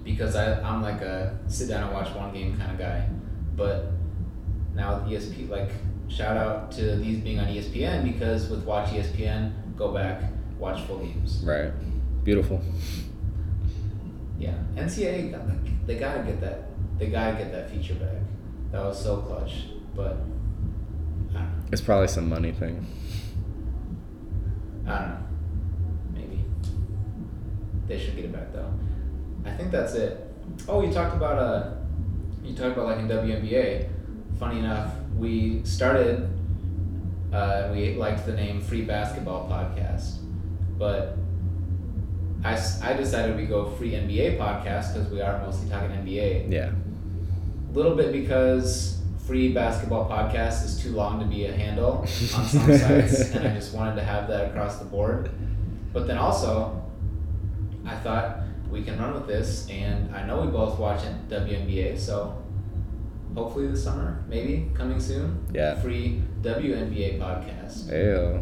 because 0.03 0.36
I, 0.36 0.61
I'm 0.61 0.82
like 0.82 1.02
a 1.02 1.38
sit 1.48 1.68
down 1.68 1.84
and 1.84 1.94
watch 1.94 2.14
one 2.15 2.34
game 2.34 2.57
kind 2.57 2.72
of 2.72 2.78
guy. 2.78 3.07
But 3.56 3.91
now 4.73 4.99
with 4.99 5.11
ESP, 5.11 5.49
like, 5.49 5.69
shout 6.07 6.38
out 6.38 6.72
to 6.73 6.95
these 6.95 7.19
being 7.19 7.40
on 7.40 7.48
ESPN 7.48 8.03
because 8.03 8.49
with 8.49 8.64
Watch 8.64 8.90
ESPN, 8.90 9.76
go 9.76 9.94
back, 9.94 10.23
watch 10.57 10.82
full 10.86 10.99
games. 10.99 11.41
Right. 11.44 11.72
Beautiful. 12.23 12.61
Yeah. 14.40 14.56
NCAA, 14.76 15.32
got, 15.32 15.48
like, 15.48 15.86
they 15.86 15.99
gotta 15.99 16.23
get 16.23 16.41
that, 16.41 16.69
they 16.98 17.07
gotta 17.07 17.38
get 17.38 17.52
that 17.52 17.69
feature 17.69 17.95
back. 17.95 18.18
That 18.72 18.84
was 18.84 19.02
so 19.02 19.18
clutch. 19.18 19.65
But, 19.95 20.18
I 21.32 21.34
don't 21.34 21.34
know. 21.34 21.49
It's 21.72 21.82
probably 21.82 22.07
some 22.07 22.30
money 22.30 22.52
thing. 22.52 22.86
I 24.88 24.99
don't 24.99 25.10
know. 25.10 25.18
Maybe. 26.14 26.45
They 27.88 27.99
should 27.99 28.15
get 28.15 28.26
it 28.26 28.34
back 28.34 28.52
though. 28.53 28.73
I 29.46 29.52
think 29.52 29.72
that's 29.72 29.94
it. 29.94 30.28
Oh, 30.68 30.82
you 30.82 30.92
talked 30.92 31.16
about 31.16 31.38
uh 31.38 31.72
you 32.44 32.56
talked 32.56 32.78
about 32.78 32.88
like 32.88 33.00
in 33.00 33.08
WNBA. 33.08 33.90
Funny 34.40 34.60
enough, 34.60 34.94
we 35.18 35.64
started 35.64 36.30
uh 37.34 37.70
we 37.72 37.96
liked 37.96 38.26
the 38.26 38.34
name 38.34 38.62
Free 38.62 38.82
Basketball 38.82 39.50
Podcast. 39.50 40.18
But 40.78 41.18
I, 42.44 42.60
I 42.82 42.94
decided 42.94 43.38
we 43.38 43.46
go 43.46 43.70
Free 43.72 43.92
NBA 43.92 44.38
Podcast 44.40 44.94
because 44.94 45.10
we 45.12 45.22
are 45.22 45.40
mostly 45.40 45.70
talking 45.70 45.92
NBA. 45.92 46.52
Yeah. 46.52 46.72
A 46.72 47.72
little 47.72 47.96
bit 47.96 48.12
because 48.12 49.02
free 49.26 49.54
basketball 49.54 50.10
podcast 50.10 50.66
is 50.66 50.82
too 50.82 50.92
long 50.92 51.20
to 51.20 51.26
be 51.26 51.46
a 51.46 51.54
handle 51.54 52.00
on 52.00 52.08
some 52.08 52.48
sites, 52.48 53.32
and 53.34 53.48
I 53.48 53.54
just 53.54 53.74
wanted 53.74 53.96
to 53.96 54.04
have 54.04 54.28
that 54.28 54.50
across 54.50 54.80
the 54.80 54.86
board. 54.86 55.30
But 55.94 56.08
then 56.08 56.18
also, 56.18 56.82
I 57.86 57.96
thought 57.98 58.41
we 58.72 58.84
can 58.84 58.98
run 58.98 59.14
with 59.14 59.27
this, 59.27 59.68
and 59.69 60.15
I 60.15 60.26
know 60.26 60.41
we 60.41 60.48
both 60.48 60.80
watch 60.80 61.02
WNBA, 61.30 61.99
so 61.99 62.41
hopefully 63.35 63.68
this 63.68 63.84
summer, 63.84 64.23
maybe 64.27 64.69
coming 64.73 64.99
soon. 64.99 65.45
Yeah. 65.53 65.80
Free 65.80 66.22
WNBA 66.41 67.19
podcast 67.19 67.91
Ew. 67.91 68.41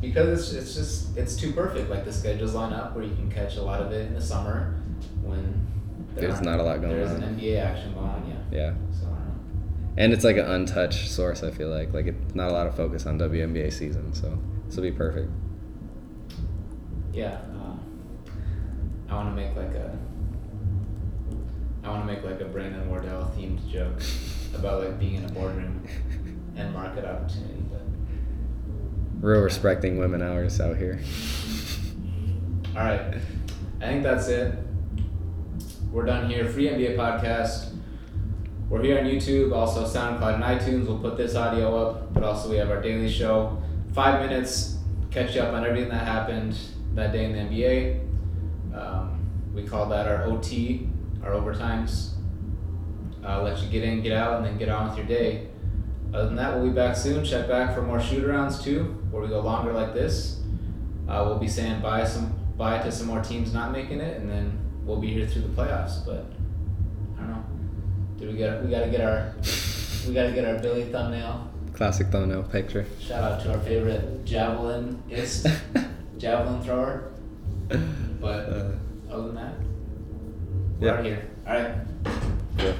because 0.00 0.52
it's, 0.52 0.52
it's 0.52 0.74
just 0.74 1.16
it's 1.16 1.36
too 1.36 1.52
perfect. 1.52 1.90
Like 1.90 2.04
the 2.04 2.12
schedules 2.12 2.54
line 2.54 2.72
up 2.72 2.94
where 2.94 3.04
you 3.04 3.14
can 3.14 3.30
catch 3.30 3.56
a 3.56 3.62
lot 3.62 3.80
of 3.80 3.92
it 3.92 4.06
in 4.06 4.14
the 4.14 4.20
summer 4.20 4.80
when 5.22 5.66
There's 6.14 6.40
not 6.40 6.60
a 6.60 6.62
lot 6.62 6.80
going 6.80 6.94
There's 6.94 7.10
on. 7.10 7.20
There's 7.20 7.32
an 7.32 7.38
NBA 7.38 7.60
action 7.60 7.94
going 7.94 8.06
on, 8.06 8.26
yeah. 8.28 8.58
Yeah. 8.58 8.74
So 8.92 9.06
I 9.06 9.10
don't 9.10 9.18
know. 9.18 9.94
And 9.96 10.12
it's 10.12 10.24
like 10.24 10.36
an 10.36 10.46
untouched 10.46 11.08
source. 11.10 11.42
I 11.42 11.50
feel 11.50 11.68
like 11.68 11.92
like 11.92 12.06
it's 12.06 12.34
not 12.34 12.50
a 12.50 12.52
lot 12.52 12.66
of 12.66 12.76
focus 12.76 13.06
on 13.06 13.18
WNBA 13.18 13.72
season, 13.72 14.12
so 14.14 14.38
this 14.66 14.76
will 14.76 14.84
be 14.84 14.92
perfect. 14.92 15.30
Yeah, 17.12 17.38
I 19.14 19.18
want 19.18 19.36
to 19.36 19.40
make 19.40 19.54
like 19.54 19.74
a. 19.76 19.96
I 21.84 21.88
want 21.88 22.04
to 22.04 22.12
make 22.12 22.24
like 22.24 22.40
a 22.40 22.46
Brandon 22.46 22.88
Wardell 22.90 23.30
themed 23.36 23.64
joke 23.70 24.02
about 24.56 24.82
like 24.82 24.98
being 24.98 25.14
in 25.14 25.24
a 25.24 25.28
boardroom 25.28 25.86
and 26.56 26.74
market 26.74 27.04
opportunity, 27.04 27.62
but 27.70 27.82
Real 29.20 29.42
respecting 29.42 29.98
women 29.98 30.20
hours 30.20 30.60
out 30.60 30.78
here. 30.78 30.98
all 32.76 32.82
right, 32.82 33.14
I 33.80 33.84
think 33.84 34.02
that's 34.02 34.26
it. 34.26 34.58
We're 35.92 36.06
done 36.06 36.28
here. 36.28 36.48
Free 36.48 36.66
NBA 36.66 36.96
podcast. 36.96 37.72
We're 38.68 38.82
here 38.82 38.98
on 38.98 39.04
YouTube, 39.04 39.54
also 39.54 39.84
SoundCloud 39.84 40.34
and 40.34 40.42
iTunes. 40.42 40.88
We'll 40.88 40.98
put 40.98 41.16
this 41.16 41.36
audio 41.36 41.76
up, 41.76 42.12
but 42.12 42.24
also 42.24 42.50
we 42.50 42.56
have 42.56 42.68
our 42.68 42.82
daily 42.82 43.08
show. 43.08 43.62
Five 43.92 44.28
minutes, 44.28 44.78
catch 45.12 45.36
you 45.36 45.42
up 45.42 45.54
on 45.54 45.64
everything 45.64 45.90
that 45.90 46.04
happened 46.04 46.58
that 46.94 47.12
day 47.12 47.26
in 47.26 47.32
the 47.32 47.38
NBA. 47.38 48.03
Um, 48.74 49.20
we 49.54 49.64
call 49.64 49.86
that 49.86 50.06
our 50.06 50.24
OT, 50.24 50.88
our 51.22 51.30
overtimes. 51.32 52.10
Uh, 53.24 53.42
let 53.42 53.62
you 53.62 53.68
get 53.68 53.82
in, 53.84 54.02
get 54.02 54.12
out, 54.12 54.36
and 54.36 54.44
then 54.44 54.58
get 54.58 54.68
on 54.68 54.88
with 54.88 54.98
your 54.98 55.06
day. 55.06 55.48
Other 56.12 56.26
than 56.26 56.36
that, 56.36 56.54
we'll 56.54 56.66
be 56.68 56.74
back 56.74 56.96
soon. 56.96 57.24
Check 57.24 57.48
back 57.48 57.74
for 57.74 57.82
more 57.82 58.00
shoot 58.00 58.24
arounds 58.24 58.62
too, 58.62 58.84
where 59.10 59.22
we 59.22 59.28
go 59.28 59.40
longer 59.40 59.72
like 59.72 59.94
this. 59.94 60.40
Uh, 61.08 61.24
we'll 61.26 61.38
be 61.38 61.48
saying 61.48 61.80
bye 61.80 62.04
some 62.04 62.34
bye 62.56 62.78
to 62.78 62.92
some 62.92 63.06
more 63.06 63.22
teams 63.22 63.52
not 63.52 63.72
making 63.72 64.00
it, 64.00 64.18
and 64.18 64.30
then 64.30 64.58
we'll 64.84 65.00
be 65.00 65.08
here 65.08 65.26
through 65.26 65.42
the 65.42 65.48
playoffs. 65.48 66.04
But 66.04 66.26
I 67.16 67.20
don't 67.20 67.30
know. 67.30 67.44
Did 68.18 68.28
we 68.28 68.36
get? 68.36 68.62
We 68.62 68.70
gotta 68.70 68.90
get 68.90 69.00
our. 69.00 69.34
We 70.06 70.14
gotta 70.14 70.32
get 70.32 70.44
our 70.44 70.58
Billy 70.58 70.84
thumbnail. 70.84 71.50
Classic 71.72 72.06
thumbnail 72.06 72.44
picture. 72.44 72.86
Shout 73.00 73.24
out 73.24 73.42
to 73.42 73.52
our 73.52 73.60
favorite 73.60 74.24
javelinist, 74.24 75.52
javelin 76.18 76.62
thrower. 76.62 77.10
But 78.24 78.48
uh, 78.48 78.70
other 79.12 79.26
than 79.26 79.34
that, 79.34 79.54
we're 80.80 80.86
yeah. 80.86 80.94
out 80.94 81.04
here. 81.04 81.28
All 81.46 81.52
right. 81.52 81.74
Yeah. 82.56 82.72